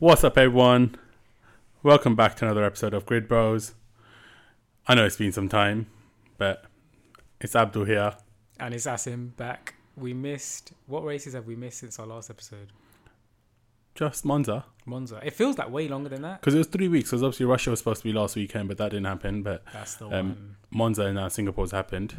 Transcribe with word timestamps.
What's 0.00 0.24
up, 0.24 0.38
everyone? 0.38 0.96
Welcome 1.82 2.16
back 2.16 2.34
to 2.36 2.46
another 2.46 2.64
episode 2.64 2.94
of 2.94 3.04
Grid 3.04 3.28
Bros. 3.28 3.74
I 4.88 4.94
know 4.94 5.04
it's 5.04 5.16
been 5.16 5.30
some 5.32 5.48
time, 5.48 5.88
but 6.38 6.64
it's 7.40 7.54
Abdul 7.54 7.84
here. 7.84 8.14
And 8.58 8.72
it's 8.74 8.86
Asim 8.86 9.36
back. 9.36 9.74
We 9.96 10.14
missed 10.14 10.72
what 10.86 11.04
races 11.04 11.34
have 11.34 11.46
we 11.46 11.54
missed 11.54 11.78
since 11.80 11.98
our 11.98 12.06
last 12.06 12.30
episode? 12.30 12.72
Just 13.94 14.24
Monza, 14.24 14.64
Monza. 14.86 15.20
It 15.22 15.34
feels 15.34 15.58
like 15.58 15.68
way 15.70 15.86
longer 15.88 16.08
than 16.08 16.22
that. 16.22 16.40
because 16.40 16.54
it 16.54 16.58
was 16.58 16.68
three 16.68 16.88
weeks. 16.88 17.10
Because 17.10 17.22
obviously 17.22 17.44
Russia 17.44 17.68
was 17.70 17.80
supposed 17.80 18.00
to 18.00 18.08
be 18.08 18.12
last 18.14 18.36
weekend, 18.36 18.68
but 18.68 18.78
that 18.78 18.90
didn't 18.92 19.04
happen. 19.06 19.42
But 19.42 19.62
That's 19.72 19.96
the 19.96 20.06
Um, 20.06 20.12
one. 20.30 20.56
Monza 20.70 21.02
and 21.04 21.16
now 21.16 21.28
Singapore's 21.28 21.72
happened, 21.72 22.14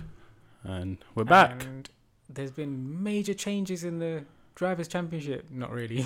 and 0.64 0.98
we're 1.16 1.24
back. 1.24 1.64
And 1.66 1.90
there's 2.30 2.52
been 2.52 3.02
major 3.02 3.34
changes 3.34 3.84
in 3.84 3.98
the 3.98 4.26
drivers' 4.56 4.88
championship. 4.88 5.48
Not 5.52 5.72
really. 5.72 6.06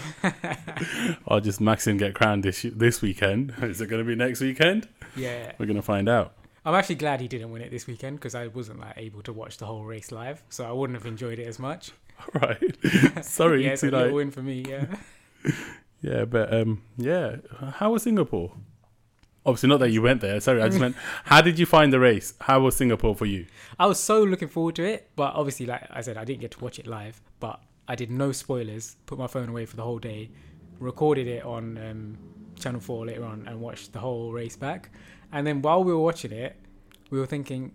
I'll 1.27 1.41
just 1.41 1.61
Max 1.61 1.87
and 1.87 1.99
get 1.99 2.13
crowned 2.13 2.43
this 2.43 2.65
this 2.73 3.01
weekend. 3.01 3.53
Is 3.61 3.81
it 3.81 3.87
going 3.87 4.03
to 4.03 4.07
be 4.07 4.15
next 4.15 4.41
weekend? 4.41 4.87
yeah. 5.15 5.51
We're 5.57 5.65
going 5.65 5.75
to 5.75 5.81
find 5.81 6.07
out. 6.09 6.33
I'm 6.65 6.73
actually 6.73 6.95
glad 6.95 7.21
he 7.21 7.27
didn't 7.27 7.51
win 7.51 7.61
it 7.61 7.69
this 7.69 7.85
weekend 7.85 8.17
because 8.17 8.33
I 8.33 8.47
wasn't 8.47 8.79
like 8.79 8.93
able 8.97 9.21
to 9.23 9.33
watch 9.33 9.57
the 9.57 9.65
whole 9.67 9.83
race 9.83 10.11
live, 10.11 10.43
so 10.49 10.65
I 10.65 10.71
wouldn't 10.71 10.97
have 10.97 11.05
enjoyed 11.05 11.39
it 11.39 11.47
as 11.47 11.59
much. 11.59 11.91
Right. 12.33 12.77
Sorry 13.25 13.65
yeah, 13.65 13.71
it's 13.71 13.81
to 13.81 13.89
a 13.89 13.91
like. 14.05 14.11
win 14.13 14.31
for 14.31 14.41
me. 14.41 14.63
Yeah. 14.67 14.85
Yeah, 16.01 16.23
but 16.23 16.53
um, 16.53 16.81
yeah. 16.97 17.37
How 17.73 17.91
was 17.91 18.03
Singapore? 18.03 18.53
Obviously, 19.45 19.69
not 19.69 19.79
that 19.81 19.89
you 19.91 20.01
went 20.01 20.21
there. 20.21 20.39
Sorry, 20.39 20.61
I 20.61 20.67
just 20.69 20.79
meant. 20.79 20.95
How 21.25 21.41
did 21.41 21.59
you 21.59 21.65
find 21.65 21.91
the 21.91 21.99
race? 21.99 22.33
How 22.39 22.61
was 22.61 22.75
Singapore 22.77 23.15
for 23.15 23.25
you? 23.25 23.45
I 23.77 23.85
was 23.85 23.99
so 23.99 24.23
looking 24.23 24.47
forward 24.47 24.75
to 24.77 24.83
it, 24.85 25.09
but 25.15 25.35
obviously, 25.35 25.65
like 25.65 25.85
I 25.89 26.01
said, 26.01 26.15
I 26.17 26.23
didn't 26.23 26.41
get 26.41 26.51
to 26.51 26.59
watch 26.63 26.79
it 26.79 26.87
live. 26.87 27.21
But 27.39 27.59
I 27.87 27.95
did 27.95 28.11
no 28.11 28.31
spoilers. 28.31 28.95
Put 29.05 29.17
my 29.17 29.27
phone 29.27 29.49
away 29.49 29.65
for 29.65 29.75
the 29.75 29.83
whole 29.83 29.99
day. 29.99 30.29
Recorded 30.79 31.27
it 31.27 31.43
on 31.43 31.77
um, 31.77 32.17
Channel 32.59 32.81
Four 32.81 33.05
later 33.05 33.23
on 33.23 33.45
and 33.47 33.61
watched 33.61 33.93
the 33.93 33.99
whole 33.99 34.31
race 34.31 34.55
back. 34.55 34.89
And 35.31 35.45
then 35.45 35.61
while 35.61 35.83
we 35.83 35.93
were 35.93 35.99
watching 35.99 36.31
it, 36.31 36.55
we 37.09 37.19
were 37.19 37.25
thinking, 37.25 37.73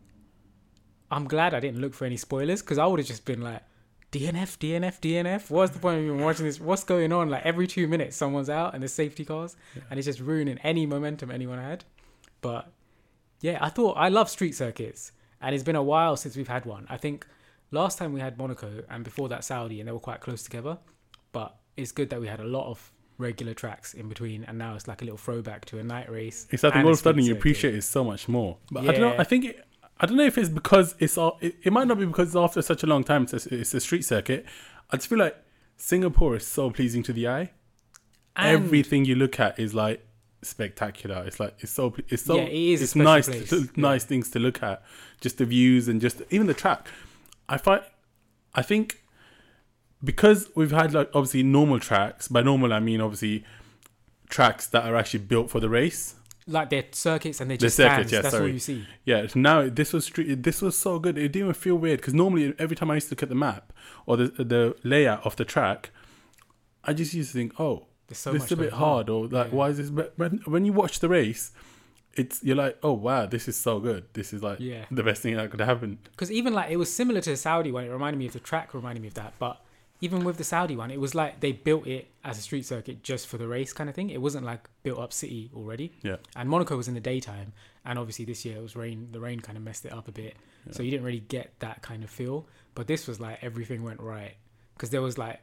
I'm 1.10 1.26
glad 1.26 1.54
I 1.54 1.60
didn't 1.60 1.80
look 1.80 1.94
for 1.94 2.04
any 2.04 2.16
spoilers 2.16 2.62
because 2.62 2.78
I 2.78 2.86
would 2.86 3.00
have 3.00 3.08
just 3.08 3.24
been 3.24 3.42
like, 3.42 3.62
DNF, 4.12 4.58
DNF, 4.58 5.00
DNF. 5.00 5.50
What's 5.50 5.72
the 5.72 5.78
point 5.78 5.98
of 5.98 6.04
even 6.04 6.20
watching 6.20 6.44
this? 6.44 6.58
What's 6.58 6.82
going 6.82 7.12
on? 7.12 7.30
Like 7.30 7.46
every 7.46 7.68
two 7.68 7.86
minutes, 7.86 8.16
someone's 8.16 8.50
out 8.50 8.74
and 8.74 8.82
there's 8.82 8.92
safety 8.92 9.24
cars, 9.24 9.56
and 9.88 9.98
it's 9.98 10.06
just 10.06 10.18
ruining 10.18 10.58
any 10.58 10.84
momentum 10.84 11.30
anyone 11.30 11.58
had. 11.58 11.84
But 12.40 12.72
yeah, 13.40 13.58
I 13.60 13.68
thought 13.68 13.96
I 13.96 14.08
love 14.08 14.28
street 14.28 14.56
circuits, 14.56 15.12
and 15.40 15.54
it's 15.54 15.62
been 15.62 15.76
a 15.76 15.82
while 15.82 16.16
since 16.16 16.36
we've 16.36 16.48
had 16.48 16.64
one. 16.64 16.86
I 16.90 16.96
think 16.96 17.24
last 17.70 17.98
time 17.98 18.12
we 18.12 18.20
had 18.20 18.38
Monaco, 18.38 18.82
and 18.88 19.04
before 19.04 19.28
that 19.28 19.44
Saudi, 19.44 19.80
and 19.80 19.88
they 19.88 19.92
were 19.92 19.98
quite 20.00 20.20
close 20.20 20.42
together. 20.42 20.78
But 21.32 21.56
it's 21.76 21.92
good 21.92 22.10
that 22.10 22.20
we 22.20 22.26
had 22.26 22.40
a 22.40 22.44
lot 22.44 22.68
of 22.68 22.92
regular 23.18 23.54
tracks 23.54 23.94
in 23.94 24.08
between, 24.08 24.44
and 24.44 24.58
now 24.58 24.74
it's 24.74 24.88
like 24.88 25.02
a 25.02 25.04
little 25.04 25.18
throwback 25.18 25.64
to 25.66 25.78
a 25.78 25.84
night 25.84 26.10
race. 26.10 26.44
Think 26.44 26.64
all 26.74 26.80
of 26.88 26.92
a 26.92 26.96
sudden 26.96 27.24
you 27.24 27.32
appreciate 27.34 27.74
it 27.74 27.82
so 27.82 28.02
much 28.04 28.28
more. 28.28 28.56
But 28.70 28.84
I 28.88 28.92
don't 28.92 29.00
know. 29.00 29.14
I 29.18 29.24
think 29.24 29.44
it, 29.44 29.64
I 29.98 30.06
don't 30.06 30.16
know 30.16 30.24
if 30.24 30.38
it's 30.38 30.48
because 30.48 30.94
it's 30.98 31.16
all. 31.18 31.38
It, 31.40 31.56
it 31.62 31.72
might 31.72 31.86
not 31.86 31.98
be 31.98 32.06
because 32.06 32.28
it's 32.28 32.36
after 32.36 32.62
such 32.62 32.82
a 32.82 32.86
long 32.86 33.04
time. 33.04 33.24
It's 33.24 33.46
a, 33.46 33.60
it's 33.60 33.74
a 33.74 33.80
street 33.80 34.04
circuit. 34.04 34.46
I 34.90 34.96
just 34.96 35.08
feel 35.08 35.18
like 35.18 35.36
Singapore 35.76 36.36
is 36.36 36.46
so 36.46 36.70
pleasing 36.70 37.02
to 37.04 37.12
the 37.12 37.28
eye. 37.28 37.50
And- 38.36 38.64
Everything 38.64 39.04
you 39.04 39.14
look 39.14 39.38
at 39.38 39.58
is 39.58 39.74
like 39.74 40.04
spectacular. 40.42 41.22
It's 41.26 41.38
like 41.38 41.54
it's 41.60 41.72
so 41.72 41.94
it's 42.08 42.24
so 42.24 42.36
Yeah, 42.36 42.42
it 42.42 42.52
is 42.52 42.82
it's 42.82 42.96
nice 42.96 43.26
to, 43.26 43.56
Yeah. 43.60 43.66
nice 43.76 44.04
things 44.04 44.30
to 44.30 44.38
look 44.38 44.62
at. 44.62 44.82
Just 45.20 45.38
the 45.38 45.44
views 45.44 45.86
and 45.88 46.00
just 46.00 46.22
even 46.30 46.46
the 46.46 46.54
track. 46.54 46.88
I 47.50 47.56
find 47.58 47.82
I 48.54 48.62
think 48.62 49.02
because 50.02 50.48
we've 50.54 50.70
had 50.70 50.94
like 50.94 51.10
obviously 51.14 51.42
normal 51.42 51.78
tracks. 51.80 52.28
By 52.28 52.42
normal 52.42 52.72
I 52.72 52.80
mean 52.80 53.00
obviously 53.00 53.44
tracks 54.28 54.66
that 54.68 54.84
are 54.84 54.96
actually 54.96 55.20
built 55.20 55.50
for 55.50 55.60
the 55.60 55.68
race. 55.68 56.14
like 56.46 56.70
they're 56.70 56.84
circuits 56.92 57.40
and 57.40 57.50
they're 57.50 57.56
The 57.58 57.66
just 57.66 57.76
circuits, 57.76 58.08
stands. 58.08 58.12
yeah, 58.12 58.20
That's 58.22 58.34
all 58.34 58.48
you 58.48 58.58
see. 58.58 58.86
Yeah, 59.04 59.26
now 59.34 59.68
this 59.68 59.92
was 59.92 60.04
street. 60.06 60.42
This 60.42 60.62
was 60.62 60.76
so 60.78 60.98
good. 60.98 61.18
It 61.18 61.28
didn't 61.32 61.42
even 61.48 61.54
feel 61.54 61.76
weird 61.76 62.00
because 62.00 62.14
normally 62.14 62.54
every 62.58 62.76
time 62.76 62.90
I 62.90 62.94
used 62.94 63.08
to 63.08 63.12
look 63.14 63.22
at 63.22 63.28
the 63.28 63.34
map 63.34 63.72
or 64.06 64.16
the 64.16 64.28
the 64.44 64.76
layout 64.84 65.24
of 65.26 65.36
the 65.36 65.44
track, 65.44 65.90
I 66.84 66.92
just 66.94 67.12
used 67.14 67.32
to 67.32 67.38
think, 67.38 67.58
oh, 67.60 67.86
so 68.12 68.32
this 68.32 68.44
is 68.46 68.52
a 68.52 68.56
bit 68.56 68.72
on. 68.72 68.78
hard, 68.78 69.10
or 69.10 69.26
like, 69.26 69.48
Yeah. 69.48 69.54
why 69.58 69.68
is 69.68 69.76
this? 69.78 69.90
But 69.90 70.14
when 70.16 70.40
when 70.46 70.64
you 70.64 70.72
watch 70.72 71.00
the 71.00 71.08
race, 71.08 71.52
it's 72.14 72.42
you're 72.42 72.56
like, 72.56 72.78
oh 72.82 72.92
wow, 72.92 73.26
this 73.26 73.46
is 73.48 73.56
so 73.56 73.78
good. 73.80 74.04
This 74.12 74.32
is 74.32 74.42
like 74.42 74.60
Yeah. 74.60 74.84
the 74.90 75.02
best 75.02 75.22
thing 75.22 75.36
that 75.36 75.50
could 75.50 75.60
happen. 75.60 75.98
Because 76.10 76.30
even 76.30 76.52
like 76.52 76.70
it 76.70 76.76
was 76.76 76.92
similar 76.92 77.20
to 77.20 77.30
the 77.30 77.36
Saudi 77.36 77.70
one. 77.72 77.84
It 77.84 77.90
reminded 77.90 78.18
me 78.18 78.26
of 78.26 78.32
the 78.32 78.40
track, 78.40 78.74
reminded 78.74 79.00
me 79.02 79.08
of 79.08 79.14
that. 79.14 79.34
But 79.38 79.60
even 80.00 80.24
with 80.24 80.36
the 80.38 80.44
Saudi 80.44 80.76
one, 80.76 80.90
it 80.90 80.98
was 81.00 81.14
like 81.14 81.40
they 81.40 81.52
built 81.52 81.86
it 81.86 82.08
as 82.24 82.38
a 82.38 82.42
street 82.42 82.64
circuit 82.66 83.02
just 83.02 83.26
for 83.26 83.36
the 83.38 83.46
race 83.46 83.72
kind 83.72 83.88
of 83.90 83.94
thing. 83.94 84.10
It 84.10 84.20
wasn't 84.20 84.44
like 84.46 84.68
built 84.82 84.98
up 84.98 85.12
city 85.12 85.50
already. 85.54 85.92
Yeah. 86.02 86.16
And 86.34 86.48
Monaco 86.48 86.76
was 86.76 86.88
in 86.88 86.94
the 86.94 87.00
daytime, 87.00 87.52
and 87.84 87.98
obviously 87.98 88.24
this 88.24 88.44
year 88.44 88.56
it 88.56 88.62
was 88.62 88.74
rain. 88.76 89.08
The 89.12 89.20
rain 89.20 89.40
kind 89.40 89.56
of 89.58 89.62
messed 89.64 89.84
it 89.84 89.92
up 89.92 90.08
a 90.08 90.12
bit, 90.12 90.36
so 90.70 90.82
you 90.82 90.90
didn't 90.90 91.04
really 91.04 91.20
get 91.20 91.52
that 91.60 91.82
kind 91.82 92.02
of 92.02 92.10
feel. 92.10 92.46
But 92.74 92.86
this 92.86 93.06
was 93.06 93.20
like 93.20 93.38
everything 93.42 93.82
went 93.82 94.00
right 94.00 94.34
because 94.74 94.90
there 94.90 95.02
was 95.02 95.18
like 95.18 95.40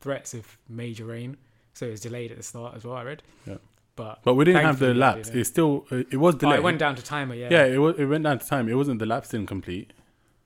threats 0.00 0.34
of 0.34 0.58
major 0.68 1.06
rain, 1.06 1.36
so 1.74 1.86
it 1.86 1.90
was 1.90 2.00
delayed 2.00 2.30
at 2.30 2.36
the 2.36 2.42
start 2.42 2.76
as 2.76 2.84
well. 2.84 2.94
I 2.96 3.02
read. 3.04 3.22
Yeah. 3.46 3.56
But 3.98 4.20
But 4.22 4.34
we 4.34 4.44
didn't 4.44 4.62
have 4.62 4.78
the 4.78 4.94
Thankfully, 4.94 5.00
laps. 5.00 5.28
It 5.30 5.44
still 5.44 5.84
it 5.90 6.16
was 6.16 6.36
oh, 6.36 6.38
delayed. 6.38 6.60
it 6.60 6.62
went 6.62 6.78
down 6.78 6.94
to 6.94 7.02
timer. 7.02 7.34
Yeah. 7.34 7.48
yeah, 7.50 7.64
it 7.64 7.78
was, 7.78 7.98
it 7.98 8.06
went 8.06 8.22
down 8.24 8.38
to 8.38 8.46
time. 8.46 8.68
It 8.68 8.74
wasn't 8.74 9.00
the 9.00 9.06
laps 9.06 9.30
didn't 9.30 9.48
complete. 9.48 9.92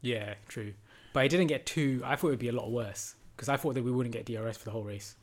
Yeah, 0.01 0.35
true. 0.49 0.73
But 1.13 1.27
it 1.27 1.29
didn't 1.29 1.49
get 1.49 1.67
too. 1.67 2.01
I 2.05 2.17
thought 2.17 2.29
it 2.29 2.31
would 2.31 2.39
be 2.39 2.49
a 2.49 2.53
lot 2.53 2.73
worse 2.73 3.15
because 3.37 3.51
I 3.51 3.59
thought 3.59 3.75
that 3.75 3.85
we 3.85 3.93
wouldn't 3.93 4.15
get 4.15 4.25
DRS 4.25 4.57
for 4.57 4.65
the 4.65 4.71
whole 4.71 4.85
race. 4.85 5.17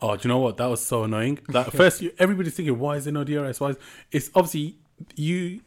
Oh, 0.00 0.16
do 0.16 0.26
you 0.26 0.28
know 0.28 0.40
what? 0.40 0.56
That 0.56 0.66
was 0.66 0.84
so 0.84 1.04
annoying. 1.04 1.38
That 1.50 1.72
first, 1.72 2.02
everybody's 2.18 2.54
thinking, 2.54 2.76
why 2.78 2.96
is 2.96 3.04
there 3.04 3.12
no 3.12 3.22
DRS? 3.22 3.60
Why 3.60 3.70
is 3.70 3.76
it's 4.10 4.30
obviously 4.34 4.76
you? 5.14 5.60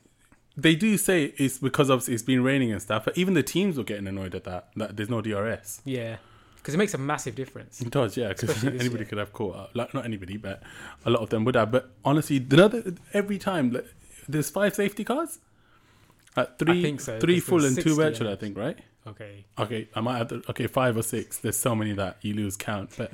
They 0.58 0.76
do 0.76 0.98
say 0.98 1.34
it's 1.38 1.60
because 1.60 1.90
obviously 1.90 2.14
it's 2.14 2.24
been 2.24 2.44
raining 2.44 2.72
and 2.74 2.82
stuff, 2.82 3.06
but 3.06 3.18
even 3.18 3.34
the 3.34 3.44
teams 3.44 3.78
were 3.78 3.84
getting 3.86 4.08
annoyed 4.08 4.36
at 4.36 4.44
that. 4.44 4.70
That 4.76 4.98
there's 4.98 5.10
no 5.10 5.22
DRS. 5.22 5.82
Yeah, 5.86 6.18
because 6.66 6.74
it 6.74 6.80
makes 6.80 6.96
a 6.96 6.98
massive 6.98 7.36
difference. 7.36 7.80
It 7.80 7.92
does, 7.92 8.18
yeah, 8.18 8.30
because 8.30 8.64
anybody 8.64 8.96
year. 8.96 9.06
could 9.06 9.20
have 9.20 9.32
caught 9.32 9.56
up. 9.56 9.70
Like 9.76 9.94
not 9.94 10.04
anybody, 10.04 10.38
but 10.38 10.64
a 11.06 11.12
lot 11.12 11.22
of 11.22 11.30
them 11.30 11.46
would 11.46 11.54
have. 11.54 11.70
But 11.70 11.92
honestly, 12.04 12.38
another 12.38 12.96
every 13.14 13.38
time 13.38 13.70
like, 13.70 13.86
there's 14.28 14.50
five 14.50 14.74
safety 14.74 15.04
cars. 15.04 15.38
Three, 16.58 16.98
so, 16.98 17.20
three 17.20 17.40
full 17.40 17.64
and 17.64 17.80
two 17.80 17.96
virtual. 17.96 18.30
I 18.30 18.36
think, 18.36 18.58
right? 18.58 18.80
Okay. 19.06 19.46
Okay, 19.60 19.88
I 19.94 20.02
might 20.02 20.18
have 20.18 20.30
to. 20.30 20.42
Okay, 20.50 20.66
five 20.66 20.98
or 20.98 21.04
six. 21.04 21.38
There's 21.38 21.56
so 21.56 21.76
many 21.76 21.94
that 21.94 22.18
you 22.22 22.34
lose 22.34 22.58
count. 22.58 22.96
But 22.98 23.12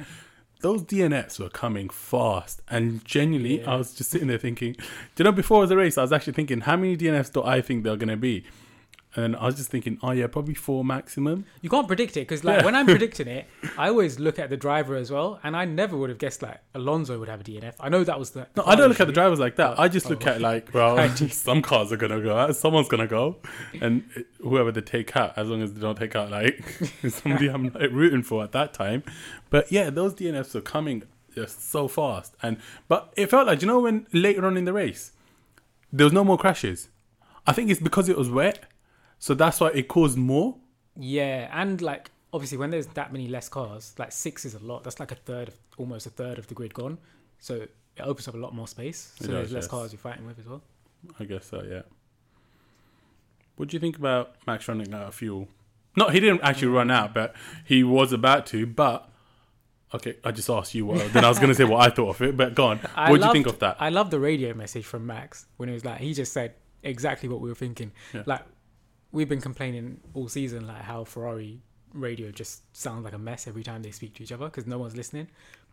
those 0.62 0.84
DNFs 0.84 1.38
were 1.38 1.50
coming 1.50 1.90
fast, 1.90 2.62
and 2.70 3.04
genuinely, 3.04 3.60
Yeah. 3.60 3.74
I 3.74 3.76
was 3.76 3.94
just 3.94 4.12
sitting 4.12 4.30
there 4.30 4.38
thinking, 4.38 4.74
do 4.74 4.86
you 5.18 5.24
know, 5.26 5.34
before 5.34 5.68
the 5.68 5.76
race, 5.76 5.98
I 5.98 6.04
was 6.04 6.14
actually 6.14 6.34
thinking, 6.34 6.62
how 6.62 6.78
many 6.78 6.96
DNFs 6.96 7.34
do 7.34 7.44
I 7.44 7.60
think 7.60 7.84
they're 7.84 7.98
gonna 7.98 8.16
be? 8.16 8.46
And 9.16 9.36
I 9.36 9.46
was 9.46 9.56
just 9.56 9.70
thinking, 9.70 10.00
oh 10.02 10.12
yeah, 10.12 10.28
probably 10.28 10.54
four 10.54 10.86
maximum. 10.86 11.46
You 11.62 11.70
can't 11.70 11.88
predict 11.88 12.16
it 12.16 12.22
because, 12.22 12.44
like, 12.46 12.60
Yeah. 12.60 12.66
when 12.66 12.76
I'm 12.76 12.86
predicting 12.96 13.28
it, 13.28 13.46
I 13.78 13.90
always 13.90 14.20
look 14.20 14.40
at 14.40 14.50
the 14.50 14.56
driver 14.56 14.96
as 14.96 15.12
well, 15.12 15.40
and 15.44 15.56
I 15.56 15.66
never 15.66 15.98
would 15.98 16.10
have 16.10 16.18
guessed 16.18 16.42
like 16.42 16.60
Alonso 16.74 17.20
would 17.20 17.28
have 17.28 17.42
a 17.42 17.44
DNF. 17.44 17.74
I 17.80 17.90
know 17.90 18.04
that 18.06 18.18
was 18.18 18.32
the. 18.32 18.48
No, 18.56 18.64
I 18.66 18.76
don't 18.76 18.88
look 18.88 19.02
at 19.02 19.08
the 19.08 19.14
drivers 19.14 19.40
like 19.40 19.58
that. 19.58 19.78
I 19.80 19.90
just 19.90 20.10
look 20.10 20.26
oh. 20.26 20.30
at 20.32 20.42
like, 20.42 20.74
well, 20.74 21.10
some 21.30 21.62
cars 21.62 21.92
are 21.92 21.98
gonna 21.98 22.22
go 22.22 22.38
out, 22.38 22.56
someone's 22.56 22.88
gonna 22.88 23.08
go, 23.08 23.38
and 23.82 24.06
whoever 24.40 24.72
they 24.72 24.82
take 24.82 25.16
out, 25.18 25.38
as 25.38 25.50
long 25.50 25.62
as 25.62 25.74
they 25.74 25.82
don't 25.82 25.98
take 25.98 26.16
out 26.16 26.32
like 26.32 26.64
somebody 27.10 27.50
I'm 27.50 27.66
like, 27.66 27.92
rooting 27.92 28.24
for 28.24 28.44
at 28.44 28.54
that 28.54 28.74
time. 28.74 29.04
But 29.50 29.72
yeah, 29.72 29.90
those 29.90 30.14
DNFs 30.14 30.56
are 30.56 30.62
coming 30.62 31.04
just 31.36 31.70
so 31.70 31.88
fast, 31.90 32.36
and 32.42 32.58
but 32.88 33.14
it 33.18 33.30
felt 33.30 33.48
like 33.48 33.62
you 33.62 33.68
know 33.68 33.82
when 33.82 34.08
later 34.14 34.46
on 34.46 34.56
in 34.56 34.64
the 34.66 34.74
race, 34.74 35.12
there 35.92 36.06
was 36.06 36.14
no 36.14 36.24
more 36.24 36.38
crashes. 36.38 36.88
I 37.46 37.54
think 37.54 37.70
it's 37.72 37.82
because 37.82 38.08
it 38.08 38.18
was 38.18 38.30
wet, 38.30 38.66
so 39.22 39.36
that's 39.36 39.60
why 39.60 39.68
it 39.68 39.88
caused 39.88 40.18
more. 40.18 40.56
Yeah, 40.98 41.48
and 41.54 41.80
like 41.80 42.10
obviously 42.34 42.58
when 42.58 42.72
there's 42.72 42.88
that 42.88 43.14
many 43.14 43.28
less 43.28 43.48
cars, 43.50 43.94
like 44.00 44.12
six 44.12 44.46
is 44.46 44.56
a 44.56 44.60
lot. 44.60 44.84
That's 44.84 45.00
like 45.00 45.12
a 45.12 45.16
third, 45.16 45.50
of, 45.50 45.58
almost 45.78 46.08
a 46.08 46.10
third 46.10 46.40
of 46.40 46.48
the 46.48 46.56
grid 46.56 46.74
gone. 46.74 46.98
So 47.38 47.56
it 47.56 47.72
opens 48.00 48.28
up 48.28 48.34
a 48.34 48.38
lot 48.38 48.56
more 48.56 48.68
space. 48.68 49.14
So 49.22 49.28
there's 49.28 49.52
less 49.52 49.66
yes. 49.66 49.68
cars 49.70 49.94
you're 49.94 50.00
fighting 50.00 50.26
with 50.26 50.40
as 50.40 50.48
well. 50.48 50.64
I 51.20 51.26
guess 51.26 51.46
so, 51.46 51.62
yeah. 51.62 51.84
What 53.58 53.70
do 53.70 53.76
you 53.76 53.80
think 53.80 53.96
about 53.96 54.38
Max 54.48 54.68
running 54.68 54.92
out 54.92 55.10
of 55.10 55.14
fuel? 55.14 55.48
No, 55.96 56.10
he 56.10 56.20
didn't 56.20 56.42
actually 56.42 56.70
run 56.70 56.90
out, 56.90 57.14
but 57.14 57.36
he 57.64 57.84
was 57.84 58.12
about 58.12 58.48
to. 58.48 58.66
But 58.66 59.08
okay, 59.94 60.16
I 60.24 60.32
just 60.32 60.50
asked 60.50 60.74
you. 60.74 60.88
What, 60.88 61.14
then 61.14 61.24
I 61.24 61.30
was 61.30 61.38
going 61.38 61.50
to 61.50 61.56
say 61.56 61.66
what 61.66 61.82
I 61.82 61.94
thought 61.94 62.16
of 62.16 62.22
it, 62.24 62.36
but 62.36 62.56
go 62.56 62.66
on. 62.66 62.80
What 62.96 63.22
do 63.22 63.28
you 63.28 63.34
think 63.34 63.46
of 63.46 63.60
that? 63.60 63.78
I 63.80 63.90
love 63.90 64.10
the 64.10 64.20
radio 64.20 64.56
message 64.56 64.86
from 64.86 65.06
Max 65.06 65.46
when 65.58 65.70
it 65.70 65.74
was 65.74 65.86
like 65.86 66.00
he 66.00 66.16
just 66.16 66.34
said 66.34 66.56
exactly 66.82 67.30
what 67.30 67.40
we 67.40 67.50
were 67.50 67.56
thinking. 67.56 67.92
Yeah. 68.14 68.24
Like 68.26 68.42
we've 69.12 69.30
been 69.30 69.42
complaining 69.42 70.00
all 70.14 70.28
season 70.30 70.68
like 70.68 70.82
how 70.82 71.04
Ferrari 71.04 71.60
radio 71.94 72.32
just 72.32 72.62
sounds 72.76 73.04
like 73.04 73.14
a 73.14 73.18
mess 73.18 73.48
every 73.48 73.64
time 73.64 73.82
they 73.84 73.92
speak 73.92 74.14
to 74.16 74.24
each 74.24 74.32
other 74.32 74.46
because 74.46 74.66
no 74.66 74.78
one's 74.78 74.96
listening. 74.96 75.28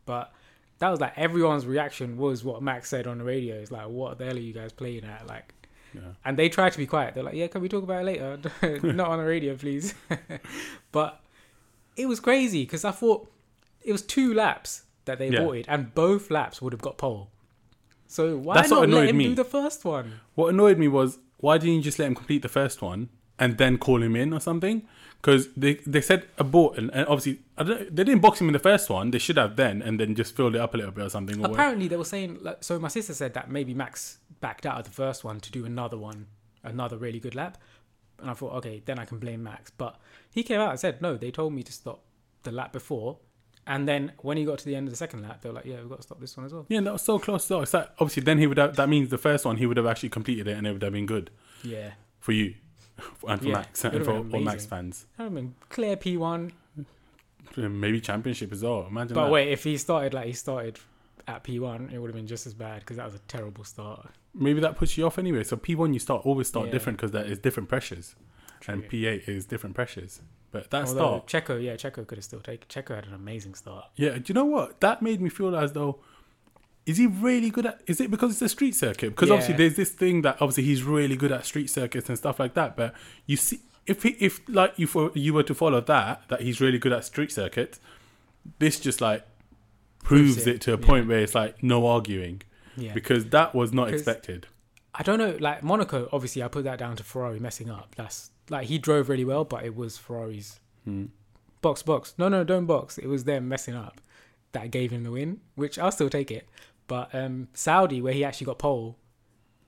But 0.06 0.32
that 0.80 0.88
was 0.90 1.00
like 1.00 1.12
everyone's 1.16 1.66
reaction 1.66 2.16
was 2.16 2.42
what 2.44 2.62
Max 2.62 2.88
said 2.88 3.06
on 3.06 3.18
the 3.18 3.24
radio. 3.24 3.56
It's 3.56 3.70
like, 3.70 3.88
what 3.88 4.18
the 4.18 4.24
hell 4.26 4.36
are 4.36 4.40
you 4.40 4.52
guys 4.52 4.72
playing 4.72 5.04
at? 5.04 5.26
Like, 5.26 5.52
Yeah. 5.94 6.00
and 6.24 6.36
they 6.38 6.48
tried 6.48 6.72
to 6.72 6.78
be 6.78 6.86
quiet. 6.86 7.14
They're 7.14 7.22
like, 7.24 7.34
yeah, 7.34 7.46
can 7.48 7.60
we 7.60 7.68
talk 7.68 7.84
about 7.84 8.02
it 8.02 8.04
later? 8.06 8.38
Not 8.92 9.08
on 9.08 9.18
the 9.18 9.24
radio, 9.24 9.54
please. 9.56 9.94
but 10.92 11.20
it 11.96 12.06
was 12.06 12.20
crazy 12.20 12.64
because 12.64 12.84
I 12.84 12.90
thought 12.90 13.30
it 13.82 13.92
was 13.92 14.02
two 14.02 14.34
laps 14.34 14.82
that 15.04 15.18
they 15.18 15.28
Yeah. 15.30 15.40
aborted, 15.40 15.66
and 15.68 15.94
both 15.94 16.30
laps 16.30 16.60
would 16.60 16.72
have 16.72 16.82
got 16.82 16.98
pole. 16.98 17.30
So 18.06 18.36
why 18.38 18.54
That's 18.54 18.70
not 18.70 18.88
let 18.88 19.08
him 19.10 19.16
me. 19.18 19.24
do 19.28 19.34
the 19.34 19.44
first 19.44 19.84
one? 19.84 20.20
What 20.34 20.48
annoyed 20.48 20.78
me 20.78 20.88
was 20.88 21.18
why 21.38 21.58
didn't 21.58 21.74
you 21.76 21.82
just 21.82 21.98
let 21.98 22.06
him 22.06 22.14
complete 22.14 22.42
the 22.42 22.48
first 22.48 22.80
one 22.82 23.08
and 23.38 23.58
then 23.58 23.78
call 23.78 24.02
him 24.02 24.16
in 24.16 24.32
or 24.32 24.40
something? 24.40 24.86
Because 25.20 25.48
they 25.56 25.74
they 25.86 26.00
said 26.00 26.26
abort 26.38 26.78
and, 26.78 26.90
and 26.94 27.06
obviously 27.08 27.42
I 27.56 27.64
don't, 27.64 27.94
they 27.96 28.04
didn't 28.04 28.20
box 28.20 28.40
him 28.40 28.46
in 28.48 28.52
the 28.52 28.58
first 28.60 28.88
one. 28.88 29.10
They 29.10 29.18
should 29.18 29.36
have 29.36 29.56
then 29.56 29.82
and 29.82 29.98
then 29.98 30.14
just 30.14 30.36
filled 30.36 30.54
it 30.54 30.60
up 30.60 30.74
a 30.74 30.76
little 30.76 30.92
bit 30.92 31.04
or 31.06 31.10
something. 31.10 31.38
Or 31.38 31.42
what- 31.42 31.50
Apparently, 31.52 31.88
they 31.88 31.96
were 31.96 32.04
saying. 32.04 32.38
Like, 32.40 32.62
so 32.62 32.78
my 32.78 32.88
sister 32.88 33.14
said 33.14 33.34
that 33.34 33.50
maybe 33.50 33.74
Max 33.74 34.18
backed 34.40 34.64
out 34.66 34.78
of 34.78 34.84
the 34.84 34.92
first 34.92 35.24
one 35.24 35.40
to 35.40 35.50
do 35.50 35.64
another 35.64 35.98
one, 35.98 36.26
another 36.62 36.96
really 36.96 37.18
good 37.20 37.34
lap. 37.34 37.58
And 38.20 38.30
I 38.30 38.34
thought, 38.34 38.52
okay, 38.58 38.82
then 38.84 38.98
I 38.98 39.04
can 39.04 39.18
blame 39.18 39.42
Max. 39.42 39.70
But 39.70 40.00
he 40.32 40.42
came 40.44 40.60
out 40.60 40.70
and 40.70 40.78
said, 40.80 41.02
no, 41.02 41.16
they 41.16 41.30
told 41.32 41.52
me 41.52 41.62
to 41.64 41.72
stop 41.72 42.02
the 42.44 42.52
lap 42.52 42.72
before. 42.72 43.18
And 43.66 43.86
then 43.88 44.12
when 44.18 44.36
he 44.36 44.44
got 44.44 44.58
to 44.60 44.64
the 44.64 44.74
end 44.76 44.86
of 44.88 44.92
the 44.92 44.96
second 44.96 45.22
lap, 45.22 45.40
they 45.42 45.48
were 45.48 45.54
like, 45.56 45.66
yeah, 45.66 45.80
we've 45.80 45.88
got 45.90 45.96
to 45.96 46.02
stop 46.02 46.20
this 46.20 46.36
one 46.36 46.46
as 46.46 46.52
well. 46.54 46.64
yeah, 46.68 46.80
that 46.80 46.92
was 46.92 47.02
so 47.02 47.18
close 47.18 47.46
though. 47.48 47.60
It's 47.62 47.74
like 47.74 47.90
obviously 47.98 48.22
then 48.22 48.38
he 48.38 48.46
would 48.46 48.56
have 48.58 48.76
that 48.76 48.88
means 48.88 49.08
the 49.10 49.18
first 49.18 49.44
one 49.44 49.56
he 49.56 49.66
would 49.66 49.76
have 49.76 49.86
actually 49.86 50.08
completed 50.10 50.46
it 50.48 50.56
and 50.56 50.66
it 50.66 50.72
would 50.72 50.82
have 50.82 50.92
been 50.92 51.06
good 51.06 51.30
Yeah. 51.62 51.90
for 52.18 52.32
you 52.32 52.54
and 53.28 53.40
for 53.40 53.46
Yeah, 53.46 53.52
Max 53.54 53.84
and 53.84 54.04
for 54.04 54.12
all 54.18 54.40
Max 54.40 54.66
fans. 54.66 55.06
I 55.18 55.28
mean, 55.28 55.54
clear 55.68 55.96
P1. 55.96 56.52
Maybe 57.56 58.00
championship 58.00 58.52
as 58.52 58.62
well. 58.62 58.86
Imagine 58.88 59.14
But 59.14 59.24
that. 59.26 59.32
wait, 59.32 59.48
if 59.48 59.64
he 59.64 59.76
started 59.78 60.14
like 60.14 60.26
he 60.26 60.32
started 60.32 60.78
at 61.26 61.42
P1, 61.44 61.92
it 61.92 61.98
would 61.98 62.08
have 62.08 62.14
been 62.16 62.26
just 62.26 62.46
as 62.46 62.54
bad 62.54 62.80
because 62.80 62.98
that 62.98 63.06
was 63.06 63.14
a 63.14 63.18
terrible 63.20 63.64
start. 63.64 64.08
Maybe 64.34 64.60
that 64.60 64.76
puts 64.76 64.96
you 64.96 65.06
off 65.06 65.18
anyway. 65.18 65.42
So 65.44 65.56
P1 65.56 65.92
you 65.92 65.98
start 65.98 66.24
always 66.26 66.46
start 66.48 66.66
Yeah. 66.66 66.72
different 66.72 66.98
because 66.98 67.10
there 67.12 67.24
is 67.24 67.38
different 67.38 67.68
pressures, 67.68 68.14
and 68.68 68.84
P8 68.84 69.28
is 69.28 69.46
different 69.46 69.74
pressures. 69.74 70.20
But 70.50 70.70
that 70.70 70.86
Although 70.88 71.24
start, 71.26 71.46
Checo, 71.46 71.62
yeah, 71.62 71.74
Checo 71.74 72.06
could 72.06 72.16
have 72.18 72.24
still 72.24 72.40
taken. 72.40 72.68
Checo 72.68 72.94
had 72.94 73.06
an 73.06 73.14
amazing 73.14 73.54
start. 73.54 73.86
yeah. 73.96 74.14
Do 74.18 74.22
you 74.28 74.34
know 74.34 74.44
what? 74.44 74.80
That 74.80 75.02
made 75.02 75.20
me 75.20 75.28
feel 75.28 75.54
as 75.56 75.72
though, 75.72 76.00
is 76.88 76.96
he 76.96 77.06
really 77.06 77.50
good 77.50 77.66
at? 77.66 77.80
Is 77.86 78.00
it 78.00 78.10
because 78.10 78.32
it's 78.32 78.42
a 78.42 78.48
street 78.48 78.74
circuit? 78.74 79.10
Because 79.10 79.30
obviously 79.30 79.54
there's 79.54 79.76
this 79.76 79.90
thing 79.90 80.22
that 80.22 80.36
obviously 80.40 80.64
he's 80.64 80.82
really 80.82 81.16
good 81.16 81.30
at 81.30 81.44
street 81.44 81.68
circuits 81.70 82.08
and 82.08 82.16
stuff 82.18 82.40
like 82.40 82.54
that. 82.54 82.76
But 82.76 82.94
you 83.26 83.36
see, 83.36 83.60
if 83.86 84.02
he, 84.02 84.10
if 84.18 84.40
like 84.48 84.72
you 84.78 84.86
for 84.86 85.10
you 85.14 85.34
were 85.34 85.42
to 85.44 85.54
follow 85.54 85.80
that 85.82 86.22
that 86.28 86.40
he's 86.40 86.60
really 86.60 86.78
good 86.78 86.92
at 86.92 87.04
street 87.04 87.30
circuits, 87.30 87.78
this 88.58 88.80
just 88.80 89.00
like 89.00 89.22
proves 90.02 90.34
Proves 90.34 90.46
it, 90.46 90.54
it, 90.56 90.60
to 90.62 90.74
a 90.74 90.78
yeah. 90.80 90.86
point 90.86 91.08
where 91.08 91.18
it's 91.20 91.34
like 91.34 91.62
no 91.62 91.86
arguing 91.86 92.40
Yeah. 92.76 92.94
because 92.94 93.26
that 93.26 93.54
was 93.54 93.72
not 93.72 93.92
expected. 93.92 94.46
I 94.94 95.02
don't 95.02 95.18
know, 95.18 95.36
like 95.38 95.62
Monaco. 95.62 96.08
Obviously, 96.12 96.42
I 96.42 96.48
put 96.48 96.64
that 96.64 96.78
down 96.78 96.96
to 96.96 97.04
Ferrari 97.04 97.38
messing 97.38 97.70
up. 97.70 97.94
That's 97.96 98.30
like 98.48 98.66
he 98.68 98.78
drove 98.78 99.08
really 99.10 99.24
well, 99.26 99.44
but 99.44 99.64
it 99.64 99.76
was 99.76 99.98
Ferrari's 99.98 100.58
Hmm. 100.84 101.06
box 101.60 101.82
box. 101.82 102.14
No, 102.16 102.28
no, 102.30 102.44
don't 102.44 102.64
box. 102.66 102.96
It 102.96 103.06
was 103.08 103.24
them 103.24 103.46
messing 103.48 103.74
up 103.74 104.00
that 104.52 104.70
gave 104.70 104.90
him 104.90 105.02
the 105.04 105.10
win, 105.10 105.40
which 105.56 105.78
I'll 105.78 105.92
still 105.92 106.08
take 106.08 106.30
it. 106.30 106.48
But 106.88 107.14
um, 107.14 107.48
Saudi, 107.54 108.02
where 108.02 108.12
he 108.12 108.24
actually 108.24 108.46
got 108.46 108.58
pole 108.58 108.96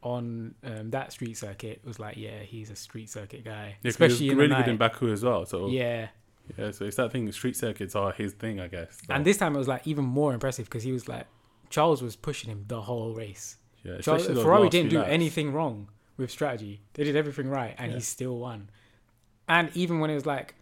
on 0.03 0.55
um, 0.65 0.91
that 0.91 1.13
street 1.13 1.37
circuit, 1.37 1.81
was 1.85 1.99
like, 2.01 2.17
yeah, 2.17 2.41
he's 2.41 2.71
a 2.71 2.77
street 2.77 3.11
circuit 3.11 3.45
guy, 3.45 3.51
Yeah, 3.67 3.73
'cause 3.73 3.79
he 3.83 3.89
especially 3.91 4.27
was 4.31 4.33
in 4.33 4.39
really 4.39 4.55
good 4.63 4.69
in. 4.71 4.77
Baku 4.79 5.13
as 5.13 5.23
well. 5.23 5.45
So 5.47 5.69
Yeah, 5.69 6.09
Yeah, 6.59 6.71
so 6.73 6.87
it's 6.87 6.97
that 6.97 7.13
thing. 7.13 7.31
Street 7.33 7.57
circuits 7.57 7.95
are 7.95 8.11
his 8.13 8.33
thing, 8.33 8.59
I 8.59 8.67
guess. 8.69 8.99
So, 9.07 9.15
and 9.15 9.25
this 9.25 9.37
time 9.37 9.55
it 9.55 9.59
was 9.59 9.69
like 9.69 9.87
even 9.87 10.05
more 10.05 10.33
impressive 10.33 10.65
because 10.65 10.83
he 10.83 10.91
was 10.93 11.07
like 11.09 11.27
Charles 11.69 12.03
was 12.03 12.17
pushing 12.17 12.51
him 12.51 12.65
the 12.67 12.81
whole 12.83 13.13
race. 13.15 13.57
yeah, 13.85 13.99
Charles, 14.01 14.27
Ferrari 14.27 14.69
didn't 14.69 14.91
do 14.91 14.99
laps. 14.99 15.11
anything 15.11 15.53
wrong 15.53 15.89
with 16.17 16.31
strategy. 16.31 16.81
They 16.95 17.05
did 17.05 17.15
everything 17.17 17.49
right, 17.49 17.75
and 17.79 17.93
Yeah. 17.93 17.99
he 17.99 18.03
still 18.03 18.37
won. 18.39 18.71
And 19.49 19.71
even 19.75 20.01
when 20.01 20.11
it 20.11 20.15
was 20.15 20.27
like, 20.27 20.55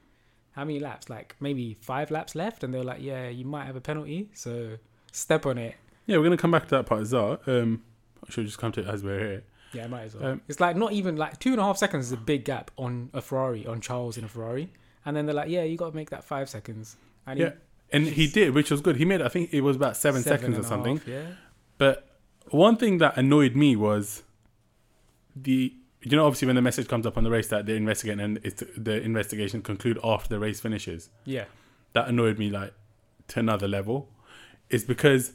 how 0.52 0.64
many 0.64 0.78
laps? 0.80 1.08
Like 1.08 1.36
maybe 1.40 1.74
five 1.80 2.10
laps 2.10 2.34
left, 2.34 2.62
and 2.64 2.74
they 2.74 2.78
were 2.78 2.84
like, 2.84 3.00
"Yeah, 3.00 3.28
you 3.28 3.44
might 3.44 3.64
have 3.66 3.76
a 3.76 3.80
penalty, 3.80 4.30
so 4.34 4.76
step 5.12 5.46
on 5.46 5.56
it." 5.58 5.76
Yeah, 6.08 6.16
we're 6.16 6.24
gonna 6.24 6.36
come 6.36 6.50
back 6.50 6.64
to 6.64 6.70
that 6.70 6.86
part 6.86 7.02
as 7.02 7.12
well. 7.12 7.38
Um, 7.46 7.82
I 8.26 8.30
should 8.32 8.46
just 8.46 8.58
come 8.58 8.72
to 8.72 8.80
it 8.80 8.86
as 8.88 9.04
we're 9.04 9.18
here. 9.20 9.42
Yeah, 9.72 9.86
might 9.86 10.02
as 10.04 10.16
well. 10.16 10.32
Um, 10.32 10.40
it's 10.48 10.58
like 10.58 10.74
not 10.76 10.92
even 10.92 11.16
like 11.16 11.38
two 11.38 11.50
and 11.52 11.60
a 11.60 11.62
half 11.62 11.76
seconds 11.76 12.06
is 12.06 12.12
a 12.12 12.16
big 12.16 12.44
gap 12.44 12.70
on 12.76 13.10
a 13.12 13.20
Ferrari 13.20 13.66
on 13.66 13.80
Charles 13.80 14.16
in 14.18 14.24
a 14.24 14.28
Ferrari, 14.28 14.72
and 15.04 15.14
then 15.16 15.26
they're 15.26 15.34
like, 15.34 15.50
"Yeah, 15.50 15.62
you 15.62 15.76
got 15.76 15.90
to 15.90 15.96
make 15.96 16.10
that 16.10 16.24
five 16.24 16.48
seconds." 16.48 16.96
And 17.26 17.38
Yeah, 17.38 17.50
and 17.92 18.06
he 18.06 18.26
did, 18.26 18.54
which 18.54 18.70
was 18.70 18.80
good. 18.80 18.96
He 18.96 19.04
made, 19.04 19.20
I 19.22 19.28
think 19.28 19.52
it 19.52 19.60
was 19.60 19.76
about 19.76 19.96
seven, 19.96 20.22
seconds 20.22 20.58
or 20.58 20.62
something. 20.62 20.96
half, 20.96 21.06
yeah, 21.06 21.26
But 21.76 22.08
one 22.48 22.76
thing 22.76 22.96
that 22.98 23.16
annoyed 23.18 23.54
me 23.54 23.76
was 23.76 24.22
the 25.36 25.74
you 26.02 26.16
know 26.16 26.24
obviously 26.26 26.46
when 26.46 26.56
the 26.56 26.62
message 26.62 26.88
comes 26.88 27.04
up 27.06 27.16
on 27.18 27.24
the 27.24 27.30
race 27.30 27.48
that 27.48 27.66
they're 27.66 27.76
investigating 27.76 28.20
and 28.24 28.40
it's 28.42 28.62
the 28.76 29.02
investigation 29.02 29.60
conclude 29.62 29.98
after 30.02 30.28
the 30.30 30.38
race 30.38 30.60
finishes. 30.60 31.10
yeah, 31.24 31.44
That 31.92 32.08
annoyed 32.08 32.38
me 32.38 32.50
like 32.50 32.72
to 33.28 33.40
another 33.40 33.68
level. 33.68 34.08
Is 34.70 34.84
because 34.84 35.32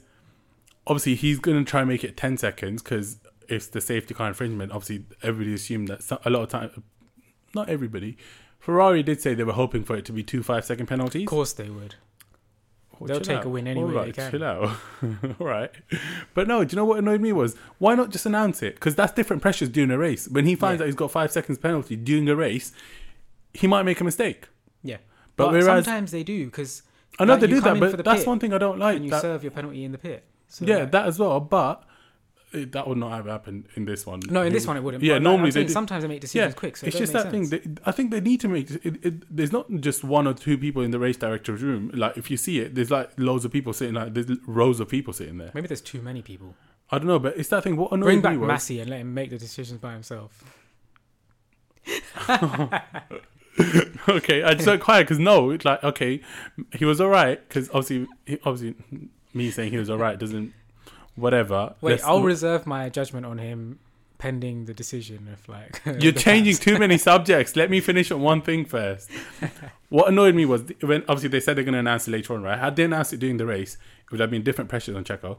obviously 0.87 1.15
he's 1.15 1.39
gonna 1.39 1.63
try 1.63 1.81
and 1.81 1.89
make 1.89 2.03
it 2.03 2.17
ten 2.17 2.37
seconds 2.37 2.81
because 2.81 3.17
it's 3.49 3.67
the 3.67 3.81
safety 3.81 4.13
car 4.13 4.27
infringement. 4.29 4.71
Obviously 4.71 5.05
everybody 5.21 5.53
assumed 5.53 5.87
that 5.89 6.03
some, 6.03 6.19
a 6.25 6.29
lot 6.29 6.43
of 6.43 6.49
time, 6.49 6.83
not 7.53 7.69
everybody. 7.69 8.17
Ferrari 8.59 9.03
did 9.03 9.19
say 9.21 9.33
they 9.33 9.43
were 9.43 9.53
hoping 9.53 9.83
for 9.83 9.95
it 9.97 10.05
to 10.05 10.11
be 10.13 10.23
two 10.23 10.41
five 10.43 10.65
second 10.65 10.85
penalties. 10.87 11.23
of 11.23 11.27
course 11.27 11.53
they 11.53 11.69
would. 11.69 11.95
Oh, 13.01 13.07
They'll 13.07 13.19
take 13.19 13.39
out. 13.39 13.45
a 13.45 13.49
win 13.49 13.67
any 13.67 13.81
way 13.83 13.85
All 13.85 13.91
they 13.91 14.05
right, 14.05 14.13
can. 14.15 14.31
Chill 14.31 14.43
out. 14.43 14.77
All 15.39 15.47
right. 15.47 15.71
But 16.35 16.47
no, 16.47 16.63
do 16.63 16.73
you 16.73 16.77
know 16.77 16.85
what 16.85 16.99
annoyed 16.99 17.19
me 17.21 17.33
was 17.33 17.55
why 17.79 17.95
not 17.95 18.11
just 18.11 18.25
announce 18.25 18.61
it? 18.61 18.75
Because 18.75 18.95
that's 18.95 19.11
different 19.11 19.41
pressures 19.41 19.67
during 19.67 19.89
a 19.91 19.97
race. 19.97 20.27
When 20.29 20.45
he 20.45 20.55
finds 20.55 20.75
Yeah. 20.79 20.83
that 20.83 20.85
he's 20.85 20.95
got 20.95 21.11
five 21.11 21.31
seconds 21.31 21.57
penalty 21.57 21.95
during 21.97 22.29
a 22.29 22.35
race, 22.35 22.71
he 23.53 23.67
might 23.67 23.83
make 23.83 23.99
a 23.99 24.03
mistake. 24.03 24.47
Yeah, 24.83 24.97
But, 25.35 25.45
but, 25.45 25.51
whereas 25.53 25.85
sometimes 25.85 26.11
they 26.11 26.23
do 26.23 26.45
because 26.45 26.83
I 27.19 27.25
know 27.25 27.33
like, 27.33 27.41
they 27.41 27.47
do 27.47 27.61
that, 27.61 27.79
but 27.79 28.05
that's 28.05 28.19
pit 28.21 28.27
one 28.27 28.39
thing 28.39 28.53
I 28.53 28.57
don't 28.59 28.79
like. 28.79 28.95
and 28.97 29.05
you 29.05 29.11
that- 29.11 29.21
serve 29.21 29.43
your 29.43 29.51
penalty 29.51 29.83
in 29.83 29.91
the 29.91 29.97
pit. 29.97 30.23
So 30.53 30.65
yeah, 30.65 30.77
like- 30.77 30.91
that 30.91 31.07
as 31.07 31.17
well. 31.17 31.39
But 31.39 31.83
it, 32.51 32.71
that 32.73 32.87
would 32.87 32.99
not 32.99 33.11
have 33.11 33.25
happened 33.25 33.65
in 33.75 33.85
this 33.85 34.05
one. 34.05 34.19
No, 34.29 34.43
in 34.43 34.53
this 34.53 34.63
would- 34.63 34.67
one 34.67 34.77
it 34.77 34.83
wouldn't. 34.83 35.03
Yeah, 35.03 35.13
like, 35.13 35.23
normally 35.23 35.47
I'm 35.47 35.53
they 35.53 35.63
do. 35.63 35.69
sometimes 35.73 36.03
they 36.03 36.07
make 36.07 36.21
decisions 36.21 36.53
quick. 36.53 36.77
So 36.77 36.85
it's 36.85 36.95
it 36.95 36.99
just 36.99 37.13
that 37.13 37.31
make 37.31 37.49
thing. 37.49 37.73
They, 37.73 37.81
I 37.85 37.91
think 37.91 38.11
they 38.11 38.21
need 38.21 38.39
to 38.41 38.47
make. 38.47 38.69
It, 38.69 39.03
it, 39.03 39.35
there's 39.35 39.51
not 39.51 39.65
just 39.79 40.03
one 40.03 40.27
or 40.27 40.35
two 40.35 40.59
people 40.59 40.83
in 40.83 40.91
the 40.91 40.99
race 40.99 41.17
director's 41.17 41.63
room. 41.63 41.89
Like 41.95 42.17
if 42.17 42.29
you 42.29 42.37
see 42.37 42.59
it, 42.59 42.75
there's 42.75 42.91
like 42.91 43.09
loads 43.17 43.45
of 43.45 43.51
people 43.51 43.73
sitting. 43.73 43.95
Like 43.95 44.13
there's 44.13 44.27
rows 44.45 44.79
of 44.79 44.89
people 44.89 45.11
sitting 45.11 45.39
there. 45.39 45.49
Maybe 45.55 45.67
there's 45.67 45.81
too 45.81 46.03
many 46.03 46.21
people. 46.21 46.53
I 46.91 46.99
don't 46.99 47.07
know, 47.07 47.17
but 47.17 47.35
it's 47.35 47.49
that 47.49 47.63
thing. 47.63 47.75
What 47.75 47.91
annoyed 47.91 48.05
Bring 48.05 48.21
back 48.21 48.37
was 48.39 48.47
Masi 48.47 48.79
and 48.79 48.91
let 48.91 48.99
him 48.99 49.11
make 49.15 49.31
the 49.31 49.39
decisions 49.39 49.79
by 49.79 49.93
himself. 49.93 50.43
okay, 54.07 54.43
I 54.43 54.53
just 54.53 54.67
went 54.67 54.81
quiet 54.81 55.03
because 55.03 55.17
no, 55.19 55.49
it's 55.49 55.65
like 55.65 55.83
okay, 55.83 56.21
he 56.75 56.85
was 56.85 57.01
all 57.01 57.09
right 57.09 57.41
because 57.47 57.69
obviously, 57.69 58.07
he, 58.25 58.37
obviously, 58.45 58.75
me 59.33 59.51
saying 59.51 59.71
he 59.71 59.77
was 59.77 59.89
all 59.89 59.97
right 59.97 60.17
doesn't, 60.19 60.53
whatever. 61.15 61.75
Wait, 61.81 61.91
Let's- 61.93 62.03
I'll 62.03 62.23
reserve 62.23 62.65
my 62.65 62.89
judgment 62.89 63.25
on 63.25 63.37
him 63.37 63.79
pending 64.17 64.65
the 64.65 64.73
decision 64.73 65.27
of 65.33 65.47
like. 65.49 65.81
You're 66.01 66.13
changing 66.13 66.55
too 66.55 66.79
many 66.79 66.97
subjects. 67.09 67.55
Let 67.55 67.69
me 67.69 67.81
finish 67.81 68.09
on 68.11 68.21
one 68.21 68.41
thing 68.41 68.63
first. 68.65 69.09
what 69.89 70.07
annoyed 70.09 70.35
me 70.35 70.45
was 70.45 70.63
when 70.81 71.01
obviously 71.09 71.29
they 71.29 71.39
said 71.39 71.57
they're 71.57 71.63
going 71.63 71.73
to 71.73 71.79
announce 71.79 72.07
it 72.07 72.11
later 72.11 72.33
on, 72.33 72.43
right? 72.43 72.57
Had 72.57 72.75
they 72.75 72.83
announced 72.85 73.11
it 73.13 73.17
during 73.19 73.37
the 73.37 73.45
race, 73.45 73.75
it 74.05 74.11
would 74.11 74.19
have 74.21 74.31
been 74.31 74.43
different 74.43 74.69
pressures 74.69 74.95
on 74.95 75.03
Checo. 75.03 75.37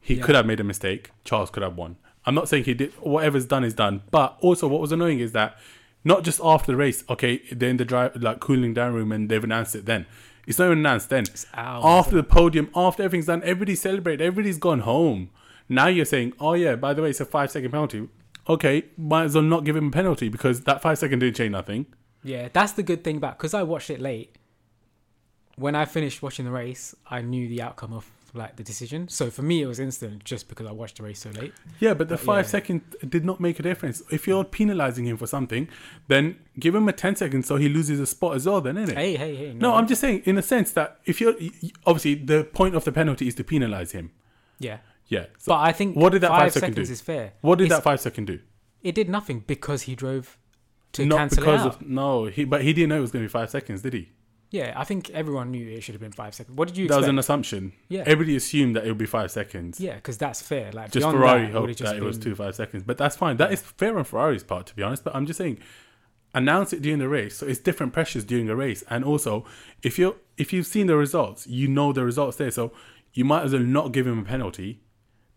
He 0.00 0.14
Yeah. 0.16 0.22
could 0.24 0.34
have 0.34 0.44
made 0.44 0.60
a 0.60 0.64
mistake. 0.64 1.10
Charles 1.24 1.48
could 1.50 1.62
have 1.62 1.76
won. 1.76 1.96
I'm 2.26 2.34
not 2.34 2.48
saying 2.48 2.64
he 2.64 2.74
did. 2.74 2.92
Whatever's 3.00 3.46
done 3.46 3.64
is 3.64 3.74
done. 3.74 4.02
But 4.10 4.36
also, 4.40 4.66
what 4.68 4.80
was 4.80 4.92
annoying 4.92 5.18
is 5.20 5.32
that 5.32 5.56
not 6.04 6.24
just 6.24 6.40
after 6.44 6.72
the 6.72 6.76
race. 6.76 7.04
Okay, 7.08 7.40
they're 7.52 7.70
in 7.70 7.78
the 7.78 7.84
drive 7.86 8.16
like 8.16 8.38
cooling 8.40 8.74
down 8.74 8.92
room 8.92 9.12
and 9.12 9.30
they've 9.30 9.42
announced 9.44 9.74
it. 9.74 9.86
Then 9.86 10.04
it's 10.46 10.58
not 10.58 10.66
even 10.66 10.78
announced. 10.78 11.10
Then 11.10 11.24
after 11.54 12.16
the 12.16 12.22
podium, 12.22 12.70
after 12.74 13.02
everything's 13.02 13.26
done, 13.26 13.42
everybody's 13.42 13.80
celebrated, 13.80 14.24
everybody's 14.24 14.58
gone 14.58 14.80
home. 14.80 15.30
Now 15.68 15.86
you're 15.86 16.04
saying, 16.04 16.34
oh 16.40 16.54
yeah, 16.54 16.76
by 16.76 16.94
the 16.94 17.02
way, 17.02 17.10
it's 17.10 17.20
a 17.20 17.24
five 17.24 17.50
second 17.50 17.70
penalty. 17.70 18.08
Okay, 18.48 18.84
might 18.98 19.24
as 19.24 19.34
well 19.34 19.44
not 19.44 19.64
give 19.64 19.76
him 19.76 19.88
a 19.88 19.90
penalty 19.90 20.28
because 20.28 20.62
that 20.62 20.82
five 20.82 20.98
second 20.98 21.20
didn't 21.20 21.36
change 21.36 21.52
nothing. 21.52 21.86
Yeah, 22.22 22.48
that's 22.52 22.72
the 22.72 22.82
good 22.82 23.02
thing 23.04 23.16
about 23.16 23.38
because 23.38 23.54
I 23.54 23.62
watched 23.62 23.90
it 23.90 24.00
late. 24.00 24.36
When 25.56 25.74
I 25.74 25.84
finished 25.84 26.22
watching 26.22 26.44
the 26.44 26.50
race, 26.50 26.94
I 27.08 27.22
knew 27.22 27.48
the 27.48 27.62
outcome 27.62 27.92
of 27.92 28.10
like 28.34 28.56
the 28.56 28.62
decision. 28.64 29.08
So 29.08 29.30
for 29.30 29.42
me, 29.42 29.62
it 29.62 29.66
was 29.66 29.78
instant 29.78 30.24
just 30.24 30.48
because 30.48 30.66
I 30.66 30.72
watched 30.72 30.96
the 30.96 31.04
race 31.04 31.20
so 31.20 31.30
late. 31.30 31.52
Yeah, 31.78 31.94
but 31.94 32.08
the 32.08 32.16
But 32.16 32.20
five 32.24 32.44
yeah. 32.44 32.50
second 32.50 32.80
did 33.08 33.24
not 33.24 33.40
make 33.40 33.58
a 33.60 33.62
difference. 33.62 34.02
If 34.10 34.26
you're 34.26 34.44
penalizing 34.44 35.06
him 35.06 35.16
for 35.16 35.26
something, 35.26 35.68
then 36.08 36.36
give 36.58 36.74
him 36.74 36.88
a 36.88 36.92
10 36.92 37.16
seconds 37.16 37.46
so 37.46 37.56
he 37.56 37.68
loses 37.68 38.00
a 38.00 38.06
spot 38.06 38.34
as 38.36 38.46
well, 38.46 38.60
then, 38.60 38.74
innit? 38.76 38.94
Hey, 38.96 39.16
hey, 39.16 39.36
hey! 39.36 39.52
no, 39.54 39.74
I'm 39.74 39.86
just 39.86 40.00
saying, 40.00 40.22
in 40.24 40.36
a 40.36 40.42
sense 40.42 40.72
that 40.72 40.98
if 41.04 41.20
you're 41.20 41.34
obviously 41.86 42.14
the 42.16 42.44
point 42.44 42.74
of 42.74 42.84
the 42.84 42.92
penalty 42.92 43.28
is 43.28 43.34
to 43.36 43.44
penalize 43.44 43.92
him. 43.92 44.10
yeah. 44.58 44.78
Yeah. 45.06 45.26
So 45.38 45.52
But 45.52 45.60
I 45.60 45.72
think 45.72 45.96
what 45.96 46.12
did 46.12 46.22
that 46.22 46.28
five, 46.28 46.40
five 46.44 46.52
second 46.54 46.72
seconds 46.72 46.88
do? 46.88 46.92
is 46.94 47.00
fair. 47.02 47.32
what 47.42 47.58
did 47.58 47.66
it's- 47.66 47.78
that 47.78 47.84
five 47.84 48.00
second 48.00 48.24
do? 48.26 48.40
It 48.82 48.94
did 48.94 49.08
nothing 49.10 49.44
because 49.46 49.82
he 49.82 49.94
drove 49.94 50.38
to 50.92 51.04
not 51.04 51.18
cancel 51.18 51.42
because 51.42 51.60
it 51.60 51.66
out. 51.68 51.80
of 51.82 51.86
no, 51.86 52.24
he 52.26 52.44
but 52.44 52.62
he 52.62 52.72
didn't 52.72 52.88
know 52.88 52.96
it 52.98 53.00
was 53.00 53.10
going 53.12 53.22
to 53.22 53.28
be 53.28 53.32
five 53.32 53.50
seconds, 53.50 53.82
did 53.82 53.92
he? 53.92 54.08
Yeah, 54.54 54.72
I 54.76 54.84
think 54.84 55.10
everyone 55.10 55.50
knew 55.50 55.68
it 55.68 55.80
should 55.82 55.96
have 55.96 56.00
been 56.00 56.12
five 56.12 56.32
seconds. 56.32 56.56
What 56.56 56.68
did 56.68 56.76
you 56.76 56.86
That 56.86 56.98
was 56.98 57.08
an 57.08 57.18
assumption. 57.18 57.72
yeah, 57.88 58.04
Everybody 58.06 58.36
assumed 58.36 58.76
that 58.76 58.84
it 58.84 58.88
would 58.88 58.98
be 58.98 59.04
five 59.04 59.32
seconds. 59.32 59.80
yeah, 59.80 59.96
because 59.96 60.16
that's 60.16 60.40
fair. 60.40 60.70
Like 60.70 60.92
Just 60.92 61.02
beyond 61.02 61.16
Ferrari 61.18 61.40
that, 61.40 61.48
it 61.48 61.52
hoped 61.52 61.60
would've 61.62 61.76
just 61.76 61.92
that 61.92 61.98
it 62.00 62.04
was 62.04 62.18
two 62.18 62.36
five 62.36 62.54
seconds, 62.54 62.84
but 62.84 62.96
that's 62.96 63.16
fine. 63.16 63.36
That 63.38 63.52
is 63.52 63.62
fair 63.62 63.98
on 63.98 64.04
Ferrari's 64.04 64.44
part, 64.44 64.66
to 64.68 64.76
be 64.76 64.84
honest. 64.84 65.02
But 65.02 65.16
I'm 65.16 65.26
just 65.26 65.38
saying, 65.38 65.58
announce 66.34 66.72
it 66.72 66.82
during 66.82 67.00
the 67.00 67.08
race, 67.08 67.36
so 67.36 67.48
it's 67.48 67.58
different 67.58 67.92
pressures 67.92 68.24
during 68.24 68.48
a 68.48 68.54
race. 68.54 68.84
And 68.88 69.04
also, 69.04 69.44
if 69.82 69.98
you 69.98 70.20
if 70.36 70.52
you've 70.52 70.68
seen 70.68 70.86
the 70.86 70.96
results, 70.96 71.48
you 71.48 71.66
know 71.66 71.92
the 71.92 72.04
results 72.04 72.36
there. 72.36 72.52
So 72.52 72.70
you 73.12 73.24
might 73.24 73.42
as 73.42 73.52
well 73.52 73.62
not 73.62 73.90
give 73.90 74.06
him 74.06 74.20
a 74.20 74.24
penalty 74.24 74.82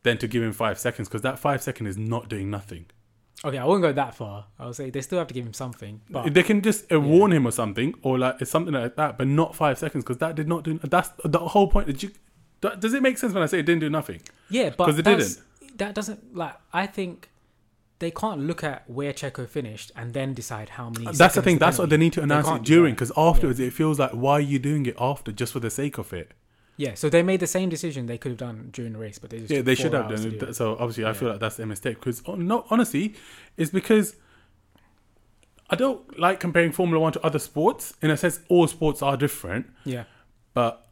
than 0.04 0.20
to 0.20 0.28
give 0.28 0.44
him 0.44 0.54
five 0.54 0.78
seconds 0.78 1.08
because 1.08 1.24
that 1.24 1.40
five 1.40 1.64
second 1.64 1.88
is 1.88 1.98
not 1.98 2.30
doing 2.30 2.52
nothing. 2.52 2.86
Okay, 3.46 3.58
I 3.58 3.65
won't 3.65 3.82
go 3.84 3.94
that 3.94 4.15
far. 4.15 4.46
I 4.58 4.65
would 4.65 4.75
say 4.75 4.89
they 4.89 5.01
still 5.01 5.20
have 5.20 5.27
to 5.27 5.34
give 5.34 5.46
him 5.46 5.53
something. 5.53 6.01
But 6.10 6.34
They 6.34 6.41
can 6.44 6.62
just 6.62 6.91
uh, 6.91 7.00
warn 7.00 7.32
him 7.32 7.46
or 7.46 7.51
something, 7.51 7.94
or 8.01 8.17
like 8.17 8.41
it's 8.41 8.50
something 8.50 8.74
like 8.74 8.96
that, 8.96 9.17
but 9.17 9.27
not 9.27 9.56
five 9.56 9.77
seconds 9.77 10.03
because 10.03 10.17
that 10.17 10.36
did 10.36 10.48
not 10.48 10.63
do. 10.63 10.79
That's 10.84 11.12
the 11.24 11.39
whole 11.39 11.67
point. 11.67 11.88
Did 11.88 12.03
you? 12.03 12.12
Does 12.79 12.94
it 12.96 13.03
make 13.03 13.17
sense 13.20 13.34
when 13.34 13.44
I 13.44 13.46
say 13.46 13.60
it 13.60 13.63
didn't 13.67 13.82
do 13.82 13.89
nothing? 13.89 14.22
yeah, 14.50 14.72
but 14.75 14.86
'Cause 14.86 14.98
it 15.00 15.06
didn't. 15.06 15.39
That 15.77 15.94
doesn't 15.94 16.36
like. 16.36 16.56
I 16.74 16.88
think 16.88 17.29
they 18.00 18.10
can't 18.10 18.41
look 18.41 18.63
at 18.63 18.89
where 18.89 19.13
Checo 19.13 19.48
finished 19.48 19.91
and 19.96 20.13
then 20.13 20.34
decide 20.34 20.70
how 20.70 20.89
many. 20.89 21.06
That's 21.06 21.36
the 21.36 21.41
thing. 21.44 21.60
That's 21.60 21.77
what 21.77 21.89
they 21.91 21.98
need 21.98 22.13
to 22.13 22.24
announce 22.24 22.48
it 22.48 22.63
during 22.63 22.96
because 22.96 23.12
afterwards 23.15 23.60
it 23.60 23.74
feels 23.74 24.00
like 24.00 24.12
why 24.12 24.34
are 24.34 24.39
you 24.41 24.58
doing 24.58 24.88
it 24.88 24.96
after 25.00 25.32
just 25.32 25.53
for 25.53 25.60
the 25.60 25.70
sake 25.70 26.00
of 26.00 26.12
it? 26.12 26.32
Yeah, 26.78 26.94
so 26.94 27.10
they 27.10 27.24
made 27.24 27.40
the 27.40 27.48
same 27.48 27.70
decision 27.70 28.06
they 28.06 28.20
could 28.20 28.30
have 28.30 28.38
done 28.38 28.70
during 28.72 28.94
the 28.94 29.00
race, 29.00 29.18
but 29.18 29.32
they 29.32 29.40
just 29.40 29.52
Yeah, 29.52 29.62
they 29.62 29.74
should 29.74 29.94
have 29.94 30.10
done 30.10 30.30
do 30.30 30.46
it. 30.46 30.56
So 30.56 30.74
obviously, 30.74 31.06
I 31.06 31.14
feel 31.14 31.30
like 31.30 31.40
that's 31.40 31.58
a 31.58 31.66
mistake. 31.66 32.00
Because 32.00 32.22
no, 32.28 32.66
honestly, 32.70 33.16
it's 33.58 33.72
because 33.72 34.16
I 35.70 35.76
don't 35.76 36.20
like 36.20 36.40
comparing 36.40 36.72
Formula 36.72 37.02
One 37.02 37.12
to 37.14 37.26
other 37.26 37.40
sports. 37.40 37.96
In 38.02 38.12
a 38.12 38.18
sense, 38.18 38.40
all 38.48 38.68
sports 38.68 39.02
are 39.02 39.18
different, 39.18 39.66
Yeah, 39.86 40.04
but 40.54 40.88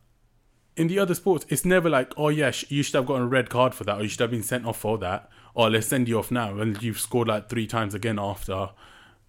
in 0.75 0.87
the 0.87 0.99
other 0.99 1.13
sports, 1.13 1.45
it's 1.49 1.63
never 1.63 1.89
like, 1.89 2.13
oh 2.17 2.29
yeah, 2.29 2.51
you 2.67 2.83
should 2.83 2.95
have 2.95 3.05
gotten 3.05 3.23
a 3.23 3.27
red 3.27 3.49
card 3.49 3.73
for 3.73 3.83
that, 3.83 3.97
or 3.97 4.03
you 4.03 4.09
should 4.09 4.19
have 4.19 4.31
been 4.31 4.43
sent 4.43 4.65
off 4.65 4.79
for 4.79 4.97
that, 4.97 5.29
or 5.53 5.69
let's 5.69 5.87
send 5.87 6.09
you 6.09 6.17
off 6.17 6.31
now, 6.31 6.57
and 6.57 6.81
you've 6.81 6.99
scored 6.99 7.27
like 7.27 7.47
three 7.47 7.67
times 7.67 7.93
again 7.93 8.17
after 8.19 8.69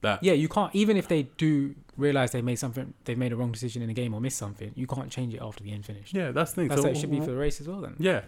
that. 0.03 0.23
yeah, 0.23 0.33
you 0.33 0.49
can't 0.49 0.75
even 0.75 0.97
if 0.97 1.09
they 1.09 1.25
do 1.37 1.75
realize 1.97 2.33
they 2.33 2.43
made 2.43 2.57
something, 2.57 2.95
they've 3.05 3.19
made 3.19 3.33
a 3.33 3.37
wrong 3.37 3.53
decision 3.53 3.83
in 3.83 3.89
the 3.89 3.95
game 3.95 4.15
or 4.15 4.21
missed 4.21 4.39
something, 4.39 4.73
you 4.75 4.87
can't 4.87 5.11
change 5.11 5.35
it 5.35 5.41
after 5.43 5.65
the 5.65 5.73
end 5.73 5.85
finished. 5.85 6.15
Yeah, 6.15 6.31
that's 6.31 6.53
the 6.53 6.63
thing. 6.63 6.69
That's 6.69 6.83
So 6.83 6.89
how 6.89 6.93
it 6.93 6.99
should 6.99 7.11
be 7.11 7.21
for 7.21 7.27
the 7.27 7.37
race 7.37 7.61
as 7.61 7.69
well. 7.69 7.81
Then 7.81 7.97
Yeah, 7.99 8.23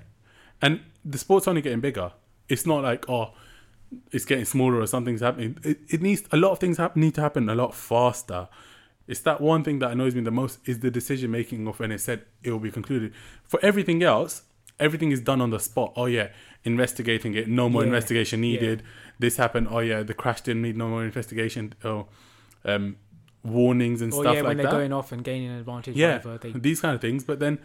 and 0.63 0.81
the 1.05 1.19
sport's 1.19 1.49
only 1.49 1.63
getting 1.63 1.81
bigger. 1.81 2.13
It's 2.49 2.67
not 2.67 2.83
like 2.83 3.09
oh, 3.09 3.33
it's 4.11 4.25
getting 4.25 4.45
smaller 4.45 4.81
or 4.81 4.87
something's 4.87 5.21
happening. 5.21 5.59
It, 5.63 5.81
it 5.89 6.03
needs 6.03 6.23
a 6.33 6.37
lot 6.37 6.53
of 6.53 6.59
things 6.59 6.79
happen, 6.79 7.01
need 7.01 7.15
to 7.15 7.21
happen 7.21 7.49
a 7.49 7.55
lot 7.55 7.75
faster. 7.75 8.49
It's 9.07 9.21
that 9.21 9.41
one 9.41 9.65
thing 9.65 9.79
that 9.79 9.91
annoys 9.91 10.15
me 10.15 10.21
the 10.21 10.31
most 10.31 10.59
is 10.67 10.81
the 10.81 10.91
decision 10.91 11.31
making 11.31 11.67
of 11.67 11.81
when 11.81 11.91
it 11.93 12.01
said 12.01 12.25
it 12.43 12.51
will 12.51 12.59
be 12.59 12.71
concluded. 12.71 13.15
For 13.43 13.59
everything 13.63 14.03
else, 14.03 14.43
everything 14.81 15.11
is 15.13 15.21
done 15.21 15.41
on 15.41 15.51
the 15.51 15.59
spot. 15.61 15.93
Oh 15.97 16.07
yeah, 16.07 16.29
investigating 16.65 17.35
it. 17.35 17.49
No 17.49 17.69
more 17.69 17.83
Yeah, 17.83 17.89
investigation 17.89 18.43
yeah. 18.43 18.51
needed. 18.53 18.83
This 19.19 19.37
happened. 19.37 19.69
Oh 19.71 19.81
yeah, 19.81 20.03
the 20.03 20.15
crash 20.15 20.41
didn't 20.43 20.63
need 20.63 20.77
no 20.77 20.89
more 20.89 21.05
investigation. 21.05 21.75
Oh, 21.85 22.07
um, 22.65 22.97
warnings 23.45 24.03
and 24.03 24.13
or 24.13 24.23
stuff 24.23 24.35
yeah, 24.35 24.41
like 24.43 24.49
when 24.49 24.57
they're 24.59 24.71
going 24.71 24.93
off 24.93 25.13
and 25.13 25.23
gaining 25.25 25.49
an 25.51 25.59
advantage, 25.59 25.97
yeah, 25.97 26.17
whatever, 26.19 26.39
they 26.39 26.53
these 26.53 26.81
kind 26.81 26.95
of 26.95 27.01
things. 27.01 27.25
But 27.25 27.39
then 27.41 27.59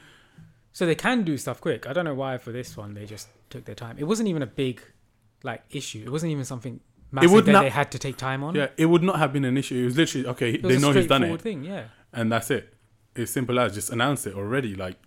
So 0.71 0.85
they 0.85 0.95
can 0.95 1.23
do 1.23 1.37
stuff 1.37 1.59
quick. 1.61 1.87
I 1.87 1.93
don't 1.93 2.05
know 2.05 2.13
why 2.15 2.37
for 2.37 2.51
this 2.51 2.75
one 2.77 2.93
they 2.93 3.05
just 3.05 3.27
took 3.49 3.65
their 3.65 3.75
time. 3.75 3.97
It 3.99 4.05
wasn't 4.05 4.29
even 4.29 4.41
a 4.41 4.47
big 4.47 4.81
like 5.43 5.63
issue. 5.71 6.03
It 6.05 6.09
wasn't 6.11 6.31
even 6.31 6.45
something 6.45 6.79
massive 7.11 7.31
would 7.31 7.45
that 7.45 7.51
not- 7.51 7.61
they 7.63 7.69
had 7.69 7.91
to 7.91 7.99
take 7.99 8.17
time 8.17 8.43
on. 8.43 8.55
yeah, 8.55 8.67
it 8.77 8.85
would 8.87 9.03
not 9.03 9.17
have 9.19 9.33
been 9.33 9.45
an 9.45 9.57
issue. 9.57 9.81
It 9.81 9.85
was 9.85 9.97
literally 9.97 10.27
okay. 10.27 10.53
it 10.53 10.63
was 10.63 10.75
They 10.75 10.81
know 10.81 10.91
he's 10.93 11.07
done 11.07 11.23
it. 11.23 11.41
thing. 11.41 11.63
Yeah, 11.63 11.85
and 12.13 12.31
that's 12.31 12.49
it. 12.49 12.73
It's 13.15 13.31
simple 13.31 13.59
as 13.59 13.73
just 13.75 13.89
announce 13.91 14.25
it 14.25 14.33
already. 14.35 14.75
Like, 14.75 14.97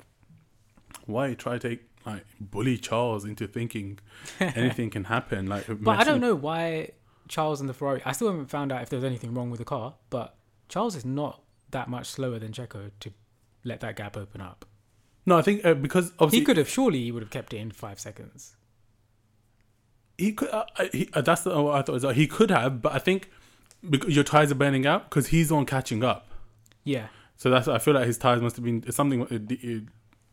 why 1.06 1.34
try 1.34 1.58
to 1.58 1.68
take 1.68 1.82
like 2.06 2.24
bully 2.40 2.78
Charles 2.78 3.24
into 3.24 3.46
thinking 3.48 3.98
anything 4.40 4.90
can 4.90 5.04
happen? 5.04 5.46
Like, 5.46 5.64
but 5.68 5.98
I 5.98 6.04
don't 6.04 6.20
know 6.20 6.34
why 6.34 6.90
Charles 7.28 7.60
and 7.60 7.68
the 7.68 7.74
Ferrari. 7.74 8.00
I 8.04 8.12
still 8.12 8.28
haven't 8.28 8.46
found 8.46 8.72
out 8.72 8.82
if 8.82 8.88
there 8.88 8.96
was 8.98 9.04
anything 9.04 9.34
wrong 9.34 9.50
with 9.50 9.58
the 9.58 9.64
car. 9.64 9.94
But 10.10 10.36
Charles 10.68 10.94
is 10.96 11.04
not 11.04 11.42
that 11.72 11.88
much 11.88 12.06
slower 12.06 12.38
than 12.38 12.52
Checo 12.52 12.90
to 13.00 13.12
let 13.64 13.80
that 13.80 13.96
gap 13.96 14.16
open 14.16 14.40
up. 14.40 14.64
No, 15.26 15.36
I 15.36 15.42
think 15.42 15.64
uh, 15.64 15.74
because 15.74 16.12
obviously 16.20 16.38
He 16.38 16.44
could 16.44 16.56
have 16.56 16.68
surely 16.68 17.02
he 17.02 17.10
would 17.10 17.22
have 17.22 17.30
kept 17.30 17.52
it 17.52 17.58
in 17.58 17.72
five 17.72 17.98
seconds. 17.98 18.56
he 20.16 20.32
could. 20.32 20.48
Uh, 20.50 20.64
uh, 20.76 20.86
he, 20.92 21.08
uh, 21.12 21.20
that's 21.20 21.42
the, 21.42 21.60
what 21.62 21.74
I 21.74 21.82
thought. 21.82 21.96
As 21.96 22.04
well. 22.04 22.12
He 22.12 22.26
could 22.26 22.50
have, 22.50 22.80
but 22.80 22.92
I 22.94 22.98
think 22.98 23.30
because 23.88 24.14
your 24.14 24.24
tires 24.24 24.50
are 24.52 24.56
burning 24.56 24.86
out 24.86 25.10
because 25.10 25.28
he's 25.28 25.50
on 25.52 25.66
catching 25.66 26.04
up. 26.04 26.28
Yeah, 26.84 27.08
So 27.36 27.50
that's. 27.50 27.66
I 27.66 27.78
feel 27.78 27.94
like 27.94 28.06
his 28.06 28.16
tires 28.18 28.40
must 28.40 28.54
have 28.54 28.64
been 28.64 28.88
something. 28.92 29.26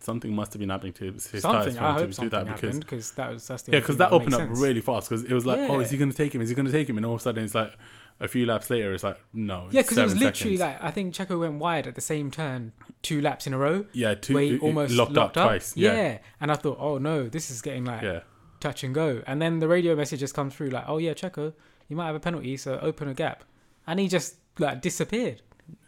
Something 0.03 0.35
must 0.35 0.53
have 0.53 0.59
been 0.59 0.69
happening 0.69 0.93
to 0.93 1.05
his 1.13 1.25
tires 1.41 1.77
for 1.77 1.83
I 1.83 2.01
him 2.01 2.11
to 2.11 2.21
do 2.21 2.29
that 2.29 2.45
because 2.45 2.79
because 2.79 3.11
that 3.13 3.31
was 3.31 3.47
that's 3.47 3.63
the 3.63 3.71
Yeah, 3.71 3.79
because 3.79 3.95
thing 3.95 3.99
that 3.99 4.11
opened 4.11 4.33
up 4.33 4.41
sense. 4.41 4.59
really 4.59 4.81
fast. 4.81 5.09
Because 5.09 5.23
it 5.23 5.31
was 5.33 5.45
like, 5.45 5.59
oh, 5.69 5.79
is 5.79 5.89
he 5.91 5.97
going 5.97 6.11
to 6.11 6.17
take 6.17 6.35
him? 6.35 6.41
Is 6.41 6.49
he 6.49 6.55
going 6.55 6.65
to 6.65 6.71
take 6.71 6.89
him? 6.89 6.97
And 6.97 7.05
all 7.05 7.13
of 7.15 7.21
a 7.21 7.23
sudden, 7.23 7.43
it's 7.43 7.55
like 7.55 7.73
a 8.19 8.27
few 8.27 8.45
laps 8.45 8.69
later, 8.69 8.93
it's 8.93 9.03
like, 9.03 9.17
no. 9.33 9.67
Yeah, 9.71 9.81
because 9.81 9.97
it 9.97 10.03
was 10.03 10.15
literally 10.15 10.57
seconds. 10.57 10.59
like 10.81 10.83
I 10.83 10.91
think 10.91 11.13
Checo 11.15 11.39
went 11.39 11.55
wide 11.55 11.87
at 11.87 11.95
the 11.95 12.01
same 12.01 12.31
turn 12.31 12.73
two 13.01 13.21
laps 13.21 13.47
in 13.47 13.53
a 13.53 13.57
row. 13.57 13.85
yeah, 13.93 14.13
two 14.13 14.33
where 14.35 14.43
he 14.43 14.49
it- 14.51 14.55
it 14.55 14.61
almost 14.61 14.93
locked, 14.93 15.13
locked, 15.13 15.37
up, 15.37 15.43
up. 15.45 15.49
twice. 15.51 15.75
Yeah. 15.77 15.93
Yeah, 15.95 16.17
and 16.41 16.51
I 16.51 16.55
thought, 16.55 16.77
oh 16.79 16.97
no, 16.97 17.27
this 17.29 17.49
is 17.49 17.61
getting 17.61 17.85
like 17.85 18.01
yeah, 18.01 18.19
touch 18.59 18.83
and 18.83 18.93
go. 18.93 19.23
And 19.25 19.41
then 19.41 19.59
the 19.59 19.67
radio 19.67 19.95
message 19.95 20.19
just 20.19 20.33
comes 20.35 20.53
through 20.53 20.69
like, 20.69 20.85
oh 20.87 20.97
yeah, 20.97 21.13
Checo, 21.13 21.53
you 21.87 21.95
might 21.95 22.07
have 22.07 22.15
a 22.15 22.19
penalty, 22.19 22.55
so 22.57 22.77
open 22.81 23.07
a 23.07 23.13
gap. 23.13 23.43
And 23.87 23.99
he 23.99 24.07
just 24.07 24.35
like 24.59 24.81
disappeared. 24.81 25.41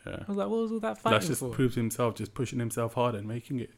yeah. 0.08 0.18
I 0.22 0.26
was 0.28 0.38
like, 0.38 0.48
what 0.50 0.60
was 0.62 0.72
all 0.72 0.80
that 0.80 0.96
That 0.96 1.02
fighting 1.02 1.28
just 1.28 1.40
for? 1.42 1.50
proves 1.52 1.76
himself, 1.76 2.16
just 2.16 2.34
pushing 2.34 2.60
himself 2.60 2.96
harder 2.96 3.20
and 3.20 3.28
making 3.28 3.60
it, 3.60 3.70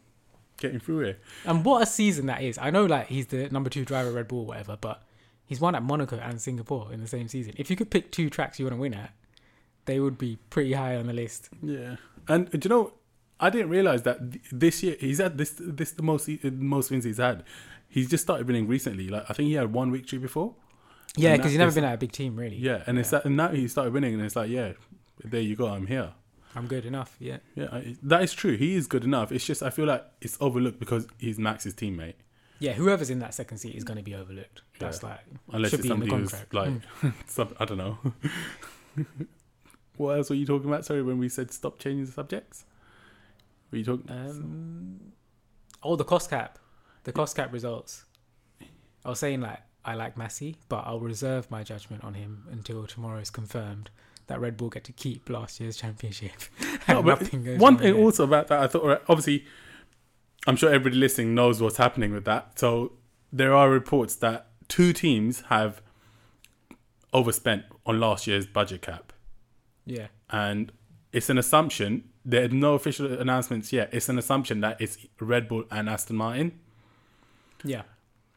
getting 0.57 0.79
through 0.79 1.01
it. 1.01 1.21
And 1.45 1.63
what 1.63 1.83
a 1.83 1.85
season 1.85 2.25
that 2.27 2.41
is. 2.41 2.57
I 2.57 2.69
know 2.69 2.85
like 2.85 3.07
he's 3.07 3.27
the 3.27 3.49
number 3.49 3.69
two 3.69 3.85
driver 3.85 4.09
at 4.09 4.15
Red 4.15 4.27
Bull, 4.27 4.45
whatever, 4.45 4.77
but 4.79 5.03
he's 5.45 5.59
won 5.59 5.75
at 5.75 5.83
Monaco 5.83 6.17
and 6.17 6.41
Singapore 6.41 6.91
in 6.91 7.01
the 7.01 7.07
same 7.07 7.27
season. 7.27 7.53
If 7.57 7.69
you 7.69 7.75
could 7.75 7.89
pick 7.89 8.11
two 8.11 8.29
tracks 8.29 8.59
you 8.59 8.65
want 8.65 8.75
to 8.75 8.81
win 8.81 8.93
at, 8.93 9.11
they 9.85 9.99
would 9.99 10.17
be 10.17 10.37
pretty 10.49 10.73
high 10.73 10.95
on 10.95 11.07
the 11.07 11.13
list. 11.13 11.49
Yeah, 11.61 11.95
and 12.27 12.49
do 12.51 12.59
you 12.63 12.69
know, 12.69 12.93
I 13.39 13.49
didn't 13.49 13.69
realize 13.69 14.03
that 14.03 14.31
th- 14.31 14.43
this 14.51 14.83
year 14.83 14.97
he's 14.99 15.19
had 15.19 15.37
this 15.37 15.53
this 15.57 15.91
the 15.91 16.03
most 16.03 16.25
he- 16.25 16.39
most 16.49 16.91
wins 16.91 17.05
he's 17.05 17.17
had. 17.17 17.43
He's 17.89 18.09
just 18.09 18.23
started 18.23 18.47
winning 18.47 18.67
recently. 18.67 19.07
Like 19.07 19.23
I 19.29 19.33
think 19.33 19.47
he 19.47 19.53
had 19.53 19.71
one 19.73 19.91
victory 19.91 20.19
before. 20.19 20.55
Yeah, 21.15 21.35
because 21.35 21.51
he's 21.51 21.59
never 21.59 21.71
been 21.71 21.83
at 21.85 21.93
a 21.95 21.97
big 21.97 22.11
team 22.11 22.35
really. 22.35 22.57
Yeah, 22.57 22.83
and 22.85 22.99
it's 22.99 23.09
that, 23.11 23.25
and 23.25 23.37
now 23.37 23.49
he 23.49 23.67
started 23.67 23.93
winning, 23.93 24.13
and 24.13 24.23
it's 24.23 24.35
like, 24.35 24.49
yeah, 24.49 24.73
there 25.23 25.41
you 25.41 25.55
go, 25.55 25.67
I'm 25.67 25.87
here. 25.87 26.13
I'm 26.55 26.67
good 26.67 26.85
enough. 26.85 27.15
Yeah. 27.19 27.37
Yeah, 27.55 27.67
I, 27.71 27.95
that 28.03 28.23
is 28.23 28.33
true. 28.33 28.57
He 28.57 28.75
is 28.75 28.87
good 28.87 29.03
enough. 29.03 29.31
It's 29.31 29.45
just 29.45 29.61
I 29.61 29.69
feel 29.69 29.85
like 29.85 30.03
it's 30.21 30.37
overlooked 30.41 30.79
because 30.79 31.07
he's 31.17 31.37
Max's 31.37 31.73
teammate. 31.73 32.15
Yeah, 32.59 32.73
whoever's 32.73 33.11
in 33.11 33.19
that 33.19 33.35
second 33.35 33.59
seat 33.59 33.75
is 33.75 33.83
going 33.83 33.97
to 33.97 34.03
be 34.03 34.15
overlooked. 34.15 34.63
That's 34.79 35.03
like 35.03 35.19
Unless 35.51 35.71
should 35.71 35.79
it's 35.81 35.87
be 35.87 35.93
in 35.93 35.99
the 35.99 36.05
somebody 36.07 36.21
who's 36.23 36.31
contract. 36.31 36.53
like, 36.53 36.69
Mm. 37.01 37.13
some, 37.27 37.55
I 37.59 37.65
don't 37.65 37.77
know. 37.77 37.99
what 39.97 40.17
else 40.17 40.29
were 40.29 40.35
you 40.35 40.45
talking 40.45 40.67
about? 40.67 40.85
Sorry, 40.85 41.03
when 41.03 41.17
we 41.19 41.29
said 41.29 41.51
stop 41.51 41.79
changing 41.79 42.05
the 42.05 42.11
subjects. 42.11 42.65
Were 43.71 43.77
you 43.77 43.83
talking? 43.85 44.09
Um, 44.09 44.99
oh, 45.83 45.95
the 45.95 46.03
cost 46.03 46.29
cap, 46.29 46.57
the 47.03 47.11
cost 47.11 47.35
cap 47.35 47.51
results. 47.53 48.05
I 49.05 49.09
was 49.09 49.19
saying 49.19 49.41
like 49.41 49.59
I 49.85 49.93
like 49.95 50.15
Masi, 50.15 50.55
but 50.69 50.83
I'll 50.87 50.99
reserve 50.99 51.49
my 51.51 51.63
judgment 51.63 52.03
on 52.03 52.13
him 52.15 52.45
until 52.51 52.85
tomorrow 52.87 53.19
is 53.19 53.29
confirmed 53.29 53.89
that 54.27 54.39
Red 54.39 54.57
Bull 54.57 54.69
get 54.69 54.83
to 54.85 54.91
keep 54.91 55.29
last 55.29 55.59
year's 55.59 55.77
championship. 55.77 56.31
No, 56.89 57.03
but 57.03 57.21
One 57.57 57.77
thing 57.77 57.95
also 57.95 58.23
about 58.23 58.47
that, 58.47 58.61
I 58.61 58.67
thought, 58.67 58.85
right, 58.85 59.01
obviously, 59.09 59.43
I'm 60.45 60.55
sure 60.55 60.69
everybody 60.69 60.95
listening 60.95 61.35
knows 61.35 61.61
what's 61.61 61.75
happening 61.75 62.13
with 62.13 62.23
that. 62.23 62.57
So 62.57 62.93
there 63.33 63.53
are 63.53 63.69
reports 63.69 64.15
that 64.17 64.47
two 64.69 64.93
teams 64.93 65.41
have 65.49 65.81
overspent 67.13 67.63
on 67.85 67.99
last 67.99 68.25
year's 68.27 68.47
budget 68.47 68.81
cap. 68.81 69.11
yeah, 69.85 70.07
and 70.29 70.71
it's 71.11 71.29
an 71.29 71.37
assumption. 71.37 72.05
There 72.23 72.45
are 72.45 72.49
no 72.49 72.73
official 72.75 73.11
announcements 73.19 73.71
yet. 73.73 73.89
It's 73.93 74.09
an 74.09 74.17
assumption 74.17 74.61
that 74.61 74.79
it's 74.81 74.97
Red 75.19 75.47
Bull 75.47 75.63
and 75.71 75.89
Aston 75.89 76.15
Martin. 76.17 76.59
yeah, 77.63 77.83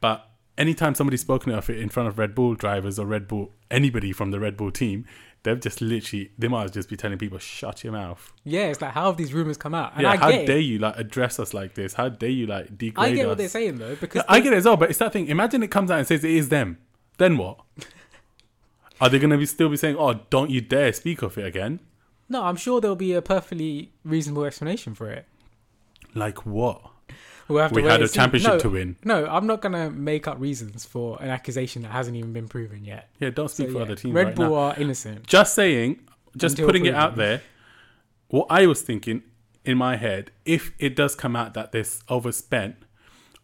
But 0.00 0.28
anytime 0.56 0.94
somebody's 0.94 1.20
spoken 1.22 1.52
of 1.52 1.68
it 1.68 1.78
in 1.78 1.88
front 1.88 2.08
of 2.08 2.18
Red 2.18 2.34
Bull 2.34 2.54
drivers 2.54 2.98
or 2.98 3.06
Red 3.06 3.26
Bull 3.28 3.52
anybody 3.70 4.12
from 4.12 4.30
the 4.30 4.38
Red 4.40 4.56
Bull 4.56 4.70
team, 4.70 5.04
they've 5.42 5.60
just 5.60 5.80
literally 5.80 6.30
they 6.38 6.48
might 6.48 6.72
just 6.72 6.88
be 6.88 6.96
telling 6.96 7.18
people 7.18 7.38
shut 7.38 7.82
your 7.84 7.92
mouth. 7.92 8.32
yeah. 8.44 8.66
It's 8.66 8.80
like 8.80 8.92
how 8.92 9.06
have 9.06 9.16
these 9.16 9.32
rumors 9.32 9.56
come 9.56 9.74
out? 9.74 9.92
And 9.94 10.02
yeah, 10.02 10.10
I 10.10 10.16
how 10.16 10.30
get 10.30 10.46
dare 10.46 10.58
it. 10.58 10.62
you 10.64 10.78
like 10.78 10.96
address 10.98 11.38
us 11.40 11.54
like 11.54 11.74
this? 11.74 11.94
How 11.94 12.08
dare 12.08 12.28
you 12.30 12.46
like 12.46 12.76
degrade 12.76 13.12
I 13.12 13.14
get 13.14 13.24
us? 13.24 13.28
what 13.28 13.38
they're 13.38 13.48
saying 13.48 13.78
though 13.78 13.96
because 13.96 14.22
I 14.28 14.38
they- 14.38 14.44
get 14.44 14.52
it 14.52 14.56
as 14.56 14.64
well, 14.64 14.76
but 14.76 14.90
it's 14.90 14.98
that 14.98 15.12
thing. 15.12 15.26
Imagine 15.28 15.62
it 15.62 15.70
comes 15.70 15.90
out 15.90 15.98
and 15.98 16.06
says 16.06 16.22
it 16.24 16.30
is 16.30 16.48
them. 16.48 16.78
Then 17.18 17.36
what? 17.36 17.60
Are 19.00 19.08
they 19.08 19.18
going 19.18 19.30
to 19.30 19.38
be 19.38 19.46
still 19.46 19.68
be 19.70 19.76
saying, 19.78 19.96
"Oh, 19.98 20.20
don't 20.28 20.50
you 20.50 20.60
dare 20.60 20.92
speak 20.92 21.22
of 21.22 21.38
it 21.38 21.46
again"? 21.46 21.80
no, 22.28 22.44
I'm 22.44 22.56
sure 22.56 22.80
there'll 22.80 22.94
be 22.96 23.12
a 23.14 23.22
perfectly 23.22 23.90
reasonable 24.04 24.44
explanation 24.44 24.94
for 24.94 25.10
it. 25.10 25.26
Like 26.14 26.44
what? 26.46 26.89
We'll 27.50 27.62
have 27.62 27.72
to 27.72 27.80
We 27.82 27.88
had 27.88 28.00
a 28.02 28.08
see. 28.08 28.14
championship 28.14 28.52
No, 28.52 28.58
to 28.60 28.70
win. 28.70 28.96
No, 29.04 29.26
I'm 29.26 29.46
not 29.46 29.60
gonna 29.60 29.90
make 29.90 30.26
up 30.28 30.40
reasons 30.40 30.84
for 30.84 31.20
an 31.22 31.28
accusation 31.28 31.82
that 31.82 31.88
hasn't 31.92 32.16
even 32.16 32.32
been 32.32 32.48
proven 32.48 32.84
yet. 32.84 33.10
Yeah, 33.18 33.30
don't 33.30 33.48
So, 33.48 33.54
speak 33.64 33.70
for 33.72 33.78
yeah, 33.78 33.82
other 33.84 33.94
teams. 33.96 34.14
Red 34.14 34.26
right 34.28 34.34
Bull 34.36 34.50
now. 34.50 34.54
are 34.54 34.74
innocent. 34.78 35.26
just 35.26 35.54
saying, 35.54 36.00
just 36.36 36.54
Until 36.54 36.66
putting 36.68 36.86
it 36.86 36.94
out 36.94 37.16
there. 37.16 37.42
What 38.28 38.46
I 38.48 38.66
was 38.66 38.82
thinking 38.82 39.22
in 39.64 39.76
my 39.76 39.96
head, 39.96 40.30
if 40.44 40.72
it 40.78 40.94
does 40.96 41.14
come 41.14 41.34
out 41.34 41.54
that 41.54 41.72
this 41.72 42.02
overspent, 42.08 42.76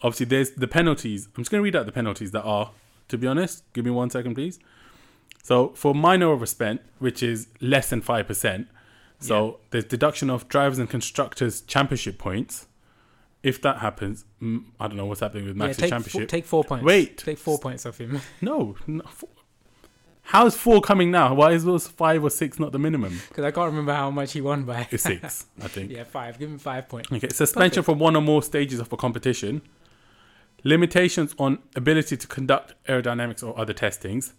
obviously 0.02 0.26
there's 0.26 0.52
the 0.52 0.68
penalties. 0.68 1.26
I'm 1.36 1.42
just 1.42 1.50
going 1.50 1.60
to 1.60 1.64
read 1.64 1.74
out 1.76 1.86
the 1.86 1.92
penalties 1.92 2.30
that 2.30 2.42
are. 2.42 2.70
To 3.08 3.18
be 3.18 3.26
honest, 3.26 3.62
give 3.72 3.84
me 3.84 3.90
one 3.90 4.10
second, 4.10 4.34
please. 4.34 4.58
So 5.42 5.68
for 5.70 5.94
minor 5.94 6.26
overspent, 6.26 6.80
which 6.98 7.22
is 7.22 7.46
less 7.60 7.90
than 7.90 8.00
five 8.00 8.26
percent, 8.26 8.66
so 9.20 9.60
there's 9.70 9.84
deduction 9.84 10.28
of 10.28 10.48
drivers 10.48 10.78
and 10.78 10.90
constructors 10.90 11.60
championship 11.62 12.18
points. 12.18 12.66
If 13.46 13.62
that 13.62 13.78
happens, 13.78 14.24
I 14.42 14.88
don't 14.88 14.96
know 14.96 15.06
what's 15.06 15.20
happening 15.20 15.44
with 15.46 15.56
Yeah, 15.56 15.66
Max's 15.66 15.80
four, 15.82 15.88
championship. 15.88 16.28
take 16.28 16.44
four 16.46 16.64
points. 16.64 16.84
Wait. 16.84 17.18
take 17.18 17.38
four 17.38 17.58
points 17.58 17.86
off 17.86 17.98
him 17.98 18.20
no, 18.40 18.76
no 18.86 19.04
four. 19.08 19.28
how's 20.22 20.56
four 20.56 20.80
coming 20.80 21.10
now? 21.10 21.32
Why 21.34 21.52
is 21.52 21.64
those 21.64 21.86
five 21.86 22.24
or 22.24 22.30
six 22.30 22.58
not 22.58 22.72
the 22.72 22.78
minimum? 22.78 23.20
because 23.28 23.44
I 23.44 23.50
can't 23.52 23.66
remember 23.72 23.92
how 23.94 24.10
much 24.10 24.32
he 24.32 24.40
won 24.40 24.64
by. 24.64 24.88
It's 24.90 25.04
six, 25.04 25.46
I 25.62 25.68
think. 25.68 25.90
yeah, 25.92 26.04
five. 26.04 26.38
Give 26.38 26.50
him 26.50 26.58
five 26.58 26.88
points. 26.88 27.10
Okay, 27.12 27.28
suspension 27.28 27.82
for 27.84 27.94
one 27.94 28.16
or 28.16 28.22
more 28.22 28.42
stages 28.42 28.80
of 28.80 28.92
a 28.92 28.96
competition, 28.96 29.62
limitations 30.64 31.34
on 31.38 31.58
ability 31.74 32.16
to 32.16 32.26
conduct 32.26 32.74
aerodynamics 32.88 33.42
or 33.46 33.58
other 33.58 33.72
testings, 33.72 34.32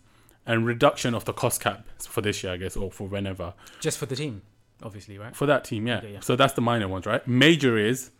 and 0.45 0.65
reduction 0.65 1.13
of 1.13 1.25
the 1.25 1.33
cost 1.33 1.61
cap 1.61 1.85
for 1.99 2.21
this 2.21 2.43
year, 2.43 2.53
I 2.53 2.57
guess, 2.57 2.75
or 2.75 2.91
for 2.91 3.07
whenever. 3.07 3.53
Just 3.79 3.97
for 3.97 4.05
the 4.05 4.15
team, 4.15 4.41
obviously, 4.83 5.17
right? 5.17 5.35
For 5.35 5.45
that 5.45 5.63
team, 5.63 5.87
yeah. 5.87 6.01
Yeah, 6.03 6.09
yeah. 6.09 6.19
So 6.21 6.35
that's 6.35 6.53
the 6.53 6.61
minor 6.61 6.87
ones, 6.87 7.05
right? 7.05 7.25
Major 7.27 7.77
is 7.77 8.11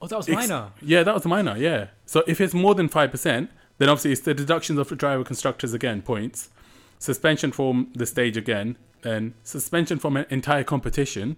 Oh, 0.00 0.06
that 0.06 0.16
was 0.16 0.28
Ex- 0.28 0.48
minor. 0.48 0.72
yeah, 0.82 1.02
that 1.02 1.14
was 1.14 1.24
minor, 1.24 1.56
yeah. 1.56 1.88
So 2.04 2.22
if 2.26 2.40
it's 2.40 2.52
more 2.54 2.74
than 2.74 2.88
five 2.88 3.10
percent, 3.10 3.50
then 3.78 3.88
obviously 3.88 4.12
it's 4.12 4.20
the 4.22 4.34
deductions 4.34 4.78
of 4.78 4.88
the 4.88 4.96
driver 4.96 5.24
constructors 5.24 5.72
again, 5.72 6.02
points, 6.02 6.50
suspension 6.98 7.52
from 7.52 7.90
the 7.94 8.06
stage 8.06 8.36
again, 8.36 8.76
then 9.02 9.34
suspension 9.42 9.98
from 9.98 10.16
an 10.16 10.26
entire 10.30 10.64
competition, 10.64 11.36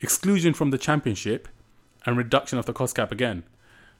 exclusion 0.00 0.52
from 0.54 0.70
the 0.70 0.78
championship, 0.78 1.48
and 2.04 2.16
reduction 2.16 2.58
of 2.58 2.66
the 2.66 2.72
cost 2.72 2.94
cap 2.96 3.10
again. 3.12 3.44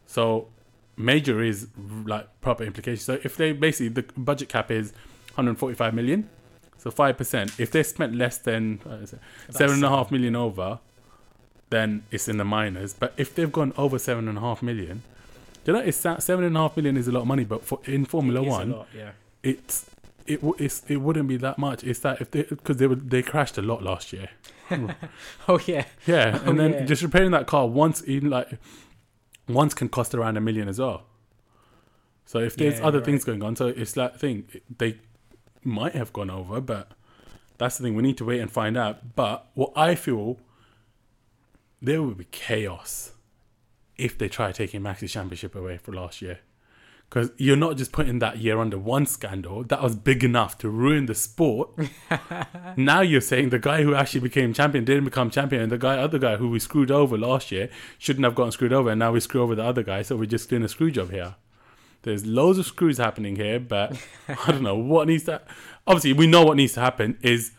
So 0.07 0.49
major 0.97 1.43
is 1.43 1.69
like 2.05 2.29
proper 2.41 2.65
implication. 2.65 3.03
So 3.03 3.19
if 3.25 3.37
they 3.37 3.53
basically 3.53 3.89
the 3.89 4.03
budget 4.17 4.49
cap 4.49 4.71
is 4.71 4.93
145 5.35 5.95
million, 5.95 6.29
so 6.79 6.91
five 6.91 7.17
percent. 7.17 7.59
If 7.59 7.71
they 7.71 7.83
spent 7.83 8.15
less 8.15 8.39
than 8.39 8.81
uh, 8.89 9.07
seven 9.51 9.77
and 9.77 9.85
a 9.85 9.89
half 9.89 10.11
million 10.11 10.37
over, 10.37 10.79
then 11.71 12.05
it's 12.11 12.29
in 12.29 12.37
the 12.37 12.45
minors. 12.45 12.95
But 12.95 13.13
if 13.17 13.35
they've 13.35 13.51
gone 13.53 13.73
over 13.77 13.99
seven 13.99 14.29
and 14.29 14.39
a 14.39 14.41
half 14.41 14.63
million, 14.63 15.03
you 15.65 15.73
know 15.73 15.81
it's 15.81 15.97
seven 15.99 16.45
and 16.45 16.57
a 16.57 16.61
half 16.61 16.77
million 16.77 16.97
is 16.97 17.09
a 17.09 17.13
lot 17.13 17.21
of 17.23 17.27
money. 17.27 17.45
But 17.45 17.65
for 17.65 17.81
in 17.85 18.05
Formula 18.05 18.43
One, 18.43 18.71
lot, 18.71 18.89
yeah. 18.97 19.11
it's 19.43 19.91
it 20.27 20.37
w- 20.37 20.57
it's, 20.59 20.83
it 20.89 20.97
wouldn't 20.97 21.29
be 21.29 21.37
that 21.39 21.59
much. 21.59 21.85
It's 21.85 22.01
that 22.01 22.21
if 22.21 22.31
they 22.31 22.43
because 22.45 22.77
they 22.79 22.87
would 22.87 23.11
they 23.11 23.23
crashed 23.23 23.59
a 23.59 23.63
lot 23.63 23.83
last 23.83 24.13
year. 24.13 24.31
Oh 25.49 25.61
yeah, 25.67 25.85
Yeah, 26.07 26.41
Oh, 26.45 26.51
and 26.51 26.59
then 26.59 26.73
yeah. 26.73 26.85
just 26.85 27.01
repairing 27.03 27.31
that 27.31 27.47
car 27.47 27.69
once 27.69 28.01
in 28.01 28.29
like 28.31 28.59
once 29.49 29.75
can 29.75 29.89
cost 29.89 30.13
around 30.15 30.37
a 30.37 30.41
million 30.41 30.69
as 30.69 30.81
well. 30.81 31.05
So 32.25 32.41
if 32.41 32.57
there's 32.57 32.81
Yeah, 32.81 32.87
other 32.87 32.99
right. 32.99 33.05
things 33.07 33.25
going 33.25 33.43
on, 33.45 33.55
so 33.55 33.69
it's 33.69 33.93
that 33.93 34.19
thing 34.19 34.49
they 34.79 34.99
might 35.63 35.95
have 35.95 36.13
gone 36.13 36.31
over, 36.31 36.61
but 36.61 36.91
that's 37.59 37.79
the 37.79 37.85
thing 37.85 37.95
we 37.95 38.03
need 38.03 38.19
to 38.19 38.25
wait 38.25 38.41
and 38.41 38.51
find 38.51 38.77
out. 38.77 39.15
But 39.15 39.47
what 39.55 39.73
I 39.77 39.95
feel 39.95 40.39
there 41.81 42.03
will 42.03 42.15
be 42.15 42.27
chaos 42.31 43.13
if 43.97 44.17
they 44.19 44.29
try 44.29 44.53
taking 44.53 44.83
Max's 44.83 45.13
championship 45.13 45.55
away 45.55 45.79
for 45.79 45.93
last 45.93 46.21
year. 46.23 46.41
Because 47.09 47.31
you're 47.37 47.57
not 47.57 47.77
just 47.77 47.93
putting 47.93 48.19
that 48.19 48.39
year 48.39 48.59
under 48.59 48.79
one 48.79 49.07
scandal 49.07 49.63
that 49.65 49.81
was 49.81 49.95
big 49.95 50.25
enough 50.25 50.59
to 50.59 50.69
ruin 50.69 51.07
the 51.07 51.15
sport. 51.15 51.71
now 52.77 53.01
you're 53.01 53.21
saying 53.21 53.51
the 53.51 53.61
guy 53.61 53.85
who 53.85 53.95
actually 53.95 54.21
became 54.21 54.53
champion 54.53 54.85
didn't 54.85 55.05
become 55.05 55.31
champion, 55.31 55.63
and 55.63 55.71
the 55.71 55.79
guy, 55.79 55.99
other 55.99 56.19
guy 56.19 56.37
who 56.37 56.51
we 56.51 56.59
screwed 56.59 56.91
over 56.91 57.17
last 57.17 57.53
year 57.53 57.71
shouldn't 57.97 58.25
have 58.25 58.35
gotten 58.35 58.51
screwed 58.51 58.73
over, 58.73 58.91
and 58.91 58.99
now 58.99 59.13
we 59.13 59.21
screw 59.21 59.41
over 59.41 59.55
the 59.55 59.63
other 59.63 59.85
guy. 59.85 60.03
So 60.03 60.17
we're 60.17 60.27
just 60.27 60.51
doing 60.51 60.65
a 60.65 60.69
screw 60.69 60.91
job 60.91 61.13
here. 61.13 61.37
There's 62.03 62.27
loads 62.27 62.59
of 62.59 62.67
screws 62.67 62.99
happening 62.99 63.37
here, 63.37 63.61
but 63.61 63.97
I 64.29 64.51
don't 64.51 64.63
know 64.63 64.77
what 64.77 65.07
needs 65.07 65.25
to. 65.25 65.43
Obviously, 65.87 66.13
we 66.13 66.27
know 66.27 66.45
what 66.45 66.57
needs 66.57 66.73
to 66.73 66.81
happen 66.81 67.19
is 67.23 67.53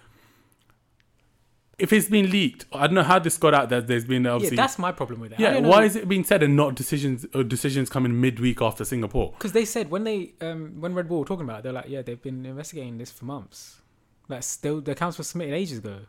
if 1.79 1.93
it's 1.93 2.09
been 2.09 2.29
leaked. 2.31 2.65
I 2.73 2.87
don't 2.87 2.95
know 2.95 3.03
how 3.03 3.19
this 3.19 3.37
got 3.37 3.53
out 3.53 3.69
that 3.69 3.87
there's 3.87 4.05
been 4.05 4.25
obviously. 4.25 4.57
yeah. 4.57 4.63
That's 4.63 4.79
my 4.79 4.91
problem 4.91 5.19
with 5.19 5.33
it. 5.33 5.39
Yeah, 5.39 5.59
why 5.59 5.83
is 5.83 5.95
it 5.95 6.07
being 6.07 6.23
said 6.23 6.41
and 6.43 6.55
not 6.55 6.75
decisions 6.75 7.25
or 7.35 7.43
decisions 7.43 7.89
coming 7.89 8.19
midweek 8.19 8.61
after 8.61 8.83
Singapore? 8.83 9.33
Because 9.33 9.51
they 9.51 9.65
said 9.65 9.91
when 9.91 10.03
they 10.03 10.33
um 10.41 10.81
when 10.81 10.93
Red 10.93 11.07
Bull 11.07 11.19
were 11.19 11.25
talking 11.25 11.45
about, 11.45 11.59
it, 11.59 11.63
they're 11.63 11.73
like, 11.73 11.89
yeah, 11.89 12.01
they've 12.01 12.21
been 12.21 12.45
investigating 12.45 12.97
this 12.97 13.11
for 13.11 13.25
months. 13.25 13.81
Like, 14.29 14.43
still, 14.43 14.81
the 14.81 14.91
accounts 14.91 15.17
were 15.17 15.23
submitted 15.23 15.53
ages 15.53 15.77
ago. 15.77 15.99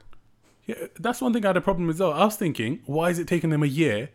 Yeah, 0.67 0.75
that's 0.99 1.21
one 1.21 1.33
thing 1.33 1.45
I 1.45 1.49
had 1.51 1.57
a 1.57 1.61
problem 1.61 1.87
with. 1.87 1.99
Though 1.99 2.13
I 2.13 2.25
was 2.25 2.37
thinking, 2.37 2.81
why 2.85 3.11
is 3.11 3.19
it 3.19 3.29
taking 3.29 3.51
them 3.51 3.63
a 3.63 3.67
year 3.67 4.11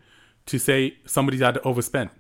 to 0.48 0.60
say 0.60 0.98
somebody's 1.06 1.42
had 1.42 1.58
overspent? 1.60 2.12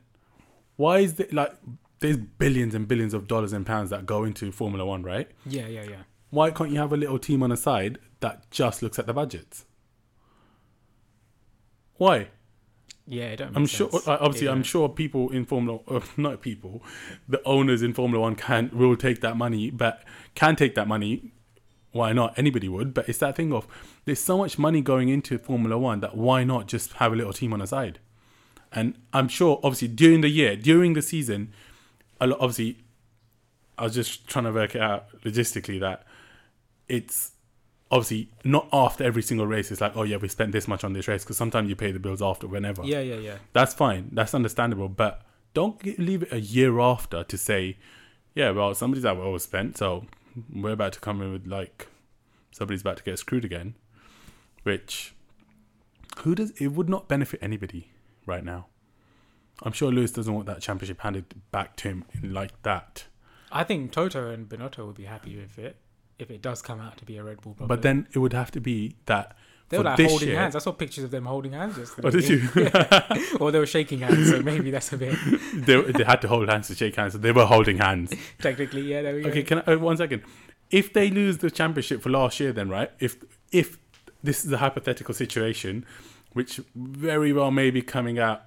Why 0.75 0.99
is 0.99 1.19
it 1.19 1.33
like 1.33 1.53
there's 1.99 2.17
billions 2.17 2.73
and 2.75 2.87
billions 2.87 3.13
of 3.13 3.27
dollars 3.27 3.53
and 3.53 3.65
pounds 3.65 3.89
that 3.89 4.05
go 4.05 4.23
into 4.23 4.51
Formula 4.51 4.85
One, 4.85 5.03
right? 5.03 5.29
Yeah, 5.45 5.67
yeah, 5.67 5.83
yeah. 5.83 6.03
Why 6.33 6.49
can't 6.49 6.71
you 6.71 6.79
have 6.79 6.91
a 6.91 6.97
little 6.97 7.19
team 7.19 7.43
on 7.43 7.51
the 7.51 7.57
side 7.57 7.99
that 8.21 8.49
just 8.49 8.81
looks 8.81 8.97
at 8.97 9.05
the 9.05 9.13
budgets? 9.13 9.65
Why? 11.97 12.29
Yeah, 13.05 13.25
it 13.25 13.35
don't. 13.35 13.55
I'm 13.55 13.67
sure. 13.67 13.91
sense. 13.91 14.07
uh, 14.07 14.17
Obviously, 14.19 14.47
It 14.47 14.51
I'm 14.51 14.63
sure 14.63 14.89
people 14.89 15.29
in 15.29 15.45
Formula, 15.45 15.79
uh, 15.87 15.99
not 16.17 16.41
people, 16.41 16.81
the 17.29 17.39
owners 17.43 17.83
in 17.83 17.93
Formula 17.93 18.19
One 18.19 18.35
can 18.35 18.71
will 18.73 18.95
take 18.95 19.21
that 19.21 19.37
money, 19.37 19.69
but 19.69 20.03
can 20.33 20.55
take 20.55 20.73
that 20.73 20.87
money. 20.87 21.33
Why 21.91 22.13
not? 22.13 22.35
Anybody 22.35 22.67
would, 22.67 22.95
but 22.95 23.07
it's 23.07 23.19
that 23.19 23.35
thing 23.35 23.53
of 23.53 23.67
there's 24.05 24.19
so 24.19 24.39
much 24.39 24.57
money 24.57 24.81
going 24.81 25.09
into 25.09 25.37
Formula 25.37 25.77
One 25.77 25.99
that 25.99 26.17
why 26.17 26.43
not 26.43 26.67
just 26.67 26.93
have 26.93 27.13
a 27.13 27.15
little 27.15 27.33
team 27.33 27.53
on 27.53 27.59
the 27.59 27.67
side? 27.67 27.99
And 28.71 28.97
I'm 29.13 29.27
sure, 29.27 29.59
obviously, 29.63 29.89
during 29.89 30.21
the 30.21 30.29
year, 30.29 30.55
during 30.55 30.93
the 30.93 31.03
season, 31.03 31.53
a 32.19 32.25
lot. 32.25 32.39
Obviously, 32.39 32.79
I 33.77 33.83
was 33.83 33.93
just 33.93 34.27
trying 34.27 34.45
to 34.45 34.51
work 34.51 34.73
it 34.73 34.81
out 34.81 35.09
logistically 35.21 35.79
that 35.79 36.07
it's 36.93 37.31
obviously 37.89 38.29
not 38.43 38.67
after 38.71 39.03
every 39.03 39.23
single 39.23 39.47
race. 39.47 39.71
It's 39.71 39.81
like, 39.81 39.97
oh 39.97 40.03
yeah, 40.03 40.17
we 40.17 40.27
spent 40.27 40.51
this 40.51 40.67
much 40.67 40.83
on 40.83 40.93
this 40.93 41.07
race 41.07 41.23
because 41.23 41.37
sometimes 41.37 41.69
you 41.69 41.75
pay 41.75 41.91
the 41.91 41.99
bills 41.99 42.21
after, 42.21 42.47
whenever. 42.47 42.83
Yeah, 42.83 42.99
yeah, 42.99 43.15
yeah. 43.15 43.37
That's 43.51 43.73
fine. 43.73 44.09
That's 44.11 44.35
understandable. 44.35 44.89
But 44.89 45.23
don't 45.55 45.81
g- 45.81 45.95
leave 45.97 46.21
it 46.23 46.31
a 46.31 46.39
year 46.39 46.79
after 46.79 47.23
to 47.23 47.37
say, 47.37 47.77
yeah, 48.35 48.51
well, 48.51 48.75
somebody's 48.75 49.03
that 49.03 49.17
overspent, 49.17 49.77
so 49.77 50.05
we're 50.53 50.71
about 50.71 50.93
to 50.93 50.99
come 50.99 51.19
in 51.23 51.31
with 51.31 51.47
like 51.47 51.87
somebody's 52.51 52.81
about 52.81 52.97
to 52.97 53.03
get 53.03 53.17
screwed 53.17 53.43
again. 53.43 53.73
Which, 54.61 55.15
who 56.19 56.35
does 56.35 56.51
it 56.51 56.67
would 56.67 56.89
not 56.89 57.07
benefit 57.07 57.39
anybody 57.41 57.91
right 58.27 58.45
now. 58.45 58.67
I'm 59.63 59.73
sure 59.73 59.91
Lewis 59.91 60.11
doesn't 60.11 60.33
want 60.33 60.45
that 60.45 60.61
championship 60.61 61.01
handed 61.01 61.25
back 61.51 61.75
to 61.77 61.87
him 61.87 62.05
like 62.21 62.61
that. 62.61 63.05
I 63.51 63.63
think 63.63 63.91
Toto 63.91 64.29
and 64.29 64.47
Binotto 64.47 64.85
would 64.85 64.95
be 64.95 65.05
happy 65.05 65.37
with 65.37 65.57
it 65.57 65.77
if 66.19 66.29
it 66.31 66.41
does 66.41 66.61
come 66.61 66.79
out 66.79 66.97
to 66.97 67.05
be 67.05 67.17
a 67.17 67.23
Red 67.23 67.41
Bull. 67.41 67.53
Problem. 67.53 67.67
But 67.67 67.81
then 67.81 68.07
it 68.13 68.19
would 68.19 68.33
have 68.33 68.51
to 68.51 68.59
be 68.59 68.95
that 69.05 69.35
they 69.69 69.77
were 69.77 69.83
like 69.85 69.99
holding 69.99 70.29
year- 70.29 70.39
hands. 70.39 70.55
I 70.55 70.59
saw 70.59 70.71
pictures 70.71 71.03
of 71.03 71.11
them 71.11 71.25
holding 71.25 71.53
hands 71.53 71.77
yesterday. 71.77 72.07
Oh, 72.07 72.11
did 72.11 72.29
you? 72.29 73.37
or 73.39 73.51
they 73.51 73.59
were 73.59 73.65
shaking 73.65 73.99
hands. 73.99 74.29
So 74.29 74.41
maybe 74.41 74.69
that's 74.71 74.93
a 74.93 74.97
bit 74.97 75.17
they, 75.53 75.81
they 75.81 76.03
had 76.03 76.21
to 76.21 76.27
hold 76.27 76.49
hands 76.49 76.67
to 76.67 76.75
shake 76.75 76.95
hands. 76.95 77.13
So 77.13 77.19
they 77.19 77.31
were 77.31 77.45
holding 77.45 77.77
hands. 77.77 78.13
technically. 78.39 78.81
Yeah, 78.81 79.01
there 79.01 79.15
we 79.15 79.23
go. 79.23 79.29
Okay, 79.29 79.43
can 79.43 79.63
I, 79.65 79.73
uh, 79.73 79.77
one 79.77 79.97
second. 79.97 80.23
If 80.69 80.93
they 80.93 81.09
lose 81.09 81.39
the 81.39 81.49
championship 81.49 82.01
for 82.01 82.09
last 82.09 82.39
year, 82.39 82.51
then 82.53 82.69
right? 82.69 82.91
If 82.99 83.17
if 83.51 83.77
this 84.21 84.45
is 84.45 84.51
a 84.51 84.57
hypothetical 84.57 85.13
situation, 85.13 85.85
which 86.33 86.61
very 86.75 87.33
well 87.33 87.51
may 87.51 87.71
be 87.71 87.81
coming 87.81 88.19
out, 88.19 88.43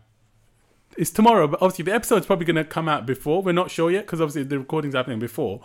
it's 0.97 1.11
tomorrow. 1.11 1.47
But 1.49 1.61
obviously, 1.61 1.85
the 1.85 1.95
episode's 1.95 2.27
probably 2.27 2.47
going 2.47 2.57
to 2.57 2.65
come 2.65 2.89
out 2.89 3.05
before. 3.05 3.43
We're 3.43 3.53
not 3.53 3.71
sure 3.71 3.91
yet 3.91 4.07
because 4.07 4.21
obviously 4.21 4.45
the 4.45 4.59
recording's 4.59 4.95
happening 4.95 5.19
before. 5.19 5.61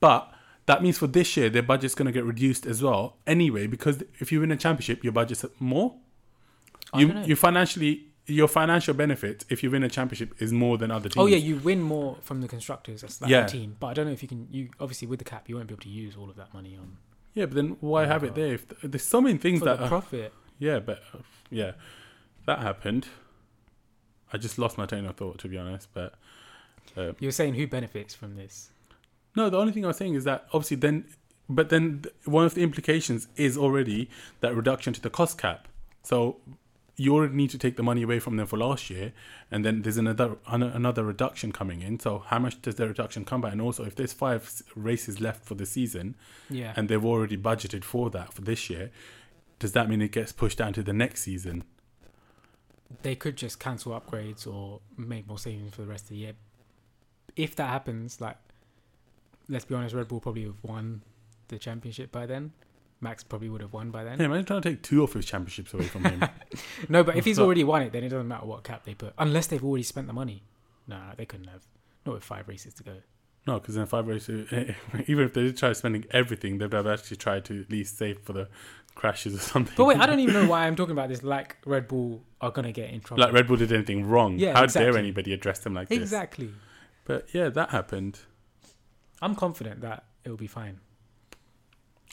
But 0.00 0.32
that 0.66 0.82
means 0.82 0.98
for 0.98 1.06
this 1.06 1.36
year, 1.36 1.50
their 1.50 1.62
budget's 1.62 1.94
going 1.94 2.06
to 2.06 2.12
get 2.12 2.24
reduced 2.24 2.66
as 2.66 2.82
well. 2.82 3.16
Anyway, 3.26 3.66
because 3.66 4.02
if 4.20 4.30
you 4.32 4.40
win 4.40 4.50
a 4.52 4.56
championship, 4.56 5.02
your 5.04 5.12
budget's 5.12 5.44
more. 5.58 5.96
You 6.94 7.12
you 7.24 7.36
financially 7.36 8.06
your 8.26 8.46
financial 8.48 8.94
benefit 8.94 9.44
if 9.48 9.62
you 9.62 9.70
win 9.70 9.82
a 9.82 9.88
championship 9.88 10.40
is 10.40 10.52
more 10.52 10.78
than 10.78 10.90
other 10.90 11.08
teams. 11.08 11.22
Oh 11.22 11.26
yeah, 11.26 11.38
you 11.38 11.56
win 11.56 11.80
more 11.82 12.16
from 12.22 12.40
the 12.40 12.48
constructors 12.48 13.02
as 13.02 13.18
that 13.18 13.28
Yeah. 13.28 13.46
team. 13.46 13.76
But 13.80 13.88
I 13.88 13.94
don't 13.94 14.06
know 14.06 14.12
if 14.12 14.22
you 14.22 14.28
can. 14.28 14.46
You 14.50 14.68
obviously 14.78 15.08
with 15.08 15.18
the 15.18 15.24
cap, 15.24 15.48
you 15.48 15.56
won't 15.56 15.68
be 15.68 15.74
able 15.74 15.82
to 15.82 15.88
use 15.88 16.16
all 16.16 16.28
of 16.30 16.36
that 16.36 16.52
money 16.54 16.76
on 16.76 16.98
Yeah, 17.34 17.46
but 17.46 17.54
then 17.54 17.76
why 17.80 18.04
have 18.06 18.22
it 18.24 18.34
there? 18.34 18.54
If 18.54 18.68
there's 18.82 19.02
so 19.04 19.20
many 19.20 19.38
things 19.38 19.60
for 19.60 19.64
that 19.64 19.78
the 19.78 19.84
are, 19.84 19.88
profit. 19.88 20.32
yeah, 20.58 20.78
but 20.80 21.02
uh, 21.14 21.18
yeah, 21.50 21.72
that 22.46 22.58
happened. 22.60 23.08
I 24.32 24.38
just 24.38 24.58
lost 24.58 24.76
my 24.78 24.86
train 24.86 25.04
of 25.06 25.16
thought 25.16 25.38
to 25.38 25.48
be 25.48 25.56
honest. 25.58 25.88
But 25.94 26.14
uh, 26.96 27.12
You 27.20 27.28
were 27.28 27.32
saying 27.32 27.54
who 27.54 27.66
benefits 27.66 28.14
from 28.14 28.36
this? 28.36 28.70
No, 29.36 29.48
the 29.50 29.56
only 29.58 29.72
thing 29.72 29.84
I 29.84 29.88
was 29.88 29.96
saying 29.96 30.14
is 30.14 30.24
that 30.24 30.46
obviously 30.52 30.76
then, 30.76 31.04
but 31.48 31.68
then 31.70 32.04
one 32.24 32.44
of 32.44 32.54
the 32.54 32.62
implications 32.62 33.28
is 33.36 33.56
already 33.56 34.08
that 34.40 34.54
reduction 34.54 34.92
to 34.92 35.00
the 35.00 35.10
cost 35.10 35.38
cap. 35.38 35.68
So 36.02 36.36
you 36.96 37.14
already 37.14 37.34
need 37.34 37.48
to 37.50 37.58
take 37.58 37.76
the 37.76 37.82
money 37.82 38.02
away 38.02 38.18
from 38.18 38.36
them 38.36 38.46
for 38.46 38.58
last 38.58 38.90
year, 38.90 39.12
and 39.50 39.64
then 39.64 39.82
there's 39.82 39.96
another 39.96 40.36
an- 40.48 40.62
another 40.62 41.02
reduction 41.04 41.50
coming 41.52 41.80
in. 41.82 41.98
So 41.98 42.18
how 42.26 42.38
much 42.38 42.60
does 42.62 42.74
the 42.74 42.86
reduction 42.86 43.24
come 43.24 43.40
by? 43.40 43.50
And 43.50 43.60
also, 43.62 43.84
if 43.84 43.94
there's 43.96 44.12
five 44.12 44.62
races 44.76 45.20
left 45.20 45.44
for 45.44 45.54
the 45.54 45.64
season, 45.66 46.14
Yeah. 46.50 46.74
and 46.76 46.88
they've 46.88 47.04
already 47.04 47.36
budgeted 47.38 47.82
for 47.84 48.10
that 48.10 48.32
for 48.34 48.42
this 48.42 48.68
year, 48.68 48.90
does 49.58 49.72
that 49.72 49.88
mean 49.88 50.02
it 50.02 50.12
gets 50.12 50.32
pushed 50.32 50.58
down 50.58 50.72
to 50.74 50.82
the 50.82 50.92
next 50.92 51.22
season? 51.22 51.64
they 53.02 53.14
could 53.14 53.36
just 53.36 53.58
cancel 53.58 53.98
upgrades 53.98 54.46
or 54.46 54.80
make 54.98 55.26
more 55.26 55.38
savings 55.38 55.72
for 55.74 55.80
the 55.80 55.88
rest 55.88 56.04
of 56.04 56.10
the 56.10 56.16
year. 56.16 56.32
If 57.36 57.56
that 57.56 57.68
happens, 57.70 58.20
like 58.20 58.36
let's 59.48 59.64
be 59.64 59.74
honest, 59.74 59.94
Red 59.94 60.08
Bull 60.08 60.20
probably 60.20 60.46
would 60.46 60.54
have 60.56 60.64
won 60.64 61.02
the 61.48 61.58
championship 61.58 62.10
by 62.12 62.26
then. 62.26 62.52
Max 63.00 63.24
probably 63.24 63.48
would 63.48 63.60
have 63.60 63.72
won 63.72 63.90
by 63.90 64.04
then. 64.04 64.20
Yeah, 64.20 64.28
man, 64.28 64.44
trying 64.44 64.62
to 64.62 64.70
take 64.70 64.82
two 64.82 65.02
of 65.02 65.12
his 65.12 65.26
championships 65.26 65.74
away 65.74 65.84
from 65.86 66.04
him. 66.04 66.22
No, 66.88 67.02
but 67.02 67.16
if 67.16 67.24
he's 67.24 67.38
already 67.38 67.64
won 67.64 67.82
it, 67.82 67.92
then 67.92 68.04
it 68.04 68.10
doesn't 68.10 68.28
matter 68.28 68.46
what 68.46 68.62
cap 68.62 68.84
they 68.84 68.94
put, 68.94 69.12
unless 69.18 69.46
they've 69.48 69.64
already 69.64 69.82
spent 69.82 70.06
the 70.06 70.12
money. 70.12 70.42
No, 70.86 71.00
they 71.16 71.24
couldn't 71.26 71.48
have. 71.48 71.62
Not 72.06 72.14
with 72.14 72.24
five 72.24 72.46
races 72.48 72.74
to 72.74 72.82
go. 72.84 72.92
no, 73.46 73.58
because 73.58 73.76
in 73.76 73.86
five 73.86 74.06
races, 74.06 74.48
even 75.08 75.24
if 75.24 75.32
they 75.34 75.42
did 75.42 75.56
try 75.56 75.72
spending 75.72 76.04
everything, 76.12 76.58
they'd 76.58 76.72
have 76.72 76.86
actually 76.86 77.16
tried 77.16 77.44
to 77.46 77.62
at 77.62 77.70
least 77.70 77.98
save 77.98 78.18
for 78.20 78.32
the 78.34 78.48
crashes 78.94 79.34
or 79.34 79.38
something. 79.38 79.74
But 79.76 79.84
wait, 79.86 79.98
I 79.98 80.06
don't 80.06 80.20
even 80.24 80.34
know 80.34 80.46
why 80.48 80.66
I'm 80.66 80.76
talking 80.76 80.92
about 80.92 81.08
this. 81.08 81.22
Like 81.24 81.56
Red 81.64 81.88
Bull 81.88 82.22
are 82.40 82.50
gonna 82.52 82.72
get 82.72 82.90
in 82.90 83.00
trouble. 83.00 83.22
like 83.24 83.32
Red 83.32 83.48
Bull 83.48 83.56
did 83.56 83.72
anything 83.72 84.04
wrong. 84.06 84.38
Yeah, 84.38 84.52
How 84.56 84.62
exactly. 84.64 84.90
dare 84.92 84.98
anybody 85.00 85.32
address 85.32 85.58
them 85.60 85.74
like 85.74 85.88
this? 85.88 85.98
exactly. 85.98 86.50
But 87.04 87.26
yeah, 87.34 87.48
that 87.48 87.70
happened. 87.70 88.20
I'm 89.22 89.34
confident 89.34 89.80
that 89.80 90.04
it'll 90.24 90.36
be 90.36 90.46
fine. 90.48 90.80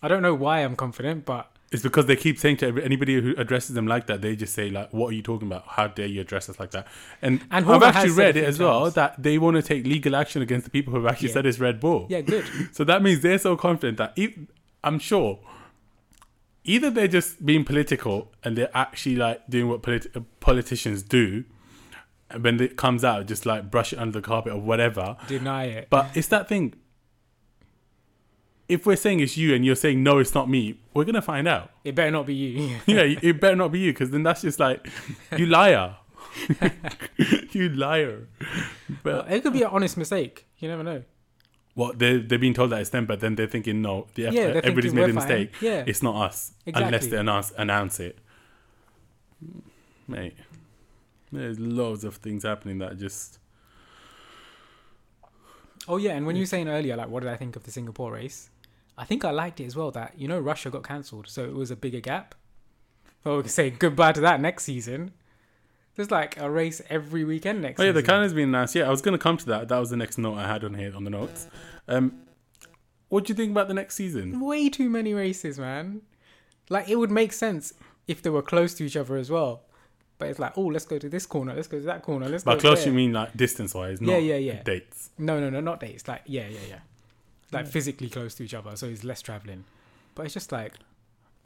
I 0.01 0.07
don't 0.07 0.21
know 0.21 0.33
why 0.35 0.59
I'm 0.59 0.75
confident, 0.75 1.25
but 1.25 1.51
It's 1.71 1.83
because 1.83 2.05
they 2.07 2.15
keep 2.15 2.39
saying 2.39 2.57
to 2.57 2.81
anybody 2.81 3.19
who 3.21 3.35
addresses 3.37 3.75
them 3.75 3.85
like 3.85 4.07
that, 4.07 4.21
they 4.21 4.35
just 4.35 4.53
say 4.53 4.69
like, 4.69 4.91
"What 4.93 5.07
are 5.09 5.13
you 5.13 5.21
talking 5.21 5.47
about? 5.47 5.65
How 5.67 5.87
dare 5.87 6.07
you 6.07 6.21
address 6.21 6.49
us 6.49 6.59
like 6.59 6.71
that?" 6.71 6.87
And, 7.21 7.41
And 7.51 7.69
I've 7.69 7.83
actually 7.83 8.11
read 8.11 8.37
it 8.37 8.43
as 8.45 8.57
well 8.59 8.89
that 8.91 9.21
they 9.21 9.37
want 9.37 9.55
to 9.57 9.61
take 9.61 9.85
legal 9.85 10.15
action 10.15 10.41
against 10.41 10.63
the 10.65 10.71
people 10.71 10.91
who 10.93 10.99
have 11.03 11.11
actually 11.11 11.27
Yeah. 11.29 11.33
said 11.35 11.45
it's 11.45 11.59
Red 11.59 11.79
Bull. 11.79 12.07
yeah, 12.09 12.21
good. 12.21 12.45
So 12.71 12.83
that 12.85 13.03
means 13.03 13.19
they're 13.21 13.37
so 13.37 13.55
confident 13.57 13.97
that 13.97 14.13
e- 14.17 14.47
I'm 14.83 14.97
sure 14.99 15.39
either 16.63 16.89
they're 16.89 17.07
just 17.07 17.45
being 17.45 17.63
political 17.65 18.31
and 18.43 18.57
they're 18.57 18.75
actually 18.75 19.15
like 19.15 19.47
doing 19.49 19.67
what 19.67 19.81
politi- 19.83 20.15
uh, 20.15 20.21
politicians 20.39 21.03
do, 21.03 21.43
and 22.29 22.43
when 22.43 22.59
it 22.61 22.77
comes 22.77 23.03
out, 23.03 23.27
just 23.27 23.45
like 23.45 23.69
brush 23.69 23.91
it 23.93 23.99
under 23.99 24.13
the 24.19 24.25
carpet 24.25 24.53
or 24.53 24.61
whatever. 24.61 25.17
Deny 25.27 25.65
it. 25.65 25.87
But 25.89 26.09
it's 26.15 26.27
that 26.29 26.47
thing. 26.47 26.73
If 28.69 28.85
we're 28.85 28.95
saying 28.95 29.19
it's 29.19 29.35
you 29.35 29.53
and 29.55 29.65
you're 29.65 29.75
saying 29.75 30.03
no, 30.03 30.19
it's 30.19 30.33
not 30.35 30.47
me, 30.49 30.79
we're 30.93 31.03
gonna 31.03 31.21
find 31.21 31.47
out. 31.47 31.71
It 31.83 31.95
better 31.95 32.11
not 32.11 32.25
be 32.27 32.35
you. 32.35 32.77
yeah, 32.85 33.01
it 33.21 33.41
better 33.41 33.55
not 33.55 33.71
be 33.71 33.79
you 33.79 33.91
because 33.91 34.11
then 34.11 34.23
that's 34.23 34.41
just 34.41 34.59
like 34.59 34.87
you 35.35 35.47
liar, 35.47 35.95
you 37.51 37.69
liar. 37.69 38.27
But 39.03 39.31
it 39.31 39.41
could 39.41 39.53
be 39.53 39.63
an 39.63 39.69
honest 39.71 39.97
mistake. 39.97 40.45
You 40.59 40.69
never 40.69 40.83
know. 40.83 41.03
Well, 41.75 41.93
they 41.95 42.17
they're 42.19 42.37
being 42.37 42.53
told 42.53 42.69
that 42.71 42.81
it's 42.81 42.91
them, 42.91 43.05
but 43.05 43.19
then 43.21 43.35
they're 43.35 43.47
thinking 43.47 43.81
no, 43.81 44.07
the 44.13 44.23
Yeah, 44.23 44.31
they're 44.31 44.57
everybody's 44.57 44.93
made 44.93 45.01
a 45.01 45.05
we're 45.07 45.13
fine. 45.13 45.29
mistake. 45.29 45.61
Yeah. 45.61 45.83
It's 45.87 46.03
not 46.03 46.15
us 46.27 46.51
unless 46.67 47.07
they 47.07 47.17
announce 47.17 47.51
announce 47.57 47.99
it. 47.99 48.19
Mate, 50.07 50.35
there's 51.31 51.59
loads 51.59 52.03
of 52.03 52.15
things 52.17 52.43
happening 52.43 52.79
that 52.79 52.97
just 52.97 53.39
Oh 55.87 55.97
yeah, 55.97 56.11
and 56.11 56.25
when 56.25 56.35
you 56.35 56.43
were 56.43 56.47
saying 56.47 56.69
earlier, 56.69 56.95
like, 56.95 57.09
what 57.09 57.21
did 57.23 57.29
I 57.29 57.35
think 57.35 57.55
of 57.55 57.63
the 57.63 57.71
Singapore 57.71 58.11
race? 58.11 58.49
I 58.99 59.05
think 59.05 59.23
I 59.23 59.31
liked 59.31 59.59
it 59.61 59.65
as 59.65 59.75
well. 59.75 59.91
That 59.91 60.13
you 60.17 60.27
know 60.27 60.39
Russia 60.39 60.69
got 60.69 60.83
cancelled, 60.83 61.27
so 61.27 61.43
it 61.45 61.53
was 61.55 61.71
a 61.71 61.75
bigger 61.75 62.01
gap. 62.01 62.35
Well, 63.23 63.37
we 63.37 63.43
can 63.43 63.49
say 63.49 63.69
goodbye 63.69 64.11
to 64.13 64.21
that 64.21 64.39
next 64.41 64.63
season. 64.65 65.11
There's 65.95 66.11
like 66.11 66.37
a 66.37 66.49
race 66.49 66.81
every 66.89 67.23
weekend 67.23 67.61
next. 67.61 67.79
Oh 67.79 67.83
yeah, 67.83 67.91
the 67.91 67.99
season. 68.01 68.07
calendar's 68.07 68.33
been 68.33 68.49
announced. 68.49 68.75
Yeah, 68.75 68.87
I 68.87 68.89
was 68.89 69.01
gonna 69.01 69.17
come 69.17 69.37
to 69.37 69.45
that. 69.47 69.69
That 69.69 69.79
was 69.79 69.89
the 69.89 69.97
next 69.97 70.17
note 70.17 70.35
I 70.37 70.47
had 70.47 70.63
on 70.63 70.73
here 70.73 70.93
on 70.95 71.03
the 71.05 71.09
notes. 71.09 71.47
Um, 71.87 72.13
what 73.07 73.25
do 73.25 73.31
you 73.31 73.35
think 73.35 73.51
about 73.51 73.67
the 73.67 73.73
next 73.73 73.95
season? 73.95 74.39
way 74.39 74.69
too 74.69 74.89
many 74.89 75.13
races, 75.13 75.57
man. 75.57 76.01
Like 76.69 76.89
it 76.89 76.95
would 76.97 77.11
make 77.11 77.33
sense 77.33 77.73
if 78.07 78.21
they 78.21 78.29
were 78.29 78.41
close 78.43 78.73
to 78.75 78.85
each 78.85 78.95
other 78.97 79.15
as 79.17 79.31
well. 79.31 79.63
But 80.17 80.27
it's 80.29 80.39
like, 80.39 80.57
oh, 80.57 80.65
let's 80.65 80.85
go 80.85 80.99
to 80.99 81.07
this 81.07 81.25
corner, 81.25 81.53
let's 81.55 81.69
go 81.69 81.79
to 81.79 81.85
that 81.85 82.03
corner, 82.03 82.27
let's 82.27 82.43
By 82.43 82.55
go. 82.55 82.59
close, 82.59 82.79
there. 82.79 82.89
you 82.89 82.93
mean 82.93 83.13
like 83.13 83.35
distance 83.37 83.73
wise, 83.73 84.01
not 84.01 84.11
Yeah, 84.11 84.17
yeah, 84.17 84.35
yeah. 84.35 84.63
dates. 84.63 85.09
No, 85.17 85.39
no, 85.39 85.49
no, 85.49 85.61
not 85.61 85.79
dates. 85.79 86.07
Like, 86.09 86.23
yeah, 86.25 86.47
yeah, 86.49 86.59
yeah. 86.67 86.79
Like 87.51 87.67
physically 87.67 88.09
close 88.09 88.35
to 88.35 88.43
each 88.43 88.53
other, 88.53 88.75
so 88.75 88.87
it's 88.87 89.03
less 89.03 89.21
traveling. 89.21 89.63
But 90.15 90.25
it's 90.25 90.33
just 90.33 90.51
like 90.51 90.73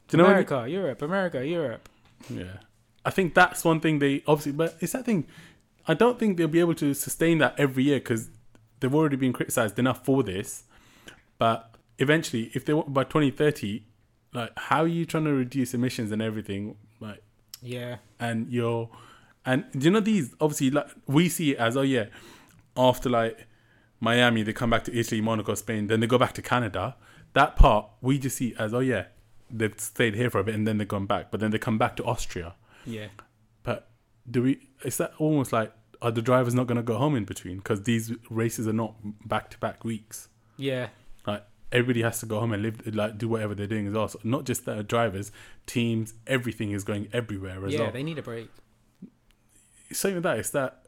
Do 0.08 0.16
you 0.16 0.18
know 0.18 0.24
what? 0.24 0.32
America, 0.32 0.66
Europe, 0.68 1.02
America, 1.02 1.46
Europe. 1.46 1.88
Yeah, 2.28 2.58
I 3.04 3.10
think 3.10 3.34
that's 3.34 3.64
one 3.64 3.80
thing 3.80 3.98
they 3.98 4.22
obviously, 4.26 4.52
but 4.52 4.76
it's 4.80 4.92
that 4.92 5.04
thing. 5.04 5.26
I 5.86 5.94
don't 5.94 6.18
think 6.18 6.36
they'll 6.36 6.48
be 6.48 6.60
able 6.60 6.74
to 6.76 6.94
sustain 6.94 7.38
that 7.38 7.54
every 7.58 7.84
year 7.84 7.98
because 7.98 8.30
they've 8.80 8.94
already 8.94 9.16
been 9.16 9.32
criticized 9.32 9.78
enough 9.78 10.04
for 10.04 10.22
this. 10.22 10.64
But 11.38 11.74
eventually, 11.98 12.50
if 12.54 12.64
they 12.64 12.72
want 12.72 12.92
by 12.92 13.04
2030, 13.04 13.82
like 14.32 14.50
how 14.56 14.82
are 14.82 14.88
you 14.88 15.04
trying 15.06 15.24
to 15.24 15.32
reduce 15.32 15.74
emissions 15.74 16.12
and 16.12 16.20
everything? 16.22 16.76
Like, 17.00 17.22
Yeah, 17.62 17.96
and 18.18 18.50
you're, 18.50 18.90
and 19.46 19.64
do 19.72 19.80
you 19.86 19.90
know 19.90 20.00
these? 20.00 20.34
Obviously, 20.40 20.70
like 20.70 20.88
we 21.06 21.28
see 21.28 21.52
it 21.52 21.58
as 21.58 21.76
oh 21.76 21.82
yeah, 21.82 22.06
after 22.76 23.08
like 23.10 23.46
Miami, 24.04 24.42
they 24.42 24.52
come 24.52 24.70
back 24.70 24.84
to 24.84 24.96
Italy, 24.96 25.20
Monaco, 25.20 25.54
Spain, 25.54 25.88
then 25.88 26.00
they 26.00 26.06
go 26.06 26.18
back 26.18 26.34
to 26.34 26.42
Canada. 26.42 26.96
That 27.32 27.56
part 27.56 27.88
we 28.00 28.18
just 28.18 28.36
see 28.36 28.54
as 28.58 28.72
oh 28.72 28.78
yeah, 28.80 29.06
they've 29.50 29.78
stayed 29.78 30.14
here 30.14 30.30
for 30.30 30.38
a 30.38 30.44
bit 30.44 30.54
and 30.54 30.66
then 30.66 30.78
they've 30.78 30.86
gone 30.86 31.06
back, 31.06 31.30
but 31.30 31.40
then 31.40 31.50
they 31.50 31.58
come 31.58 31.78
back 31.78 31.96
to 31.96 32.04
Austria. 32.04 32.54
yeah. 32.84 33.08
But 33.64 33.88
do 34.30 34.42
we? 34.42 34.68
Is 34.84 34.98
that 34.98 35.14
almost 35.18 35.52
like 35.52 35.72
are 36.02 36.10
the 36.10 36.22
drivers 36.22 36.54
not 36.54 36.66
going 36.66 36.76
to 36.76 36.82
go 36.82 36.98
home 36.98 37.16
in 37.16 37.24
between 37.24 37.56
because 37.56 37.82
these 37.84 38.12
races 38.28 38.68
are 38.68 38.74
not 38.74 38.94
back 39.26 39.50
to 39.50 39.58
back 39.58 39.84
weeks? 39.84 40.28
Yeah, 40.56 40.88
Like 41.26 41.44
everybody 41.72 42.02
has 42.02 42.20
to 42.20 42.26
go 42.26 42.38
home 42.38 42.52
and 42.52 42.62
live, 42.62 42.94
like 42.94 43.18
do 43.18 43.28
whatever 43.28 43.54
they're 43.54 43.66
doing 43.66 43.88
as 43.88 43.94
well. 43.94 44.06
So 44.08 44.20
not 44.22 44.44
just 44.44 44.66
the 44.66 44.82
drivers, 44.84 45.32
teams, 45.66 46.14
everything 46.26 46.70
is 46.70 46.84
going 46.84 47.08
everywhere 47.12 47.66
as 47.66 47.72
yeah. 47.72 47.80
well. 47.80 47.90
They 47.90 48.02
need 48.02 48.18
a 48.18 48.22
break. 48.22 48.50
Same 49.90 50.14
with 50.14 50.22
that. 50.22 50.38
It's 50.38 50.50
that 50.50 50.84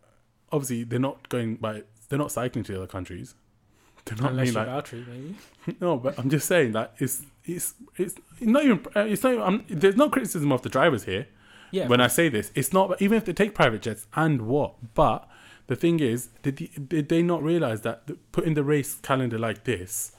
obviously 0.52 0.84
they're 0.84 0.98
not 0.98 1.28
going 1.28 1.56
by. 1.56 1.82
They're 2.08 2.18
not 2.18 2.32
cycling 2.32 2.64
to 2.64 2.72
the 2.72 2.78
other 2.78 2.86
countries. 2.86 3.34
They're 4.04 4.16
not 4.18 4.32
Unless 4.32 4.52
you're 4.52 4.64
like 4.64 4.84
Valtteri, 4.84 5.06
maybe. 5.08 5.76
no, 5.80 5.96
but 5.96 6.18
I'm 6.18 6.30
just 6.30 6.46
saying 6.46 6.72
that 6.72 6.94
it's 6.98 7.22
it's 7.44 7.74
it's 7.96 8.14
not 8.40 8.64
even 8.64 8.86
uh, 8.94 9.00
it's 9.00 9.22
not. 9.22 9.38
I'm, 9.38 9.64
there's 9.68 9.96
no 9.96 10.08
criticism 10.08 10.52
of 10.52 10.62
the 10.62 10.68
drivers 10.68 11.04
here. 11.04 11.26
Yeah. 11.72 11.88
when 11.88 12.00
I 12.00 12.06
say 12.06 12.28
this, 12.28 12.52
it's 12.54 12.72
not 12.72 13.02
even 13.02 13.18
if 13.18 13.24
they 13.24 13.32
take 13.32 13.52
private 13.52 13.82
jets 13.82 14.06
and 14.14 14.42
what. 14.42 14.94
But 14.94 15.28
the 15.66 15.74
thing 15.74 15.98
is, 15.98 16.28
did, 16.42 16.56
the, 16.58 16.68
did 16.68 17.08
they 17.08 17.22
not 17.22 17.42
realize 17.42 17.82
that 17.82 18.08
putting 18.30 18.54
the 18.54 18.62
race 18.62 18.94
calendar 18.94 19.36
like 19.36 19.64
this 19.64 20.12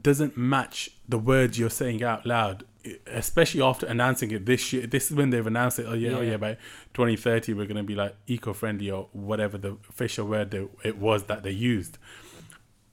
doesn't 0.00 0.36
match 0.36 0.90
the 1.08 1.18
words 1.18 1.58
you're 1.58 1.70
saying 1.70 2.02
out 2.02 2.24
loud, 2.26 2.64
especially 3.06 3.60
after 3.62 3.86
announcing 3.86 4.30
it 4.30 4.46
this 4.46 4.72
year. 4.72 4.86
This 4.86 5.10
is 5.10 5.16
when 5.16 5.30
they've 5.30 5.46
announced 5.46 5.78
it. 5.78 5.86
Oh 5.88 5.92
yeah, 5.94 6.10
oh 6.12 6.20
Yeah. 6.22 6.32
yeah. 6.32 6.36
By 6.38 6.54
2030, 6.94 7.52
we're 7.54 7.66
gonna 7.66 7.82
be 7.82 7.94
like 7.94 8.14
eco-friendly 8.26 8.90
or 8.90 9.08
whatever 9.12 9.58
the 9.58 9.76
official 9.88 10.26
word 10.26 10.54
it 10.82 10.98
was 10.98 11.24
that 11.24 11.42
they 11.42 11.50
used. 11.50 11.98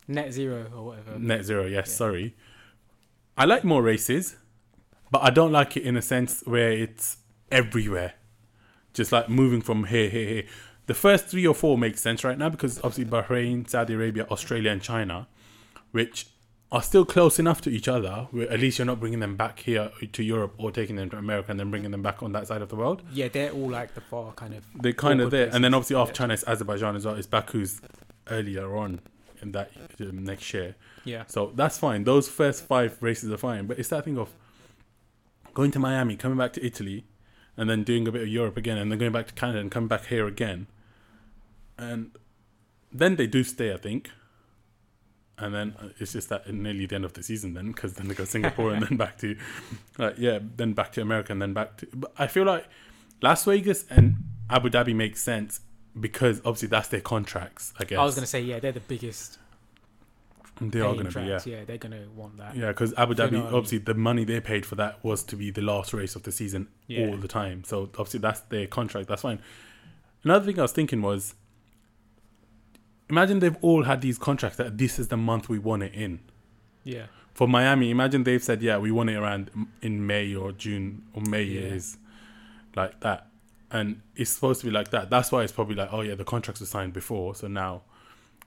Net 0.08 0.34
zero 0.34 0.68
or 0.76 0.86
whatever. 0.88 1.20
Net 1.20 1.44
zero, 1.46 1.66
yes, 1.66 1.88
Yeah. 1.88 1.94
sorry. 1.96 2.36
I 3.38 3.46
like 3.46 3.64
more 3.64 3.82
races, 3.82 4.36
but 5.12 5.24
I 5.24 5.30
don't 5.30 5.52
like 5.52 5.78
it 5.78 5.84
in 5.84 5.96
a 5.96 6.02
sense 6.02 6.42
where 6.46 6.72
it's 6.72 7.18
everywhere. 7.52 8.14
Just 8.94 9.12
like 9.12 9.30
moving 9.30 9.62
from 9.62 9.86
here, 9.86 10.10
here, 10.10 10.28
here. 10.28 10.44
The 10.88 10.94
first 10.96 11.28
three 11.28 11.46
or 11.46 11.54
four 11.54 11.78
make 11.78 11.98
sense 11.98 12.24
right 12.24 12.38
now 12.38 12.50
because 12.50 12.80
obviously 12.80 13.06
Bahrain, 13.06 13.70
Saudi 13.70 13.94
Arabia, 13.94 14.26
Australia, 14.32 14.72
and 14.72 14.82
China, 14.82 15.28
which 15.92 16.28
are 16.72 16.84
still 16.84 17.04
close 17.04 17.40
enough 17.40 17.62
to 17.62 17.70
each 17.70 17.88
other, 17.88 18.28
where 18.32 18.50
at 18.52 18.60
least 18.60 18.78
you're 18.78 18.86
not 18.86 19.00
bringing 19.00 19.20
them 19.20 19.36
back 19.36 19.60
here 19.60 19.92
to 20.12 20.24
Europe 20.24 20.54
or 20.58 20.72
taking 20.72 20.96
them 20.98 21.10
to 21.10 21.18
America 21.18 21.50
and 21.50 21.60
then 21.60 21.72
bringing 21.72 21.90
them 21.90 22.04
back 22.04 22.22
on 22.22 22.32
that 22.34 22.46
side 22.48 22.62
of 22.62 22.70
the 22.70 22.76
world. 22.76 23.02
Yeah, 23.12 23.28
they're 23.28 23.52
all 23.52 23.70
like 23.70 23.96
the 23.96 24.02
far 24.02 24.34
kind 24.34 24.54
of. 24.54 24.64
They're 24.76 24.94
kind 24.94 25.20
of 25.20 25.32
there. 25.32 25.50
And 25.52 25.64
then 25.64 25.74
obviously 25.74 25.96
after 25.96 26.12
yeah. 26.12 26.18
China, 26.18 26.34
it's 26.36 26.44
Azerbaijan 26.48 26.96
as 26.96 27.06
well. 27.06 27.16
It's 27.16 27.28
Baku's 27.28 27.82
earlier 28.30 28.76
on 28.78 29.00
in 29.42 29.52
that 29.54 29.72
um, 30.00 30.24
next 30.24 30.54
year. 30.54 30.76
Yeah. 31.06 31.24
So 31.26 31.52
that's 31.56 31.80
fine. 31.80 32.04
Those 32.04 32.30
first 32.30 32.64
five 32.66 33.02
races 33.02 33.32
are 33.32 33.38
fine. 33.38 33.66
But 33.66 33.80
it's 33.80 33.90
that 33.90 34.06
thing 34.06 34.20
of 34.20 34.30
going 35.56 35.72
to 35.72 35.80
Miami, 35.80 36.16
coming 36.16 36.38
back 36.38 36.54
to 36.54 36.66
Italy, 36.66 37.06
and 37.58 37.68
then 37.68 37.84
doing 37.84 38.08
a 38.08 38.12
bit 38.12 38.22
of 38.22 38.28
Europe 38.28 38.58
again, 38.58 38.78
and 38.78 38.92
then 38.92 39.00
going 39.00 39.12
back 39.12 39.26
to 39.28 39.34
Canada 39.34 39.60
and 39.60 39.72
coming 39.72 39.88
back 39.88 40.06
here 40.06 40.28
again. 40.28 40.68
And 41.80 42.12
then 42.92 43.16
they 43.16 43.26
do 43.26 43.44
stay, 43.44 43.74
I 43.74 43.78
think. 43.78 44.12
And 45.40 45.54
then 45.54 45.76
uh, 45.80 45.90
it's 46.00 46.14
just 46.14 46.30
that 46.30 46.52
nearly 46.54 46.86
the 46.86 46.96
end 46.96 47.06
of 47.06 47.14
the 47.14 47.24
season 47.24 47.54
then, 47.54 47.72
because 47.72 47.94
then 47.94 48.08
they 48.08 48.16
go 48.16 48.26
Singapore 48.26 48.74
and 48.74 48.84
then 48.84 48.98
back 48.98 49.18
to, 49.20 49.36
like, 49.98 50.16
yeah, 50.18 50.40
then 50.58 50.74
back 50.74 50.92
to 50.94 51.02
America 51.02 51.32
and 51.32 51.42
then 51.42 51.54
back 51.54 51.78
to. 51.78 51.88
But 51.94 52.12
I 52.18 52.28
feel 52.28 52.44
like 52.46 52.66
Las 53.22 53.46
Vegas 53.46 53.86
and 53.90 54.18
Abu 54.50 54.70
Dhabi 54.70 54.96
makes 54.96 55.22
sense 55.22 55.62
because 56.00 56.40
obviously 56.40 56.68
that's 56.68 56.88
their 56.90 57.02
contracts, 57.02 57.74
I 57.80 57.86
guess. 57.86 58.00
I 58.00 58.04
was 58.04 58.16
gonna 58.16 58.28
say 58.28 58.42
yeah, 58.42 58.60
they're 58.60 58.72
the 58.72 58.80
biggest. 58.80 59.38
They 60.62 60.82
are 60.82 60.94
going 60.94 61.10
to 61.10 61.20
be, 61.20 61.26
yeah. 61.26 61.40
yeah. 61.46 61.64
they're 61.66 61.78
gonna 61.78 62.04
want 62.14 62.38
that. 62.38 62.54
Yeah, 62.56 62.68
because 62.68 62.94
Abu 62.98 63.14
you 63.14 63.16
Dhabi, 63.16 63.32
know 63.32 63.38
what 63.38 63.46
I 63.46 63.46
mean? 63.46 63.56
obviously, 63.56 63.78
the 63.78 63.94
money 63.94 64.26
they 64.26 64.42
paid 64.42 64.66
for 64.66 64.76
that 64.76 65.02
was 65.06 65.24
to 65.24 65.38
be 65.38 65.52
the 65.52 65.62
last 65.62 65.94
race 65.94 66.18
of 66.18 66.24
the 66.24 66.34
season 66.34 66.68
Yeah. 66.88 67.08
all 67.08 67.16
the 67.18 67.30
time. 67.30 67.64
So 67.64 67.84
obviously, 67.98 68.20
that's 68.20 68.42
their 68.42 68.68
contract. 68.68 69.08
That's 69.08 69.22
fine. 69.22 69.40
Another 70.26 70.46
thing 70.46 70.60
I 70.60 70.64
was 70.64 70.74
thinking 70.74 71.02
was, 71.02 71.34
imagine 73.10 73.40
they've 73.40 73.58
all 73.62 73.84
had 73.84 74.02
these 74.02 74.18
contracts 74.18 74.58
that 74.58 74.78
this 74.78 75.00
is 75.00 75.08
the 75.08 75.18
month 75.18 75.50
we 75.50 75.60
want 75.60 75.84
it 75.84 75.94
in. 75.94 76.20
Yeah. 76.84 77.08
For 77.34 77.48
Miami, 77.48 77.90
imagine 77.90 78.24
they've 78.24 78.44
said, 78.44 78.62
yeah, 78.62 78.78
we 78.78 78.92
want 78.92 79.10
it 79.10 79.16
around 79.16 79.50
in 79.82 80.06
May 80.06 80.36
or 80.36 80.52
June 80.52 81.04
or 81.14 81.22
May 81.22 81.44
Yeah. 81.44 81.62
is 81.62 81.98
like 82.76 83.00
that, 83.02 83.28
and 83.72 84.02
it's 84.16 84.30
supposed 84.32 84.60
to 84.62 84.68
be 84.68 84.72
like 84.72 84.92
that. 84.92 85.10
That's 85.10 85.32
why 85.32 85.44
it's 85.44 85.52
probably 85.54 85.76
like, 85.76 85.92
oh 85.92 86.02
yeah, 86.02 86.16
the 86.16 86.24
contracts 86.26 86.60
were 86.60 86.68
signed 86.68 86.94
before, 86.94 87.36
so 87.36 87.48
now 87.48 87.82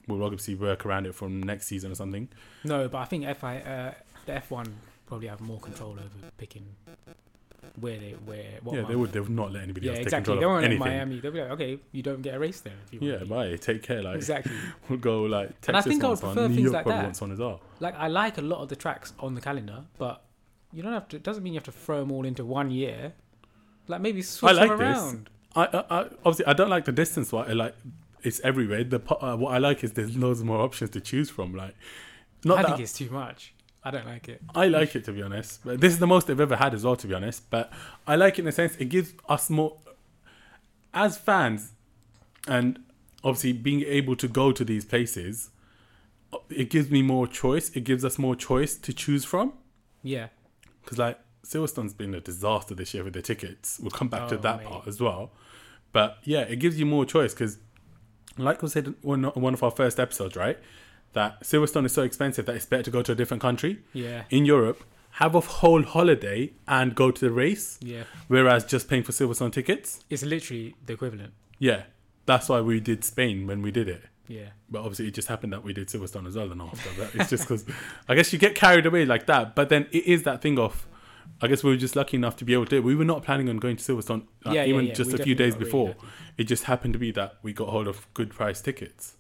we'll 0.07 0.23
obviously 0.23 0.55
work 0.55 0.85
around 0.85 1.07
it 1.07 1.15
from 1.15 1.43
next 1.43 1.67
season 1.67 1.93
or 1.93 1.95
something. 1.95 2.29
No, 2.65 2.89
but 2.89 2.99
I 2.99 3.05
think 3.07 3.25
FI 3.37 3.61
uh, 3.61 3.95
the 4.27 4.33
F1 4.33 4.69
probably 5.07 5.29
have 5.29 5.41
more 5.41 5.59
control 5.61 5.93
over 5.93 6.31
picking 6.39 6.65
where 7.81 7.99
they 7.99 8.11
where 8.25 8.45
what 8.63 8.77
yeah, 8.77 8.83
they 8.83 8.95
would. 8.95 9.13
They 9.13 9.21
would 9.21 9.31
not 9.31 9.53
let 9.53 9.63
anybody 9.63 9.87
Yeah, 9.87 9.93
else 9.93 9.99
take 9.99 10.07
exactly. 10.07 10.35
They 10.35 10.41
control 10.41 10.57
of 10.57 10.63
won't 10.63 10.63
let 10.63 10.71
anything. 10.87 10.99
Miami. 10.99 11.21
They'll 11.21 11.33
be 11.33 11.41
like, 11.41 11.51
okay, 11.53 11.79
you 11.93 12.03
don't 12.03 12.23
get 12.23 12.35
a 12.35 12.39
race 12.39 12.61
there. 12.61 12.75
If 12.87 12.93
you 13.03 13.13
Yeah, 13.13 13.25
bye. 13.25 13.57
Take 13.57 13.83
care. 13.83 14.03
Like 14.03 14.17
exactly. 14.17 14.53
we'll 14.89 14.99
go 14.99 15.23
like 15.23 15.49
Texas 15.61 15.69
And 15.69 15.77
I 15.77 15.83
think 15.83 16.05
I 16.05 16.09
would 16.09 16.21
prefer 16.21 16.49
New 16.49 16.55
things 16.55 16.65
York 16.73 16.75
like 16.75 16.85
that. 16.87 17.03
wants 17.05 17.21
one 17.21 17.33
as 17.33 17.39
well. 17.39 17.61
Like 17.81 17.95
I 17.97 18.09
like 18.09 18.39
a 18.39 18.43
lot 18.43 18.61
of 18.63 18.69
the 18.69 18.77
tracks 18.77 19.13
on 19.19 19.35
the 19.35 19.41
calendar, 19.41 19.85
but 19.99 20.23
you 20.73 20.83
don't 20.83 20.93
have 20.93 21.09
to. 21.09 21.17
It 21.17 21.23
doesn't 21.23 21.43
mean 21.43 21.55
you 21.55 21.59
have 21.59 21.65
to 21.65 21.73
throw 21.73 22.01
them 22.01 22.13
all 22.13 22.25
into 22.25 22.45
one 22.45 22.71
year. 22.71 23.13
Like 23.89 24.01
maybe 24.01 24.23
switch 24.23 24.55
like 24.55 24.69
them 24.69 24.79
this. 24.79 24.99
around. 24.99 25.31
I, 25.55 25.65
I, 25.65 25.85
I 25.91 26.01
obviously 26.25 26.47
I 26.47 26.53
don't 26.53 26.71
like 26.71 26.85
the 26.85 26.93
distance. 26.93 27.33
I 27.33 27.53
like 27.53 27.75
it's 28.23 28.41
everywhere. 28.41 28.85
The 28.85 29.01
uh, 29.21 29.37
what 29.37 29.53
I 29.55 29.59
like 29.59 29.83
is 29.85 29.93
there's 29.93 30.17
loads 30.17 30.43
more 30.45 30.61
options 30.61 30.91
to 30.91 31.01
choose 31.01 31.29
from. 31.31 31.55
Like, 31.55 31.75
not 32.45 32.59
I 32.59 32.63
that 32.63 32.69
think 32.69 32.81
it's 32.81 32.93
too 32.93 33.11
much. 33.11 33.53
I 33.85 33.91
don't 33.91 34.07
like 34.07 34.29
it. 34.29 34.41
I 34.55 34.69
like 34.69 34.95
it 34.95 35.05
to 35.07 35.13
be 35.13 35.23
honest. 35.23 35.61
But 35.65 35.81
this 35.81 35.93
is 35.93 35.99
the 35.99 36.07
most 36.07 36.27
they've 36.29 36.39
ever 36.41 36.57
had 36.57 36.73
as 36.75 36.85
well, 36.85 36.95
to 36.97 37.07
be 37.07 37.15
honest. 37.15 37.51
But 37.51 37.73
I 38.07 38.15
like 38.17 38.39
it 38.39 38.43
in 38.43 38.49
a 38.49 38.53
sense 38.53 38.77
it 38.77 38.87
gives 38.87 39.13
us 39.29 39.51
more 39.51 39.77
as 40.95 41.19
fans, 41.19 41.73
and 42.47 42.79
obviously 43.25 43.53
being 43.53 43.83
able 43.83 44.17
to 44.17 44.29
go 44.29 44.53
to 44.53 44.65
these 44.65 44.85
places. 44.85 45.51
It 46.49 46.71
gives 46.71 46.91
me 46.91 47.03
more 47.03 47.27
choice. 47.27 47.71
It 47.77 47.85
gives 47.85 48.05
us 48.05 48.19
more 48.19 48.35
choice 48.35 48.75
to 48.77 48.93
choose 48.93 49.25
from. 49.25 49.53
Yeah, 50.03 50.29
Because 50.83 50.99
like 50.99 51.19
Silverstone's 51.45 51.93
been 51.95 52.15
a 52.15 52.21
disaster 52.21 52.75
this 52.75 52.95
year 52.95 53.05
with 53.05 53.13
the 53.13 53.23
tickets. 53.23 53.79
We'll 53.81 53.91
come 53.91 54.09
back 54.09 54.29
to 54.29 54.35
Oh, 54.37 54.39
that 54.39 54.59
mate. 54.59 54.67
part 54.67 54.89
as 54.89 55.01
well. 55.01 55.31
But 55.93 56.19
yeah, 56.25 56.41
it 56.41 56.57
gives 56.57 56.79
you 56.81 56.87
more 56.87 57.05
choice 57.05 57.35
because, 57.35 57.59
like 58.39 58.63
we 58.63 58.69
said 58.69 58.87
in 58.87 58.97
one 59.03 59.25
one 59.25 59.55
of 59.55 59.63
our 59.63 59.71
first 59.71 60.01
episodes, 60.01 60.35
right? 60.37 60.59
That 61.15 61.43
Silverstone 61.43 61.85
is 61.85 61.93
so 61.93 62.03
expensive 62.03 62.47
that 62.47 62.57
it's 62.57 62.65
better 62.65 62.85
to 62.85 62.91
go 62.91 63.03
to 63.03 63.13
a 63.13 63.15
different 63.15 63.43
country 63.43 63.81
yeah, 63.93 64.25
in 64.31 64.47
Europe, 64.47 64.83
have 65.13 65.35
a 65.35 65.41
whole 65.41 65.83
holiday 65.83 66.53
and 66.67 66.95
go 66.95 67.11
to 67.11 67.21
the 67.21 67.31
race, 67.31 67.79
yeah. 67.83 68.05
whereas 68.29 68.65
just 68.65 68.89
paying 68.89 69.03
for 69.03 69.13
Silverstone 69.13 69.53
tickets. 69.53 70.03
It's 70.09 70.23
literally 70.23 70.75
the 70.87 70.95
equivalent. 70.95 71.35
Yeah, 71.59 71.83
that's 72.25 72.49
why 72.49 72.63
we 72.63 72.81
did 72.81 73.05
Spain 73.05 73.47
when 73.47 73.61
we 73.61 73.71
did 73.71 73.89
it. 73.89 74.03
Yeah, 74.29 74.51
But 74.71 74.81
obviously, 74.81 75.09
it 75.09 75.15
just 75.15 75.29
happened 75.29 75.53
that 75.53 75.63
we 75.63 75.75
did 75.75 75.89
Silverstone 75.89 76.27
as 76.27 76.37
well. 76.37 76.51
And 76.51 76.63
after 76.63 76.89
that, 77.01 77.15
it's 77.15 77.29
just 77.29 77.45
because 77.45 77.67
I 78.09 78.15
guess 78.15 78.33
you 78.33 78.39
get 78.39 78.55
carried 78.55 78.87
away 78.87 79.05
like 79.05 79.27
that. 79.27 79.55
But 79.55 79.69
then 79.69 79.89
it 79.91 80.07
is 80.07 80.23
that 80.23 80.41
thing 80.41 80.59
of, 80.59 80.87
I 81.43 81.49
guess 81.49 81.63
we 81.63 81.71
were 81.71 81.77
just 81.77 81.97
lucky 81.97 82.17
enough 82.17 82.37
to 82.37 82.45
be 82.45 82.55
able 82.55 82.65
to 82.65 82.71
do 82.71 82.77
it. 82.77 82.85
We 82.85 82.95
were 82.95 83.05
not 83.05 83.23
planning 83.23 83.51
on 83.51 83.59
going 83.59 83.77
to 83.77 83.85
Silverstone 83.85 84.27
like, 84.45 84.55
yeah, 84.55 84.63
yeah, 84.63 84.65
even 84.65 84.87
yeah. 84.87 84.95
just 84.95 85.13
We 85.13 85.19
a 85.19 85.23
few 85.23 85.35
days 85.35 85.55
got 85.55 85.61
really 85.61 85.71
before. 85.71 85.95
It 86.39 86.45
just 86.45 86.65
happened 86.65 86.95
to 86.95 86.99
be 86.99 87.11
that 87.13 87.39
we 87.43 87.53
got 87.53 87.69
hold 87.69 87.89
of 87.89 88.07
good 88.15 88.31
price 88.31 88.63
tickets, 88.63 89.17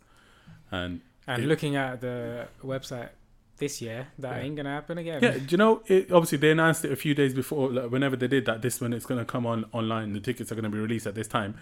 and 0.70 1.02
And 1.26 1.42
It- 1.44 1.46
looking 1.46 1.76
at 1.76 2.00
the 2.00 2.46
website 2.64 3.10
this 3.58 3.80
year, 3.80 4.08
that 4.18 4.36
Yeah. 4.36 4.42
ain't 4.42 4.56
gonna 4.56 4.70
happen 4.70 4.98
again. 4.98 5.22
yeah, 5.22 5.32
do 5.38 5.44
you 5.48 5.56
know? 5.56 5.82
It, 5.86 6.10
obviously, 6.10 6.38
they 6.38 6.50
announced 6.50 6.84
it 6.84 6.90
a 6.92 6.96
few 6.96 7.14
days 7.14 7.32
before. 7.34 7.70
Like, 7.70 7.90
whenever 7.90 8.16
they 8.16 8.26
did 8.28 8.44
that, 8.46 8.60
this 8.62 8.80
one 8.80 8.92
it's 8.92 9.06
going 9.06 9.20
to 9.20 9.24
come 9.24 9.46
on 9.46 9.66
online. 9.72 10.12
The 10.14 10.20
tickets 10.20 10.50
are 10.50 10.56
going 10.56 10.64
to 10.64 10.70
be 10.70 10.78
released 10.78 11.06
at 11.06 11.14
this 11.14 11.28
time. 11.28 11.54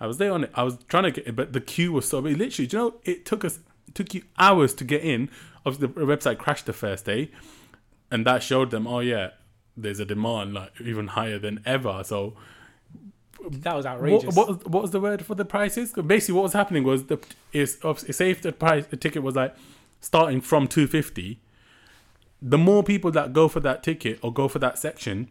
I 0.00 0.06
was 0.06 0.18
there 0.18 0.32
on 0.32 0.44
it. 0.44 0.50
I 0.54 0.62
was 0.62 0.78
trying 0.88 1.02
to 1.04 1.10
get 1.10 1.26
it, 1.26 1.34
but 1.34 1.52
the 1.52 1.60
queue 1.60 1.90
was 1.92 2.08
so 2.08 2.20
big. 2.22 2.36
Literally, 2.36 2.68
do 2.68 2.76
you 2.76 2.82
know? 2.84 2.94
It 3.04 3.24
took 3.24 3.44
us 3.44 3.58
it 3.88 3.94
took 3.96 4.14
you 4.14 4.22
hours 4.38 4.72
to 4.74 4.84
get 4.84 5.02
in. 5.02 5.30
Obviously, 5.66 5.88
the 5.88 6.06
website 6.06 6.38
crashed 6.38 6.66
the 6.66 6.72
first 6.72 7.04
day, 7.06 7.30
and 8.10 8.24
that 8.26 8.42
showed 8.42 8.70
them, 8.70 8.86
oh 8.86 9.00
yeah, 9.00 9.30
there's 9.76 9.98
a 9.98 10.04
demand 10.04 10.54
like 10.54 10.72
even 10.80 11.08
higher 11.08 11.38
than 11.38 11.60
ever. 11.66 12.02
So 12.04 12.36
that 13.50 13.74
was 13.74 13.86
outrageous. 13.86 14.34
what, 14.34 14.48
was- 14.48 14.64
what 14.64 14.82
was 14.82 14.90
the 14.90 15.00
word 15.00 15.24
for 15.24 15.34
the 15.34 15.44
prices? 15.44 15.92
Basically, 15.92 16.34
what 16.34 16.42
was 16.42 16.52
happening 16.52 16.84
was 16.84 17.04
the 17.06 17.18
is 17.52 17.78
say 18.10 18.30
if 18.30 18.42
the 18.42 18.52
price 18.52 18.86
the 18.86 18.96
ticket 18.96 19.22
was 19.22 19.34
like 19.36 19.54
starting 20.00 20.40
from 20.40 20.66
two 20.68 20.86
fifty, 20.86 21.40
the 22.42 22.58
more 22.58 22.82
people 22.82 23.10
that 23.12 23.32
go 23.32 23.48
for 23.48 23.60
that 23.60 23.82
ticket 23.82 24.18
or 24.22 24.32
go 24.32 24.48
for 24.48 24.58
that 24.60 24.78
section, 24.78 25.28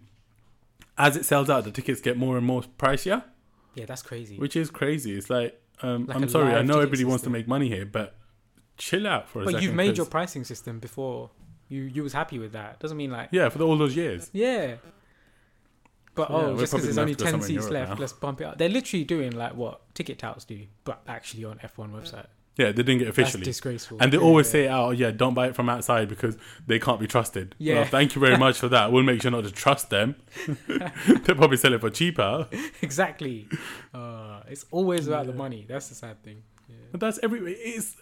as 0.97 1.15
it 1.15 1.25
sells 1.25 1.49
out, 1.49 1.63
the 1.63 1.71
tickets 1.71 2.01
get 2.01 2.17
more 2.17 2.37
and 2.37 2.45
more 2.45 2.63
pricier, 2.79 3.23
Yeah, 3.75 3.85
that's 3.85 4.01
crazy. 4.01 4.37
which 4.37 4.55
is 4.55 4.69
crazy. 4.69 5.15
It's 5.17 5.29
like, 5.29 5.59
um, 5.81 6.05
Like 6.07 6.17
I'm 6.17 6.29
sorry, 6.29 6.53
I 6.53 6.61
know 6.63 6.77
everybody 6.79 7.05
wants 7.05 7.23
to 7.23 7.29
make 7.29 7.47
money 7.47 7.67
here, 7.69 7.85
but 7.85 8.15
chill 8.77 9.07
out 9.07 9.29
for 9.29 9.41
a 9.41 9.45
but 9.45 9.51
second. 9.51 9.63
you've 9.65 9.75
made 9.75 9.97
your 9.97 10.05
pricing 10.05 10.43
system 10.43 10.79
before. 10.79 11.29
You 11.69 11.81
you 11.83 12.01
was 12.03 12.13
happy 12.13 12.39
with 12.39 12.53
that. 12.53 12.79
Doesn't 12.79 12.95
mean 12.97 13.11
like 13.11 13.29
yeah 13.31 13.49
for 13.49 13.61
all 13.61 13.77
those 13.77 13.95
years. 13.95 14.29
yeah. 14.33 14.75
But 16.17 16.29
oh, 16.31 16.57
just 16.59 16.73
because 16.73 16.83
there's 16.85 16.97
only 16.97 17.11
have 17.13 17.17
to 17.19 17.23
go 17.25 17.31
ten 17.31 17.41
seats 17.41 17.69
left, 17.69 17.91
now. 17.91 17.97
let's 17.97 18.11
bump 18.13 18.41
it 18.41 18.45
up. 18.45 18.57
They're 18.57 18.67
literally 18.67 19.05
doing 19.05 19.31
like 19.31 19.55
what 19.55 19.93
ticket 19.95 20.19
touts 20.19 20.43
do, 20.43 20.65
but 20.83 21.01
actually 21.07 21.45
on 21.45 21.59
F1 21.59 21.91
website. 21.91 22.25
Yeah, 22.57 22.67
they 22.71 22.81
didn't 22.81 22.97
get 22.97 23.05
That's 23.05 23.19
officially. 23.19 23.43
disgraceful. 23.43 23.99
And 24.01 24.11
they 24.11 24.17
Yeah, 24.17 24.23
always 24.23 24.47
yeah. 24.47 24.51
say, 24.51 24.67
"Oh, 24.69 24.89
yeah, 24.89 25.11
don't 25.11 25.35
buy 25.35 25.45
it 25.49 25.55
from 25.55 25.69
outside 25.69 26.09
because 26.09 26.35
they 26.65 26.79
can't 26.79 26.99
be 26.99 27.05
trusted." 27.05 27.53
Yeah. 27.59 27.75
Well, 27.75 27.85
thank 27.85 28.15
you 28.15 28.19
very 28.19 28.35
much 28.45 28.57
for 28.57 28.67
that. 28.69 28.91
We'll 28.91 29.03
make 29.03 29.21
sure 29.21 29.29
not 29.29 29.43
to 29.43 29.51
trust 29.51 29.91
them. 29.91 30.15
They'll 30.67 31.35
probably 31.35 31.57
sell 31.57 31.73
it 31.73 31.81
for 31.81 31.91
cheaper. 31.91 32.47
exactly. 32.81 33.47
Uh, 33.93 34.41
it's 34.47 34.65
always 34.71 35.07
about 35.07 35.27
the 35.27 35.33
money. 35.33 35.65
That's 35.69 35.87
the 35.89 35.95
sad 35.95 36.23
thing. 36.23 36.41
Yeah. 36.67 36.75
But 36.91 36.99
that's 36.99 37.19
every. 37.21 37.53
It's. 37.53 37.95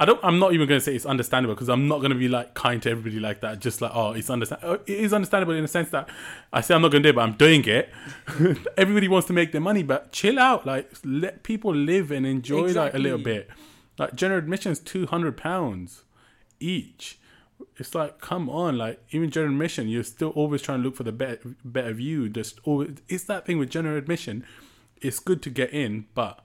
I 0.00 0.06
don't. 0.06 0.18
I'm 0.24 0.38
not 0.38 0.54
even 0.54 0.66
going 0.66 0.80
to 0.80 0.84
say 0.84 0.94
it's 0.94 1.04
understandable 1.04 1.54
because 1.54 1.68
I'm 1.68 1.86
not 1.86 1.98
going 1.98 2.10
to 2.10 2.16
be 2.16 2.26
like 2.26 2.54
kind 2.54 2.82
to 2.82 2.90
everybody 2.90 3.20
like 3.20 3.42
that. 3.42 3.58
Just 3.60 3.82
like, 3.82 3.90
oh, 3.94 4.12
it's 4.12 4.30
understand. 4.30 4.62
oh, 4.64 4.74
It 4.86 4.98
is 4.98 5.12
understandable 5.12 5.54
in 5.54 5.60
the 5.60 5.68
sense 5.68 5.90
that 5.90 6.08
I 6.54 6.62
say 6.62 6.74
I'm 6.74 6.80
not 6.80 6.90
going 6.90 7.02
to 7.02 7.08
do 7.08 7.10
it, 7.10 7.16
but 7.16 7.20
I'm 7.20 7.34
doing 7.34 7.62
it. 7.66 7.90
everybody 8.78 9.08
wants 9.08 9.26
to 9.26 9.34
make 9.34 9.52
their 9.52 9.60
money, 9.60 9.82
but 9.82 10.10
chill 10.10 10.38
out. 10.38 10.64
Like, 10.64 10.90
let 11.04 11.42
people 11.42 11.74
live 11.74 12.10
and 12.10 12.24
enjoy 12.26 12.72
like 12.72 12.94
a 12.94 12.98
little 12.98 13.18
bit. 13.18 13.50
Like 13.98 14.14
general 14.14 14.38
admission 14.38 14.72
is 14.72 14.78
two 14.78 15.04
hundred 15.06 15.36
pounds 15.36 16.04
each. 16.58 17.18
It's 17.76 17.94
like, 17.94 18.22
come 18.22 18.48
on, 18.48 18.78
like 18.78 19.02
even 19.10 19.30
general 19.30 19.52
admission, 19.52 19.86
you're 19.88 20.02
still 20.02 20.30
always 20.30 20.62
trying 20.62 20.78
to 20.78 20.84
look 20.84 20.96
for 20.96 21.02
the 21.02 21.12
better, 21.12 21.56
better 21.62 21.92
view. 21.92 22.30
Just 22.30 22.58
always, 22.64 22.92
it's 23.10 23.24
that 23.24 23.44
thing 23.44 23.58
with 23.58 23.68
general 23.68 23.98
admission. 23.98 24.44
It's 25.02 25.18
good 25.18 25.42
to 25.42 25.50
get 25.50 25.70
in, 25.74 26.06
but 26.14 26.40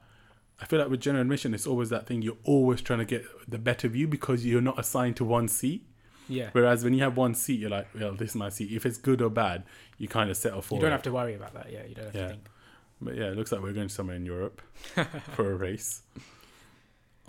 I 0.61 0.65
feel 0.65 0.79
like 0.79 0.89
with 0.89 1.01
general 1.01 1.21
admission, 1.21 1.53
it's 1.53 1.67
always 1.67 1.89
that 1.89 2.07
thing. 2.07 2.21
You're 2.21 2.37
always 2.43 2.81
trying 2.81 2.99
to 2.99 3.05
get 3.05 3.25
the 3.47 3.57
better 3.57 3.87
view 3.89 4.07
because 4.07 4.45
you're 4.45 4.61
not 4.61 4.79
assigned 4.79 5.17
to 5.17 5.25
one 5.25 5.47
seat. 5.47 5.85
Yeah. 6.29 6.49
Whereas 6.53 6.83
when 6.83 6.93
you 6.93 7.03
have 7.03 7.17
one 7.17 7.35
seat, 7.35 7.59
you're 7.59 7.69
like, 7.69 7.87
well, 7.93 8.13
this 8.13 8.29
is 8.31 8.35
my 8.35 8.49
seat. 8.49 8.71
If 8.71 8.85
it's 8.85 8.97
good 8.97 9.21
or 9.21 9.29
bad, 9.29 9.63
you 9.97 10.07
kind 10.07 10.29
of 10.29 10.37
settle 10.37 10.61
for 10.61 10.75
You 10.75 10.81
don't 10.81 10.89
it. 10.89 10.93
have 10.93 11.01
to 11.03 11.11
worry 11.11 11.35
about 11.35 11.53
that. 11.53 11.71
Yeah, 11.71 11.83
you 11.85 11.93
don't 11.93 12.05
have 12.05 12.15
Yeah. 12.15 12.21
to 12.21 12.29
think. 12.29 12.47
But 13.01 13.15
yeah, 13.15 13.25
it 13.25 13.35
looks 13.37 13.51
like 13.51 13.61
we're 13.61 13.73
going 13.73 13.89
somewhere 13.89 14.15
in 14.15 14.25
Europe 14.25 14.61
for 15.35 15.51
a 15.51 15.55
race. 15.55 16.01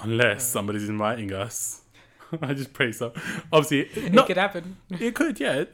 Unless 0.00 0.36
uh. 0.36 0.52
somebody's 0.52 0.88
inviting 0.88 1.32
us. 1.32 1.82
I 2.42 2.54
just 2.54 2.72
pray 2.72 2.92
so. 2.92 3.12
Obviously, 3.52 3.80
It 4.04 4.12
not, 4.12 4.26
could 4.26 4.36
happen. 4.36 4.76
it 4.90 5.14
could, 5.14 5.38
yeah. 5.40 5.64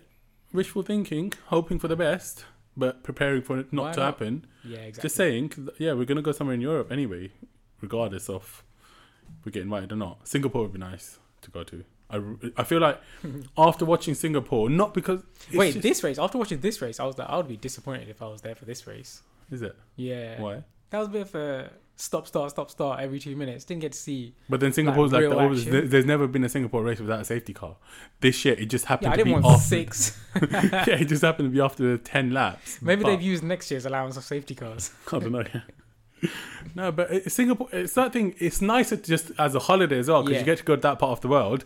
Wishful 0.53 0.83
thinking, 0.83 1.33
hoping 1.47 1.79
for 1.79 1.89
the 1.89 1.97
best, 1.97 2.45
but 2.77 3.03
preparing 3.03 3.43
for 3.43 3.59
it 3.59 3.73
not 3.73 3.83
Why 3.83 3.93
to 3.93 4.01
not? 4.01 4.07
happen. 4.07 4.47
Yeah, 4.65 4.79
exactly. 4.79 5.03
Just 5.09 5.17
saying, 5.17 5.69
yeah, 5.79 5.93
we're 5.93 6.05
going 6.05 6.17
to 6.17 6.23
go 6.23 6.33
somewhere 6.33 6.55
in 6.55 6.61
Europe 6.61 6.91
anyway, 6.93 7.33
regardless 7.81 8.29
of 8.29 8.65
if 9.39 9.45
we 9.45 9.53
get 9.53 9.63
invited 9.63 9.93
or 9.93 9.97
not. 9.97 10.27
Singapore 10.29 10.63
would 10.63 10.73
be 10.73 10.79
nice 10.79 11.19
to 11.43 11.51
go 11.51 11.63
to. 11.65 11.85
I, 12.11 12.21
I 12.59 12.65
feel 12.65 12.81
like 12.81 13.01
after 13.59 13.85
watching 13.85 14.15
Singapore, 14.15 14.69
not 14.71 14.95
because. 14.95 15.23
Wait, 15.53 15.73
just- 15.73 15.83
this 15.83 16.05
race. 16.05 16.19
After 16.19 16.39
watching 16.39 16.61
this 16.61 16.81
race, 16.83 17.01
I 17.01 17.05
was 17.05 17.17
like, 17.19 17.29
I 17.29 17.37
would 17.37 17.49
be 17.49 17.57
disappointed 17.57 18.09
if 18.09 18.21
I 18.23 18.27
was 18.29 18.43
there 18.43 18.55
for 18.55 18.65
this 18.65 18.87
race. 18.87 19.23
Is 19.51 19.63
it? 19.63 19.77
Yeah. 19.97 20.41
Why? 20.41 20.63
That 20.91 20.99
was 20.99 21.09
a 21.09 21.11
bit 21.11 21.23
of 21.23 21.35
a 21.35 21.71
stop, 21.97 22.27
start, 22.27 22.51
stop, 22.51 22.71
start 22.71 23.01
every 23.01 23.19
two 23.21 23.37
minutes. 23.37 23.65
Didn't 23.65 23.81
get 23.83 23.93
to 23.93 23.99
see. 23.99 24.35
But 24.49 24.61
then 24.61 24.73
Singapore's 24.73 25.13
like, 25.13 25.21
real 25.21 25.31
the 25.55 25.71
there- 25.71 25.83
there's 25.87 26.07
never 26.07 26.27
been 26.27 26.45
a 26.45 26.49
Singapore 26.49 26.83
race 26.83 26.99
without 27.01 27.21
a 27.21 27.25
safety 27.25 27.53
car. 27.53 27.77
This 28.21 28.45
year, 28.45 28.55
it 28.59 28.67
just 28.67 28.87
happened 28.87 29.07
Yeah, 29.07 29.13
I 29.13 29.17
to 29.17 29.25
didn't 29.25 29.41
be 29.41 29.43
want 29.45 29.57
after. 29.57 29.67
six. 29.69 30.21
yeah, 30.53 30.91
it 31.01 31.05
just 31.09 31.23
happened 31.23 31.47
to 31.49 31.53
be 31.55 31.61
after 31.61 31.83
the 31.93 31.99
ten 31.99 32.33
laps. 32.33 32.81
Maybe 32.83 33.03
But- 33.03 33.11
they've 33.11 33.23
used 33.23 33.43
next 33.45 33.71
year's 33.71 33.87
allowance 33.87 34.17
of 34.17 34.25
safety 34.25 34.55
cars. 34.55 34.91
I 35.13 35.19
don't 35.19 35.33
know. 35.33 35.45
no, 36.75 36.93
but 36.93 37.11
it, 37.11 37.33
Singapore, 37.33 37.69
it's 37.73 37.95
that 37.95 38.13
thing. 38.13 38.35
It's 38.39 38.61
nicer 38.63 38.97
to 38.97 39.03
just 39.03 39.33
as 39.39 39.55
a 39.55 39.59
holiday 39.59 39.99
as 39.99 40.09
well 40.09 40.23
because 40.23 40.35
Yeah. 40.35 40.41
you 40.41 40.47
get 40.47 40.59
to 40.59 40.65
go 40.65 40.77
to 40.77 40.83
that 40.83 40.99
part 40.99 41.13
of 41.13 41.21
the 41.21 41.29
world, 41.29 41.65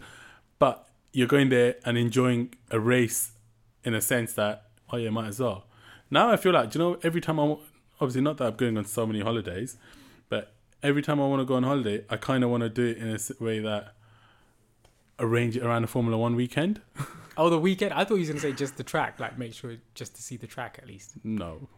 but 0.59 0.89
you're 1.13 1.27
going 1.29 1.49
there 1.51 1.77
and 1.85 1.97
enjoying 1.99 2.55
a 2.71 2.81
race 2.81 3.33
in 3.85 3.95
a 3.95 4.01
sense 4.01 4.33
that 4.35 4.65
oh 4.91 4.97
yeah, 4.97 5.11
might 5.11 5.29
as 5.29 5.41
well. 5.41 5.67
Now 6.11 6.31
I 6.31 6.37
feel 6.37 6.53
like 6.53 6.71
do 6.71 6.79
you 6.79 6.85
know 6.85 6.99
every 7.03 7.21
time 7.21 7.39
I 7.39 7.45
wa- 7.45 7.59
obviously 8.01 8.23
not 8.23 8.39
that 8.39 8.47
I'm 8.47 8.57
going 8.57 8.79
on 8.79 8.85
so 8.87 9.07
many 9.07 9.21
holidays, 9.21 9.77
every 10.87 11.03
time 11.03 11.21
I 11.21 11.27
want 11.27 11.41
to 11.41 11.45
go 11.45 11.55
on 11.55 11.65
holiday, 11.65 12.05
I 12.09 12.17
kind 12.17 12.45
of 12.45 12.51
want 12.51 12.63
to 12.63 12.69
do 12.69 12.85
it 12.87 12.99
in 12.99 13.09
a 13.09 13.45
way 13.45 13.59
that 13.59 13.95
arrange 15.19 15.57
it 15.57 15.63
around 15.63 15.85
a 15.85 15.87
Formula 15.87 16.17
One 16.17 16.37
weekend. 16.37 16.81
Oh, 17.39 17.51
the 17.51 17.59
weekend. 17.59 17.93
I 17.93 18.05
thought 18.05 18.15
you 18.15 18.23
were 18.23 18.29
gonna 18.29 18.41
say 18.41 18.53
just 18.55 18.79
the 18.79 18.83
track. 18.83 19.21
Like, 19.21 19.37
make 19.37 19.53
sure 19.53 19.77
just 19.95 20.17
to 20.17 20.23
see 20.23 20.39
the 20.39 20.47
track 20.47 20.79
at 20.81 20.89
least. 20.89 21.23
No. 21.23 21.69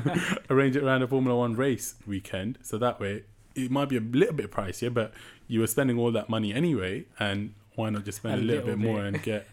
Arrange 0.48 0.76
it 0.76 0.84
around 0.84 1.02
a 1.02 1.08
Formula 1.08 1.36
One 1.36 1.56
race 1.56 1.96
weekend. 2.06 2.56
So 2.62 2.78
that 2.78 3.00
way, 3.00 3.24
it 3.56 3.68
might 3.68 3.88
be 3.88 3.96
a 3.96 4.00
little 4.00 4.36
bit 4.36 4.52
pricier, 4.52 4.94
but 4.94 5.12
you 5.48 5.58
were 5.58 5.66
spending 5.66 5.98
all 5.98 6.12
that 6.12 6.28
money 6.28 6.54
anyway. 6.54 7.06
And 7.18 7.54
why 7.74 7.90
not 7.90 8.04
just 8.04 8.18
spend 8.18 8.34
a, 8.34 8.38
A 8.38 8.40
little, 8.44 8.66
little 8.66 8.76
bit 8.76 8.86
more 8.86 9.04
and 9.04 9.20
get. 9.20 9.48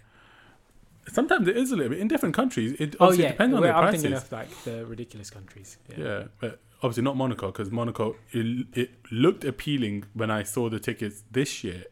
Sometimes 1.07 1.47
it 1.47 1.57
is 1.57 1.71
a 1.71 1.75
little 1.75 1.89
bit. 1.89 1.99
In 1.99 2.07
different 2.09 2.35
countries, 2.35 2.73
it 2.79 2.95
Oh 2.99 3.11
yeah, 3.11 3.31
depends 3.31 3.55
on 3.55 3.61
well, 3.61 3.73
the 3.73 3.75
I'm 3.87 3.91
thinking 3.91 4.13
of 4.13 4.31
like 4.31 4.51
the 4.65 4.85
ridiculous 4.85 5.31
countries. 5.31 5.79
Yeah. 5.89 6.03
yeah. 6.03 6.23
but 6.39 6.59
obviously 6.83 7.03
not 7.03 7.15
Monaco, 7.17 7.47
because 7.47 7.71
Monaco, 7.71 8.15
it, 8.31 8.67
it 8.73 8.91
looked 9.11 9.43
appealing 9.43 10.05
when 10.13 10.29
I 10.31 10.43
saw 10.43 10.69
the 10.69 10.79
tickets 10.79 11.23
this 11.31 11.63
year. 11.63 11.85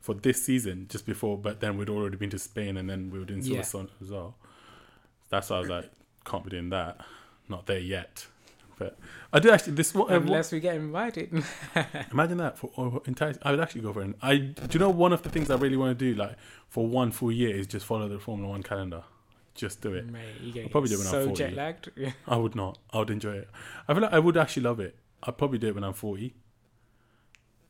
for 0.00 0.14
this 0.14 0.44
season 0.44 0.86
just 0.88 1.06
before, 1.06 1.38
but 1.38 1.60
then 1.60 1.76
we'd 1.78 1.88
already 1.88 2.16
been 2.16 2.30
to 2.30 2.38
Spain 2.38 2.76
and 2.76 2.90
then 2.90 3.08
we 3.12 3.20
were 3.20 3.24
doing 3.24 3.40
Yeah. 3.40 3.60
Silverstone 3.60 3.88
as 4.02 4.10
well. 4.10 4.34
That's 5.30 5.48
why 5.48 5.56
I 5.58 5.60
was 5.60 5.68
like, 5.68 5.90
can't 6.24 6.42
be 6.42 6.50
doing 6.50 6.70
that. 6.70 7.00
Not 7.48 7.66
there 7.66 7.78
yet. 7.78 8.26
But 8.80 8.98
I 9.32 9.38
do 9.38 9.50
actually 9.52 9.74
this 9.74 9.94
one. 9.94 10.12
Unless 10.12 10.50
we 10.50 10.58
get 10.58 10.74
invited. 10.74 11.30
Imagine 12.12 12.38
that 12.38 12.58
for 12.58 12.68
for 12.74 13.02
entire. 13.06 13.34
I 13.42 13.52
would 13.52 13.60
actually 13.60 13.82
go 13.82 13.92
for 13.92 14.02
it. 14.02 14.16
I 14.20 14.38
do 14.38 14.54
you 14.72 14.80
know 14.80 14.90
one 14.90 15.12
of 15.12 15.22
the 15.22 15.28
things 15.28 15.50
I 15.50 15.54
really 15.56 15.76
want 15.76 15.96
to 15.96 16.04
do 16.04 16.18
like 16.18 16.36
for 16.68 16.84
one 16.84 17.12
full 17.12 17.30
year 17.30 17.54
is 17.54 17.68
just 17.68 17.86
follow 17.86 18.08
the 18.08 18.18
Formula 18.18 18.50
One 18.50 18.64
calendar. 18.64 19.04
Just 19.54 19.80
do 19.82 19.92
it. 19.92 20.06
Mate, 20.06 20.22
you 20.42 20.62
I'll 20.62 20.68
probably 20.68 20.88
do 20.88 20.94
it 20.94 20.98
when 20.98 21.06
I'm 21.08 21.12
so 21.12 21.26
40. 21.26 21.34
jet 21.44 21.54
lagged. 21.54 21.90
I 22.26 22.36
would 22.36 22.54
not. 22.54 22.78
I 22.90 22.98
would 22.98 23.10
enjoy 23.10 23.34
it. 23.34 23.50
I 23.86 23.92
feel 23.92 24.02
like 24.02 24.12
I 24.12 24.18
would 24.18 24.36
actually 24.36 24.62
love 24.62 24.80
it. 24.80 24.96
I'd 25.22 25.36
probably 25.36 25.58
do 25.58 25.68
it 25.68 25.74
when 25.74 25.84
I'm 25.84 25.92
forty. 25.92 26.34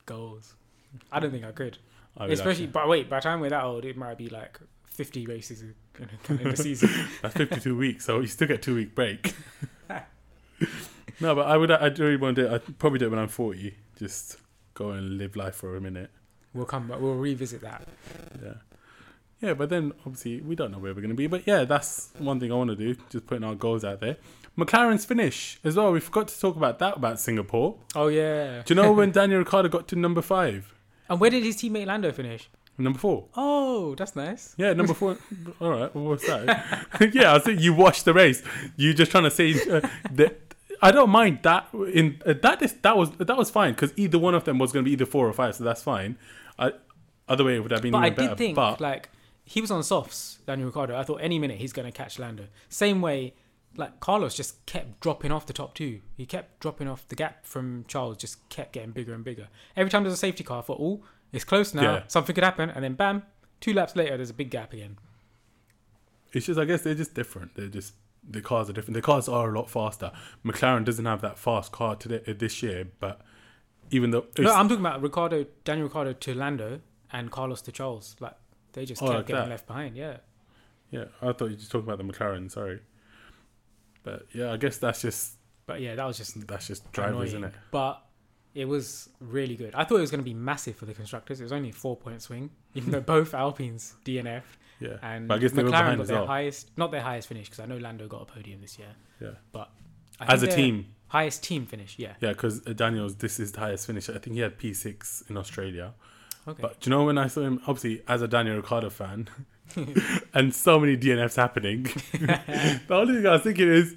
Goals. 0.06 0.54
I 1.10 1.20
don't 1.20 1.30
think 1.30 1.44
I 1.44 1.52
could. 1.52 1.78
I 2.16 2.26
Especially, 2.26 2.50
actually- 2.50 2.66
but 2.68 2.88
wait, 2.88 3.08
by 3.10 3.16
the 3.18 3.22
time 3.22 3.40
we're 3.40 3.50
that 3.50 3.64
old, 3.64 3.84
it 3.84 3.96
might 3.96 4.18
be 4.18 4.28
like 4.28 4.58
50 4.86 5.26
races 5.26 5.62
in, 5.62 5.74
in 6.28 6.50
the 6.50 6.56
season. 6.56 6.90
that's 7.22 7.34
fifty-two 7.34 7.76
weeks, 7.76 8.04
so 8.04 8.20
you 8.20 8.26
still 8.26 8.48
get 8.48 8.62
two 8.62 8.74
week 8.74 8.94
break. 8.94 9.34
no, 11.20 11.34
but 11.34 11.46
I 11.46 11.56
would. 11.56 11.70
I 11.70 11.88
do 11.88 12.04
really 12.04 12.16
want 12.16 12.36
to 12.36 12.42
do 12.42 12.48
it. 12.48 12.52
I'd 12.54 12.78
probably 12.78 12.98
do 12.98 13.06
it 13.06 13.10
when 13.10 13.18
I'm 13.18 13.28
forty. 13.28 13.76
Just 13.98 14.36
go 14.74 14.90
and 14.90 15.18
live 15.18 15.36
life 15.36 15.54
for 15.56 15.76
a 15.76 15.80
minute. 15.80 16.10
We'll 16.54 16.66
come 16.66 16.88
back. 16.88 17.00
We'll 17.00 17.14
revisit 17.14 17.60
that. 17.62 17.86
Yeah. 18.42 18.54
Yeah, 19.42 19.54
but 19.54 19.68
then 19.70 19.92
obviously 20.06 20.40
we 20.40 20.54
don't 20.54 20.70
know 20.70 20.78
where 20.78 20.94
we're 20.94 21.00
going 21.00 21.10
to 21.10 21.16
be. 21.16 21.26
But 21.26 21.46
yeah, 21.46 21.64
that's 21.64 22.10
one 22.18 22.38
thing 22.40 22.52
I 22.52 22.54
want 22.54 22.70
to 22.70 22.76
do. 22.76 22.94
Just 23.10 23.26
putting 23.26 23.44
our 23.44 23.54
goals 23.56 23.84
out 23.84 24.00
there. 24.00 24.16
McLaren's 24.56 25.04
finish 25.04 25.58
as 25.64 25.76
well. 25.76 25.92
We 25.92 26.00
forgot 26.00 26.28
to 26.28 26.40
talk 26.40 26.56
about 26.56 26.78
that 26.78 26.96
about 26.96 27.18
Singapore. 27.18 27.76
Oh 27.94 28.06
yeah. 28.08 28.62
Do 28.64 28.74
you 28.74 28.80
know 28.80 28.92
when 28.92 29.10
Daniel 29.20 29.40
Ricciardo 29.40 29.68
got 29.68 29.88
to 29.88 29.96
number 29.96 30.22
five? 30.22 30.72
And 31.08 31.20
where 31.20 31.30
did 31.30 31.42
his 31.42 31.56
teammate 31.56 31.86
Lando 31.86 32.12
finish? 32.12 32.48
Number 32.78 32.98
four. 32.98 33.26
Oh, 33.36 33.94
that's 33.96 34.16
nice. 34.16 34.54
Yeah, 34.56 34.72
number 34.72 34.94
four. 34.94 35.18
All 35.60 35.70
right, 35.70 35.94
well, 35.94 36.04
what's 36.04 36.26
that? 36.26 37.10
yeah, 37.12 37.34
I 37.34 37.38
think 37.38 37.60
you 37.60 37.74
watched 37.74 38.04
the 38.04 38.14
race. 38.14 38.42
You 38.76 38.94
just 38.94 39.10
trying 39.10 39.24
to 39.24 39.30
say 39.30 39.52
uh, 39.70 39.86
that. 40.12 40.54
I 40.80 40.90
don't 40.90 41.10
mind 41.10 41.40
that. 41.42 41.68
In 41.92 42.20
uh, 42.24 42.34
that 42.42 42.62
is 42.62 42.74
that 42.82 42.96
was 42.96 43.10
that 43.12 43.36
was 43.36 43.50
fine 43.50 43.72
because 43.74 43.92
either 43.96 44.18
one 44.18 44.34
of 44.34 44.44
them 44.44 44.58
was 44.58 44.72
going 44.72 44.84
to 44.84 44.88
be 44.88 44.92
either 44.92 45.06
four 45.06 45.28
or 45.28 45.32
five, 45.32 45.54
so 45.54 45.64
that's 45.64 45.82
fine. 45.82 46.16
I, 46.58 46.72
other 47.28 47.44
way 47.44 47.56
it 47.56 47.60
would 47.60 47.70
have 47.70 47.82
been 47.82 47.92
But 47.92 47.98
I 47.98 48.06
even 48.06 48.16
did 48.16 48.24
better. 48.24 48.36
think 48.36 48.56
but 48.56 48.80
like 48.80 49.08
he 49.52 49.60
was 49.60 49.70
on 49.70 49.82
softs, 49.82 50.38
Daniel 50.46 50.68
Ricciardo. 50.68 50.96
I 50.96 51.02
thought 51.02 51.16
any 51.16 51.38
minute 51.38 51.58
he's 51.58 51.74
going 51.74 51.84
to 51.84 51.92
catch 51.92 52.18
Lando. 52.18 52.46
Same 52.70 53.02
way, 53.02 53.34
like 53.76 54.00
Carlos 54.00 54.34
just 54.34 54.64
kept 54.64 55.00
dropping 55.00 55.30
off 55.30 55.44
the 55.44 55.52
top 55.52 55.74
two. 55.74 56.00
He 56.16 56.24
kept 56.24 56.58
dropping 56.60 56.88
off. 56.88 57.06
The 57.06 57.16
gap 57.16 57.44
from 57.44 57.84
Charles 57.86 58.16
just 58.16 58.48
kept 58.48 58.72
getting 58.72 58.92
bigger 58.92 59.12
and 59.12 59.22
bigger. 59.22 59.48
Every 59.76 59.90
time 59.90 60.04
there's 60.04 60.14
a 60.14 60.16
safety 60.16 60.42
car, 60.42 60.60
I 60.60 60.62
thought, 60.62 60.78
oh, 60.80 61.04
it's 61.32 61.44
close 61.44 61.74
now. 61.74 61.82
Yeah. 61.82 62.02
Something 62.08 62.34
could 62.34 62.44
happen, 62.44 62.70
and 62.70 62.82
then 62.82 62.94
bam, 62.94 63.24
two 63.60 63.74
laps 63.74 63.94
later, 63.94 64.16
there's 64.16 64.30
a 64.30 64.34
big 64.34 64.48
gap 64.48 64.72
again. 64.72 64.96
It's 66.32 66.46
just, 66.46 66.58
I 66.58 66.64
guess 66.64 66.80
they're 66.80 66.94
just 66.94 67.12
different. 67.12 67.54
They're 67.54 67.66
just 67.66 67.92
the 68.26 68.40
cars 68.40 68.70
are 68.70 68.72
different. 68.72 68.94
The 68.94 69.02
cars 69.02 69.28
are 69.28 69.50
a 69.50 69.58
lot 69.58 69.68
faster. 69.68 70.12
McLaren 70.46 70.86
doesn't 70.86 71.04
have 71.04 71.20
that 71.20 71.38
fast 71.38 71.72
car 71.72 71.94
today 71.96 72.22
uh, 72.26 72.32
this 72.38 72.62
year, 72.62 72.88
but 73.00 73.20
even 73.90 74.12
though 74.12 74.24
No, 74.38 74.54
I'm 74.54 74.66
talking 74.66 74.82
about 74.82 75.02
Ricciardo, 75.02 75.44
Daniel 75.64 75.88
Ricciardo 75.88 76.14
to 76.14 76.34
Lando, 76.34 76.80
and 77.12 77.30
Carlos 77.30 77.60
to 77.62 77.72
Charles. 77.72 78.16
Like 78.18 78.34
they 78.72 78.84
just 78.84 79.02
Oh, 79.02 79.06
kept 79.06 79.16
like 79.16 79.26
getting 79.26 79.42
that. 79.44 79.50
left 79.50 79.66
behind. 79.66 79.96
Yeah. 79.96 80.18
yeah, 80.90 81.04
I 81.20 81.26
thought 81.32 81.46
you 81.46 81.50
were 81.50 81.56
just 81.56 81.70
talking 81.70 81.88
about 81.90 81.98
the 81.98 82.04
McLaren. 82.12 82.50
Sorry, 82.50 82.80
but 84.02 84.26
yeah, 84.32 84.52
I 84.52 84.56
guess 84.56 84.78
that's 84.78 85.02
just 85.02 85.36
But 85.66 85.80
yeah, 85.80 85.94
that 85.94 86.04
was 86.04 86.16
just 86.18 86.46
that's 86.46 86.66
just 86.66 86.90
drivers, 86.92 87.28
isn't 87.30 87.44
it? 87.44 87.54
But 87.70 88.02
it 88.54 88.66
was 88.66 89.08
really 89.20 89.56
good. 89.56 89.74
I 89.74 89.84
thought 89.84 89.96
it 89.96 90.00
was 90.02 90.10
going 90.10 90.20
to 90.20 90.24
be 90.24 90.34
massive 90.34 90.76
for 90.76 90.84
the 90.86 90.94
constructors. 90.94 91.40
It 91.40 91.44
was 91.44 91.52
only 91.52 91.70
a 91.70 91.72
four 91.72 91.96
point 91.96 92.20
swing, 92.22 92.50
even 92.74 92.90
though 92.92 93.00
both 93.16 93.32
Alpines 93.34 93.94
DNF 94.04 94.42
Yeah, 94.80 94.96
and 95.02 95.28
but 95.28 95.36
I 95.36 95.38
guess 95.38 95.52
McLaren 95.52 95.96
got 95.98 96.06
their 96.06 96.16
well. 96.18 96.26
highest, 96.26 96.70
not 96.76 96.90
their 96.90 97.00
highest 97.02 97.28
finish 97.28 97.46
because 97.48 97.60
I 97.60 97.66
know 97.66 97.78
Lando 97.78 98.08
got 98.08 98.22
a 98.22 98.26
podium 98.26 98.60
this 98.60 98.78
year. 98.78 98.88
Yeah, 99.20 99.30
But 99.52 99.70
I 100.20 100.32
as 100.34 100.42
a 100.42 100.48
team, 100.48 100.86
highest 101.08 101.42
team 101.44 101.64
finish. 101.64 101.98
Yeah. 101.98 102.14
yeah, 102.20 102.30
because 102.32 102.66
uh, 102.66 102.72
Daniel's 102.72 103.14
this 103.16 103.38
is 103.40 103.52
the 103.52 103.60
highest 103.60 103.86
finish. 103.86 104.10
I 104.10 104.18
think 104.18 104.34
he 104.34 104.40
had 104.40 104.58
P 104.58 104.74
six 104.74 105.22
in 105.30 105.36
Australia. 105.36 105.94
Okay. 106.46 106.60
But 106.60 106.80
do 106.80 106.90
you 106.90 106.96
know 106.96 107.04
when 107.04 107.18
I 107.18 107.28
saw 107.28 107.42
him? 107.42 107.60
Obviously, 107.66 108.02
as 108.08 108.22
a 108.22 108.28
Daniel 108.28 108.56
Ricciardo 108.56 108.90
fan, 108.90 109.28
and 110.34 110.54
so 110.54 110.78
many 110.80 110.96
DNFs 110.96 111.36
happening. 111.36 111.84
the 112.12 112.80
only 112.90 113.16
thing 113.16 113.26
I 113.26 113.32
was 113.32 113.42
thinking 113.42 113.68
is, 113.68 113.94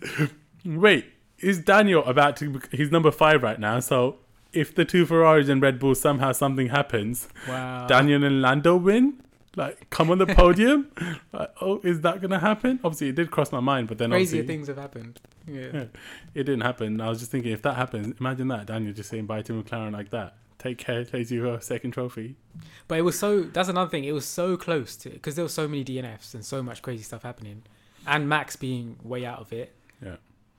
wait, 0.64 1.06
is 1.40 1.60
Daniel 1.60 2.04
about 2.06 2.38
to? 2.38 2.62
He's 2.72 2.92
number 2.92 3.12
five 3.12 3.44
right 3.44 3.60
now. 3.60 3.80
So 3.80 4.18
if 4.54 4.74
the 4.74 4.86
two 4.86 5.06
Ferraris 5.06 5.50
and 5.50 5.62
Red 5.62 5.80
Bull 5.80 5.96
somehow 5.96 6.32
something 6.32 6.68
happens, 6.68 7.28
wow. 7.48 7.88
Daniel 7.88 8.24
and 8.24 8.42
Lando 8.42 8.76
win. 8.78 9.22
Like 9.58 9.90
come 9.90 10.12
on 10.12 10.18
the 10.18 10.26
podium. 10.26 10.92
like, 11.34 11.50
oh, 11.62 11.80
is 11.82 12.02
that 12.02 12.22
gonna 12.22 12.40
happen? 12.40 12.80
Obviously, 12.84 13.10
it 13.10 13.16
did 13.16 13.32
cross 13.32 13.54
my 13.54 13.62
mind, 13.62 13.88
but 13.88 13.98
then 13.98 14.10
Crazier 14.10 14.42
obviously 14.42 14.48
things 14.48 14.68
have 14.68 14.78
happened. 14.78 15.22
Yeah. 15.48 15.70
Yeah. 15.74 15.86
it 16.34 16.44
didn't 16.44 16.62
happen. 16.62 17.00
I 17.00 17.08
was 17.08 17.20
just 17.20 17.32
thinking, 17.32 17.54
if 17.54 17.62
that 17.62 17.76
happens, 17.76 18.20
imagine 18.20 18.50
that 18.50 18.66
Daniel 18.66 18.92
just 18.92 19.10
saying 19.10 19.28
bye 19.28 19.42
to 19.44 19.64
McLaren 19.64 19.94
like 19.94 20.10
that. 20.10 20.36
Take 20.66 20.80
care, 20.80 21.02
a 21.02 21.62
second 21.62 21.92
trophy. 21.92 22.38
But 22.88 22.98
it 22.98 23.04
was 23.04 23.20
so. 23.20 23.44
That's 23.44 23.70
another 23.70 23.90
thing. 23.92 24.04
It 24.04 24.14
was 24.14 24.26
so 24.26 24.58
close 24.58 24.96
to 24.98 25.12
because 25.12 25.36
there 25.36 25.46
were 25.46 25.50
so 25.50 25.68
many 25.68 25.86
DNFs 25.86 26.34
and 26.34 26.44
so 26.44 26.64
much 26.64 26.82
crazy 26.82 27.04
stuff 27.04 27.22
happening, 27.22 27.62
and 28.08 28.28
Max 28.28 28.56
being 28.56 28.98
way 29.04 29.28
out 29.28 29.40
of 29.40 29.54
it, 29.54 29.76
Yeah. 30.04 30.16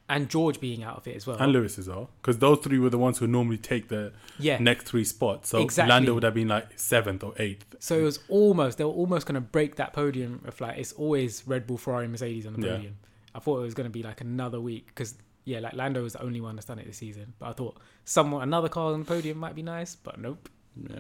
and 0.09 0.29
George 0.29 0.61
being 0.61 0.85
out 0.85 0.99
of 0.99 1.09
it 1.09 1.17
as 1.17 1.27
well. 1.27 1.39
and 1.39 1.51
Lewis 1.53 1.77
as 1.77 1.89
well, 1.89 2.11
because 2.23 2.39
those 2.39 2.61
three 2.61 2.79
were 2.79 2.89
the 2.91 2.99
ones 2.99 3.19
who 3.19 3.27
normally 3.27 3.59
take 3.59 3.89
the 3.89 4.13
yeah. 4.39 4.59
next 4.61 4.85
three 4.85 5.05
spots. 5.05 5.49
So 5.49 5.61
Exactly. 5.61 5.91
Lando 5.91 6.15
would 6.15 6.23
have 6.23 6.35
been 6.35 6.47
like 6.49 6.79
seventh 6.79 7.25
or 7.25 7.35
eighth. 7.39 7.75
So 7.81 7.99
it 7.99 8.03
was 8.03 8.21
almost 8.29 8.79
they 8.79 8.85
were 8.85 8.91
almost 8.93 9.27
going 9.27 9.35
to 9.35 9.41
break 9.41 9.75
that 9.77 9.93
podium 9.93 10.41
of 10.47 10.61
like 10.61 10.79
it's 10.79 10.93
always 10.93 11.43
Red 11.49 11.67
Bull, 11.67 11.79
Ferrari, 11.79 12.07
Mercedes 12.07 12.47
on 12.47 12.53
the 12.61 12.65
Yeah. 12.65 12.75
podium. 12.77 12.97
I 13.35 13.41
thought 13.41 13.59
it 13.59 13.63
was 13.65 13.75
going 13.75 13.89
to 13.89 13.93
be 13.93 14.05
like 14.05 14.21
another 14.21 14.61
week 14.61 14.87
because 14.87 15.15
yeah, 15.47 15.61
like 15.61 15.75
Lando 15.75 16.03
was 16.03 16.13
the 16.15 16.23
only 16.23 16.41
one 16.41 16.57
that's 16.57 16.67
done 16.67 16.81
it 16.81 16.87
this 16.87 16.99
season. 16.99 17.33
But 17.39 17.47
I 17.47 17.53
thought 17.53 17.79
someone 18.05 18.43
another 18.43 18.69
car 18.69 18.93
on 18.93 18.99
the 18.99 19.07
podium 19.07 19.39
might 19.39 19.55
be 19.55 19.63
nice, 19.63 19.95
but 19.95 20.19
nope. 20.21 20.49
Yeah, 20.77 20.99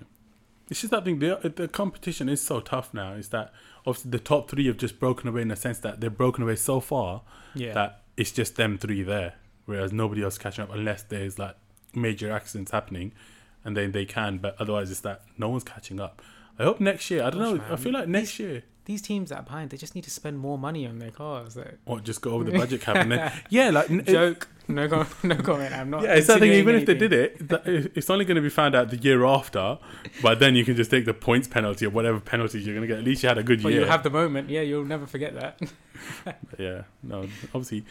it's 0.70 0.80
just 0.80 0.92
that 0.92 1.04
thing. 1.04 1.18
The, 1.18 1.52
the 1.54 1.68
competition 1.68 2.28
is 2.28 2.40
so 2.40 2.60
tough 2.60 2.94
now. 2.94 3.12
Is 3.14 3.28
that 3.30 3.52
obviously 3.84 4.12
the 4.12 4.20
top 4.20 4.48
three 4.48 4.66
have 4.68 4.76
just 4.78 4.98
broken 5.00 5.28
away 5.28 5.42
in 5.42 5.48
the 5.48 5.56
sense 5.56 5.78
that 5.80 6.00
they've 6.00 6.16
broken 6.16 6.44
away 6.44 6.56
so 6.56 6.80
far 6.80 7.22
Yeah, 7.54 7.74
that 7.74 8.02
it's 8.16 8.30
just 8.30 8.54
them 8.54 8.78
three 8.78 9.02
there, 9.02 9.34
whereas 9.66 9.92
nobody 9.92 10.22
else 10.22 10.38
catching 10.38 10.62
up 10.64 10.72
unless 10.72 11.02
there's 11.02 11.38
like 11.40 11.56
major 11.92 12.30
accidents 12.30 12.70
happening, 12.70 13.12
and 13.64 13.76
then 13.76 13.90
they 13.90 14.04
can. 14.04 14.38
But 14.38 14.54
otherwise, 14.60 14.92
it's 14.92 15.00
that 15.00 15.22
no 15.36 15.48
one's 15.48 15.64
catching 15.64 15.98
up. 16.00 16.22
I 16.56 16.62
hope 16.62 16.78
next 16.80 17.10
year. 17.10 17.24
I 17.24 17.30
don't 17.30 17.58
Gosh, 17.58 17.68
know. 17.68 17.74
I 17.74 17.76
feel 17.76 17.92
like 17.92 18.08
next 18.08 18.38
year. 18.38 18.62
These 18.86 19.02
teams 19.02 19.28
that 19.30 19.38
are 19.40 19.42
behind, 19.42 19.70
they 19.70 19.76
just 19.76 19.94
need 19.94 20.04
to 20.04 20.10
spend 20.10 20.38
more 20.38 20.58
money 20.58 20.86
on 20.86 20.98
their 20.98 21.10
cars. 21.10 21.56
Like, 21.56 21.78
Or 21.86 22.00
just 22.00 22.20
go 22.22 22.30
over 22.32 22.44
the 22.44 22.52
budget 22.58 22.80
cap 22.80 22.96
and 22.96 23.12
then 23.12 23.32
yeah, 23.50 23.70
like 23.70 23.90
n- 23.90 24.00
it- 24.00 24.06
joke, 24.06 24.48
no 24.68 24.88
comment, 24.88 25.10
no 25.24 25.36
comment. 25.36 25.72
I'm 25.74 25.90
not. 25.90 26.02
yeah, 26.02 26.14
it's 26.14 26.26
that 26.28 26.40
thing. 26.40 26.52
Even 26.52 26.76
insinuating 26.76 26.80
if 26.80 26.86
they 26.86 27.08
did 27.08 27.12
it, 27.12 27.48
that- 27.50 27.92
it's 27.96 28.08
only 28.10 28.24
going 28.24 28.36
to 28.36 28.40
be 28.42 28.48
found 28.48 28.74
out 28.74 28.90
the 28.90 28.96
year 28.96 29.24
after. 29.24 29.78
But 30.22 30.40
then 30.40 30.54
you 30.56 30.64
can 30.64 30.74
just 30.76 30.90
take 30.90 31.04
the 31.04 31.14
points 31.14 31.46
penalty 31.46 31.84
or 31.86 31.90
whatever 31.90 32.18
penalties 32.20 32.66
you're 32.66 32.74
going 32.74 32.88
to 32.88 32.92
get. 32.92 32.98
At 32.98 33.04
least 33.04 33.22
you 33.22 33.28
had 33.28 33.38
a 33.38 33.42
good 33.42 33.62
but 33.62 33.70
year. 33.72 33.80
you'll 33.82 33.90
have 33.90 34.02
the 34.02 34.10
moment. 34.10 34.48
Yeah, 34.50 34.62
you'll 34.62 34.84
never 34.84 35.06
forget 35.06 35.34
that. 35.34 35.60
yeah, 36.58 36.82
no, 37.02 37.22
obviously 37.54 37.84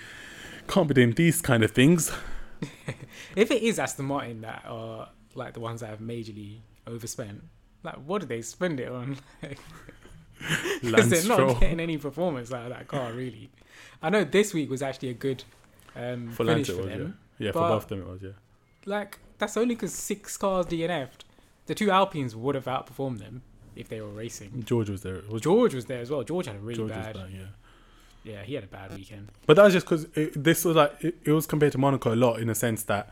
can't 0.67 0.87
be 0.87 0.93
doing 0.93 1.11
these 1.13 1.41
kind 1.41 1.63
of 1.63 1.71
things. 1.71 2.11
if 3.35 3.51
it 3.51 3.61
is 3.61 3.77
Aston 3.79 4.05
Martin 4.05 4.41
that 4.41 4.63
are 4.67 5.09
like 5.35 5.53
the 5.53 5.59
ones 5.59 5.81
that 5.81 5.89
have 5.89 5.99
majorly 5.99 6.59
overspent, 6.87 7.43
like 7.83 7.95
what 8.05 8.21
do 8.21 8.27
they 8.27 8.41
spend 8.41 8.79
it 8.79 8.89
on? 8.89 9.17
Lance 10.83 11.09
they're 11.09 11.27
not 11.27 11.35
Stroll 11.35 11.55
getting 11.55 11.79
any 11.79 11.97
performance 11.97 12.51
out 12.51 12.63
of 12.63 12.69
that 12.69 12.87
car, 12.87 13.11
really. 13.13 13.49
I 14.01 14.09
know 14.09 14.23
this 14.23 14.53
week 14.53 14.69
was 14.69 14.81
actually 14.81 15.09
a 15.09 15.13
good 15.13 15.43
um, 15.95 16.29
for 16.31 16.45
finish 16.45 16.69
Lance, 16.69 16.79
for 16.79 16.85
was 16.85 16.97
them. 16.97 17.17
yeah, 17.39 17.51
for 17.51 17.59
both 17.59 17.83
of 17.83 17.89
them 17.89 18.01
it 18.01 18.07
was 18.07 18.21
yeah. 18.21 18.29
Like 18.85 19.19
that's 19.37 19.57
only 19.57 19.75
because 19.75 19.93
six 19.93 20.37
cars 20.37 20.65
DNF'd. 20.67 21.25
The 21.65 21.73
two 21.75 21.89
Alpines 21.89 22.35
would 22.35 22.55
have 22.55 22.65
outperformed 22.65 23.19
them 23.19 23.41
if 23.75 23.89
they 23.89 24.01
were 24.01 24.09
racing. 24.09 24.63
George 24.65 24.89
was 24.89 25.01
there. 25.01 25.21
Was 25.29 25.41
George 25.41 25.73
was 25.73 25.85
there 25.85 25.99
as 25.99 26.11
well. 26.11 26.23
George 26.23 26.45
had 26.45 26.55
a 26.55 26.59
really 26.59 26.77
George 26.77 26.91
bad. 26.91 27.17
yeah. 27.31 27.39
Yeah, 28.23 28.41
he 28.41 28.55
had 28.55 28.63
a 28.63 28.67
bad 28.67 28.95
weekend. 28.95 29.31
But 29.45 29.55
that 29.55 29.63
was 29.63 29.73
just 29.73 29.85
because 29.85 30.07
this 30.35 30.65
was 30.65 30.75
like 30.75 30.95
it, 31.03 31.15
it 31.23 31.31
was 31.31 31.45
compared 31.45 31.71
to 31.73 31.77
Monaco 31.77 32.13
a 32.13 32.15
lot 32.15 32.39
in 32.39 32.47
the 32.47 32.55
sense 32.55 32.83
that 32.83 33.09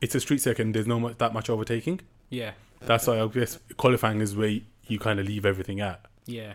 it's 0.00 0.14
a 0.14 0.20
street 0.20 0.40
circuit 0.40 0.62
and 0.62 0.74
there's 0.74 0.86
no 0.86 0.98
much, 0.98 1.18
that 1.18 1.34
much 1.34 1.50
overtaking. 1.50 2.00
Yeah, 2.30 2.52
That's 2.80 3.06
why 3.06 3.20
I 3.20 3.26
guess 3.26 3.58
qualifying 3.76 4.20
is 4.20 4.36
where 4.36 4.60
you 4.86 4.98
kind 4.98 5.18
of 5.20 5.26
leave 5.26 5.44
everything 5.44 5.80
at. 5.80 6.00
Yeah. 6.28 6.52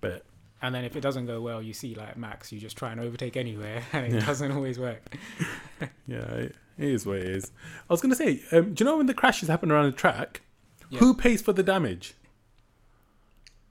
But 0.00 0.22
And 0.62 0.72
then 0.74 0.84
if 0.84 0.94
it 0.94 1.00
doesn't 1.00 1.26
go 1.26 1.40
well, 1.40 1.60
you 1.60 1.72
see 1.72 1.94
like 1.96 2.16
Max, 2.16 2.52
you 2.52 2.60
just 2.60 2.76
try 2.76 2.92
and 2.92 3.00
overtake 3.00 3.36
anywhere, 3.36 3.82
and 3.92 4.06
it 4.06 4.12
Yeah. 4.12 4.26
doesn't 4.26 4.52
always 4.52 4.78
work. 4.78 5.16
yeah, 6.06 6.18
it, 6.18 6.54
is 6.78 7.04
what 7.04 7.16
it 7.18 7.26
is. 7.26 7.50
I 7.90 7.92
was 7.92 8.00
gonna 8.00 8.14
say, 8.14 8.40
um, 8.52 8.74
do 8.74 8.84
you 8.84 8.88
know 8.88 8.96
when 8.98 9.06
the 9.06 9.14
crashes 9.14 9.48
happen 9.48 9.72
around 9.72 9.86
the 9.86 9.92
track, 9.96 10.42
Yeah. 10.90 11.00
who 11.00 11.14
pays 11.14 11.42
for 11.42 11.52
the 11.52 11.64
damage? 11.64 12.14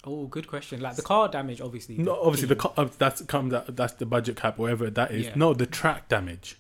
Oh, 0.03 0.25
good 0.27 0.47
question. 0.47 0.79
Like 0.81 0.95
the 0.95 1.01
car 1.01 1.27
damage, 1.27 1.59
obviously. 1.61 1.97
No, 1.97 2.17
obviously 2.21 2.47
the 2.47 2.55
co- 2.55 2.73
uh, 2.77 2.87
that's 2.97 3.21
comes 3.23 3.53
out, 3.53 3.75
that's 3.75 3.93
the 3.93 4.05
budget 4.05 4.37
cap, 4.37 4.57
whatever 4.57 4.89
that 4.89 5.11
is. 5.11 5.25
Yeah. 5.27 5.33
No, 5.35 5.53
the 5.53 5.65
track 5.65 6.07
damage. 6.07 6.57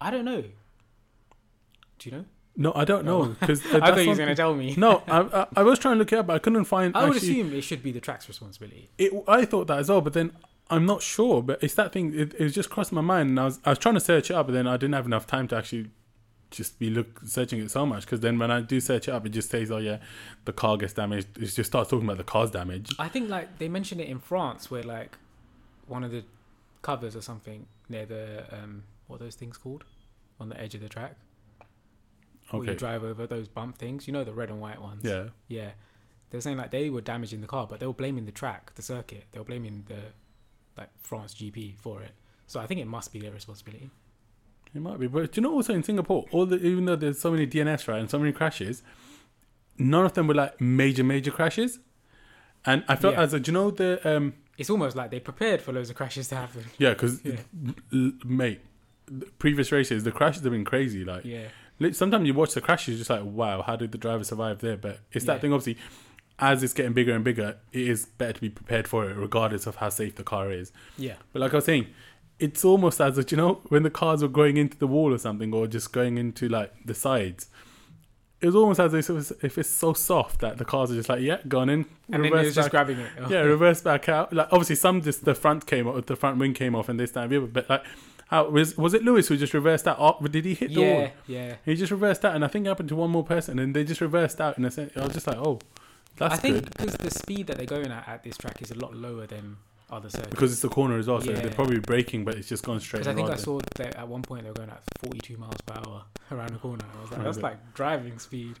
I 0.00 0.10
don't 0.10 0.24
know. 0.24 0.42
Do 1.98 2.10
you 2.10 2.16
know? 2.16 2.24
No, 2.56 2.72
I 2.74 2.84
don't 2.84 3.04
know 3.04 3.36
because 3.38 3.64
I 3.72 3.90
thought 3.90 3.98
you 3.98 4.08
was 4.08 4.18
going 4.18 4.30
to 4.30 4.34
tell 4.34 4.54
me. 4.54 4.74
No, 4.76 5.02
I, 5.06 5.20
I 5.20 5.46
I 5.56 5.62
was 5.62 5.78
trying 5.78 5.94
to 5.94 5.98
look 5.98 6.12
it 6.12 6.18
up, 6.18 6.26
but 6.26 6.34
I 6.36 6.38
couldn't 6.38 6.64
find. 6.64 6.96
I 6.96 7.04
would 7.04 7.16
actually, 7.16 7.40
assume 7.40 7.54
it 7.54 7.62
should 7.62 7.82
be 7.82 7.92
the 7.92 8.00
track's 8.00 8.28
responsibility. 8.28 8.88
it, 8.98 9.12
I 9.28 9.44
thought 9.44 9.66
that 9.66 9.78
as 9.78 9.88
well, 9.90 10.00
but 10.00 10.14
then 10.14 10.32
I'm 10.70 10.86
not 10.86 11.02
sure. 11.02 11.42
But 11.42 11.62
it's 11.62 11.74
that 11.74 11.92
thing. 11.92 12.18
It, 12.18 12.34
it 12.38 12.48
just 12.50 12.70
crossed 12.70 12.92
my 12.92 13.02
mind, 13.02 13.30
and 13.30 13.40
I 13.40 13.44
was 13.44 13.60
I 13.64 13.70
was 13.70 13.78
trying 13.78 13.94
to 13.94 14.00
search 14.00 14.30
it 14.30 14.34
up, 14.34 14.46
but 14.46 14.52
then 14.52 14.66
I 14.66 14.76
didn't 14.76 14.94
have 14.94 15.06
enough 15.06 15.26
time 15.26 15.48
to 15.48 15.56
actually 15.56 15.90
just 16.50 16.78
be 16.78 16.88
look 16.88 17.20
searching 17.24 17.60
it 17.60 17.70
so 17.70 17.84
much. 17.84 18.04
Because 18.06 18.20
then 18.20 18.38
when 18.38 18.50
I 18.50 18.62
do 18.62 18.80
search 18.80 19.08
it 19.08 19.12
up, 19.12 19.26
it 19.26 19.30
just 19.30 19.50
says, 19.50 19.70
"Oh 19.70 19.78
yeah, 19.78 19.98
the 20.44 20.52
car 20.52 20.76
gets 20.76 20.94
damaged." 20.94 21.28
It 21.36 21.46
just 21.46 21.66
starts 21.66 21.90
talking 21.90 22.06
about 22.06 22.18
the 22.18 22.24
car's 22.24 22.50
damage. 22.50 22.94
I 22.98 23.08
think 23.08 23.28
like 23.28 23.58
they 23.58 23.68
mentioned 23.68 24.00
it 24.00 24.08
in 24.08 24.18
France 24.18 24.70
where 24.70 24.82
like 24.82 25.18
one 25.86 26.04
of 26.04 26.10
the 26.10 26.24
covers 26.82 27.16
or 27.16 27.20
something 27.20 27.66
near 27.88 28.06
the 28.06 28.44
um 28.52 28.84
what 29.08 29.20
are 29.20 29.24
those 29.24 29.34
things 29.34 29.56
called 29.56 29.84
on 30.40 30.48
the 30.48 30.60
edge 30.60 30.74
of 30.74 30.80
the 30.80 30.88
track. 30.88 31.16
Where 32.50 32.64
you 32.64 32.74
drive 32.74 33.02
over 33.04 33.26
those 33.26 33.48
bump 33.48 33.76
things, 33.78 34.06
you 34.06 34.12
know 34.12 34.24
the 34.24 34.32
red 34.32 34.50
and 34.50 34.60
white 34.60 34.80
ones. 34.80 35.02
Yeah. 35.04 35.24
Yeah. 35.48 35.70
They 36.30 36.38
were 36.38 36.42
saying 36.42 36.56
like 36.56 36.70
they 36.70 36.90
were 36.90 37.00
damaging 37.00 37.40
the 37.40 37.46
car, 37.46 37.66
but 37.68 37.80
they 37.80 37.86
were 37.86 37.92
blaming 37.92 38.24
the 38.26 38.32
track, 38.32 38.74
the 38.74 38.82
circuit. 38.82 39.24
They 39.32 39.38
were 39.38 39.44
blaming 39.44 39.84
the 39.88 40.00
like 40.76 40.90
France 41.00 41.34
GP 41.34 41.76
for 41.78 42.02
it. 42.02 42.12
So 42.46 42.60
I 42.60 42.66
think 42.66 42.80
it 42.80 42.86
must 42.86 43.12
be 43.12 43.18
their 43.20 43.32
responsibility. 43.32 43.90
It 44.74 44.80
might 44.82 44.98
be, 45.00 45.06
but 45.06 45.32
do 45.32 45.40
you 45.40 45.42
know 45.42 45.54
also 45.54 45.72
in 45.74 45.82
Singapore, 45.82 46.26
all 46.32 46.44
the 46.46 46.56
even 46.64 46.84
though 46.84 46.96
there's 46.96 47.18
so 47.18 47.30
many 47.30 47.46
DNS 47.46 47.88
right 47.88 47.98
and 48.00 48.10
so 48.10 48.18
many 48.18 48.32
crashes, 48.32 48.82
none 49.78 50.04
of 50.04 50.12
them 50.14 50.26
were 50.26 50.34
like 50.34 50.60
major 50.60 51.02
major 51.04 51.30
crashes. 51.30 51.78
And 52.64 52.84
I 52.88 52.96
felt 52.96 53.14
Yeah. 53.14 53.22
as 53.22 53.32
a, 53.34 53.40
do 53.40 53.50
you 53.50 53.54
know 53.54 53.70
the 53.70 54.00
um 54.16 54.34
It's 54.58 54.70
almost 54.70 54.96
like 54.96 55.10
they 55.10 55.20
prepared 55.20 55.62
for 55.62 55.72
loads 55.72 55.90
of 55.90 55.96
crashes 55.96 56.28
to 56.28 56.36
happen. 56.36 56.64
yeah 56.78 56.90
because 56.90 57.20
Yeah. 57.24 57.36
mate, 58.24 58.60
the 59.06 59.26
previous 59.38 59.70
races 59.72 60.04
the 60.04 60.12
crashes 60.12 60.42
have 60.42 60.52
been 60.52 60.64
crazy. 60.64 61.04
Like 61.04 61.24
Yeah. 61.24 61.48
Sometimes 61.92 62.26
you 62.26 62.34
watch 62.34 62.54
the 62.54 62.60
crashes, 62.60 62.88
you're 62.94 62.98
just 62.98 63.10
like 63.10 63.22
wow, 63.24 63.62
how 63.62 63.76
did 63.76 63.92
the 63.92 63.98
driver 63.98 64.24
survive 64.24 64.60
there? 64.60 64.76
But 64.76 65.00
it's 65.12 65.24
Yeah. 65.24 65.34
that 65.34 65.40
thing 65.40 65.52
obviously. 65.52 65.80
As 66.38 66.62
it's 66.62 66.74
getting 66.74 66.92
bigger 66.92 67.14
and 67.14 67.24
bigger, 67.24 67.56
it 67.72 67.88
is 67.88 68.04
better 68.04 68.34
to 68.34 68.40
be 68.42 68.50
prepared 68.50 68.86
for 68.86 69.08
it, 69.08 69.16
regardless 69.16 69.66
of 69.66 69.76
how 69.76 69.88
safe 69.88 70.16
the 70.16 70.22
car 70.22 70.52
is. 70.52 70.70
Yeah. 70.98 71.14
But 71.32 71.40
like 71.40 71.52
I 71.54 71.56
was 71.56 71.64
saying, 71.64 71.86
it's 72.38 72.62
almost 72.62 73.00
as 73.00 73.16
if 73.16 73.30
you 73.32 73.38
know 73.38 73.62
when 73.68 73.84
the 73.84 73.88
cars 73.90 74.20
were 74.20 74.28
going 74.28 74.58
into 74.58 74.76
the 74.76 74.86
wall 74.86 75.14
or 75.14 75.18
something, 75.18 75.54
or 75.54 75.66
just 75.66 75.92
going 75.94 76.18
into 76.18 76.46
like 76.46 76.74
the 76.84 76.92
sides. 76.92 77.48
It 78.42 78.44
was 78.48 78.54
almost 78.54 78.80
as 78.80 78.92
if, 78.92 79.08
it 79.08 79.32
if 79.42 79.56
it's 79.56 79.70
so 79.70 79.94
soft 79.94 80.40
that 80.42 80.58
the 80.58 80.66
cars 80.66 80.90
are 80.92 80.94
just 80.94 81.08
like, 81.08 81.22
yeah, 81.22 81.38
gone 81.48 81.70
in, 81.70 81.86
And 82.12 82.22
then 82.22 82.26
it 82.26 82.32
was 82.34 82.54
just 82.54 82.70
grabbing 82.70 82.98
it. 82.98 83.10
Oh. 83.18 83.30
yeah, 83.30 83.38
reverse 83.54 83.80
back 83.80 84.10
out. 84.10 84.30
Like 84.30 84.48
obviously, 84.52 84.76
some 84.76 85.00
just 85.00 85.24
the 85.24 85.34
front 85.34 85.64
came 85.66 85.88
off, 85.88 86.04
the 86.04 86.16
front 86.16 86.36
wing 86.38 86.52
came 86.52 86.74
off, 86.74 86.90
and 86.90 87.00
this 87.00 87.12
time 87.12 87.30
the 87.30 87.38
other. 87.38 87.46
But 87.46 87.70
like, 87.70 87.82
how 88.26 88.48
was 88.48 88.76
was 88.76 88.94
it 88.94 89.02
Lewis 89.04 89.28
who 89.28 89.36
just 89.36 89.54
reversed 89.54 89.84
that? 89.84 89.96
Oh, 89.98 90.18
did 90.26 90.44
he 90.44 90.54
hit 90.54 90.74
the 90.74 90.80
wall? 90.80 91.00
yeah, 91.00 91.10
yeah. 91.26 91.54
He 91.64 91.74
just 91.76 91.92
reversed 91.92 92.22
that, 92.22 92.34
and 92.34 92.44
I 92.44 92.48
think 92.48 92.66
it 92.66 92.68
happened 92.68 92.88
to 92.90 92.96
one 92.96 93.10
more 93.10 93.24
person, 93.24 93.58
and 93.58 93.74
they 93.74 93.84
just 93.84 94.00
reversed 94.00 94.40
out. 94.40 94.56
And 94.56 94.66
a 94.66 94.70
sense, 94.70 94.92
I 94.96 95.00
was 95.04 95.12
just 95.14 95.26
like, 95.26 95.36
oh, 95.38 95.60
that's 96.16 96.34
I 96.34 96.36
think 96.38 96.54
good 96.56 96.70
because 96.76 96.94
the 96.94 97.10
speed 97.10 97.46
that 97.48 97.56
they're 97.58 97.66
going 97.66 97.90
at 97.92 98.08
at 98.08 98.22
this 98.24 98.36
track 98.36 98.60
is 98.62 98.70
a 98.70 98.74
lot 98.74 98.94
lower 98.94 99.26
than 99.26 99.56
other 99.88 100.10
circuits. 100.10 100.30
because 100.30 100.50
it's 100.52 100.62
the 100.62 100.68
corner 100.68 100.98
as 100.98 101.06
well, 101.06 101.20
so 101.20 101.30
Yeah. 101.30 101.40
they're 101.40 101.50
probably 101.52 101.78
braking, 101.78 102.24
but 102.24 102.34
it's 102.34 102.48
just 102.48 102.64
gone 102.64 102.80
straight. 102.80 103.00
Because 103.04 103.12
I 103.12 103.14
think 103.14 103.30
I 103.30 103.36
saw 103.36 103.60
that 103.76 103.94
at 103.94 104.08
one 104.08 104.22
point 104.22 104.42
they 104.42 104.48
were 104.50 104.54
going 104.54 104.70
at 104.70 104.82
42 105.04 105.36
miles 105.36 105.60
per 105.64 105.74
hour 105.74 106.02
around 106.32 106.50
the 106.50 106.58
corner. 106.58 106.84
I 106.98 107.02
was 107.02 107.12
like, 107.12 107.22
that's 107.22 107.38
like 107.38 107.74
driving 107.74 108.18
speed. 108.18 108.56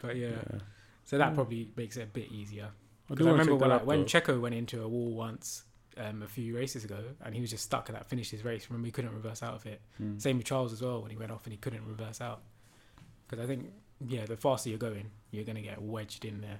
But 0.00 0.14
yeah, 0.16 0.28
Yeah. 0.28 0.58
so 1.04 1.18
that 1.18 1.34
probably 1.34 1.68
makes 1.76 1.96
it 1.96 2.02
a 2.02 2.06
bit 2.06 2.30
easier. 2.30 2.68
I 3.10 3.14
I, 3.14 3.16
remember 3.16 3.56
when, 3.56 3.70
when. 3.86 4.04
Checo 4.04 4.40
went 4.40 4.54
into 4.54 4.82
a 4.82 4.88
wall 4.88 5.14
once 5.14 5.64
um, 5.98 6.22
a 6.22 6.26
few 6.26 6.54
races 6.56 6.84
ago, 6.84 6.98
and 7.24 7.34
he 7.34 7.40
was 7.40 7.50
just 7.50 7.64
stuck 7.64 7.88
and 7.88 7.96
that 7.96 8.06
finished 8.06 8.30
his 8.30 8.44
race. 8.44 8.66
Remember, 8.68 8.86
he 8.86 8.92
couldn't 8.92 9.12
reverse 9.14 9.42
out 9.42 9.54
of 9.54 9.66
it. 9.66 9.80
Mm. 10.02 10.20
Same 10.20 10.36
with 10.38 10.46
Charles 10.46 10.72
as 10.72 10.82
well 10.82 11.02
when 11.02 11.10
he 11.10 11.16
went 11.16 11.30
off 11.32 11.44
and 11.44 11.52
he 11.52 11.56
couldn't 11.58 11.86
reverse 11.86 12.20
out. 12.20 12.42
Because 13.28 13.42
I 13.44 13.46
think, 13.48 13.70
yeah, 14.06 14.24
the 14.26 14.36
faster 14.36 14.68
you're 14.68 14.78
going, 14.78 15.10
you're 15.30 15.44
going 15.44 15.56
to 15.56 15.62
get 15.62 15.80
wedged 15.80 16.24
in 16.24 16.40
there. 16.40 16.58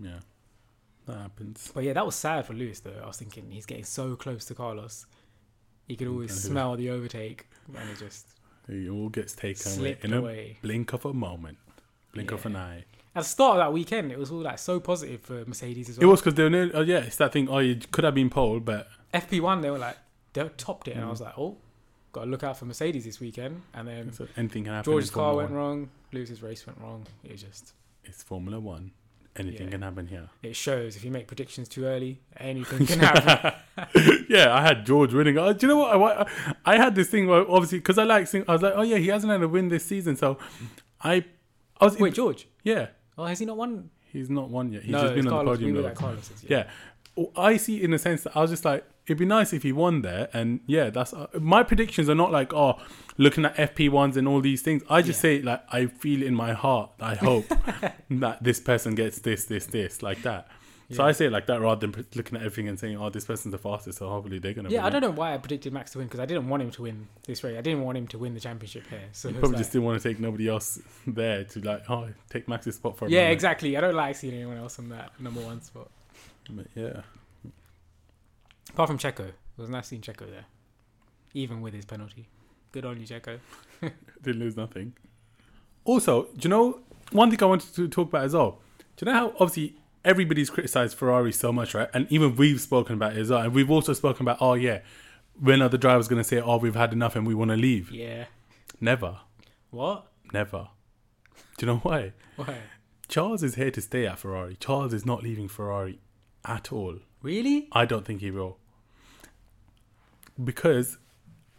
Yeah, 0.00 0.20
that 1.06 1.18
happens. 1.18 1.70
But 1.74 1.84
yeah, 1.84 1.92
that 1.94 2.06
was 2.06 2.14
sad 2.14 2.46
for 2.46 2.52
Lewis 2.54 2.80
though. 2.80 3.00
I 3.02 3.06
was 3.06 3.16
thinking 3.16 3.50
he's 3.50 3.66
getting 3.66 3.84
so 3.84 4.14
close 4.16 4.44
to 4.46 4.54
Carlos. 4.54 5.06
He 5.86 5.96
could 5.96 6.08
always 6.08 6.30
Okay. 6.30 6.40
smell 6.40 6.76
the 6.76 6.90
overtake, 6.90 7.46
and 7.76 7.90
it 7.90 7.98
just 7.98 8.26
It 8.68 8.88
all 8.90 9.08
gets 9.08 9.32
taken 9.34 9.80
away 9.80 9.96
in 10.02 10.12
a 10.12 10.56
blink 10.62 10.92
of 10.92 11.04
a 11.06 11.12
moment, 11.14 11.58
blink 12.12 12.30
of 12.30 12.44
an 12.46 12.56
eye. 12.56 12.84
At 13.18 13.22
the 13.24 13.28
start 13.28 13.52
of 13.58 13.58
that 13.66 13.72
weekend, 13.72 14.12
it 14.12 14.18
was 14.18 14.30
all 14.30 14.38
like 14.40 14.58
so 14.58 14.80
positive 14.80 15.20
for 15.20 15.44
Mercedes 15.46 15.88
as 15.90 15.98
well. 15.98 16.08
It 16.08 16.10
was 16.10 16.20
because 16.20 16.34
they 16.34 16.42
were 16.44 16.50
near, 16.50 16.70
oh 16.74 16.80
yeah, 16.82 16.98
it's 16.98 17.16
that 17.16 17.32
thing. 17.32 17.48
Oh, 17.48 17.58
you 17.58 17.76
could 17.90 18.04
have 18.04 18.14
been 18.14 18.30
pole, 18.30 18.60
but 18.60 18.88
FP1, 19.12 19.62
they 19.62 19.70
were 19.70 19.78
like 19.78 19.96
they 20.32 20.48
topped 20.56 20.88
it, 20.88 20.92
and 20.94 21.02
I 21.04 21.06
Mm. 21.06 21.10
was 21.10 21.20
like, 21.20 21.36
oh, 21.38 21.56
got 22.12 22.24
to 22.24 22.30
look 22.30 22.42
out 22.44 22.56
for 22.56 22.64
Mercedes 22.64 23.04
this 23.04 23.18
weekend. 23.20 23.62
And 23.74 23.86
then 23.88 24.12
so 24.12 24.26
anything 24.36 24.64
can 24.64 24.72
happen. 24.74 24.90
George's 24.92 25.08
in 25.10 25.14
car 25.14 25.32
Formula 25.32 25.36
went 25.42 25.50
One. 25.50 25.58
wrong, 25.60 25.88
Lewis's 26.12 26.42
race 26.42 26.66
went 26.66 26.78
wrong. 26.80 27.06
It 27.24 27.32
was 27.32 27.42
just 27.42 27.72
It's 28.04 28.22
Formula 28.22 28.58
One. 28.60 28.92
Anything 29.36 29.66
Yeah. 29.66 29.72
can 29.72 29.82
happen 29.82 30.06
here. 30.08 30.28
it 30.42 30.56
shows 30.56 30.96
if 30.96 31.04
you 31.04 31.10
make 31.12 31.26
predictions 31.28 31.68
too 31.68 31.84
early, 31.84 32.20
anything 32.38 32.86
can 32.90 32.98
happen. 32.98 33.52
yeah, 34.28 34.52
I 34.54 34.62
had 34.62 34.84
George 34.84 35.14
winning. 35.14 35.38
Oh, 35.38 35.52
do 35.52 35.66
you 35.66 35.72
know 35.72 35.78
what? 35.78 35.92
I, 35.92 35.96
wa- 35.96 36.24
I 36.64 36.76
had 36.76 36.94
this 36.96 37.08
thing 37.08 37.28
where 37.28 37.48
obviously 37.50 37.78
because 37.78 37.98
I 37.98 38.04
like 38.04 38.26
sing. 38.26 38.44
I 38.48 38.52
was 38.52 38.62
like, 38.62 38.72
oh 38.76 38.82
yeah, 38.82 38.96
he 38.98 39.08
hasn't 39.08 39.30
had 39.32 39.40
a 39.42 39.48
win 39.48 39.68
this 39.68 39.84
season, 39.84 40.16
so 40.16 40.38
I, 41.00 41.24
I 41.80 41.84
was 41.84 41.96
Wait, 41.98 42.14
George? 42.14 42.48
yeah, 42.64 42.88
Oh, 43.18 43.24
has 43.24 43.38
he 43.40 43.44
not 43.46 43.56
won? 43.56 43.90
he's 44.12 44.30
not 44.30 44.48
won 44.48 44.72
yet. 44.72 44.82
He's 44.84 44.92
no, 44.92 45.02
just 45.02 45.14
been 45.14 45.26
on 45.26 45.30
the 45.30 45.30
Carlos. 45.30 45.56
podium. 45.58 45.72
We 45.76 45.82
were 45.82 45.88
at 45.88 45.94
Carlos's. 45.96 46.44
Yeah. 46.48 46.68
Well, 47.16 47.30
I 47.36 47.56
see 47.58 47.82
in 47.82 47.92
a 47.92 47.98
sense 47.98 48.22
that 48.22 48.36
I 48.36 48.40
was 48.40 48.50
just 48.50 48.64
like, 48.64 48.84
it'd 49.06 49.18
be 49.18 49.26
nice 49.26 49.52
if 49.52 49.62
he 49.64 49.72
won 49.72 50.00
there. 50.02 50.28
And 50.32 50.60
yeah, 50.66 50.88
that's 50.90 51.12
uh, 51.12 51.26
my 51.38 51.62
predictions 51.62 52.08
are 52.08 52.14
not 52.14 52.30
like, 52.32 52.54
oh, 52.54 52.80
looking 53.18 53.44
at 53.44 53.54
FP1s 53.56 54.16
and 54.16 54.26
all 54.28 54.40
these 54.40 54.62
things. 54.62 54.82
I 54.88 55.02
just 55.02 55.18
Yeah. 55.18 55.22
say, 55.22 55.42
like, 55.42 55.62
I 55.70 55.86
feel 55.86 56.22
in 56.22 56.34
my 56.34 56.52
heart, 56.52 56.90
I 57.00 57.16
hope 57.16 57.46
that 58.10 58.42
this 58.42 58.60
person 58.60 58.94
gets 58.94 59.18
this, 59.18 59.44
this, 59.44 59.66
this, 59.66 60.00
like 60.02 60.22
that. 60.22 60.46
So 60.90 61.04
I 61.04 61.12
say 61.12 61.26
it 61.26 61.32
like 61.32 61.46
that 61.48 61.60
rather 61.60 61.86
than 61.86 62.06
looking 62.14 62.36
at 62.38 62.42
everything 62.44 62.66
and 62.66 62.78
saying, 62.80 62.96
oh, 62.96 63.10
this 63.10 63.26
person's 63.26 63.52
the 63.52 63.58
fastest, 63.58 63.98
so 63.98 64.08
hopefully 64.08 64.38
they're 64.38 64.54
going 64.54 64.64
to 64.64 64.70
win. 64.70 64.80
Yeah, 64.80 64.86
I 64.86 64.90
don't 64.90 65.02
know 65.02 65.10
why 65.10 65.34
I 65.34 65.36
predicted 65.38 65.70
Max 65.70 65.90
to 65.92 65.98
win 65.98 66.06
because 66.06 66.18
I 66.20 66.24
didn't 66.24 66.48
want 66.48 66.62
him 66.62 66.70
to 66.70 66.82
win 66.82 67.06
this 67.26 67.44
race. 67.44 67.58
I 67.58 67.60
didn't 67.60 67.82
want 67.82 67.98
him 67.98 68.06
to 68.08 68.16
win 68.18 68.32
the 68.32 68.40
championship 68.40 68.86
here. 68.88 69.02
So 69.12 69.28
You 69.28 69.34
probably 69.34 69.50
like- 69.50 69.58
just 69.58 69.72
didn't 69.72 69.84
want 69.84 70.00
to 70.00 70.08
take 70.08 70.18
nobody 70.18 70.48
else 70.48 70.80
there 71.06 71.44
to, 71.44 71.60
like, 71.60 71.90
oh, 71.90 72.08
take 72.30 72.48
Max's 72.48 72.76
spot 72.76 72.96
for 72.96 73.04
a 73.04 73.10
yeah, 73.10 73.18
moment. 73.18 73.32
exactly. 73.34 73.76
I 73.76 73.82
don't 73.82 73.94
like 73.96 74.16
seeing 74.16 74.32
anyone 74.32 74.56
else 74.56 74.78
on 74.78 74.88
that 74.88 75.12
number 75.20 75.40
one 75.42 75.60
spot. 75.60 75.90
But 76.50 76.66
yeah. 76.74 77.02
Apart 78.70 78.88
from 78.88 78.98
Checo, 78.98 79.28
it 79.28 79.34
was 79.58 79.68
nice 79.68 79.88
seeing 79.88 80.00
Checo 80.02 80.30
there, 80.30 80.46
even 81.34 81.60
with 81.60 81.74
his 81.74 81.84
penalty. 81.84 82.28
Good 82.72 82.84
on 82.86 82.98
you, 82.98 83.06
Checo. 83.06 83.38
didn't 84.22 84.40
lose 84.40 84.56
nothing. 84.56 84.94
Also, 85.84 86.24
do 86.36 86.40
you 86.42 86.48
know 86.48 86.80
one 87.12 87.30
thing 87.30 87.42
I 87.42 87.46
wanted 87.46 87.74
to 87.74 87.88
talk 87.88 88.08
about 88.08 88.24
as 88.24 88.34
well? 88.34 88.58
Do 88.96 89.04
you 89.06 89.12
know 89.12 89.18
how 89.18 89.28
obviously 89.40 89.76
everybody's 90.08 90.48
criticized 90.50 90.96
Ferrari 90.96 91.32
so 91.32 91.52
much, 91.52 91.74
right? 91.74 91.88
And 91.92 92.10
even 92.10 92.34
we've 92.36 92.60
spoken 92.60 92.94
about 92.94 93.12
it 93.12 93.18
as 93.18 93.30
well. 93.30 93.40
And 93.42 93.52
we've 93.52 93.70
also 93.70 93.92
spoken 93.92 94.22
about, 94.24 94.38
oh 94.40 94.54
yeah, 94.54 94.80
when 95.38 95.60
are 95.60 95.68
the 95.68 95.76
drivers 95.78 96.08
going 96.08 96.20
to 96.22 96.28
say, 96.28 96.40
oh, 96.40 96.56
we've 96.56 96.74
had 96.74 96.92
enough 96.92 97.14
and 97.14 97.26
we 97.26 97.34
want 97.34 97.50
to 97.50 97.56
leave? 97.56 97.90
Yeah. 97.92 98.24
Never, 98.80 99.18
What? 99.70 100.06
never. 100.32 100.68
Do 101.58 101.66
you 101.66 101.72
know 101.72 101.78
why? 101.78 102.12
Why? 102.36 102.56
Charles 103.08 103.42
is 103.42 103.56
here 103.56 103.70
to 103.70 103.80
stay 103.80 104.06
at 104.06 104.18
Ferrari. 104.18 104.56
Charles 104.60 104.94
is 104.94 105.04
not 105.04 105.22
leaving 105.22 105.48
Ferrari 105.48 105.98
at 106.44 106.72
all. 106.72 106.96
Really? 107.22 107.68
I 107.72 107.84
don't 107.84 108.04
think 108.06 108.20
he 108.20 108.30
will. 108.30 108.58
Because 110.42 110.98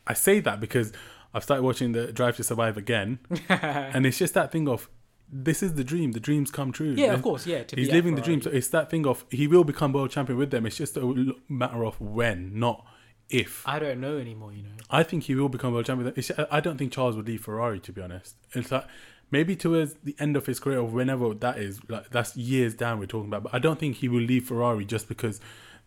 I 0.07 0.13
say 0.13 0.39
that 0.39 0.59
because 0.59 0.93
I've 1.33 1.43
started 1.43 1.63
watching 1.63 1.91
the 1.91 2.11
Drive 2.11 2.37
to 2.37 2.43
Survive 2.43 2.77
again, 2.77 3.19
and 3.49 4.05
it's 4.05 4.17
just 4.17 4.33
that 4.35 4.51
thing 4.51 4.67
of 4.69 4.89
this 5.31 5.61
is 5.61 5.75
the 5.75 5.83
dream. 5.83 6.13
The 6.13 6.19
dreams 6.19 6.51
come 6.51 6.71
true. 6.71 6.93
Yeah, 6.97 7.13
of 7.13 7.21
course. 7.21 7.45
Yeah, 7.45 7.63
He's 7.73 7.91
living 7.91 8.15
the 8.15 8.21
dream. 8.21 8.41
So 8.41 8.49
it's 8.49 8.69
that 8.69 8.89
thing 8.89 9.05
of 9.05 9.25
he 9.29 9.47
will 9.47 9.63
become 9.63 9.93
world 9.93 10.11
champion 10.11 10.37
with 10.37 10.51
them. 10.51 10.65
It's 10.65 10.77
just 10.77 10.97
a 10.97 11.35
matter 11.47 11.85
of 11.85 11.99
when, 12.01 12.57
not 12.59 12.85
if. 13.29 13.67
I 13.67 13.79
don't 13.79 14.01
know 14.01 14.17
anymore. 14.17 14.53
You 14.53 14.63
know. 14.63 14.69
I 14.89 15.03
think 15.03 15.23
he 15.23 15.35
will 15.35 15.49
become 15.49 15.73
world 15.73 15.85
champion. 15.85 16.13
It's, 16.15 16.31
I 16.51 16.59
don't 16.59 16.77
think 16.77 16.91
Charles 16.91 17.15
would 17.15 17.27
leave 17.27 17.43
Ferrari 17.43 17.79
to 17.81 17.91
be 17.91 18.01
honest. 18.01 18.35
It's 18.53 18.71
like 18.71 18.85
maybe 19.31 19.55
towards 19.55 19.95
the 20.03 20.15
end 20.19 20.35
of 20.35 20.45
his 20.47 20.59
career 20.59 20.79
or 20.79 20.87
whenever 20.87 21.33
that 21.35 21.59
is. 21.59 21.79
Like 21.87 22.09
that's 22.09 22.35
years 22.35 22.73
down 22.73 22.99
we're 22.99 23.05
talking 23.05 23.29
about. 23.29 23.43
But 23.43 23.53
I 23.53 23.59
don't 23.59 23.79
think 23.79 23.97
he 23.97 24.07
will 24.07 24.21
leave 24.21 24.47
Ferrari 24.47 24.85
just 24.85 25.07
because 25.07 25.39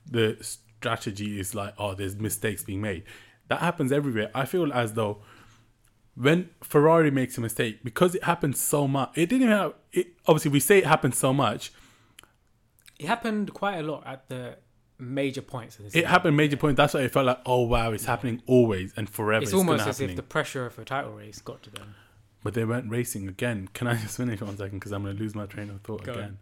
the 0.08 0.36
strategy 0.40 1.38
is 1.38 1.54
like 1.54 1.74
oh 1.78 1.94
there's 1.94 2.16
mistakes 2.16 2.62
being 2.62 2.80
made. 2.80 3.04
That 3.48 3.60
happens 3.60 3.92
everywhere. 3.92 4.30
I 4.34 4.44
feel 4.44 4.72
as 4.72 4.94
though 4.94 5.22
when 6.14 6.50
Ferrari 6.62 7.10
makes 7.10 7.38
a 7.38 7.40
mistake 7.40 7.82
because 7.82 8.14
it 8.14 8.24
happens 8.24 8.60
so 8.60 8.86
much. 8.86 9.10
It 9.16 9.28
didn't 9.28 9.42
even 9.42 9.56
have, 9.56 9.74
it 9.92 10.08
obviously 10.26 10.50
we 10.50 10.60
say 10.60 10.78
it 10.78 10.86
happens 10.86 11.16
so 11.18 11.32
much. 11.32 11.72
It 12.98 13.06
happened 13.06 13.52
quite 13.54 13.76
a 13.78 13.82
lot 13.82 14.06
at 14.06 14.28
the 14.28 14.56
major 14.98 15.42
points 15.42 15.80
It 15.80 15.90
season. 15.92 16.04
happened 16.08 16.36
major 16.36 16.56
point. 16.56 16.76
That's 16.76 16.94
why 16.94 17.00
it 17.00 17.12
felt 17.12 17.26
like 17.26 17.40
oh 17.46 17.62
wow 17.62 17.92
it's 17.92 18.04
happening 18.04 18.42
always 18.46 18.92
and 18.96 19.08
forever. 19.08 19.42
It's 19.42 19.50
It's, 19.50 19.56
almost 19.58 19.80
as 19.86 19.96
happening. 19.98 20.10
if 20.10 20.16
the 20.16 20.22
pressure 20.22 20.66
of 20.66 20.78
a 20.78 20.84
title 20.84 21.12
race 21.12 21.40
got 21.40 21.62
to 21.64 21.70
them. 21.70 21.94
But 22.44 22.54
they 22.54 22.64
weren't 22.64 22.90
racing 22.90 23.28
again. 23.28 23.68
Can 23.72 23.86
I 23.86 23.94
just 23.96 24.16
finish 24.16 24.40
one 24.40 24.56
second? 24.56 24.78
Because 24.80 24.92
I'm 24.92 25.02
going 25.04 25.16
to 25.16 25.22
lose 25.22 25.34
my 25.34 25.46
train 25.46 25.70
of 25.70 25.80
thought 25.82 26.04
Go 26.04 26.12
on. 26.12 26.18
again. 26.18 26.38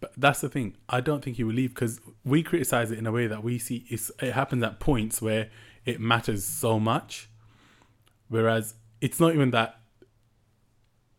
But 0.00 0.12
that's 0.16 0.40
the 0.40 0.48
thing. 0.48 0.76
I 0.88 1.00
don't 1.00 1.22
think 1.24 1.36
he 1.36 1.44
will 1.44 1.54
leave 1.54 1.72
because 1.74 2.00
we 2.24 2.42
criticize 2.42 2.90
it 2.90 2.98
in 2.98 3.06
a 3.06 3.12
way 3.12 3.28
that 3.28 3.44
we 3.44 3.58
see 3.58 3.86
it's, 3.88 4.10
it 4.20 4.32
happens 4.32 4.64
at 4.64 4.80
points 4.80 5.22
where 5.22 5.48
it 5.84 6.00
matters 6.00 6.44
so 6.44 6.80
much. 6.80 7.28
Whereas 8.28 8.74
it's 9.00 9.20
not 9.20 9.34
even 9.34 9.50
that 9.52 9.80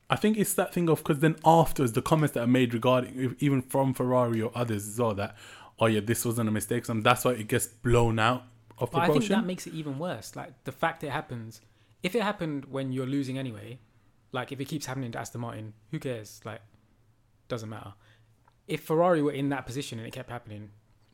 I 0.09 0.15
think 0.15 0.37
it's 0.37 0.53
that 0.53 0.73
thing 0.73 0.89
of 0.89 0.99
because 0.99 1.19
then 1.19 1.35
afterwards 1.45 1.93
the 1.93 2.01
comments 2.01 2.33
that 2.33 2.41
are 2.43 2.47
made 2.47 2.73
regarding 2.73 3.35
even 3.39 3.61
from 3.61 3.93
Ferrari 3.93 4.41
or 4.41 4.51
others 4.55 4.87
as 4.87 4.99
well 4.99 5.13
that 5.15 5.35
oh 5.79 5.85
yeah 5.87 5.99
this 5.99 6.23
wasn't 6.23 6.47
a 6.47 6.51
mistake 6.51 6.87
and 6.89 7.03
that's 7.03 7.25
why 7.25 7.31
it 7.31 7.47
gets 7.47 7.67
blown 7.67 8.17
out 8.19 8.43
of 8.79 8.91
But 8.91 9.03
I 9.03 9.07
think 9.07 9.27
that 9.27 9.45
makes 9.45 9.67
it 9.67 9.73
even 9.73 9.99
worse. 9.99 10.35
Like 10.35 10.63
the 10.63 10.71
fact 10.71 11.03
it 11.03 11.09
happens, 11.09 11.61
if 12.03 12.15
it 12.15 12.21
happened 12.21 12.65
when 12.65 12.91
you're 12.91 13.07
losing 13.07 13.37
anyway, 13.37 13.79
like 14.31 14.51
if 14.51 14.61
it 14.61 14.65
keeps 14.65 14.85
happening 14.85 15.11
to 15.11 15.19
Aston 15.19 15.41
Martin, 15.41 15.73
who 15.91 15.99
cares? 15.99 16.41
Like, 16.45 16.61
doesn't 17.47 17.69
matter. 17.69 17.93
If 18.67 18.81
Ferrari 18.83 19.21
were 19.21 19.31
in 19.31 19.49
that 19.49 19.65
position 19.65 19.97
and 19.97 20.07
it 20.07 20.11
kept 20.11 20.29
happening, 20.29 20.69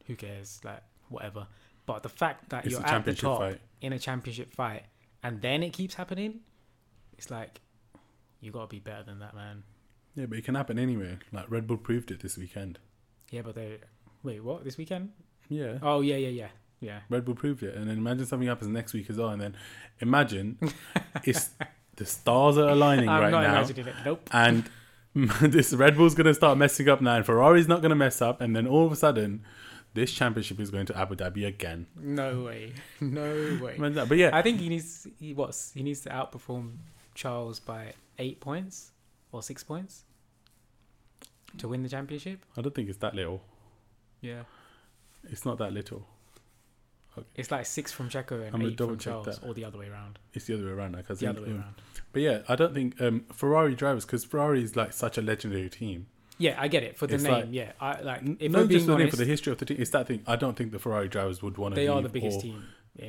who 0.08 0.16
cares? 0.16 0.60
Like, 0.64 0.82
whatever. 1.08 1.48
But 1.86 2.04
the 2.04 2.10
fact 2.10 2.50
that 2.50 2.66
It's 2.66 2.74
you're 2.74 2.82
a 2.82 2.90
at 2.90 3.06
the 3.06 3.14
top 3.14 3.40
fight. 3.40 3.62
in 3.82 3.94
a 3.94 4.00
championship 4.00 4.54
fight 4.54 4.84
and 5.24 5.42
then 5.42 5.64
it 5.64 5.72
keeps 5.74 5.96
happening, 5.96 6.42
it's 7.18 7.32
like 7.32 7.62
you 8.42 8.52
gotta 8.52 8.68
be 8.68 8.80
better 8.80 9.04
than 9.04 9.20
that, 9.20 9.34
man. 9.36 9.64
Yeah, 10.16 10.26
but 10.28 10.38
it 10.38 10.46
can 10.46 10.56
happen 10.56 10.78
anywhere. 10.78 11.20
Like 11.32 11.50
Red 11.50 11.66
Bull 11.68 11.78
proved 11.78 12.12
it 12.12 12.22
this 12.22 12.38
weekend. 12.38 12.80
Yeah, 13.32 13.42
but 13.42 13.56
they 13.56 13.80
wait, 14.22 14.44
what 14.44 14.64
this 14.64 14.78
weekend? 14.78 15.10
Yeah, 15.50 15.78
Oh 15.82 16.02
yeah, 16.02 16.16
yeah, 16.18 16.30
yeah, 16.30 16.48
yeah. 16.80 17.00
Red 17.10 17.26
Bull 17.26 17.36
proved 17.36 17.64
it, 17.64 17.76
and 17.76 17.90
then 17.90 17.98
imagine 17.98 18.26
something 18.26 18.48
happens 18.48 18.70
next 18.70 18.94
week 18.94 19.10
as 19.10 19.18
well, 19.18 19.30
and 19.30 19.42
then 19.42 19.56
imagine 20.00 20.58
it's 21.24 21.50
the 21.96 22.06
stars 22.06 22.58
are 22.58 22.70
aligning 22.70 23.10
I'm 23.10 23.22
right 23.22 23.32
not 23.32 23.44
now, 23.44 23.58
imagining 23.58 23.88
it. 23.88 23.96
Nope. 24.06 24.30
and 24.32 24.70
this 25.42 25.74
Red 25.74 25.96
Bull's 25.96 26.16
gonna 26.16 26.34
start 26.34 26.58
messing 26.58 26.90
up 26.90 27.02
now, 27.02 27.16
and 27.16 27.26
Ferrari's 27.26 27.68
not 27.68 27.82
gonna 27.82 27.96
mess 27.96 28.22
up, 28.22 28.42
and 28.42 28.56
then 28.56 28.68
all 28.68 28.86
of 28.86 28.92
a 28.92 28.96
sudden, 28.96 29.44
this 29.94 30.12
championship 30.12 30.60
is 30.60 30.72
going 30.72 30.86
to 30.88 30.98
Abu 30.98 31.16
Dhabi 31.16 31.46
again. 31.48 31.88
No 32.00 32.44
way. 32.44 32.74
No 33.02 33.60
way. 33.62 33.78
But 33.78 34.18
yeah, 34.18 34.32
I 34.34 34.42
think 34.42 34.60
he 34.60 34.70
needs 34.70 35.08
he 35.20 35.34
what's 35.34 35.72
he 35.74 35.84
needs 35.84 36.02
to 36.02 36.10
outperform 36.10 36.78
Charles 37.16 37.60
by 37.60 37.94
eight 38.18 38.40
points 38.40 38.92
or 39.32 39.44
six 39.44 39.64
points 39.64 40.04
to 41.58 41.68
win 41.68 41.84
the 41.84 41.90
championship. 41.90 42.40
I 42.58 42.62
don't 42.62 42.74
think 42.74 42.90
it's 42.90 42.98
that 43.00 43.14
little. 43.16 43.42
Yeah, 44.22 44.44
It's 45.26 45.46
not 45.46 45.58
that 45.58 45.74
little. 45.74 46.08
it's 47.36 47.52
like 47.52 47.66
six 47.66 47.92
from 47.92 48.10
Checo 48.10 48.46
and 48.46 48.56
I'm 48.56 48.62
eight 48.62 48.78
from 48.78 48.98
Charles, 48.98 49.26
that. 49.26 49.44
or 49.46 49.54
the 49.54 49.66
other 49.66 49.78
way 49.78 49.90
around. 49.90 50.18
It's 50.34 50.46
the 50.46 50.54
other 50.56 50.66
way 50.66 50.72
around. 50.72 50.94
Like, 50.96 51.08
The 51.08 51.28
other 51.30 51.42
way 51.42 51.50
um, 51.50 51.58
around. 51.60 51.76
But 52.14 52.22
yeah, 52.22 52.40
I 52.48 52.56
don't 52.56 52.74
think 52.74 53.00
um, 53.02 53.26
Ferrari 53.34 53.76
drivers 53.76 54.06
because 54.06 54.24
Ferrari 54.24 54.64
is 54.64 54.76
like 54.78 54.94
such 54.94 55.18
a 55.18 55.22
legendary 55.22 55.70
team. 55.70 56.08
Yeah, 56.46 56.56
I 56.64 56.68
get 56.68 56.84
it 56.84 56.98
for 56.98 57.06
the 57.08 57.16
It's 57.16 57.24
name. 57.24 57.32
like- 57.34 57.48
yeah, 57.52 57.72
I 57.80 58.02
like 58.02 58.22
if 58.40 58.52
not 58.52 58.68
just 58.70 58.86
the, 58.88 58.98
name, 58.98 59.10
for 59.10 59.16
the 59.24 59.26
history 59.34 59.52
of 59.54 59.58
the 59.60 59.66
team. 59.66 59.78
It's 59.80 59.92
that 59.92 60.08
thing. 60.08 60.22
I 60.28 60.36
don't 60.36 60.56
think 60.58 60.72
the 60.72 60.80
Ferrari 60.80 61.08
drivers 61.08 61.42
would 61.44 61.58
want 61.58 61.74
to. 61.74 61.80
they 61.82 61.88
leave 61.88 61.98
are 61.98 62.02
the 62.02 62.10
biggest 62.18 62.42
team. 62.42 62.64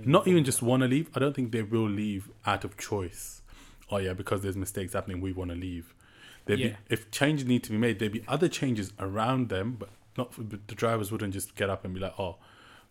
Not 0.04 0.26
even 0.28 0.44
just 0.44 0.62
want 0.62 0.82
to 0.82 0.88
leave. 0.88 1.10
I 1.14 1.18
don't 1.18 1.34
think 1.36 1.52
they 1.52 1.62
will 1.62 1.88
leave 1.88 2.30
out 2.46 2.64
of 2.64 2.76
choice. 2.78 3.42
Oh 3.90 3.98
yeah, 3.98 4.14
because 4.14 4.40
there's 4.42 4.56
mistakes 4.56 4.92
happening, 4.94 5.20
we 5.20 5.32
want 5.32 5.50
to 5.50 5.56
leave. 5.56 5.94
There'd 6.46 6.60
Yeah. 6.60 6.68
be 6.68 6.76
if 6.94 7.10
changes 7.10 7.46
need 7.46 7.62
to 7.64 7.70
be 7.70 7.78
made, 7.78 7.98
there'd 7.98 8.12
be 8.12 8.24
other 8.28 8.48
changes 8.48 8.92
around 8.98 9.48
them, 9.48 9.76
but 9.78 9.90
not 10.16 10.32
for, 10.34 10.42
but 10.42 10.68
the 10.68 10.74
drivers 10.74 11.10
wouldn't 11.12 11.32
just 11.34 11.54
get 11.54 11.68
up 11.70 11.84
and 11.84 11.92
be 11.94 12.00
like, 12.00 12.14
oh, 12.18 12.36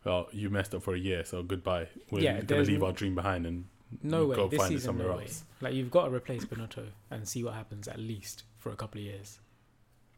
well, 0.03 0.27
you 0.31 0.49
messed 0.49 0.75
up 0.75 0.83
for 0.83 0.93
a 0.93 0.99
year, 0.99 1.23
so 1.23 1.41
goodbye. 1.43 1.87
We're 2.11 2.21
Yeah, 2.21 2.41
gonna 2.41 2.63
leave 2.63 2.83
our 2.83 2.91
dream 2.91 3.15
behind 3.15 3.45
and 3.45 3.65
no 4.03 4.25
way 4.27 4.35
go 4.35 4.47
this 4.47 4.57
find 4.59 4.71
it 4.73 4.75
season. 4.77 4.85
somewhere 4.89 5.07
No 5.07 5.17
way. 5.17 5.23
else. 5.23 5.45
Like 5.61 5.73
you've 5.75 5.91
got 5.91 6.05
to 6.09 6.13
replace 6.13 6.43
Binotto 6.45 6.87
and 7.11 7.27
see 7.27 7.43
what 7.43 7.53
happens 7.53 7.87
at 7.87 7.99
least 7.99 8.43
for 8.59 8.71
a 8.71 8.75
couple 8.75 8.99
of 8.99 9.05
years, 9.05 9.39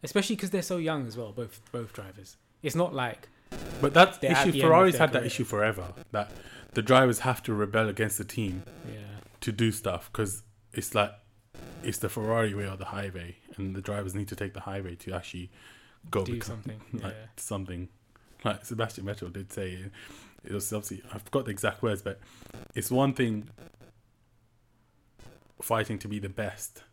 especially 0.05 0.35
because 0.35 0.51
they're 0.51 0.61
so 0.61 0.77
young 0.77 1.07
as 1.07 1.17
well. 1.17 1.31
Both 1.31 1.61
both 1.71 1.93
drivers. 1.93 2.37
It's 2.63 2.75
not 2.75 2.93
like 2.93 3.27
But 3.81 3.93
that 3.93 4.09
issue, 4.09 4.19
the 4.21 4.27
end 4.29 4.49
of 4.49 4.55
Ferrari's 4.61 4.97
had 4.97 5.11
that 5.13 5.25
issue 5.25 5.43
forever. 5.43 5.93
That 6.11 6.31
the 6.73 6.81
drivers 6.81 7.19
have 7.19 7.43
to 7.43 7.53
rebel 7.53 7.89
against 7.89 8.17
the 8.17 8.23
team 8.23 8.63
yeah. 8.87 8.99
to 9.41 9.51
do 9.51 9.71
stuff 9.71 10.09
because 10.11 10.43
it's 10.73 10.95
like 10.95 11.11
it's 11.83 11.97
the 11.99 12.09
Ferrari 12.09 12.53
way 12.53 12.67
or 12.67 12.77
the 12.77 12.85
highway, 12.85 13.37
and 13.57 13.75
the 13.75 13.81
drivers 13.81 14.15
need 14.15 14.27
to 14.29 14.35
take 14.35 14.53
the 14.53 14.61
highway 14.61 14.95
to 14.95 15.13
actually 15.13 15.51
go 16.09 16.23
do 16.23 16.33
become 16.33 16.47
something. 16.47 16.81
like 16.93 17.13
yeah. 17.13 17.27
something. 17.37 17.89
Like 18.43 18.65
Sebastian 18.65 19.05
Vettel 19.05 19.33
did 19.33 19.51
say, 19.51 19.85
it 20.43 20.51
was 20.51 20.71
obviously 20.71 21.01
I 21.13 21.17
forgot 21.17 21.45
the 21.45 21.51
exact 21.51 21.81
words, 21.81 22.01
but 22.01 22.19
it's 22.75 22.91
one 22.91 23.13
thing 23.13 23.49
fighting 25.61 25.97
to 25.99 26.07
be 26.07 26.19
the 26.19 26.29
best, 26.29 26.83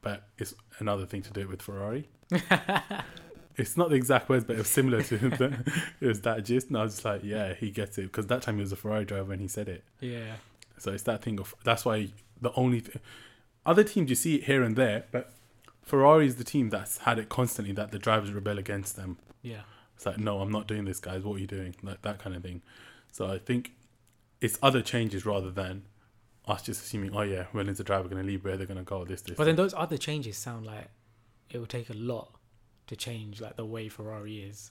but 0.00 0.28
it's 0.38 0.54
another 0.78 1.06
thing 1.06 1.22
to 1.22 1.30
do 1.30 1.40
it 1.40 1.48
with 1.48 1.62
Ferrari. 1.62 2.08
it's 3.56 3.76
not 3.76 3.90
the 3.90 3.96
exact 3.96 4.28
words, 4.28 4.44
but 4.44 4.56
it 4.56 4.58
was 4.58 4.68
similar 4.68 5.02
to 5.02 5.16
the, 5.18 5.72
it 6.00 6.06
was 6.06 6.20
that 6.22 6.44
gist, 6.44 6.68
and 6.68 6.76
I 6.76 6.82
was 6.82 6.94
just 6.94 7.04
like, 7.04 7.22
yeah, 7.24 7.54
he 7.54 7.70
gets 7.70 7.98
it 7.98 8.02
because 8.02 8.26
that 8.26 8.42
time 8.42 8.56
he 8.56 8.60
was 8.60 8.72
a 8.72 8.76
Ferrari 8.76 9.04
driver 9.04 9.24
when 9.24 9.40
he 9.40 9.48
said 9.48 9.68
it. 9.68 9.84
Yeah. 10.00 10.36
So 10.78 10.92
it's 10.92 11.04
that 11.04 11.22
thing 11.22 11.40
of 11.40 11.54
that's 11.64 11.84
why 11.84 12.08
the 12.40 12.52
only 12.54 12.82
th- 12.82 12.98
other 13.64 13.82
teams 13.82 14.10
you 14.10 14.16
see 14.16 14.36
it 14.36 14.44
here 14.44 14.62
and 14.62 14.76
there, 14.76 15.04
but 15.10 15.32
Ferrari 15.82 16.26
is 16.26 16.36
the 16.36 16.44
team 16.44 16.70
that's 16.70 16.98
had 16.98 17.18
it 17.18 17.28
constantly 17.28 17.72
that 17.74 17.92
the 17.92 17.98
drivers 17.98 18.32
rebel 18.32 18.58
against 18.58 18.96
them. 18.96 19.18
Yeah. 19.42 19.62
It's 19.94 20.04
like, 20.04 20.18
no, 20.18 20.40
I'm 20.40 20.50
not 20.50 20.66
doing 20.66 20.84
this, 20.84 21.00
guys. 21.00 21.22
What 21.22 21.36
are 21.36 21.38
you 21.38 21.46
doing? 21.46 21.74
Like 21.82 22.02
that 22.02 22.18
kind 22.18 22.36
of 22.36 22.42
thing. 22.42 22.62
So 23.12 23.26
I 23.26 23.38
think 23.38 23.72
it's 24.40 24.58
other 24.62 24.82
changes 24.82 25.24
rather 25.24 25.50
than 25.50 25.84
us 26.46 26.62
just 26.62 26.82
assuming, 26.82 27.14
oh 27.14 27.22
yeah, 27.22 27.46
when 27.52 27.68
is 27.68 27.78
the 27.78 27.84
driver 27.84 28.08
going 28.08 28.22
to 28.22 28.26
leave? 28.26 28.44
Where 28.44 28.56
they're 28.56 28.66
going 28.66 28.78
to 28.78 28.84
go? 28.84 29.04
This, 29.04 29.22
this. 29.22 29.36
But 29.36 29.44
then 29.44 29.56
this. 29.56 29.72
those 29.72 29.74
other 29.80 29.96
changes 29.96 30.36
sound 30.36 30.66
like 30.66 30.88
it 31.50 31.58
would 31.58 31.68
take 31.70 31.90
a 31.90 31.94
lot 31.94 32.32
to 32.88 32.96
change 32.96 33.40
like 33.40 33.56
the 33.56 33.64
way 33.64 33.88
Ferrari 33.88 34.38
is. 34.40 34.70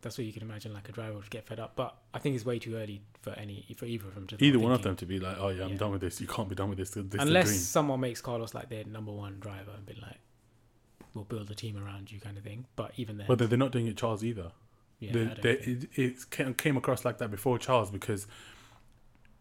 That's 0.00 0.16
what 0.16 0.26
you 0.26 0.32
can 0.32 0.42
imagine. 0.42 0.72
Like 0.72 0.88
a 0.88 0.92
driver 0.92 1.14
would 1.16 1.28
get 1.30 1.44
fed 1.46 1.58
up, 1.58 1.74
but 1.74 1.96
I 2.14 2.18
think 2.20 2.36
it's 2.36 2.44
way 2.44 2.58
too 2.60 2.76
early 2.76 3.02
for 3.20 3.30
any 3.30 3.66
for 3.76 3.84
either 3.84 4.06
of 4.06 4.14
them 4.14 4.26
to. 4.28 4.44
either 4.44 4.58
one 4.58 4.72
of 4.72 4.82
them 4.82 4.94
to 4.96 5.06
be 5.06 5.18
like, 5.18 5.36
oh 5.40 5.48
yeah, 5.48 5.64
I'm 5.64 5.70
Yeah. 5.72 5.76
done 5.76 5.90
with 5.90 6.00
this. 6.00 6.20
You 6.20 6.28
can't 6.28 6.48
be 6.48 6.54
done 6.54 6.68
with 6.68 6.78
this. 6.78 6.90
This 6.90 7.04
unless 7.20 7.58
someone 7.60 7.98
makes 8.00 8.20
Carlos 8.20 8.54
like 8.54 8.68
their 8.68 8.84
number 8.84 9.10
one 9.10 9.40
driver 9.40 9.72
and 9.76 9.84
be 9.84 9.94
like, 10.00 10.18
"We'll 11.14 11.24
build 11.24 11.50
a 11.50 11.54
team 11.54 11.76
around 11.76 12.12
you," 12.12 12.20
kind 12.20 12.38
of 12.38 12.44
thing. 12.44 12.66
But 12.76 12.92
even 12.96 13.18
then, 13.18 13.26
But 13.26 13.38
they're 13.40 13.58
not 13.58 13.72
doing 13.72 13.88
it 13.88 13.96
Charles 13.96 14.22
either. 14.22 14.52
yeah, 15.00 15.12
They- 15.12 15.20
I 15.20 15.24
don't 15.24 15.42
they- 15.42 15.56
think- 15.56 15.98
it, 15.98 16.38
it 16.38 16.56
came 16.58 16.76
across 16.76 17.04
like 17.04 17.18
that 17.18 17.30
before 17.32 17.58
Charles 17.58 17.90
because 17.90 18.28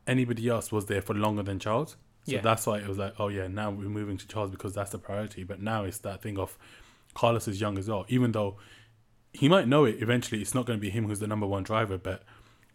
anybody 0.08 0.48
else 0.50 0.72
was 0.72 0.88
there 0.88 1.04
for 1.04 1.14
longer 1.14 1.44
than 1.44 1.60
Charles. 1.60 1.98
So 2.28 2.34
Yeah. 2.36 2.42
that's 2.42 2.68
why 2.68 2.78
it 2.80 2.88
was 2.88 2.98
like, 2.98 3.14
oh 3.20 3.30
yeah, 3.30 3.48
now 3.48 3.72
we're 3.72 3.90
moving 3.90 4.18
to 4.18 4.28
Charles 4.28 4.52
because 4.52 4.74
that's 4.74 4.92
the 4.92 5.00
priority. 5.00 5.44
But 5.44 5.62
now 5.62 5.86
it's 5.86 6.00
that 6.00 6.22
thing 6.22 6.38
of 6.38 6.58
Carlos 7.14 7.48
is 7.48 7.60
young 7.62 7.78
as 7.78 7.88
well, 7.90 8.06
even 8.10 8.34
though 8.34 8.58
he 9.34 9.48
might 9.50 9.68
know 9.68 9.86
it 9.86 9.96
eventually. 10.02 10.42
It's 10.42 10.54
not 10.54 10.66
going 10.66 10.78
to 10.78 10.82
be 10.82 10.90
him 10.90 11.08
who's 11.08 11.20
the 11.20 11.28
number 11.28 11.48
one 11.48 11.64
driver, 11.64 11.98
but 11.98 12.24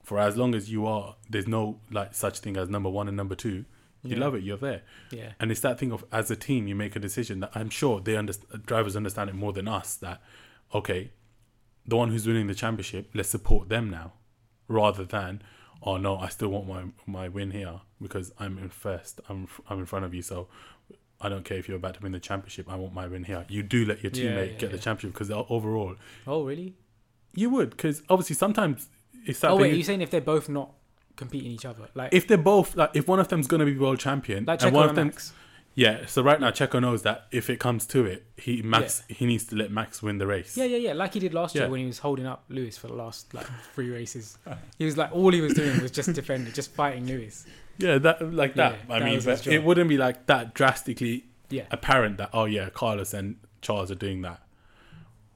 for 0.03 0.19
as 0.19 0.37
long 0.37 0.55
as 0.55 0.71
you 0.73 0.87
are, 0.87 1.17
there's 1.31 1.47
no 1.47 1.81
like 1.91 2.15
such 2.15 2.39
thing 2.41 2.57
as 2.57 2.69
number 2.69 2.89
one 2.91 3.09
and 3.09 3.17
number 3.17 3.35
two. 3.35 3.65
You 4.05 4.17
Yeah. 4.17 4.25
love 4.25 4.35
it, 4.35 4.43
you're 4.43 4.57
there, 4.57 4.83
yeah, 5.13 5.33
and 5.39 5.53
it's 5.53 5.61
that 5.61 5.79
thing 5.79 5.93
of 5.93 6.05
as 6.11 6.29
a 6.29 6.35
team, 6.35 6.67
you 6.67 6.75
make 6.75 6.97
a 6.97 6.99
decision 6.99 7.39
that 7.39 7.53
I'm 7.55 7.71
sure 7.71 8.01
they 8.01 8.17
understand. 8.17 8.67
Drivers 8.67 8.97
understand 8.97 9.31
it 9.31 9.37
more 9.37 9.53
than 9.53 9.69
us. 9.69 9.95
That 9.97 10.21
okay, 10.75 11.13
the 11.87 11.95
one 11.97 12.11
who's 12.11 12.27
winning 12.27 12.49
the 12.49 12.55
championship, 12.55 13.11
let's 13.15 13.29
support 13.29 13.69
them 13.69 13.89
now, 13.91 14.15
rather 14.67 15.05
than 15.05 15.43
oh 15.83 15.97
no, 15.97 16.17
I 16.17 16.29
still 16.29 16.49
want 16.49 16.67
my 16.69 16.85
my 17.07 17.29
win 17.29 17.51
here 17.51 17.81
because 18.01 18.33
I'm 18.39 18.59
in 18.59 18.69
first. 18.71 19.21
I'm 19.29 19.49
I'm 19.69 19.79
in 19.81 19.87
front 19.87 20.05
of 20.05 20.15
you, 20.15 20.23
so 20.23 20.49
I 21.21 21.29
don't 21.29 21.45
care 21.45 21.59
if 21.59 21.69
you're 21.69 21.77
about 21.77 21.95
to 21.95 22.01
win 22.01 22.13
the 22.13 22.21
championship. 22.21 22.71
I 22.71 22.77
want 22.77 22.95
my 22.95 23.07
win 23.07 23.25
here. 23.25 23.45
You 23.49 23.63
do 23.63 23.85
let 23.85 24.03
your 24.03 24.11
teammate 24.11 24.53
yeah, 24.53 24.59
get 24.59 24.73
the 24.73 24.79
championship 24.79 25.15
because 25.15 25.31
uh, 25.31 25.45
overall 25.49 25.95
Oh, 26.27 26.45
really? 26.45 26.75
you 27.35 27.49
would 27.51 27.71
because 27.71 28.03
obviously 28.11 28.37
sometimes 28.37 28.89
it's 29.25 29.41
that 29.41 29.51
Oh 29.53 29.57
wait, 29.57 29.75
you're 29.75 29.85
saying 29.85 30.03
if 30.03 30.11
they're 30.11 30.21
both 30.21 30.49
not 30.49 30.73
competing 31.17 31.51
each 31.51 31.65
other, 31.65 31.89
like 31.95 32.13
if 32.13 32.27
they're 32.27 32.37
both 32.39 32.77
like 32.77 32.91
if 32.95 33.07
one 33.09 33.21
of 33.21 33.29
them's 33.29 33.47
going 33.47 33.61
to 33.61 33.67
be 33.67 33.77
world 33.79 33.99
champion 33.99 34.45
like 34.45 34.63
and 34.63 34.75
one 34.75 34.89
of 34.89 34.95
them 34.97 35.09
Max? 35.09 35.33
Yeah 35.75 36.05
so 36.07 36.23
right 36.23 36.41
now 36.41 36.51
Checo 36.51 36.81
knows 36.81 37.03
that 37.03 37.27
if 37.31 37.49
it 37.49 37.59
comes 37.59 37.87
to 37.87 38.05
it 38.05 38.27
he 38.37 38.61
Max 38.63 39.03
he 39.09 39.25
needs 39.27 39.45
to 39.47 39.57
let 39.57 39.71
Max 39.71 40.03
win 40.03 40.19
the 40.19 40.27
race 40.27 40.57
Yeah, 40.57 40.65
yeah, 40.67 40.77
yeah. 40.77 40.93
Like 40.93 41.15
he 41.15 41.21
did 41.21 41.33
last 41.35 41.55
year 41.55 41.69
when 41.69 41.81
he 41.81 41.87
was 41.87 41.99
holding 41.99 42.27
up 42.27 42.45
Lewis 42.49 42.77
for 42.77 42.89
the 42.89 42.95
last 42.95 43.33
like 43.35 43.47
three 43.75 43.91
races. 43.91 44.37
He 44.79 44.85
was 44.85 44.97
like 44.99 45.13
all 45.13 45.33
he 45.33 45.41
was 45.41 45.55
doing 45.55 45.81
was 45.81 45.91
just 45.91 46.13
defending, 46.21 46.53
just 46.53 46.73
fighting 46.73 47.07
Lewis. 47.07 47.47
Yeah, 47.79 47.99
that 47.99 48.33
like 48.35 48.55
that. 48.57 48.73
Yeah, 48.89 48.95
I 48.95 48.99
that 48.99 49.05
mean, 49.07 49.21
but 49.25 49.47
it 49.47 49.65
wouldn't 49.65 49.89
be 49.89 49.97
like 49.97 50.27
that 50.27 50.53
drastically 50.55 51.25
Yeah, 51.49 51.65
apparent 51.71 52.19
that 52.19 52.31
oh 52.35 52.45
yeah, 52.45 52.69
Carlos 52.71 53.15
and 53.15 53.37
Charles 53.63 53.91
are 53.91 53.95
doing 53.97 54.23
that. 54.23 54.41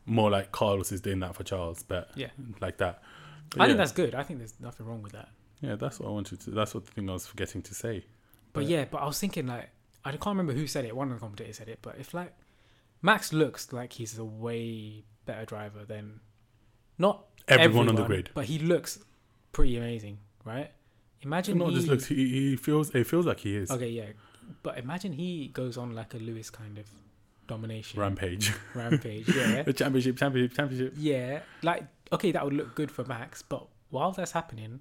More 0.05 0.30
like 0.30 0.53
Carlos 0.53 0.93
is 0.93 1.01
doing 1.01 1.20
that 1.20 1.34
for 1.34 1.43
Charles, 1.45 1.82
but 1.82 2.11
Yeah. 2.14 2.28
like 2.61 2.76
that. 2.78 3.03
But 3.51 3.61
I 3.61 3.64
yeah, 3.64 3.68
think 3.68 3.78
that's 3.78 3.93
good. 3.93 4.14
I 4.14 4.22
think 4.22 4.39
there's 4.41 4.55
nothing 4.61 4.87
wrong 4.87 5.03
with 5.03 5.12
that. 5.12 5.28
yeah, 5.61 5.74
that's 5.76 5.99
what 5.99 6.09
I 6.09 6.12
wanted 6.12 6.41
to. 6.41 6.51
That's 6.51 6.74
what 6.74 6.84
the 6.84 6.93
thing 6.93 7.09
I 7.09 7.14
was 7.14 7.26
forgetting 7.26 7.62
to 7.62 7.74
say. 7.74 8.05
But 8.53 8.61
But- 8.61 8.66
yeah, 8.66 8.84
but 8.84 8.99
I 8.99 9.07
was 9.07 9.18
thinking 9.18 9.47
like 9.47 9.70
I 10.15 10.19
can't 10.19 10.27
remember 10.37 10.53
who 10.53 10.67
said 10.67 10.85
it. 10.85 10.95
One 10.97 11.09
of 11.11 11.15
the 11.15 11.21
commentators 11.21 11.57
said 11.59 11.69
it. 11.69 11.79
But 11.83 11.97
if 11.99 12.15
like 12.15 12.33
Max 13.03 13.33
looks 13.33 13.73
like 13.73 13.93
he's 13.95 14.19
a 14.19 14.25
way 14.25 15.05
better 15.25 15.45
driver 15.45 15.85
than 15.85 16.21
not 16.99 17.25
Everyone, 17.49 17.89
on 17.89 17.95
the 17.95 18.05
grid. 18.05 18.31
but 18.35 18.47
he 18.47 18.59
looks 18.59 18.99
pretty 19.53 19.77
amazing, 19.77 20.19
right? 20.45 20.71
Imagine 21.23 21.59
Not 21.59 21.71
he, 21.71 21.75
just 21.77 21.89
looks. 21.89 22.07
He, 22.07 22.29
he 22.51 22.57
feels. 22.57 22.95
It 22.95 23.07
feels 23.07 23.27
like 23.27 23.41
he 23.41 23.57
is 23.57 23.71
okay, 23.71 23.89
yeah, 23.89 24.07
but 24.63 24.79
imagine 24.79 25.13
he 25.13 25.49
goes 25.49 25.77
on 25.77 25.95
like 25.95 26.15
a 26.15 26.19
Lewis 26.19 26.51
kind 26.51 26.79
of 26.79 26.87
domination 27.49 28.01
rampage. 28.01 28.53
rampage, 28.75 29.29
yeah, 29.35 29.63
the 29.63 29.73
championship, 29.73 30.17
championship, 30.17 30.57
championship. 30.57 30.95
yeah. 30.97 31.41
Like 31.63 31.85
okay, 32.13 32.33
that 32.33 32.45
would 32.45 32.53
look 32.55 32.75
good 32.75 32.91
for 32.91 33.05
Max, 33.05 33.43
but 33.43 33.67
while 33.91 34.13
that's 34.13 34.33
happening, 34.33 34.81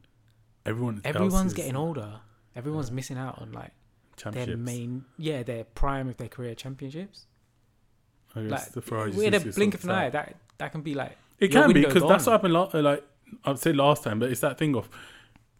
Everyone. 0.66 1.02
everyone's 1.04 1.48
is- 1.52 1.54
getting 1.54 1.76
older. 1.76 2.20
Everyone's 2.56 2.92
missing 2.92 3.18
out 3.18 3.40
on 3.42 3.52
like. 3.52 3.72
Their 4.32 4.58
main, 4.58 5.06
yeah, 5.18 5.44
their 5.44 5.64
prime 5.64 6.08
of 6.10 6.18
their 6.18 6.28
career 6.30 6.56
championships. 6.56 7.26
I 8.36 8.42
guess 8.42 8.52
Like 8.52 8.72
the 8.72 8.82
Ferrari 8.82 9.12
just 9.12 9.18
with 9.24 9.34
a 9.34 9.52
blink 9.56 9.76
of 9.76 9.84
an 9.86 9.92
eye, 9.92 10.10
that 10.10 10.36
that 10.58 10.72
can 10.72 10.82
be 10.82 10.94
like 10.94 11.18
It 11.40 11.50
can 11.50 11.72
be 11.72 11.86
because 11.86 12.04
that's 12.04 12.26
what 12.26 12.34
happened. 12.34 12.54
la- 12.54 12.70
uh, 12.74 12.82
Like 12.82 13.04
I'd 13.46 13.60
say 13.60 13.74
last 13.74 14.04
time, 14.04 14.20
but 14.20 14.30
it's 14.32 14.42
that 14.42 14.58
thing 14.58 14.76
of 14.76 14.90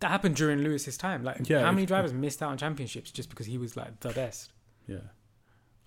that 0.02 0.10
happened 0.12 0.36
during 0.36 0.60
Lewis's 0.60 0.98
time. 0.98 1.24
Like, 1.24 1.48
Yeah, 1.48 1.64
how 1.64 1.72
many 1.72 1.86
drivers 1.86 2.12
missed 2.14 2.44
out 2.44 2.50
on 2.52 2.58
championships 2.58 3.12
just 3.12 3.30
because 3.30 3.46
he 3.46 3.58
was 3.58 3.78
like 3.78 4.00
the 4.02 4.10
best? 4.10 4.52
yeah. 4.88 4.98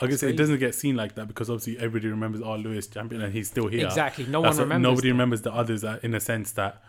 I 0.00 0.06
guess 0.06 0.22
it 0.22 0.36
doesn't 0.36 0.60
get 0.60 0.76
seen 0.76 0.94
like 0.94 1.16
that 1.16 1.26
because 1.26 1.50
obviously 1.50 1.76
everybody 1.78 2.08
remembers 2.08 2.40
oh 2.40 2.54
Lewis 2.54 2.86
champion 2.86 3.20
and 3.20 3.32
he's 3.32 3.48
still 3.48 3.66
here. 3.66 3.84
Exactly. 3.84 4.26
No 4.26 4.42
That's 4.42 4.56
one 4.58 4.66
remembers. 4.68 4.82
Nobody 4.90 5.08
that. 5.08 5.12
remembers 5.14 5.42
the 5.42 5.52
others 5.52 5.80
that, 5.82 6.04
in 6.04 6.14
a 6.14 6.20
sense 6.20 6.52
that 6.52 6.82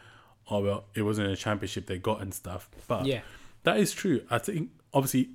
oh 0.52 0.60
well 0.62 0.86
it 0.94 1.02
wasn't 1.02 1.28
a 1.28 1.36
championship 1.36 1.88
they 1.88 1.98
got 1.98 2.22
and 2.22 2.32
stuff. 2.34 2.70
But 2.88 3.08
Yeah, 3.08 3.22
that 3.64 3.78
is 3.78 3.94
true. 3.94 4.22
I 4.30 4.38
think 4.38 4.70
obviously 4.94 5.30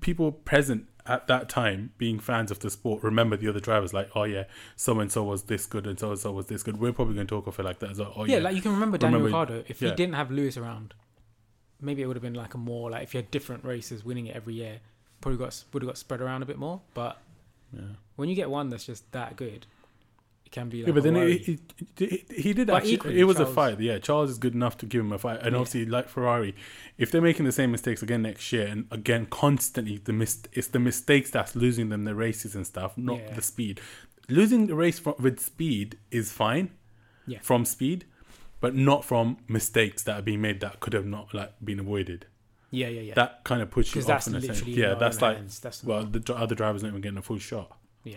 people 0.00 0.32
present 0.32 0.86
at 1.04 1.26
that 1.28 1.48
time 1.48 1.92
being 1.98 2.18
fans 2.18 2.50
of 2.50 2.58
the 2.60 2.70
sport 2.70 3.02
remember 3.02 3.36
the 3.36 3.48
other 3.48 3.60
drivers 3.60 3.94
like 3.94 4.08
oh 4.16 4.24
yeah 4.24 4.42
so 4.74 4.98
and 4.98 5.12
so 5.12 5.22
was 5.22 5.44
this 5.44 5.64
good 5.66 5.86
and 5.86 6.00
so 6.00 6.10
and 6.10 6.18
so 6.18 6.32
was 6.32 6.46
this 6.46 6.62
good. 6.62 6.78
We're 6.80 6.92
probably 6.92 7.14
going 7.14 7.26
to 7.26 7.34
talk 7.34 7.46
of 7.46 7.58
it 7.58 7.62
like 7.64 7.78
that 7.80 7.90
as 7.90 7.98
well. 7.98 8.12
Oh 8.16 8.24
yeah, 8.24 8.36
yeah, 8.38 8.42
Like 8.42 8.56
you 8.56 8.62
can 8.62 8.72
remember 8.72 8.98
Daniel 8.98 9.20
Remember- 9.20 9.38
Ricciardo. 9.38 9.64
If 9.68 9.80
yeah. 9.80 9.90
he 9.90 9.94
didn't 9.94 10.14
have 10.14 10.30
Lewis 10.30 10.56
around, 10.56 10.94
maybe 11.80 12.02
it 12.02 12.06
would 12.06 12.16
have 12.16 12.22
been 12.22 12.34
like 12.34 12.54
a 12.54 12.58
more 12.58 12.90
like 12.90 13.02
if 13.02 13.14
you 13.14 13.18
had 13.18 13.30
different 13.30 13.64
races 13.64 14.04
winning 14.04 14.26
it 14.26 14.34
every 14.36 14.54
year, 14.54 14.80
probably 15.20 15.38
got 15.38 15.62
would 15.72 15.82
have 15.82 15.88
got 15.88 15.98
spread 15.98 16.20
around 16.20 16.42
a 16.42 16.46
bit 16.46 16.58
more. 16.58 16.80
But 16.94 17.18
yeah. 17.72 17.82
when 18.16 18.28
you 18.28 18.34
get 18.34 18.50
one 18.50 18.70
that's 18.70 18.84
just 18.84 19.10
that 19.12 19.36
good, 19.36 19.66
it 20.46 20.52
can 20.52 20.68
be 20.68 20.78
like 20.78 20.86
yeah, 20.86 20.92
but 20.94 20.98
a 21.00 21.02
then 21.02 21.14
worry. 21.14 21.32
it, 21.36 21.60
it, 21.98 22.12
it, 22.30 22.32
he 22.32 22.52
did 22.54 22.68
But 22.68 22.76
actually. 22.76 22.92
equally, 22.94 23.20
it 23.20 23.24
was 23.24 23.36
Charles- 23.36 23.50
a 23.50 23.54
fight. 23.54 23.80
Yeah, 23.80 23.98
Charles 23.98 24.30
is 24.30 24.38
good 24.38 24.54
enough 24.54 24.78
to 24.78 24.86
give 24.86 25.00
him 25.02 25.12
a 25.12 25.18
fight, 25.18 25.40
and 25.42 25.52
Yeah. 25.52 25.58
obviously, 25.58 25.84
like 25.86 26.08
Ferrari, 26.08 26.54
if 26.96 27.10
they're 27.10 27.20
making 27.20 27.44
the 27.44 27.52
same 27.52 27.70
mistakes 27.72 28.02
again 28.02 28.22
next 28.22 28.50
year, 28.52 28.66
and 28.66 28.86
again 28.90 29.26
constantly, 29.26 29.98
the 29.98 30.12
mis- 30.12 30.42
it's 30.52 30.68
the 30.68 30.78
mistakes 30.78 31.30
that's 31.30 31.54
losing 31.56 31.88
them 31.90 32.04
the 32.04 32.14
races 32.14 32.54
and 32.54 32.66
stuff, 32.66 32.96
not 32.96 33.18
Yeah. 33.18 33.34
the 33.34 33.42
speed. 33.42 33.80
Losing 34.28 34.66
the 34.68 34.74
race 34.74 34.98
from, 34.98 35.14
with 35.18 35.40
speed 35.40 35.98
is 36.10 36.32
fine, 36.32 36.70
Yeah. 37.26 37.40
from 37.42 37.64
speed, 37.64 38.04
but 38.60 38.74
not 38.74 39.04
from 39.04 39.36
mistakes 39.48 40.02
that 40.04 40.18
are 40.18 40.22
being 40.22 40.40
made 40.40 40.60
that 40.60 40.80
could 40.80 40.92
have 40.94 41.06
not 41.06 41.34
like 41.34 41.52
been 41.64 41.78
avoided. 41.80 42.26
yeah, 42.70 42.88
yeah, 42.88 43.00
yeah. 43.00 43.14
That 43.14 43.44
kind 43.44 43.62
of 43.62 43.70
puts 43.70 43.94
you 43.94 44.00
off 44.00 44.06
that's 44.06 44.26
in 44.26 44.34
a 44.34 44.40
sense. 44.40 44.60
literally 44.60 44.80
Yeah, 44.80 44.94
that's 44.94 45.20
like 45.22 45.36
hands. 45.38 45.60
That's 45.60 45.82
well, 45.84 46.04
the 46.04 46.34
other 46.34 46.54
drivers 46.54 46.82
not 46.82 46.88
even 46.90 47.00
getting 47.00 47.18
a 47.18 47.22
full 47.22 47.38
shot. 47.38 47.76
yeah. 48.04 48.16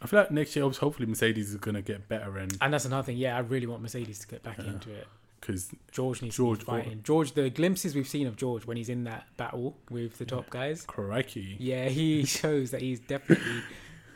I 0.00 0.06
feel 0.06 0.20
like 0.20 0.30
next 0.30 0.56
year, 0.56 0.68
hopefully, 0.68 1.06
Mercedes 1.06 1.50
is 1.50 1.56
going 1.56 1.74
to 1.74 1.82
get 1.82 2.08
better 2.08 2.36
and 2.38 2.56
And 2.60 2.72
that's 2.72 2.84
another 2.84 3.04
thing. 3.04 3.16
Yeah, 3.18 3.36
I 3.36 3.40
really 3.40 3.66
want 3.66 3.82
Mercedes 3.82 4.18
to 4.20 4.26
get 4.28 4.42
back 4.42 4.58
Yeah. 4.58 4.66
into 4.70 4.90
it. 4.90 5.06
because 5.40 5.70
George 5.90 6.22
needs 6.22 6.36
George 6.36 6.60
to 6.60 6.64
be 6.66 6.70
fighting. 6.70 7.00
George, 7.02 7.32
the 7.32 7.50
glimpses 7.50 7.94
we've 7.96 8.08
seen 8.08 8.26
of 8.28 8.36
George 8.36 8.64
when 8.64 8.76
he's 8.76 8.88
in 8.88 9.04
that 9.04 9.26
battle 9.36 9.76
with 9.90 10.18
the 10.18 10.24
top 10.24 10.48
guys, 10.50 10.84
crikey. 10.86 11.56
yeah, 11.58 11.88
he 11.88 12.24
shows 12.40 12.70
that 12.70 12.80
he's 12.80 13.00
definitely 13.00 13.60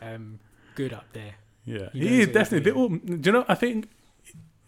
um, 0.03 0.39
good 0.77 0.93
up 0.93 1.05
there. 1.13 1.35
Yeah, 1.65 1.89
He 1.93 2.07
he, 2.07 2.21
is 2.23 2.29
definitely. 2.29 2.71
All, 2.71 2.89
do 2.91 3.21
you 3.25 3.33
know? 3.33 3.45
I 3.49 3.57
think 3.57 3.89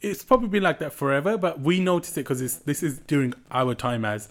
it's 0.01 0.25
probably 0.25 0.49
been 0.49 0.65
like 0.65 0.81
that 0.81 0.93
forever, 0.93 1.39
but 1.39 1.61
we 1.61 1.79
notice 1.81 2.13
it 2.17 2.23
because 2.23 2.59
this 2.61 2.83
is 2.83 2.99
during 3.07 3.35
our 3.53 3.75
time 3.75 4.05
as 4.05 4.29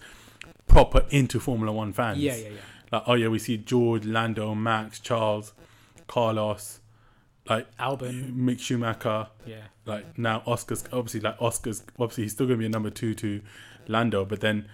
proper 0.66 1.06
into 1.10 1.40
Formula 1.40 1.72
One 1.72 1.92
fans. 1.94 2.18
Yeah, 2.18 2.36
yeah, 2.36 2.48
yeah. 2.48 2.58
Like, 2.92 3.02
oh 3.06 3.14
yeah, 3.14 3.28
we 3.28 3.38
see 3.38 3.56
George, 3.56 4.04
Lando, 4.04 4.54
Max, 4.54 5.00
Charles, 5.00 5.52
Carlos, 6.08 6.80
like 7.48 7.66
Albon, 7.78 8.34
Mick 8.34 8.58
Schumacher. 8.60 9.28
yeah, 9.46 9.62
Like 9.86 10.18
now, 10.18 10.42
Oscar's 10.46 10.84
obviously 10.92 11.20
like 11.20 11.40
Oscar's 11.40 11.82
obviously 11.98 12.24
he's 12.24 12.32
still 12.32 12.46
gonna 12.46 12.58
be 12.58 12.66
a 12.66 12.70
number 12.70 12.90
two 12.90 13.14
to 13.14 13.40
Lando, 13.86 14.24
but 14.24 14.40
then 14.40 14.68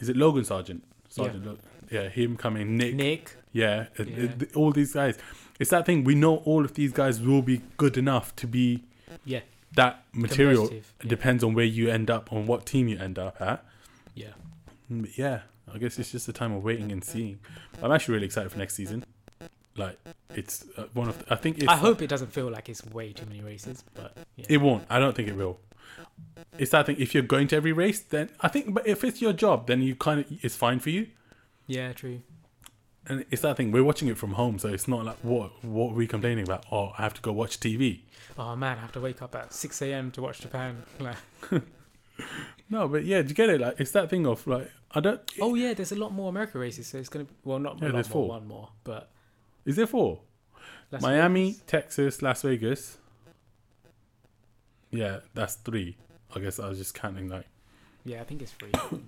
is 0.00 0.08
it 0.08 0.16
Logan 0.16 0.42
Sargeant? 0.42 0.80
Sargeant, 1.10 1.44
Lo- 1.46 1.58
yeah, 1.90 2.08
him 2.08 2.36
coming, 2.36 2.76
Nick, 2.76 2.94
Nick, 2.94 3.36
yeah, 3.52 3.86
uh, 3.98 4.04
Yeah. 4.04 4.24
uh, 4.40 4.44
all 4.58 4.72
these 4.72 4.92
guys. 4.94 5.16
It's 5.58 5.70
that 5.70 5.84
thing. 5.86 6.04
We 6.04 6.14
know 6.14 6.36
all 6.38 6.64
of 6.64 6.74
these 6.74 6.92
guys 6.92 7.20
will 7.20 7.42
be 7.42 7.60
good 7.76 7.96
enough 7.98 8.34
to 8.36 8.46
be 8.46 8.84
yeah, 9.24 9.40
that 9.74 10.04
material. 10.14 10.70
yeah. 10.72 10.80
depends 11.06 11.44
on 11.44 11.52
where 11.54 11.64
you 11.66 11.90
end 11.90 12.10
up, 12.10 12.32
on 12.32 12.46
what 12.46 12.64
team 12.64 12.88
you 12.88 12.98
end 12.98 13.18
up 13.18 13.40
at. 13.40 13.64
yeah. 14.14 14.28
Mm, 14.90 15.02
But 15.02 15.18
yeah, 15.18 15.40
I 15.72 15.78
guess 15.78 15.98
it's 15.98 16.12
just 16.12 16.28
a 16.28 16.32
time 16.32 16.52
of 16.52 16.62
waiting 16.64 16.90
and 16.92 17.04
seeing. 17.04 17.40
I'm 17.82 17.92
actually 17.92 18.14
really 18.14 18.26
excited 18.26 18.50
for 18.50 18.58
next 18.58 18.74
season. 18.74 19.04
Like 19.76 19.98
it's 20.34 20.64
uh, 20.76 20.84
one 20.94 21.08
of. 21.08 21.18
The, 21.24 21.32
I 21.32 21.36
think 21.36 21.58
it's, 21.58 21.68
I 21.68 21.76
hope 21.76 22.02
it 22.02 22.08
doesn't 22.08 22.32
feel 22.32 22.50
like 22.50 22.68
it's 22.68 22.84
way 22.86 23.12
too 23.12 23.26
many 23.26 23.40
races, 23.40 23.84
but 23.94 24.16
yeah, 24.36 24.46
it 24.48 24.56
won't. 24.58 24.84
I 24.90 24.98
don't 24.98 25.14
think 25.14 25.28
it 25.28 25.36
will. 25.36 25.58
It's 26.58 26.72
that 26.72 26.86
thing. 26.86 26.96
If 26.98 27.14
you're 27.14 27.22
going 27.22 27.48
to 27.48 27.56
every 27.56 27.72
race, 27.72 28.00
then 28.00 28.30
I 28.40 28.48
think. 28.48 28.74
But 28.74 28.86
if 28.86 29.04
it's 29.04 29.22
your 29.22 29.32
job, 29.32 29.66
then 29.68 29.80
you 29.82 29.94
kind 29.94 30.20
of 30.20 30.26
it's 30.44 30.56
fine 30.56 30.80
for 30.80 30.90
you. 30.90 31.06
yeah, 31.66 31.92
true. 31.92 32.20
And 33.06 33.24
it's 33.30 33.42
that 33.42 33.56
thing. 33.56 33.72
We're 33.72 33.82
watching 33.84 34.08
it 34.08 34.18
from 34.18 34.32
home, 34.32 34.58
so 34.58 34.68
it's 34.68 34.86
not 34.86 35.04
like 35.04 35.16
what 35.22 35.64
what 35.64 35.92
are 35.92 35.94
we 35.94 36.06
complaining 36.06 36.44
about? 36.44 36.66
Oh, 36.70 36.92
I 36.98 37.02
have 37.02 37.14
to 37.14 37.20
go 37.22 37.32
watch 37.32 37.58
TV. 37.58 38.00
Oh 38.38 38.54
man, 38.56 38.76
I 38.76 38.80
have 38.82 38.92
to 38.92 39.00
wake 39.00 39.22
up 39.22 39.34
at 39.34 39.52
six 39.54 39.80
a.m. 39.82 40.10
to 40.12 40.22
watch 40.22 40.40
Japan. 40.40 40.82
Like, 41.00 41.16
No, 42.68 42.86
but 42.86 43.04
yeah, 43.04 43.22
do 43.22 43.28
you 43.28 43.34
get 43.34 43.48
it? 43.50 43.60
Like 43.60 43.80
it's 43.80 43.90
that 43.92 44.10
thing 44.10 44.26
of 44.26 44.46
like 44.46 44.70
I 44.92 45.00
don't. 45.00 45.20
oh 45.40 45.54
yeah, 45.54 45.74
there's 45.74 45.92
a 45.92 45.96
lot 45.96 46.12
more 46.12 46.28
America 46.28 46.58
races, 46.58 46.86
so 46.86 46.98
it's 46.98 47.08
gonna. 47.08 47.26
Well, 47.44 47.58
not 47.58 47.80
Yeah, 47.80 47.88
a 47.88 47.90
lot 47.90 47.94
more, 47.94 48.04
four. 48.04 48.28
one 48.28 48.46
more, 48.46 48.68
but 48.84 49.10
Is 49.64 49.76
there 49.76 49.86
four? 49.86 50.20
Las 50.90 51.02
Miami, 51.02 51.52
Vegas. 51.52 51.62
Texas, 51.66 52.22
Las 52.22 52.42
Vegas. 52.42 52.98
Yeah, 54.90 55.20
that's 55.34 55.54
three. 55.54 55.96
I 56.34 56.40
guess 56.40 56.58
I 56.58 56.68
was 56.68 56.78
just 56.78 56.94
counting 56.94 57.28
like 57.28 57.46
Yeah, 58.04 58.20
I 58.20 58.24
think 58.24 58.42
it's 58.42 58.52
three. 58.52 58.72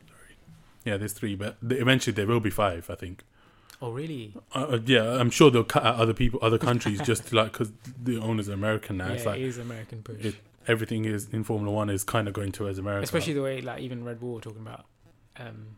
yeah, 0.85 0.97
there's 0.97 1.13
three, 1.13 1.35
but 1.35 1.57
th- 1.67 1.81
eventually 1.81 2.15
there 2.15 2.27
will 2.27 2.41
be 2.41 2.51
five. 2.51 2.89
I 2.91 2.95
think. 2.95 3.25
oh 3.81 3.91
really? 3.91 4.35
Uh, 4.55 4.59
uh, 4.73 4.79
yeah, 4.85 5.19
I'm 5.21 5.31
sure 5.31 5.51
they'll 5.51 5.65
cut 5.65 5.85
out 5.85 5.97
other 5.97 6.15
people, 6.15 6.39
other 6.43 6.59
countries, 6.59 7.01
just 7.05 7.29
to, 7.29 7.37
like 7.37 7.53
because 7.53 7.73
the 8.03 8.19
owners 8.19 8.49
are 8.49 8.53
American 8.55 8.97
now. 8.99 9.09
yeah, 9.09 9.13
it's 9.15 9.27
like 9.27 9.41
it 9.41 9.45
is 9.47 9.59
American 9.59 10.03
push. 10.03 10.25
it- 10.25 10.37
everything 10.69 11.05
is 11.05 11.29
in 11.31 11.43
Formula 11.43 11.75
One 11.75 11.91
is 11.91 12.05
kind 12.05 12.29
of 12.29 12.35
going 12.35 12.53
towards 12.53 12.79
America. 12.79 13.03
Especially 13.03 13.33
the 13.33 13.43
way 13.43 13.61
like 13.61 13.81
even 13.83 14.05
Red 14.05 14.21
Bull 14.21 14.35
were 14.35 14.41
talking 14.41 14.63
about 14.63 14.85
um, 15.37 15.77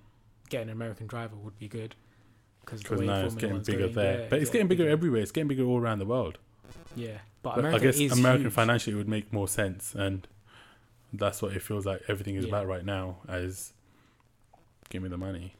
getting 0.50 0.68
an 0.68 0.74
American 0.74 1.06
driver 1.06 1.36
would 1.36 1.58
be 1.58 1.68
good 1.68 1.94
because 2.64 3.00
now 3.00 3.24
it's 3.24 3.34
getting 3.34 3.60
bigger 3.60 3.88
there, 3.88 4.26
but 4.30 4.40
it's 4.40 4.50
getting 4.50 4.68
bigger 4.68 4.88
everywhere. 4.88 5.20
It's 5.22 5.30
getting 5.32 5.48
bigger 5.48 5.64
all 5.64 5.78
around 5.80 5.98
the 5.98 6.06
world. 6.06 6.38
Yeah, 6.96 7.18
but, 7.42 7.56
But 7.56 7.66
I 7.66 7.78
guess 7.78 7.98
American 8.12 8.46
huge. 8.46 8.52
financially 8.52 8.96
would 8.96 9.08
make 9.08 9.32
more 9.32 9.48
sense, 9.48 9.94
and 9.94 10.26
that's 11.12 11.42
what 11.42 11.52
it 11.56 11.62
feels 11.62 11.84
like 11.86 12.02
everything 12.08 12.36
is 12.36 12.44
Yeah. 12.44 12.50
about 12.50 12.66
right 12.66 12.84
now. 12.84 13.18
As 13.28 13.72
give 14.90 15.02
me 15.02 15.08
the 15.08 15.18
money, 15.18 15.54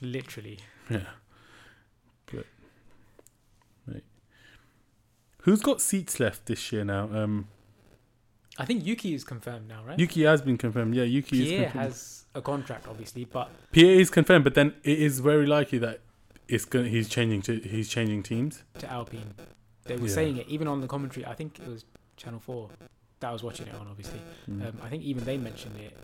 literally. 0.00 0.58
yeah. 0.90 1.00
But 2.26 2.46
right. 3.86 4.04
who's 5.42 5.60
got 5.60 5.80
seats 5.80 6.18
left 6.18 6.46
this 6.46 6.72
year 6.72 6.84
now? 6.84 7.04
Um, 7.12 7.48
I 8.58 8.64
think 8.64 8.84
Yuki 8.86 9.14
is 9.14 9.24
confirmed 9.24 9.68
now, 9.68 9.82
right? 9.84 9.98
Yuki 9.98 10.22
has 10.22 10.40
been 10.42 10.56
confirmed. 10.56 10.94
Yeah, 10.94 11.02
Yuki 11.04 11.42
is 11.42 11.48
Pierre 11.48 11.62
confirmed. 11.64 11.84
has 11.86 12.24
a 12.34 12.40
contract, 12.42 12.86
obviously, 12.88 13.24
but 13.24 13.50
Pierre 13.72 14.00
is 14.00 14.10
confirmed, 14.10 14.44
but 14.44 14.54
then 14.54 14.74
it 14.82 14.98
is 14.98 15.20
very 15.20 15.46
likely 15.46 15.78
that 15.78 16.00
it's 16.48 16.64
going. 16.64 16.86
He's 16.86 17.08
changing 17.08 17.42
to. 17.42 17.58
He's 17.60 17.88
changing 17.88 18.22
teams. 18.22 18.62
to 18.78 18.90
Alpine, 18.90 19.34
they 19.84 19.96
were 19.96 20.08
Yeah. 20.08 20.14
saying 20.14 20.36
it 20.38 20.48
even 20.48 20.68
on 20.68 20.80
the 20.80 20.86
commentary. 20.86 21.24
I 21.26 21.34
think 21.34 21.58
it 21.58 21.68
was 21.68 21.84
Channel 22.16 22.40
Four 22.40 22.70
that 23.20 23.28
I 23.28 23.32
was 23.32 23.42
watching 23.42 23.66
it 23.66 23.74
on. 23.74 23.86
Obviously, 23.88 24.20
Mm. 24.50 24.66
um, 24.68 24.76
I 24.82 24.88
think 24.88 25.02
even 25.04 25.24
they 25.24 25.36
mentioned 25.38 25.76
it, 25.78 25.96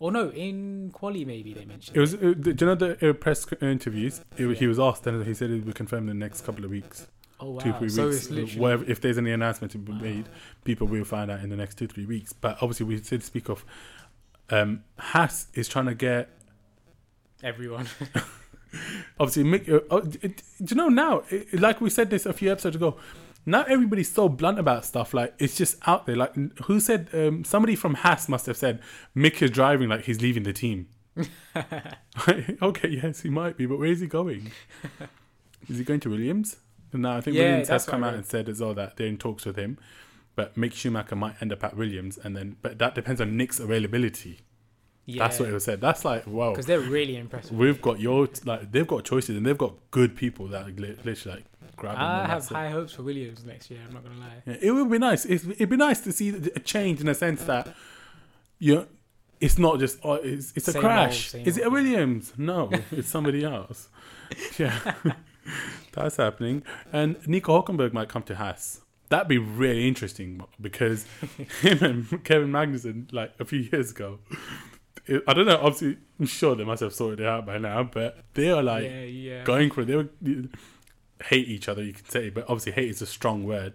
or 0.00 0.12
no, 0.12 0.30
in 0.30 0.90
Quali 0.92 1.24
maybe 1.24 1.52
they 1.54 1.64
mentioned 1.64 1.96
It 1.96 2.00
was. 2.00 2.14
Uh, 2.14 2.34
do 2.38 2.50
you 2.58 2.66
know 2.66 2.74
the 2.74 3.10
uh, 3.10 3.12
press 3.14 3.46
interviews? 3.60 4.20
It, 4.36 4.46
wa- 4.46 4.54
He 4.54 4.66
was 4.66 4.78
asked, 4.78 5.06
and 5.06 5.24
he 5.26 5.34
said 5.34 5.50
it 5.50 5.64
would 5.64 5.74
confirm 5.74 6.08
in 6.08 6.18
the 6.18 6.24
next 6.26 6.42
couple 6.44 6.64
of 6.64 6.70
weeks. 6.70 7.06
Oh 7.40 7.50
wow! 7.52 7.58
two 7.60 7.72
three 7.74 7.88
so 7.88 8.06
weeks. 8.06 8.16
it's 8.16 8.30
literally 8.30 8.60
Wherever, 8.60 8.84
if 8.90 9.00
there's 9.00 9.16
any 9.18 9.30
announcement 9.30 9.70
to 9.72 9.78
be 9.78 9.92
Wow. 9.92 9.98
made, 10.00 10.28
people 10.64 10.86
will 10.88 11.04
find 11.04 11.30
out 11.30 11.40
in 11.40 11.50
the 11.50 11.56
next 11.56 11.78
two 11.78 11.86
three 11.86 12.04
weeks. 12.06 12.32
But 12.32 12.58
obviously, 12.60 12.86
we 12.86 12.98
did 13.00 13.22
speak 13.22 13.48
of 13.48 13.64
um, 14.50 14.82
Haas 14.98 15.46
is 15.54 15.68
trying 15.68 15.86
to 15.86 15.94
get 15.94 16.30
everyone. 17.42 17.86
obviously. 19.18 19.44
Mick, 19.44 19.68
uh, 19.90 20.00
d- 20.00 20.18
do 20.18 20.34
you 20.70 20.76
know 20.76 20.88
now? 20.88 21.22
It, 21.30 21.60
like 21.60 21.80
we 21.80 21.90
said 21.90 22.10
this 22.10 22.26
a 22.26 22.32
few 22.32 22.50
episodes 22.50 22.76
ago. 22.76 22.96
Now 23.46 23.62
everybody's 23.62 24.12
so 24.12 24.28
blunt 24.28 24.58
about 24.58 24.84
stuff. 24.84 25.14
Like 25.14 25.34
it's 25.38 25.56
just 25.56 25.76
out 25.86 26.06
there. 26.06 26.16
Like 26.16 26.34
who 26.64 26.80
said? 26.80 27.08
Um, 27.12 27.44
somebody 27.44 27.76
from 27.76 27.94
Haas 27.94 28.28
must 28.28 28.46
have 28.46 28.56
said 28.56 28.80
Mick 29.16 29.40
is 29.42 29.50
driving 29.50 29.88
like 29.88 30.04
he's 30.04 30.20
leaving 30.20 30.42
the 30.42 30.52
team. 30.52 30.88
okay, 32.62 32.88
yes, 32.88 33.22
he 33.22 33.30
might 33.30 33.56
be, 33.56 33.66
but 33.66 33.78
where 33.78 33.90
is 33.90 34.00
he 34.00 34.06
going? 34.06 34.52
is 35.68 35.78
he 35.78 35.84
going 35.84 36.00
to 36.00 36.10
Williams? 36.10 36.56
No, 36.92 37.16
I 37.16 37.20
think 37.20 37.36
Yeah, 37.36 37.44
Williams 37.44 37.68
has 37.68 37.84
come 37.86 38.04
out 38.04 38.14
and 38.14 38.24
said 38.24 38.48
as 38.48 38.60
well 38.60 38.74
that 38.74 38.96
they're 38.96 39.06
in 39.06 39.18
talks 39.18 39.44
with 39.44 39.56
him. 39.56 39.78
But 40.36 40.54
Mick 40.54 40.72
Schumacher 40.72 41.16
might 41.16 41.34
end 41.42 41.52
up 41.52 41.64
at 41.64 41.76
Williams, 41.76 42.16
and 42.16 42.36
then 42.36 42.56
but 42.62 42.78
that 42.78 42.94
depends 42.94 43.20
on 43.20 43.36
Nick's 43.36 43.58
availability. 43.58 44.40
Yeah, 45.10 45.22
That's 45.26 45.40
what 45.40 45.48
it 45.48 45.52
was 45.54 45.64
said. 45.64 45.80
That's 45.80 46.04
like 46.04 46.26
wow, 46.26 46.50
because 46.50 46.66
they're 46.66 46.80
really 46.80 47.16
impressive. 47.16 47.56
we've 47.56 47.80
got 47.80 47.98
your 47.98 48.28
like 48.44 48.70
they've 48.70 48.86
got 48.86 49.04
choices 49.04 49.36
and 49.38 49.46
they've 49.46 49.56
got 49.56 49.72
good 49.90 50.14
people 50.14 50.48
that 50.48 50.66
li- 50.78 50.96
literally 51.02 51.36
like 51.38 51.44
grab. 51.76 51.96
I 51.96 52.26
have 52.26 52.28
that's 52.28 52.50
it. 52.50 52.54
high 52.54 52.68
hopes 52.68 52.92
for 52.92 53.04
Williams 53.04 53.42
next 53.42 53.70
year. 53.70 53.80
I'm 53.86 53.94
not 53.94 54.02
gonna 54.04 54.20
lie. 54.20 54.42
Yeah, 54.44 54.56
it 54.60 54.70
would 54.72 54.90
be 54.90 54.98
nice. 54.98 55.24
It's, 55.24 55.44
it'd 55.46 55.70
be 55.70 55.78
nice 55.78 56.00
to 56.00 56.12
see 56.12 56.28
a 56.28 56.60
change 56.60 57.00
in 57.00 57.08
a 57.08 57.14
sense 57.14 57.42
that 57.44 57.74
you 58.58 58.74
know, 58.74 58.86
it's 59.40 59.56
not 59.56 59.78
just 59.78 59.98
oh, 60.04 60.14
it's 60.14 60.52
it's 60.54 60.68
a 60.68 60.72
Same 60.72 60.82
crash. 60.82 61.34
old, 61.34 61.46
Is 61.48 61.56
it 61.56 61.66
a. 61.66 61.70
Williams? 61.70 62.34
No, 62.36 62.68
it's 62.90 63.08
somebody 63.08 63.44
else. 63.46 63.88
Yeah, 64.58 64.94
that's 65.92 66.16
happening. 66.18 66.64
And 66.92 67.16
Nico 67.26 67.62
Hülkenberg 67.62 67.94
might 67.94 68.10
come 68.10 68.24
to 68.24 68.34
Haas. 68.36 68.82
That'd 69.08 69.26
be 69.28 69.38
really 69.38 69.88
interesting 69.88 70.42
because 70.60 71.06
him 71.62 71.82
and 71.82 72.24
Kevin 72.24 72.50
Magnussen, 72.52 73.10
like 73.10 73.32
a 73.40 73.46
few 73.46 73.60
years 73.60 73.90
ago, 73.92 74.18
it- 75.08 75.22
I 75.26 75.32
don't 75.34 75.46
know. 75.46 75.58
Obviously, 75.58 75.96
I'm 76.20 76.26
sure 76.26 76.54
they 76.54 76.64
must 76.64 76.80
have 76.82 76.92
sorted 76.94 77.20
it 77.20 77.26
out 77.26 77.46
by 77.46 77.58
now, 77.58 77.82
but 77.84 78.24
they 78.34 78.50
are 78.50 78.62
like 78.62 78.84
yeah, 78.84 79.02
yeah. 79.02 79.44
going 79.44 79.70
for 79.70 79.82
it. 79.82 79.86
They 79.86 79.96
were 79.96 80.08
hate 81.24 81.48
each 81.48 81.68
other, 81.68 81.82
you 81.82 81.92
can 81.92 82.08
say, 82.08 82.30
but 82.30 82.44
obviously 82.44 82.72
hate 82.72 82.90
is 82.90 83.02
a 83.02 83.06
strong 83.06 83.44
word. 83.44 83.72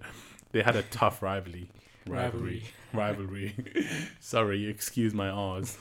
They 0.52 0.62
had 0.62 0.76
a 0.76 0.82
tough 0.92 1.22
rivalry. 1.22 1.70
Rivalry. 2.08 2.64
Rivalry. 2.94 3.56
Sorry, 4.20 4.68
excuse 4.68 5.14
my 5.14 5.30
R's. 5.30 5.78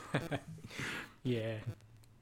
Yeah. 1.23 1.55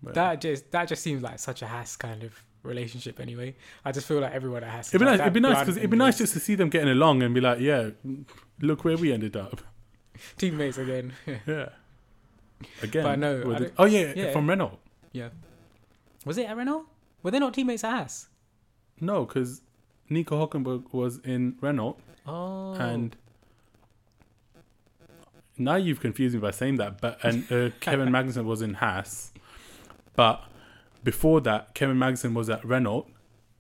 But 0.02 0.14
That 0.14 0.40
just 0.40 0.70
that 0.72 0.88
just 0.88 1.02
seems 1.02 1.22
like 1.22 1.38
such 1.38 1.62
a 1.62 1.66
has 1.66 1.96
kind 1.96 2.22
of 2.22 2.32
relationship 2.62 3.20
anyway. 3.20 3.54
I 3.84 3.92
just 3.92 4.06
feel 4.06 4.20
like 4.20 4.32
everyone 4.32 4.64
at 4.64 4.70
Haas. 4.70 4.88
it'd 4.88 5.00
be 5.00 5.04
like 5.06 5.18
nice. 5.18 5.20
It'd 5.20 5.32
be 5.34 5.40
nice 5.40 5.58
because 5.60 5.76
it'd 5.76 5.90
be 5.90 5.96
nice 5.96 6.18
just 6.18 6.32
to 6.34 6.40
see 6.40 6.54
them 6.54 6.68
getting 6.70 6.88
along 6.90 7.22
and 7.22 7.34
be 7.34 7.40
like, 7.40 7.60
yeah, 7.60 7.90
look 8.60 8.84
where 8.84 8.96
we 8.96 9.12
ended 9.12 9.36
up. 9.36 9.60
teammates 10.38 10.78
again. 10.78 11.12
Yeah. 11.46 11.68
Again. 12.82 13.02
But 13.04 13.18
no, 13.18 13.54
I 13.54 13.58
the- 13.58 13.72
oh 13.78 13.84
yeah, 13.84 14.12
yeah. 14.14 14.32
from 14.32 14.48
Renault. 14.48 14.78
yeah. 15.12 15.28
Was 16.26 16.36
it 16.38 16.46
at 16.46 16.56
Renault? 16.56 16.84
Were 17.22 17.30
they 17.30 17.38
not 17.38 17.54
teammates 17.54 17.82
at 17.84 17.92
Haas? 17.92 18.28
No, 19.00 19.24
because 19.24 19.62
Nico 20.10 20.46
Hülkenberg 20.46 20.92
was 20.92 21.18
in 21.24 21.56
Renault 21.60 21.96
Oh. 22.26 22.74
and 22.74 23.16
now 25.58 25.76
you've 25.76 26.00
confused 26.00 26.34
me 26.34 26.40
by 26.40 26.50
saying 26.50 26.76
that. 26.76 27.00
But 27.00 27.18
and 27.24 27.50
uh, 27.50 27.70
Kevin 27.80 28.08
Magnussen 28.10 28.44
was 28.44 28.62
in 28.62 28.74
Haas, 28.74 29.32
but 30.16 30.42
before 31.04 31.40
that, 31.42 31.74
Kevin 31.74 31.96
Magnussen 31.96 32.34
was 32.34 32.48
at 32.50 32.64
Renault, 32.64 33.06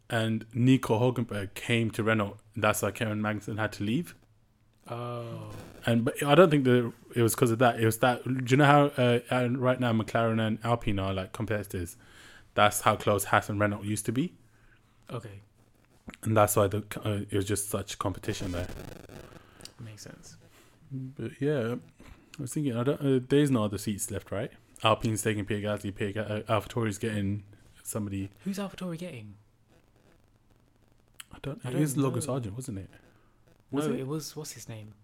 and 0.08 0.44
Nico 0.54 0.98
Hülkenberg 0.98 1.54
came 1.54 1.90
to 1.92 2.02
Renault. 2.02 2.36
That's 2.56 2.82
why 2.82 2.90
Kevin 2.90 3.20
Magnussen 3.20 3.58
had 3.58 3.72
to 3.72 3.84
leave. 3.84 4.14
Oh. 4.90 5.50
And 5.86 6.04
but 6.04 6.22
I 6.22 6.34
don't 6.34 6.50
think 6.50 6.64
that 6.64 6.92
it 7.14 7.22
was 7.22 7.34
because 7.34 7.50
of 7.50 7.58
that. 7.60 7.80
It 7.80 7.86
was 7.86 7.98
that. 7.98 8.22
Do 8.24 8.44
you 8.48 8.56
know 8.56 8.64
how 8.64 8.84
uh, 9.02 9.20
and 9.30 9.58
right 9.58 9.78
now 9.80 9.92
McLaren 9.92 10.44
and 10.44 10.58
Alpine 10.64 10.98
are 10.98 11.12
like 11.14 11.32
competitors? 11.32 11.96
That's 12.54 12.80
how 12.82 12.96
close 12.96 13.24
Haas 13.24 13.48
and 13.48 13.60
Renault 13.60 13.84
used 13.84 14.04
to 14.06 14.12
be, 14.12 14.34
Okay. 15.10 15.40
and 16.24 16.36
that's 16.36 16.56
why 16.56 16.66
the 16.66 16.78
uh, 17.04 17.20
it 17.30 17.32
was 17.32 17.44
just 17.44 17.70
such 17.70 17.98
competition 17.98 18.52
there. 18.52 18.66
Makes 19.82 20.02
sense. 20.02 20.36
But 20.92 21.30
yeah, 21.40 21.76
I 22.38 22.42
was 22.42 22.52
thinking, 22.52 22.76
I 22.76 22.82
don't, 22.82 23.00
uh, 23.00 23.20
there's 23.28 23.50
no 23.50 23.64
other 23.64 23.78
seats 23.78 24.10
left, 24.10 24.30
right? 24.32 24.50
Alpine's 24.82 25.22
taking 25.22 25.44
Pierre 25.44 25.60
Gasly, 25.60 25.94
Pierre 25.94 26.12
Ga- 26.12 26.20
uh, 26.48 26.60
AlphaTauri's 26.60 26.98
getting 26.98 27.44
somebody. 27.84 28.28
Who's 28.44 28.58
AlphaTauri 28.58 28.98
getting? 28.98 29.34
I 31.32 31.38
don't. 31.42 31.60
I 31.64 31.68
it 31.70 31.72
don't 31.72 31.96
Logan. 31.96 32.20
Sargeant, 32.22 32.52
wasn't 32.56 32.78
it? 32.78 32.90
Was 33.70 33.86
no, 33.86 33.94
it? 33.94 34.00
it? 34.00 34.06
was 34.06 34.36
what's 34.36 34.52
his 34.52 34.68
name? 34.68 34.94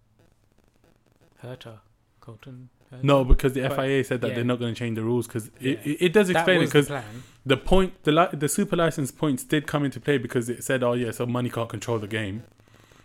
Herta, 1.42 1.78
Colton. 2.20 2.68
Herta? 2.92 3.02
No, 3.04 3.24
because 3.24 3.52
the 3.52 3.62
But- 3.62 3.76
FIA 3.76 4.04
said 4.04 4.20
that 4.20 4.28
yeah. 4.28 4.34
they're 4.36 4.44
not 4.44 4.58
going 4.58 4.74
to 4.74 4.78
change 4.78 4.96
the 4.96 5.02
rules 5.04 5.26
because 5.26 5.50
Yeah. 5.60 5.72
it, 5.72 5.86
it, 5.86 5.96
it 6.06 6.12
does 6.12 6.30
explain 6.30 6.56
it 6.56 6.60
the 6.60 6.66
because 6.66 6.86
plan. 6.88 7.04
the 7.44 7.56
point 7.56 8.02
the 8.04 8.12
li- 8.12 8.28
the 8.32 8.48
super 8.48 8.76
license 8.76 9.10
points 9.12 9.44
did 9.44 9.66
come 9.66 9.84
into 9.84 10.00
play 10.00 10.18
because 10.18 10.48
it 10.48 10.64
said, 10.64 10.82
oh 10.82 10.94
yeah, 10.94 11.10
so 11.10 11.26
money 11.26 11.50
can't 11.50 11.68
control 11.68 11.98
the 11.98 12.06
game, 12.08 12.44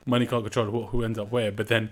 money 0.05 0.26
can't 0.26 0.43
control 0.43 0.68
who, 0.68 0.86
who 0.88 1.03
ends 1.03 1.20
up 1.20 1.32
where. 1.32 1.51
But 1.51 1.68
then, 1.68 1.91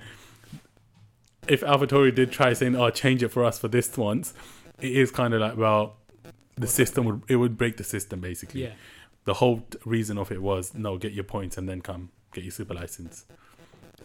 if 1.47 1.61
AlphaTauri 1.61 2.13
did 2.13 2.31
try 2.31 2.53
saying, 2.53 2.75
oh, 2.75 2.89
change 2.89 3.23
it 3.23 3.29
for 3.29 3.43
us 3.43 3.57
for 3.59 3.67
this 3.67 3.95
once, 3.97 4.33
it 4.79 4.91
is 4.91 5.11
kind 5.11 5.33
of 5.33 5.41
like, 5.41 5.57
well, 5.57 5.95
the 6.55 6.67
system 6.67 7.05
would 7.05 7.21
it 7.27 7.35
would 7.37 7.57
break 7.57 7.77
the 7.77 7.83
system 7.83 8.19
basically. 8.19 8.63
Yeah. 8.63 8.73
The 9.25 9.35
whole 9.35 9.65
reason 9.85 10.17
of 10.17 10.31
it 10.31 10.41
was 10.41 10.73
no, 10.73 10.97
get 10.97 11.13
your 11.13 11.23
points 11.23 11.57
and 11.57 11.67
then 11.67 11.81
come 11.81 12.09
get 12.33 12.43
your 12.43 12.51
super 12.51 12.73
license. 12.73 13.25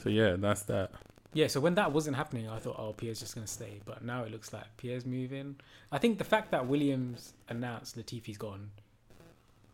So 0.05 0.11
yeah, 0.11 0.37
that's 0.39 0.63
that. 0.63 0.93
Yeah, 1.33 1.49
so 1.49 1.59
when 1.59 1.75
that 1.75 1.91
wasn't 1.93 2.17
happening, 2.17 2.49
I 2.49 2.59
thought, 2.59 2.77
oh, 2.79 2.93
Pierre's 2.93 3.19
just 3.19 3.35
going 3.35 3.47
to 3.47 3.53
stay. 3.53 3.81
But 3.85 4.05
now 4.05 4.23
it 4.23 4.31
looks 4.31 4.53
like 4.53 4.65
Pierre's 4.77 5.05
moving. 5.05 5.57
I 5.91 5.99
think 5.99 6.19
the 6.19 6.25
fact 6.25 6.53
that 6.53 6.69
Williams 6.69 7.33
announced 7.49 7.97
Latifi's 7.97 8.39
gone 8.39 8.71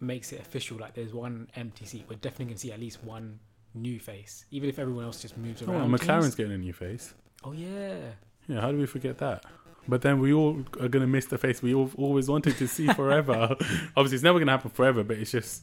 makes 0.01 0.33
it 0.33 0.41
official. 0.41 0.79
Like 0.79 0.95
there's 0.95 1.13
one 1.13 1.49
empty 1.57 1.85
seat. 1.85 2.07
We're 2.09 2.17
definitely 2.17 2.47
going 2.47 2.55
to 2.55 2.61
see 2.61 2.73
at 2.73 2.81
least 2.81 3.05
one 3.05 3.41
new 3.75 4.01
face, 4.01 4.47
even 4.51 4.71
if 4.71 4.79
everyone 4.79 5.05
else 5.05 5.21
just 5.21 5.37
moves 5.37 5.61
around. 5.61 5.93
Oh. 5.93 5.99
McLaren's 5.99 6.35
getting 6.35 6.53
a 6.53 6.59
new 6.59 6.73
face. 6.73 7.13
Oh, 7.45 7.53
yeah. 7.53 7.97
Yeah, 8.49 8.63
how 8.63 8.73
do 8.73 8.79
we 8.79 8.87
forget 8.87 9.19
that? 9.19 9.45
But 9.87 10.03
then 10.03 10.21
we 10.21 10.33
all 10.33 10.65
are 10.81 10.89
gonna 10.89 11.07
miss 11.07 11.27
the 11.27 11.39
face 11.39 11.63
we 11.63 11.75
all 11.75 11.91
always 11.97 12.29
wanted 12.29 12.57
to 12.59 12.69
see 12.69 12.87
forever. 12.89 13.57
Obviously, 13.97 14.15
it's 14.15 14.23
never 14.23 14.39
gonna 14.39 14.53
happen 14.53 14.71
forever, 14.71 15.03
but 15.03 15.19
it's 15.19 15.33
just. 15.33 15.63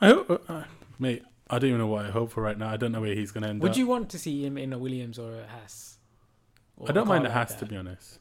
I 0.00 0.08
hope, 0.08 0.44
uh, 0.48 0.62
mate. 0.98 1.22
I 1.50 1.58
don't 1.58 1.68
even 1.68 1.80
know 1.80 1.86
what 1.86 2.04
I 2.06 2.10
hope 2.10 2.30
for 2.32 2.42
right 2.42 2.58
now. 2.58 2.68
I 2.70 2.76
don't 2.76 2.92
know 2.92 3.00
where 3.00 3.14
he's 3.14 3.32
gonna 3.32 3.48
end 3.48 3.62
Would 3.62 3.72
up. 3.72 3.76
you 3.78 3.86
want 3.86 4.10
to 4.10 4.18
see 4.18 4.44
him 4.44 4.58
in 4.58 4.72
a 4.72 4.78
Williams 4.78 5.18
or 5.18 5.34
a 5.34 5.46
Haas? 5.46 5.98
Or 6.76 6.88
I 6.88 6.92
don't 6.92 7.08
mind 7.08 7.24
a 7.24 7.28
the 7.28 7.34
like 7.34 7.48
Haas 7.48 7.58
to 7.58 7.66
be 7.66 7.76
honest. 7.76 8.18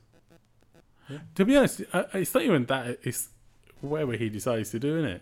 Yeah. 1.09 1.19
To 1.35 1.45
be 1.45 1.55
honest, 1.57 1.81
I- 1.93 2.05
it's 2.15 2.33
not 2.33 2.43
even 2.43 2.65
that. 2.65 2.99
It's 3.03 3.29
whatever 3.81 4.13
he 4.13 4.29
decides 4.29 4.69
to 4.71 4.79
do 4.79 4.97
in 4.97 5.05
it. 5.05 5.21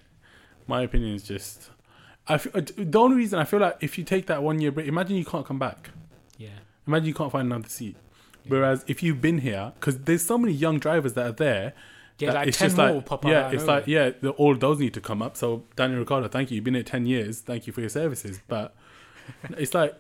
My 0.68 0.82
opinion 0.82 1.16
is 1.16 1.24
just. 1.24 1.70
I 2.28 2.39
feel, 2.39 2.51
uh, 2.56 2.62
the 2.76 2.99
only 2.99 3.18
reason 3.18 3.38
I 3.38 3.43
feel 3.43 3.60
like 3.60 3.78
if 3.82 3.97
you 3.99 4.03
take 4.03 4.26
that 4.28 4.41
one 4.41 4.60
year 4.60 4.72
break, 4.72 4.88
imagine 4.88 5.16
you 5.16 5.26
can't 5.26 5.45
come 5.45 5.60
back. 5.60 5.91
Yeah. 6.38 6.49
Imagine 6.88 7.06
you 7.08 7.14
can't 7.14 7.32
find 7.32 7.45
another 7.45 7.70
seat. 7.70 7.95
Yeah. 8.43 8.49
Whereas 8.51 8.84
if 8.88 9.03
you've 9.03 9.22
been 9.22 9.39
here, 9.39 9.74
because 9.80 9.99
there's 9.99 10.26
so 10.26 10.38
many 10.38 10.53
young 10.53 10.80
drivers 10.80 11.14
that 11.14 11.28
are 11.28 11.32
there, 11.32 11.74
Yeah, 12.18 12.32
that 12.32 12.36
like 12.39 12.47
it's 12.47 12.57
10 12.57 12.66
just 12.68 12.78
more 12.78 12.91
like 12.91 13.05
pop 13.05 13.26
up. 13.26 13.32
yeah, 13.32 13.51
it's 13.51 13.66
like 13.66 13.88
yeah, 13.88 14.11
the, 14.22 14.30
all 14.32 14.55
those 14.55 14.80
need 14.80 14.93
to 14.93 15.01
come 15.01 15.22
up. 15.22 15.36
So 15.36 15.63
Daniel 15.76 15.99
Ricciardo, 15.99 16.28
thank 16.30 16.49
you. 16.51 16.55
You've 16.55 16.63
been 16.63 16.76
here 16.76 16.84
ten 16.84 17.05
years. 17.05 17.41
Thank 17.41 17.68
you 17.68 17.74
for 17.74 17.82
your 17.82 17.89
services. 17.89 18.39
But 18.47 18.74
it's 19.57 19.74
like 19.74 19.93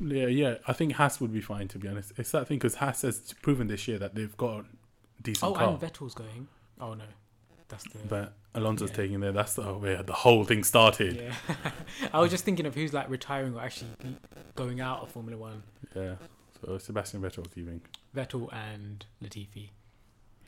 yeah, 0.00 0.26
yeah. 0.26 0.54
I 0.66 0.72
think 0.72 0.92
Haas 0.92 1.20
would 1.20 1.32
be 1.32 1.40
fine 1.40 1.68
to 1.68 1.78
be 1.78 1.88
honest. 1.88 2.12
It's 2.16 2.30
that 2.32 2.46
thing 2.46 2.58
because 2.58 2.76
Haas 2.76 3.02
has 3.02 3.32
proven 3.42 3.68
this 3.68 3.88
year 3.88 3.98
that 3.98 4.14
they've 4.14 4.36
got 4.36 4.64
decent 5.22 5.50
Oh, 5.50 5.54
car. 5.54 5.70
and 5.70 5.80
Vettel's 5.80 6.14
going. 6.14 6.46
Oh, 6.80 6.94
no. 6.94 7.04
That's 7.68 7.84
the. 7.84 7.98
but 8.08 8.32
Alonso's 8.54 8.90
Yeah. 8.90 8.96
taking 8.96 9.20
there. 9.20 9.32
That's 9.32 9.54
the 9.54 9.62
oh, 9.62 9.78
where 9.78 10.02
the 10.02 10.12
whole 10.12 10.44
thing 10.44 10.62
started. 10.64 11.16
Yeah. 11.16 11.70
I 12.12 12.20
was 12.20 12.30
just 12.30 12.44
thinking 12.44 12.64
of 12.66 12.74
who's 12.74 12.92
like 12.92 13.10
retiring 13.10 13.54
or 13.54 13.60
actually 13.60 13.90
going 14.54 14.80
out 14.80 15.00
of 15.02 15.10
Formula 15.10 15.36
One. 15.36 15.62
Yeah. 15.94 16.14
So 16.64 16.78
Sebastian 16.78 17.20
Vettel's 17.20 17.54
leaving. 17.56 17.80
Vettel 18.16 18.52
and 18.52 19.04
Latifi. 19.22 19.70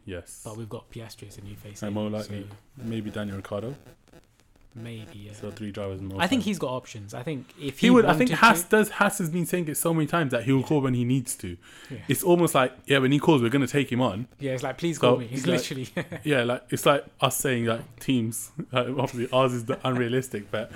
Yes. 0.04 0.42
But 0.44 0.56
we've 0.56 0.68
got 0.68 0.90
Piastri 0.90 1.28
as 1.28 1.38
a 1.38 1.42
new 1.42 1.54
face. 1.56 1.82
And 1.82 1.94
more 1.94 2.06
eh? 2.08 2.10
likely, 2.10 2.42
so 2.42 2.84
maybe 2.84 3.10
Daniel 3.10 3.36
Ricciardo. 3.36 3.74
maybe, 4.74 5.18
yeah. 5.18 5.32
So 5.32 5.50
three 5.50 5.72
drivers 5.72 6.00
more. 6.00 6.20
I 6.20 6.26
think 6.26 6.42
he's 6.44 6.58
got 6.58 6.70
options. 6.70 7.12
I 7.12 7.22
think 7.22 7.46
if 7.60 7.78
He 7.80 7.88
he, 7.88 7.90
would. 7.90 8.04
I 8.04 8.14
think 8.14 8.30
Haas 8.30 8.62
to- 8.64 8.68
does. 8.70 8.90
Haas 8.90 9.18
has 9.18 9.28
been 9.28 9.44
saying 9.46 9.68
it 9.68 9.76
so 9.76 9.92
many 9.92 10.06
times 10.06 10.30
that 10.30 10.44
he'll 10.44 10.60
Yeah. 10.60 10.66
call 10.66 10.80
when 10.80 10.94
he 10.94 11.04
needs 11.04 11.34
to. 11.36 11.56
Yeah. 11.90 11.98
It's 12.08 12.22
almost 12.22 12.54
like 12.54 12.72
yeah, 12.86 12.98
when 12.98 13.10
he 13.12 13.18
calls, 13.18 13.42
we're 13.42 13.48
gonna 13.50 13.66
take 13.66 13.90
him 13.90 14.00
on. 14.00 14.28
Yeah, 14.38 14.52
it's 14.52 14.62
like, 14.62 14.78
please 14.78 14.96
So, 14.98 15.10
call 15.10 15.16
me. 15.18 15.26
He's 15.26 15.46
like- 15.46 15.58
literally. 15.58 15.88
Yeah, 16.24 16.44
like 16.44 16.64
it's 16.70 16.86
like 16.86 17.04
us 17.20 17.36
saying 17.36 17.66
like 17.66 17.98
teams. 18.00 18.52
Like, 18.72 18.86
obviously, 18.88 19.28
ours 19.32 19.52
is 19.52 19.64
the 19.64 19.78
unrealistic, 19.86 20.50
but 20.52 20.70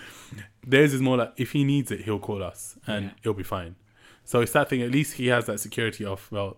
theirs 0.67 0.93
is 0.93 1.01
more 1.01 1.17
like 1.17 1.33
if 1.37 1.53
he 1.53 1.63
needs 1.65 1.91
it, 1.93 2.01
he'll 2.03 2.19
call 2.19 2.43
us 2.43 2.77
and 2.87 3.07
Yeah. 3.07 3.11
it'll 3.23 3.35
be 3.35 3.43
fine. 3.45 3.77
So 4.25 4.41
it's 4.41 4.53
that 4.53 4.71
thing. 4.71 4.83
At 4.83 4.91
least 4.91 5.15
he 5.15 5.29
has 5.29 5.47
that 5.47 5.61
security 5.61 6.05
of 6.05 6.27
well, 6.33 6.57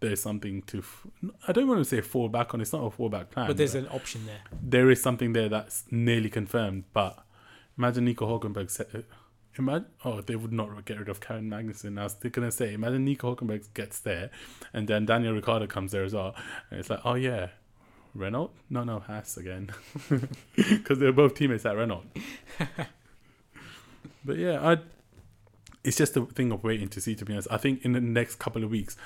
there's 0.00 0.20
something 0.22 0.62
to. 0.62 0.78
F- 0.78 1.06
I 1.48 1.52
don't 1.52 1.68
want 1.68 1.80
to 1.80 1.84
say 1.84 2.00
fall 2.00 2.28
back 2.28 2.54
on. 2.54 2.60
It's 2.60 2.72
not 2.72 2.82
a 2.82 2.90
fallback 2.90 3.30
plan. 3.30 3.46
but 3.46 3.56
there's 3.56 3.74
an 3.74 3.88
option 3.88 4.26
there. 4.26 4.40
there 4.62 4.90
is 4.90 5.02
something 5.02 5.32
there 5.32 5.48
that's 5.48 5.84
nearly 5.90 6.28
confirmed. 6.28 6.84
But 6.92 7.18
imagine 7.78 8.04
Nico 8.04 8.26
Hulkenberg 8.26 8.70
said, 8.70 8.86
uh, 8.94 8.98
imagine, 9.58 9.86
oh, 10.04 10.20
they 10.20 10.36
would 10.36 10.52
not 10.52 10.84
get 10.84 10.98
rid 10.98 11.08
of 11.08 11.20
Kevin 11.20 11.48
Magnussen. 11.48 11.98
I 11.98 12.04
was 12.04 12.14
going 12.14 12.32
to 12.48 12.50
say, 12.52 12.74
imagine 12.74 13.04
Nico 13.04 13.34
Hulkenberg 13.34 13.72
gets 13.74 14.00
there 14.00 14.30
and 14.72 14.88
then 14.88 15.06
Daniel 15.06 15.34
Ricciardo 15.34 15.66
comes 15.66 15.92
there 15.92 16.04
as 16.04 16.14
well. 16.14 16.34
And 16.70 16.80
it's 16.80 16.90
like, 16.90 17.00
oh, 17.04 17.14
yeah, 17.14 17.48
Renault? 18.14 18.50
No, 18.70 18.84
no, 18.84 19.00
Haas 19.00 19.36
again. 19.36 19.70
Because 20.56 20.98
they're 20.98 21.12
both 21.12 21.34
teammates 21.34 21.66
at 21.66 21.76
Renault. 21.76 22.04
but 24.24 24.36
yeah, 24.36 24.66
I. 24.66 24.78
It's 25.84 25.96
just 25.96 26.16
a 26.16 26.22
thing 26.22 26.50
of 26.50 26.64
waiting 26.64 26.88
to 26.88 27.00
see. 27.00 27.14
To 27.14 27.24
be 27.24 27.32
honest, 27.34 27.46
I 27.48 27.58
think 27.58 27.84
in 27.84 27.92
the 27.92 28.00
next 28.00 28.36
couple 28.40 28.64
of 28.64 28.70
weeks, 28.70 28.96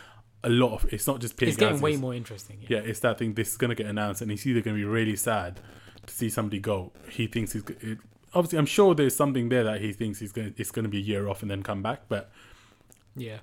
a 0.43 0.49
lot 0.49 0.73
of 0.73 0.93
it's 0.93 1.07
not 1.07 1.21
just 1.21 1.37
Pierre 1.37 1.49
it's 1.51 1.59
getting 1.59 1.81
way 1.81 1.97
more 1.97 2.15
interesting. 2.15 2.59
Yeah. 2.63 2.79
yeah, 2.79 2.85
it's 2.85 3.01
that 3.01 3.19
thing. 3.19 3.35
This 3.35 3.51
is 3.51 3.57
gonna 3.57 3.75
get 3.75 3.87
announced, 3.87 4.23
and 4.23 4.31
he's 4.31 4.47
either 4.47 4.61
gonna 4.61 4.77
be 4.77 4.85
really 4.85 5.17
sad 5.17 5.61
to 6.07 6.15
see 6.15 6.29
somebody 6.31 6.59
go. 6.61 6.93
He 7.11 7.27
thinks 7.27 7.53
he's 7.53 7.63
it, 7.81 7.99
obviously. 8.35 8.59
I'm 8.59 8.67
sure 8.67 8.95
there's 8.95 9.15
something 9.17 9.49
there 9.51 9.65
that 9.65 9.81
he 9.81 9.93
thinks 9.93 10.19
he's 10.21 10.33
gonna. 10.33 10.53
It's 10.57 10.71
gonna 10.71 10.89
be 10.89 10.99
a 10.99 11.03
year 11.03 11.29
off 11.29 11.43
and 11.43 11.51
then 11.51 11.63
come 11.63 11.83
back. 11.83 12.03
But 12.09 12.31
Yeah. 13.17 13.39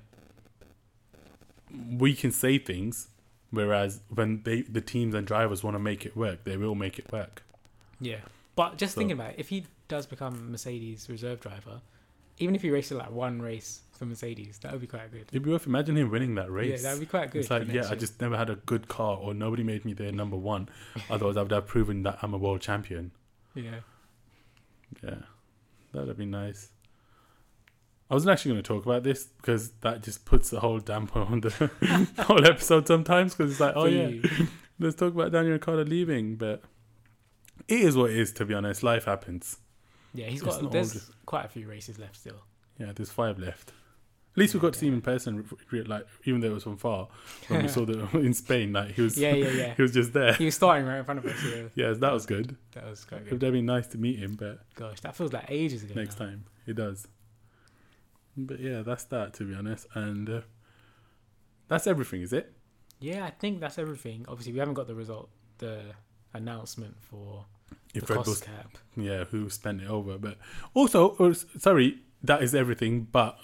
we 1.70 2.14
can 2.14 2.32
say 2.32 2.58
things, 2.58 3.08
whereas 3.50 4.00
when 4.08 4.42
they 4.42 4.62
the 4.62 4.80
teams 4.80 5.14
and 5.14 5.26
drivers 5.26 5.62
want 5.62 5.74
to 5.74 5.78
make 5.78 6.06
it 6.06 6.16
work, 6.16 6.44
they 6.44 6.56
will 6.56 6.74
make 6.74 6.98
it 6.98 7.10
work. 7.12 7.42
Yeah. 8.00 8.20
But 8.56 8.76
just 8.78 8.94
So- 8.94 9.00
thinking 9.00 9.12
about 9.18 9.30
it, 9.32 9.36
if 9.38 9.48
he 9.50 9.66
does 9.86 10.06
become 10.06 10.50
Mercedes 10.50 11.08
reserve 11.08 11.40
driver, 11.40 11.80
even 12.38 12.54
if 12.54 12.62
he 12.62 12.70
raced 12.70 12.90
like 12.92 13.10
one 13.10 13.40
race 13.42 13.80
for 13.92 14.04
Mercedes, 14.06 14.58
that 14.62 14.72
would 14.72 14.80
be 14.80 14.86
quite 14.86 15.10
good. 15.10 15.26
It'd 15.32 15.42
be 15.42 15.50
worth 15.50 15.66
imagine 15.66 15.96
him 15.96 16.10
winning 16.10 16.34
that 16.36 16.50
race. 16.50 16.82
Yeah, 16.82 16.88
that 16.88 16.94
would 16.94 17.00
be 17.00 17.06
quite 17.06 17.30
good. 17.30 17.40
it's 17.40 17.50
like, 17.50 17.68
yeah, 17.68 17.88
I 17.90 17.94
just 17.94 18.20
never 18.20 18.36
had 18.36 18.50
a 18.50 18.56
good 18.56 18.88
car, 18.88 19.16
or 19.16 19.34
nobody 19.34 19.62
made 19.62 19.84
me 19.84 19.92
their 19.92 20.12
number 20.12 20.36
one. 20.36 20.68
Otherwise, 21.10 21.36
I 21.36 21.42
would 21.42 21.50
have 21.50 21.66
proven 21.66 22.02
that 22.04 22.18
I'm 22.22 22.34
a 22.34 22.38
world 22.38 22.60
champion. 22.60 23.12
yeah. 23.54 23.80
Yeah, 25.02 25.16
that 25.92 26.06
would 26.06 26.16
be 26.16 26.24
nice. 26.24 26.70
I 28.10 28.14
wasn't 28.14 28.32
actually 28.32 28.52
going 28.52 28.62
to 28.62 28.68
talk 28.68 28.86
about 28.86 29.02
this 29.02 29.24
because 29.24 29.70
that 29.82 30.02
just 30.02 30.24
puts 30.24 30.48
the 30.48 30.60
whole 30.60 30.78
damper 30.78 31.20
on 31.20 31.42
the 31.42 31.50
whole 32.20 32.44
episode 32.46 32.86
sometimes. 32.86 33.34
Because 33.34 33.52
it's 33.52 33.60
like, 33.60 33.74
oh 33.76 33.84
yeah, 33.84 34.10
let's 34.78 34.96
talk 34.96 35.12
about 35.12 35.30
Daniel 35.30 35.52
Ricciardo 35.52 35.84
leaving, 35.84 36.36
but 36.36 36.62
it 37.68 37.80
is 37.80 37.96
what 37.96 38.10
it 38.10 38.16
is. 38.18 38.32
To 38.32 38.46
be 38.46 38.54
honest, 38.54 38.82
life 38.82 39.04
happens. 39.04 39.58
Yeah, 40.18 40.26
he's 40.26 40.42
It's 40.42 40.54
got. 40.56 40.62
not 40.62 40.72
There's 40.72 40.94
all 40.96 41.14
quite 41.26 41.44
a 41.44 41.48
few 41.48 41.66
races 41.68 41.98
left 41.98 42.16
still. 42.16 42.40
Yeah, 42.78 42.92
there's 42.94 43.10
five 43.10 43.38
left. 43.38 43.70
At 44.32 44.38
least 44.42 44.54
we 44.54 44.60
got 44.60 44.72
to 44.74 44.78
see 44.78 44.86
him 44.86 44.94
in 44.94 45.00
person, 45.00 45.38
re- 45.38 45.58
re- 45.80 45.82
like 45.82 46.06
even 46.24 46.40
though 46.40 46.48
it 46.50 46.54
was 46.54 46.62
from 46.62 46.76
far. 46.76 47.08
When 47.48 47.62
we 47.62 47.68
saw 47.76 47.84
the 47.84 48.08
in 48.18 48.34
Spain, 48.34 48.72
like 48.72 48.92
he 48.92 49.02
was, 49.02 49.18
Yeah, 49.18 49.34
yeah, 49.34 49.48
yeah. 49.50 49.74
he 49.76 49.82
was 49.82 49.92
just 49.92 50.12
there. 50.12 50.34
he 50.34 50.44
was 50.44 50.54
starting 50.54 50.86
right 50.86 50.98
in 50.98 51.04
front 51.04 51.18
of 51.18 51.26
us. 51.26 51.36
Yeah, 51.44 51.62
Yeah, 51.88 51.92
that 51.94 52.12
was 52.12 52.24
good. 52.26 52.56
that 52.72 52.84
was 52.88 53.04
quite 53.04 53.22
It 53.22 53.24
good. 53.24 53.32
would 53.32 53.42
have 53.42 53.52
been 53.52 53.66
nice 53.66 53.86
to 53.88 53.98
meet 53.98 54.18
him, 54.18 54.36
but 54.38 54.60
Gosh, 54.74 55.00
that 55.00 55.16
feels 55.16 55.32
like 55.32 55.46
ages 55.48 55.82
ago. 55.82 55.94
next 55.96 56.20
now. 56.20 56.26
time 56.26 56.44
it 56.66 56.74
does. 56.76 57.08
But 58.36 58.60
yeah, 58.60 58.82
that's 58.82 59.04
that 59.04 59.34
to 59.34 59.44
be 59.44 59.54
honest, 59.54 59.86
and 59.94 60.28
uh, 60.30 60.40
that's 61.66 61.86
everything, 61.88 62.22
is 62.22 62.32
it? 62.32 62.52
Yeah, 63.00 63.24
I 63.24 63.30
think 63.30 63.58
that's 63.60 63.78
everything. 63.78 64.24
Obviously, 64.28 64.52
we 64.52 64.58
haven't 64.60 64.74
got 64.74 64.86
the 64.86 64.94
result, 64.94 65.30
the 65.58 65.80
announcement 66.34 66.96
for 67.00 67.46
If 67.94 68.08
Red 68.10 68.24
Bull's, 68.24 68.40
cap. 68.40 68.76
yeah, 68.96 69.24
who 69.24 69.48
spent 69.50 69.82
it 69.82 69.88
over? 69.88 70.18
But 70.18 70.38
also, 70.74 71.08
or, 71.18 71.34
sorry, 71.34 71.98
that 72.22 72.42
is 72.42 72.54
everything. 72.54 73.08
But 73.10 73.38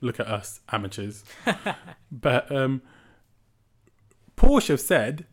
look 0.00 0.18
at 0.18 0.26
us, 0.26 0.60
amateurs. 0.72 1.24
but 2.12 2.50
um, 2.50 2.82
Porsche 4.36 4.68
have 4.68 4.80
said 4.80 5.26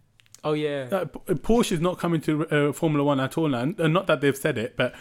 Oh 0.43 0.53
yeah, 0.53 0.85
that 0.85 1.13
Porsche 1.13 1.71
is 1.71 1.79
not 1.79 1.97
coming 1.97 2.19
to 2.21 2.47
uh, 2.47 2.73
Formula 2.73 3.03
One 3.03 3.19
at 3.19 3.37
all 3.37 3.47
now. 3.47 3.61
And 3.61 3.93
not 3.93 4.07
that 4.07 4.19
they've 4.21 4.35
said 4.35 4.57
it, 4.57 4.75
but 4.75 4.93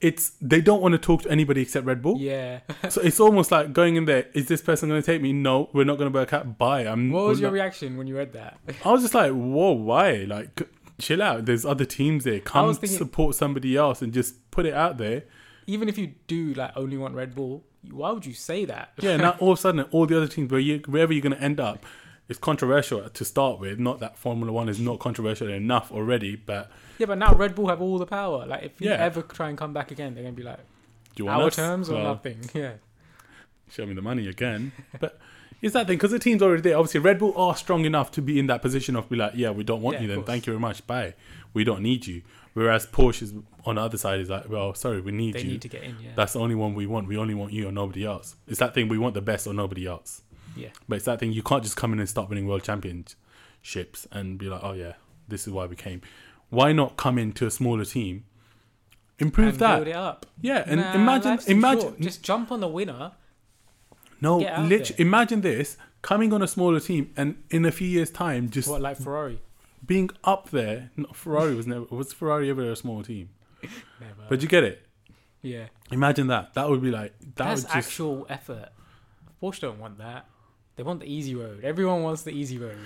it's 0.00 0.30
they 0.40 0.60
don't 0.60 0.80
want 0.80 0.92
to 0.92 0.98
talk 0.98 1.22
to 1.22 1.30
anybody 1.30 1.62
except 1.62 1.84
Red 1.86 2.00
Bull. 2.02 2.18
yeah. 2.18 2.60
So 2.88 3.00
it's 3.00 3.18
almost 3.18 3.50
like 3.50 3.72
going 3.72 3.96
in 3.96 4.04
there. 4.04 4.26
Is 4.32 4.46
this 4.46 4.62
person 4.62 4.88
going 4.88 5.02
to 5.02 5.06
take 5.06 5.20
me? 5.20 5.32
No, 5.32 5.70
we're 5.72 5.84
not 5.84 5.98
going 5.98 6.10
to 6.12 6.16
work 6.16 6.32
out. 6.32 6.56
Bye. 6.56 6.82
I'm. 6.82 7.10
What 7.10 7.26
was 7.26 7.40
your 7.40 7.50
not- 7.50 7.54
reaction 7.54 7.96
when 7.96 8.06
you 8.06 8.16
read 8.16 8.32
that? 8.34 8.58
I 8.84 8.92
was 8.92 9.02
just 9.02 9.14
like, 9.14 9.32
whoa, 9.32 9.72
why? 9.72 10.24
Like, 10.28 10.62
chill 11.00 11.22
out. 11.22 11.46
There's 11.46 11.64
other 11.64 11.84
teams 11.84 12.24
there. 12.24 12.40
Come 12.40 12.74
thinking- 12.74 12.98
support 12.98 13.34
somebody 13.34 13.76
else 13.76 14.02
and 14.02 14.12
just 14.12 14.50
put 14.50 14.66
it 14.66 14.74
out 14.74 14.98
there. 14.98 15.24
Even 15.66 15.88
if 15.88 15.96
you 15.98 16.14
do 16.26 16.54
like 16.54 16.72
only 16.76 16.96
want 16.96 17.14
Red 17.14 17.34
Bull, 17.34 17.64
why 17.90 18.10
would 18.10 18.26
you 18.26 18.34
say 18.34 18.64
that? 18.64 18.92
Yeah. 19.00 19.16
now 19.16 19.30
all 19.40 19.52
of 19.52 19.58
a 19.58 19.60
sudden, 19.60 19.80
all 19.90 20.06
the 20.06 20.16
other 20.16 20.28
teams, 20.28 20.50
where 20.50 20.60
you, 20.60 20.80
wherever 20.86 21.12
you're 21.12 21.22
going 21.22 21.36
to 21.36 21.42
end 21.42 21.60
up, 21.60 21.84
it's 22.28 22.38
controversial 22.38 23.08
to 23.08 23.24
start 23.24 23.58
with. 23.60 23.78
Not 23.78 24.00
that 24.00 24.16
Formula 24.18 24.52
One 24.52 24.68
is 24.68 24.78
not 24.80 24.98
controversial 25.00 25.48
enough 25.48 25.90
already, 25.92 26.36
but 26.36 26.70
Yeah, 26.98 27.06
but 27.06 27.18
now 27.18 27.34
Red 27.34 27.54
Bull 27.54 27.68
have 27.68 27.80
all 27.80 27.98
the 27.98 28.06
power. 28.06 28.46
Like, 28.46 28.62
if 28.64 28.80
you 28.80 28.88
Yeah. 28.90 28.96
ever 28.96 29.22
try 29.22 29.48
and 29.48 29.58
come 29.58 29.72
back 29.72 29.90
again, 29.90 30.14
they're 30.14 30.22
gonna 30.24 30.34
be 30.36 30.42
like 30.42 30.58
do 31.16 31.22
you 31.22 31.26
want 31.26 31.40
our 31.42 31.48
us? 31.48 31.56
terms 31.56 31.90
or 31.90 31.94
Well, 31.94 32.04
nothing. 32.04 32.38
Yeah, 32.54 32.74
show 33.70 33.84
me 33.86 33.94
the 33.94 34.02
money 34.02 34.28
again. 34.28 34.72
But 35.00 35.18
it's 35.62 35.74
that 35.74 35.86
thing 35.86 35.96
because 35.96 36.10
the 36.10 36.18
team's 36.18 36.42
already 36.42 36.62
there. 36.62 36.76
Obviously, 36.76 37.00
Red 37.00 37.18
Bull 37.18 37.36
are 37.36 37.54
strong 37.56 37.84
enough 37.84 38.10
to 38.12 38.22
be 38.22 38.38
in 38.38 38.46
that 38.48 38.62
position 38.62 38.96
of 38.96 39.08
be 39.08 39.16
like, 39.16 39.32
yeah, 39.34 39.50
we 39.50 39.64
don't 39.64 39.82
want 39.82 39.96
Yeah, 39.96 40.02
you. 40.02 40.08
Then 40.08 40.22
thank 40.24 40.46
you 40.46 40.52
very 40.52 40.60
much. 40.60 40.86
Bye. 40.86 41.14
We 41.54 41.64
don't 41.64 41.82
need 41.82 42.06
you. 42.06 42.22
Whereas 42.54 42.86
Porsche 42.86 43.22
is 43.22 43.34
on 43.64 43.76
the 43.76 43.80
other 43.82 43.96
side 43.98 44.20
is 44.20 44.28
like, 44.30 44.48
well, 44.48 44.74
sorry, 44.74 45.00
we 45.00 45.12
need 45.12 45.34
they 45.34 45.42
you. 45.42 45.50
need 45.52 45.62
to 45.62 45.68
get 45.68 45.82
in. 45.84 45.96
Yeah, 46.02 46.10
That's 46.16 46.32
the 46.32 46.40
only 46.40 46.54
one 46.56 46.74
we 46.74 46.86
want. 46.86 47.06
We 47.06 47.16
only 47.16 47.34
want 47.34 47.52
you 47.52 47.68
or 47.68 47.72
nobody 47.72 48.04
else. 48.04 48.34
It's 48.48 48.58
that 48.58 48.74
thing 48.74 48.88
we 48.88 48.98
want 48.98 49.14
the 49.14 49.20
best 49.20 49.46
or 49.46 49.54
nobody 49.54 49.86
else. 49.86 50.22
yeah. 50.56 50.68
But 50.88 50.96
it's 50.96 51.04
that 51.04 51.20
thing 51.20 51.32
you 51.32 51.42
can't 51.42 51.62
just 51.62 51.76
come 51.76 51.92
in 51.92 52.00
and 52.00 52.08
start 52.08 52.28
winning 52.28 52.46
world 52.48 52.62
championships 52.64 54.06
and 54.10 54.38
be 54.38 54.46
like, 54.48 54.62
oh 54.64 54.72
yeah, 54.72 54.94
this 55.28 55.46
is 55.46 55.52
why 55.52 55.66
we 55.66 55.76
came. 55.76 56.00
Why 56.48 56.72
not 56.72 56.96
come 56.96 57.18
into 57.18 57.46
a 57.46 57.50
smaller 57.50 57.84
team, 57.84 58.24
improve 59.18 59.58
that? 59.58 59.76
build 59.76 59.88
it 59.88 59.94
up. 59.96 60.26
Yeah, 60.40 60.64
and 60.66 60.80
Nah, 60.80 60.94
imagine, 60.94 61.38
imagine, 61.46 61.80
short. 61.82 62.00
just 62.00 62.22
jump 62.24 62.50
on 62.50 62.60
the 62.60 62.68
winner. 62.68 63.12
No, 64.20 64.38
lit- 64.38 64.98
imagine 64.98 65.40
this 65.40 65.76
coming 66.02 66.32
on 66.32 66.42
a 66.42 66.46
smaller 66.46 66.80
team 66.80 67.12
and 67.16 67.42
in 67.50 67.64
a 67.64 67.70
few 67.72 67.88
years' 67.88 68.10
time, 68.10 68.50
just 68.50 68.68
What 68.68 68.80
like 68.80 68.96
Ferrari? 68.98 69.40
being 69.84 70.10
up 70.24 70.50
there. 70.50 70.90
No, 70.96 71.06
Ferrari 71.12 71.54
was 71.54 71.66
never 71.66 71.84
was 71.90 72.12
Ferrari 72.12 72.50
ever 72.50 72.70
a 72.70 72.76
small 72.76 73.02
team, 73.02 73.30
Never. 73.62 74.26
but 74.28 74.42
you 74.42 74.48
get 74.48 74.64
it. 74.64 74.86
yeah, 75.42 75.66
Imagine 75.90 76.26
that. 76.28 76.54
That 76.54 76.68
would 76.68 76.82
be 76.82 76.90
like 76.90 77.12
that 77.20 77.36
that's 77.36 77.62
would 77.64 77.72
just 77.72 77.88
actual 77.88 78.26
effort. 78.28 78.68
Porsche 79.42 79.60
don't 79.60 79.78
want 79.78 79.98
that. 79.98 80.26
They 80.76 80.82
want 80.82 81.00
the 81.00 81.06
easy 81.12 81.34
road. 81.34 81.64
Everyone 81.64 82.02
wants 82.02 82.22
the 82.22 82.30
easy 82.32 82.58
road. 82.58 82.76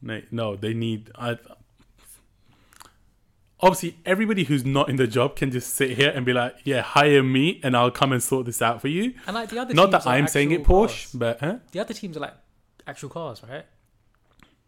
No, 0.00 0.20
no, 0.30 0.56
they 0.56 0.74
need. 0.74 1.10
I 1.14 1.38
obviously 3.62 3.96
everybody 4.04 4.44
who's 4.44 4.64
not 4.64 4.88
in 4.88 4.96
the 4.96 5.06
job 5.06 5.36
can 5.36 5.50
just 5.50 5.74
sit 5.74 5.90
here 5.96 6.10
and 6.14 6.26
be 6.26 6.32
like, 6.32 6.56
"Yeah, 6.64 6.82
hire 6.82 7.22
me, 7.22 7.60
and 7.62 7.76
I'll 7.76 7.90
come 7.90 8.12
and 8.12 8.22
sort 8.22 8.46
this 8.46 8.60
out 8.60 8.80
for 8.80 8.88
you." 8.88 9.14
And 9.26 9.34
like 9.34 9.48
the 9.50 9.58
other 9.58 9.72
Not 9.74 9.90
that 9.92 10.06
I'm 10.06 10.26
saying 10.26 10.50
it, 10.50 10.64
Porsche, 10.64 11.04
cars. 11.04 11.10
but 11.14 11.40
huh? 11.40 11.56
The 11.70 11.80
other 11.80 11.94
teams 11.94 12.16
are 12.16 12.20
like 12.20 12.34
actual 12.86 13.08
cars, 13.08 13.42
right? 13.48 13.64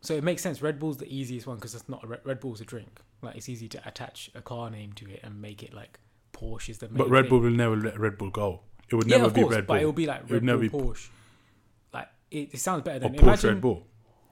So 0.01 0.15
it 0.15 0.23
makes 0.23 0.43
sense. 0.43 0.61
Red 0.63 0.79
Bull's 0.79 0.99
the 0.99 1.13
easiest 1.15 1.47
one 1.47 1.57
because 1.57 1.75
it's 1.75 1.89
not 1.89 2.05
a 2.05 2.07
Red, 2.07 2.21
Red 2.25 2.41
Bull's 2.41 2.61
a 2.61 2.65
drink. 2.65 3.01
Like 3.23 3.37
it's 3.37 3.49
easy 3.49 3.69
to 3.69 3.89
attach 3.89 4.31
a 4.35 4.43
car 4.43 4.71
name 4.71 4.93
to 4.95 5.11
it 5.11 5.21
and 5.23 5.41
make 5.41 5.63
it 5.63 5.73
like 5.73 5.99
Porsche 6.33 6.71
is 6.71 6.79
the 6.79 6.89
main 6.89 6.99
But 6.99 7.11
Red 7.11 7.23
thing. 7.23 7.31
Bull 7.31 7.41
will 7.41 7.51
never 7.51 7.77
let 7.77 7.99
Red 7.99 8.19
Bull 8.19 8.31
go. 8.31 8.61
It 8.91 8.97
would 8.97 9.09
yeah, 9.09 9.17
never 9.17 9.31
be 9.31 9.41
course, 9.43 9.55
Red 9.57 9.67
but 9.67 9.79
it'll 9.81 9.93
be 9.93 10.07
like 10.07 10.19
It 10.21 10.23
Red 10.25 10.31
would 10.31 10.41
Bull 10.41 10.47
never 10.47 10.59
be 10.61 10.69
Porsche. 10.69 11.09
Like 11.93 12.09
it, 12.31 12.51
it 12.55 12.61
sounds 12.61 12.83
better 12.83 12.99
or 12.99 13.09
than 13.09 13.15
Porsche 13.15 13.23
imagine 13.23 13.51
Red 13.51 13.61
Bull. 13.63 13.87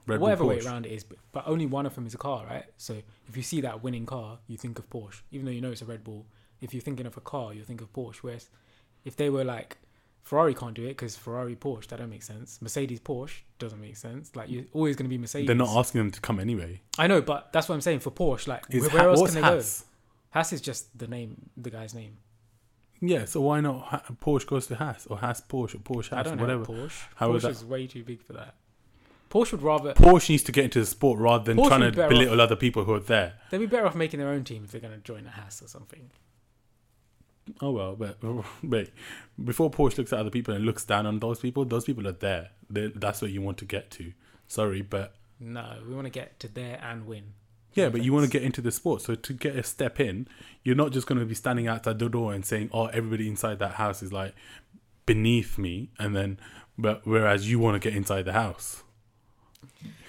Red 0.07 0.21
whatever 0.21 0.45
way 0.45 0.59
around 0.61 0.87
it 0.87 0.93
is, 0.93 1.05
but, 1.05 1.19
but 1.33 1.45
only 1.47 1.67
one 1.67 1.87
of 1.87 1.95
them 1.95 2.07
is 2.07 2.15
a 2.15 2.19
car, 2.19 2.45
right? 2.47 2.65
So 2.77 2.95
if 3.29 3.37
you 3.37 3.43
see 3.43 3.61
that 3.61 3.83
winning 3.83 4.07
car, 4.07 4.39
you 4.49 4.57
think 4.57 4.79
of 4.79 4.89
Porsche, 4.91 5.23
even 5.31 5.47
though 5.47 5.53
you 5.53 5.61
know 5.61 5.71
it's 5.71 5.83
a 5.83 5.85
Red 5.87 6.03
Bull. 6.03 6.27
If 6.61 6.75
you're 6.75 6.81
thinking 6.83 7.07
of 7.07 7.17
a 7.17 7.21
car, 7.21 7.55
you 7.55 7.63
think 7.63 7.81
of 7.81 7.93
Porsche. 7.93 8.19
Whereas 8.19 8.49
if 9.05 9.17
they 9.17 9.31
were 9.31 9.45
like 9.45 9.79
Ferrari 10.23 10.55
can't 10.55 10.75
do 10.75 10.85
it 10.85 10.89
because 10.89 11.17
Ferrari 11.17 11.57
Porsche 11.57 11.89
that 11.89 11.99
don't 11.99 12.11
make 12.11 12.23
sense. 12.23 12.61
Mercedes 12.63 13.01
Porsche 13.01 13.41
doesn't 13.59 13.81
make 13.81 13.97
sense. 13.97 14.35
Like 14.37 14.51
you're 14.51 14.65
always 14.73 14.97
going 14.97 15.07
to 15.07 15.09
be 15.11 15.19
Mercedes. 15.19 15.47
They're 15.47 15.57
not 15.57 15.77
asking 15.77 16.01
them 16.01 16.11
to 16.13 16.21
come 16.21 16.39
anyway. 16.41 16.81
I 16.99 17.07
know, 17.07 17.21
but 17.21 17.53
that's 17.53 17.69
what 17.69 17.75
I'm 17.75 17.81
saying 17.81 18.01
for 18.01 18.11
Porsche. 18.11 18.49
Like 18.49 18.65
Is 18.71 18.83
where, 18.93 19.03
Ha- 19.03 19.09
else 19.09 19.23
can 19.27 19.35
they 19.35 19.41
go? 19.41 19.55
Haas? 19.55 19.85
Haas 20.31 20.53
is 20.53 20.61
just 20.61 20.97
the 20.99 21.07
name, 21.09 21.51
the 21.57 21.71
guy's 21.71 21.95
name. 21.95 22.19
Yeah, 23.01 23.25
so 23.25 23.41
why 23.41 23.61
not 23.61 23.81
ha- 23.83 24.03
Porsche 24.21 24.47
goes 24.47 24.69
to 24.69 24.77
Haas 24.77 25.07
or 25.09 25.19
Haas 25.19 25.41
Porsche 25.41 25.75
or 25.75 25.79
Porsche 25.79 26.13
I 26.17 26.23
don't 26.23 26.41
whatever. 26.41 26.65
Porsche. 26.65 27.03
How 27.17 27.31
Porsche 27.33 27.43
that- 27.43 27.51
is 27.51 27.65
way 27.65 27.87
too 27.89 28.05
big 28.05 28.23
for 28.23 28.35
that. 28.35 28.55
Porsche 29.33 29.53
would 29.53 29.63
rather 29.63 29.95
Porsche 29.95 30.29
needs 30.29 30.43
to 30.43 30.53
get 30.53 30.65
into 30.65 30.81
the 30.81 30.85
sport 30.87 31.19
rather 31.19 31.43
than 31.45 31.57
Porsche 31.57 31.69
trying 31.69 31.93
to 31.93 32.03
be 32.03 32.09
belittle 32.15 32.39
other 32.41 32.55
people 32.57 32.85
who 32.85 32.93
are 32.93 33.01
there. 33.01 33.35
they'd 33.51 33.59
be 33.59 33.67
better 33.67 33.87
off 33.87 33.95
making 33.95 34.21
their 34.21 34.29
own 34.29 34.45
team 34.45 34.63
if 34.65 34.73
they're 34.73 34.81
going 34.81 34.93
to 34.93 35.01
join 35.01 35.27
a 35.27 35.31
Haas 35.31 35.63
or 35.63 35.69
something. 35.69 36.11
Oh 37.61 37.71
well, 37.71 37.97
but 37.97 38.19
wait. 38.63 38.91
Before 39.43 39.71
Porsche 39.71 39.99
looks 39.99 40.13
at 40.13 40.19
other 40.19 40.31
people 40.31 40.55
and 40.55 40.65
looks 40.65 40.85
down 40.85 41.07
on 41.07 41.19
those 41.19 41.41
people, 41.41 41.65
those 41.65 41.85
people 41.85 42.07
are 42.07 42.13
there. 42.13 42.51
they 42.69 42.89
that's 42.95 43.23
where 43.23 43.31
you 43.31 43.41
want 43.41 43.57
to 43.59 43.65
get 43.65 43.91
to. 43.93 44.13
Sorry, 44.49 44.83
but 44.83 45.15
No, 45.41 45.79
we 45.89 45.95
want 45.95 46.05
to 46.07 46.11
get 46.11 46.39
to 46.41 46.49
there 46.49 46.79
and 46.83 47.07
win. 47.07 47.33
yeah, 47.73 47.89
but 47.89 48.03
you 48.03 48.13
want 48.13 48.27
to 48.27 48.31
get 48.31 48.43
into 48.43 48.61
the 48.61 48.71
sport. 48.71 49.01
So 49.01 49.15
to 49.15 49.33
get 49.33 49.57
a 49.57 49.63
step 49.63 49.99
in, 49.99 50.29
you're 50.63 50.77
not 50.77 50.93
just 50.93 51.07
going 51.07 51.19
to 51.21 51.25
be 51.27 51.35
standing 51.35 51.67
outside 51.69 51.99
the 51.99 52.09
door 52.11 52.35
and 52.35 52.45
saying, 52.45 52.69
"Oh, 52.73 52.87
everybody 52.87 53.27
inside 53.29 53.59
that 53.61 53.75
house 53.75 54.03
is 54.03 54.13
like 54.13 54.35
beneath 55.07 55.57
me," 55.59 55.89
and 55.99 56.15
then, 56.15 56.39
but 56.77 57.07
whereas 57.07 57.51
you 57.51 57.59
want 57.59 57.81
to 57.81 57.89
get 57.89 57.97
inside 57.97 58.27
the 58.27 58.35
house. 58.35 58.83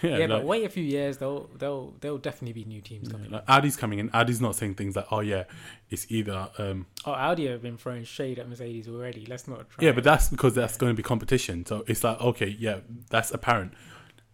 Yeah, 0.01 0.17
Yeah, 0.17 0.27
but 0.27 0.43
wait 0.43 0.65
a 0.65 0.69
few 0.69 0.83
years, 0.83 1.17
they'll 1.17 1.49
they'll 1.57 1.93
there'll 2.01 2.17
definitely 2.17 2.53
be 2.61 2.65
new 2.65 2.81
teams 2.81 3.07
coming. 3.07 3.31
like 3.31 3.43
Audi's 3.47 3.77
coming 3.77 3.99
in. 3.99 4.09
Audi's 4.13 4.41
not 4.41 4.55
saying 4.55 4.75
things 4.75 4.95
like, 4.97 5.05
"Oh 5.11 5.21
yeah, 5.21 5.43
it's 5.89 6.05
either." 6.11 6.49
um 6.57 6.85
Oh, 7.05 7.13
Audi 7.13 7.47
have 7.47 7.61
been 7.61 7.77
throwing 7.77 8.03
shade 8.03 8.37
at 8.39 8.49
Mercedes 8.49 8.87
already. 8.89 9.25
Let's 9.25 9.47
not 9.47 9.69
try. 9.69 9.85
Yeah, 9.85 9.91
but 9.93 10.03
that's 10.03 10.27
because 10.29 10.53
that's 10.55 10.75
going 10.77 10.91
to 10.91 10.95
be 10.97 11.03
competition. 11.03 11.65
So 11.65 11.85
it's 11.87 12.03
like, 12.03 12.19
okay, 12.19 12.55
yeah, 12.59 12.79
that's 13.09 13.31
apparent. 13.31 13.73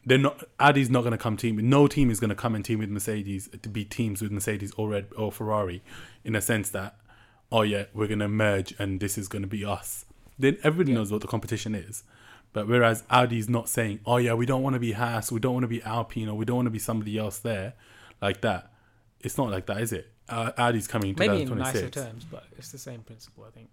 They're 0.05 0.17
not. 0.17 0.43
Audi's 0.59 0.89
not 0.89 1.01
going 1.01 1.11
to 1.11 1.17
come 1.19 1.37
team. 1.37 1.57
No 1.69 1.85
team 1.87 2.09
is 2.09 2.19
going 2.19 2.29
to 2.29 2.35
come 2.35 2.55
and 2.55 2.65
team 2.65 2.79
with 2.79 2.89
Mercedes 2.89 3.47
to 3.61 3.69
be 3.69 3.85
teams 3.85 4.21
with 4.23 4.31
Mercedes 4.31 4.71
or 4.75 4.89
Red 4.89 5.07
or 5.15 5.31
Ferrari, 5.31 5.83
in 6.23 6.35
a 6.35 6.41
sense 6.41 6.69
that, 6.71 6.95
oh 7.51 7.61
yeah, 7.61 7.83
we're 7.93 8.07
going 8.07 8.19
to 8.19 8.27
merge 8.29 8.73
and 8.79 8.99
this 8.99 9.17
is 9.19 9.27
going 9.27 9.43
to 9.43 9.47
be 9.47 9.63
us. 9.63 10.05
Then 10.39 10.57
everybody 10.63 10.93
Yeah. 10.93 10.99
knows 10.99 11.11
what 11.11 11.21
the 11.21 11.27
competition 11.27 11.75
is. 11.75 12.03
But 12.51 12.67
whereas 12.67 13.03
Audi's 13.09 13.47
not 13.47 13.69
saying, 13.69 13.99
oh 14.05 14.17
yeah, 14.17 14.33
we 14.33 14.45
don't 14.45 14.63
want 14.63 14.73
to 14.73 14.79
be 14.79 14.93
Haas, 14.93 15.31
we 15.31 15.39
don't 15.39 15.53
want 15.53 15.63
to 15.63 15.67
be 15.67 15.83
Alpine, 15.83 16.29
or 16.29 16.35
we 16.35 16.45
don't 16.45 16.55
want 16.55 16.65
to 16.65 16.71
be 16.71 16.79
somebody 16.79 17.17
else 17.17 17.37
there, 17.39 17.73
like 18.21 18.41
that. 18.41 18.71
It's 19.19 19.37
not 19.37 19.51
like 19.51 19.65
that, 19.67 19.81
is 19.81 19.93
it? 19.93 20.11
Uh, 20.27 20.51
Audi's 20.57 20.87
coming 20.87 21.09
in 21.11 21.15
maybe 21.17 21.41
in 21.41 21.57
nicer 21.57 21.89
terms, 21.89 22.25
but 22.25 22.45
it's 22.57 22.71
the 22.71 22.77
same 22.77 23.01
principle, 23.01 23.45
I 23.47 23.51
think. 23.51 23.69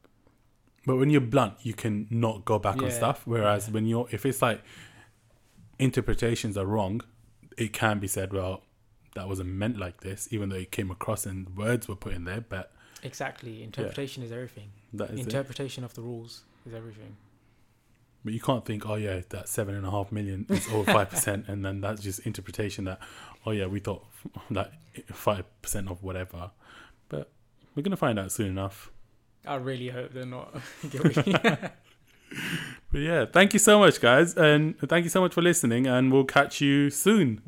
But 0.87 0.97
when 0.97 1.11
you're 1.11 1.21
blunt, 1.21 1.55
you 1.63 1.75
can 1.75 2.07
not 2.11 2.45
go 2.45 2.59
back 2.59 2.81
on 2.81 2.91
stuff. 2.93 3.23
Whereas 3.25 3.67
yeah. 3.67 3.75
when 3.75 3.87
you're, 3.87 4.07
if 4.13 4.25
it's 4.25 4.41
like 4.41 4.63
interpretations 5.79 6.57
are 6.57 6.65
wrong, 6.65 7.01
it 7.59 7.73
can 7.73 7.99
be 7.99 8.07
said, 8.07 8.33
well, 8.33 8.63
that 9.15 9.29
wasn't 9.29 9.49
meant 9.49 9.79
like 9.79 10.03
this, 10.03 10.29
even 10.31 10.49
though 10.49 10.57
it 10.57 10.71
came 10.71 10.91
across 10.91 11.27
and 11.27 11.57
words 11.57 11.89
were 11.89 11.97
put 11.97 12.13
in 12.15 12.25
there. 12.25 12.41
But 12.41 12.73
Exactly. 13.03 13.63
Interpretation 13.63 14.23
is 14.23 14.33
everything. 14.33 14.71
that 14.93 15.11
is 15.11 15.21
it. 15.21 15.23
Interpretation 15.23 15.85
of 15.85 15.95
the 15.95 16.03
rules 16.03 16.43
is 16.67 16.73
everything. 16.73 17.17
But 18.27 18.35
you 18.35 18.41
can't 18.41 18.65
think, 18.65 18.89
oh 18.89 18.97
yeah, 18.97 19.21
that 19.29 19.49
seven 19.49 19.77
and 19.77 19.87
a 19.87 19.91
half 19.93 20.11
million 20.11 20.47
is 20.49 20.67
over 20.73 20.93
five 20.93 21.11
percent, 21.11 21.47
and 21.47 21.65
then 21.65 21.81
that's 21.81 22.03
just 22.03 22.19
interpretation 22.27 22.85
that, 22.87 22.99
oh 23.47 23.53
yeah, 23.53 23.67
we 23.67 23.79
thought 23.79 24.05
that 24.51 24.73
five 25.13 25.45
percent 25.63 25.89
of 25.89 26.03
whatever. 26.03 26.51
But 27.09 27.31
we're 27.77 27.85
gonna 27.85 27.97
find 27.97 28.19
out 28.19 28.33
soon 28.33 28.49
enough. 28.49 28.91
I 29.47 29.55
really 29.55 29.91
hope 29.91 30.13
they're 30.13 30.27
not. 30.27 30.53
But 32.93 32.99
yeah, 32.99 33.27
thank 33.27 33.53
you 33.53 33.61
so 33.61 33.79
much, 33.79 34.01
guys, 34.01 34.35
and 34.37 34.77
thank 34.81 35.05
you 35.05 35.11
so 35.11 35.21
much 35.21 35.33
for 35.33 35.43
listening, 35.43 35.87
and 35.87 36.13
we'll 36.13 36.25
catch 36.25 36.61
you 36.61 36.91
soon. 36.91 37.43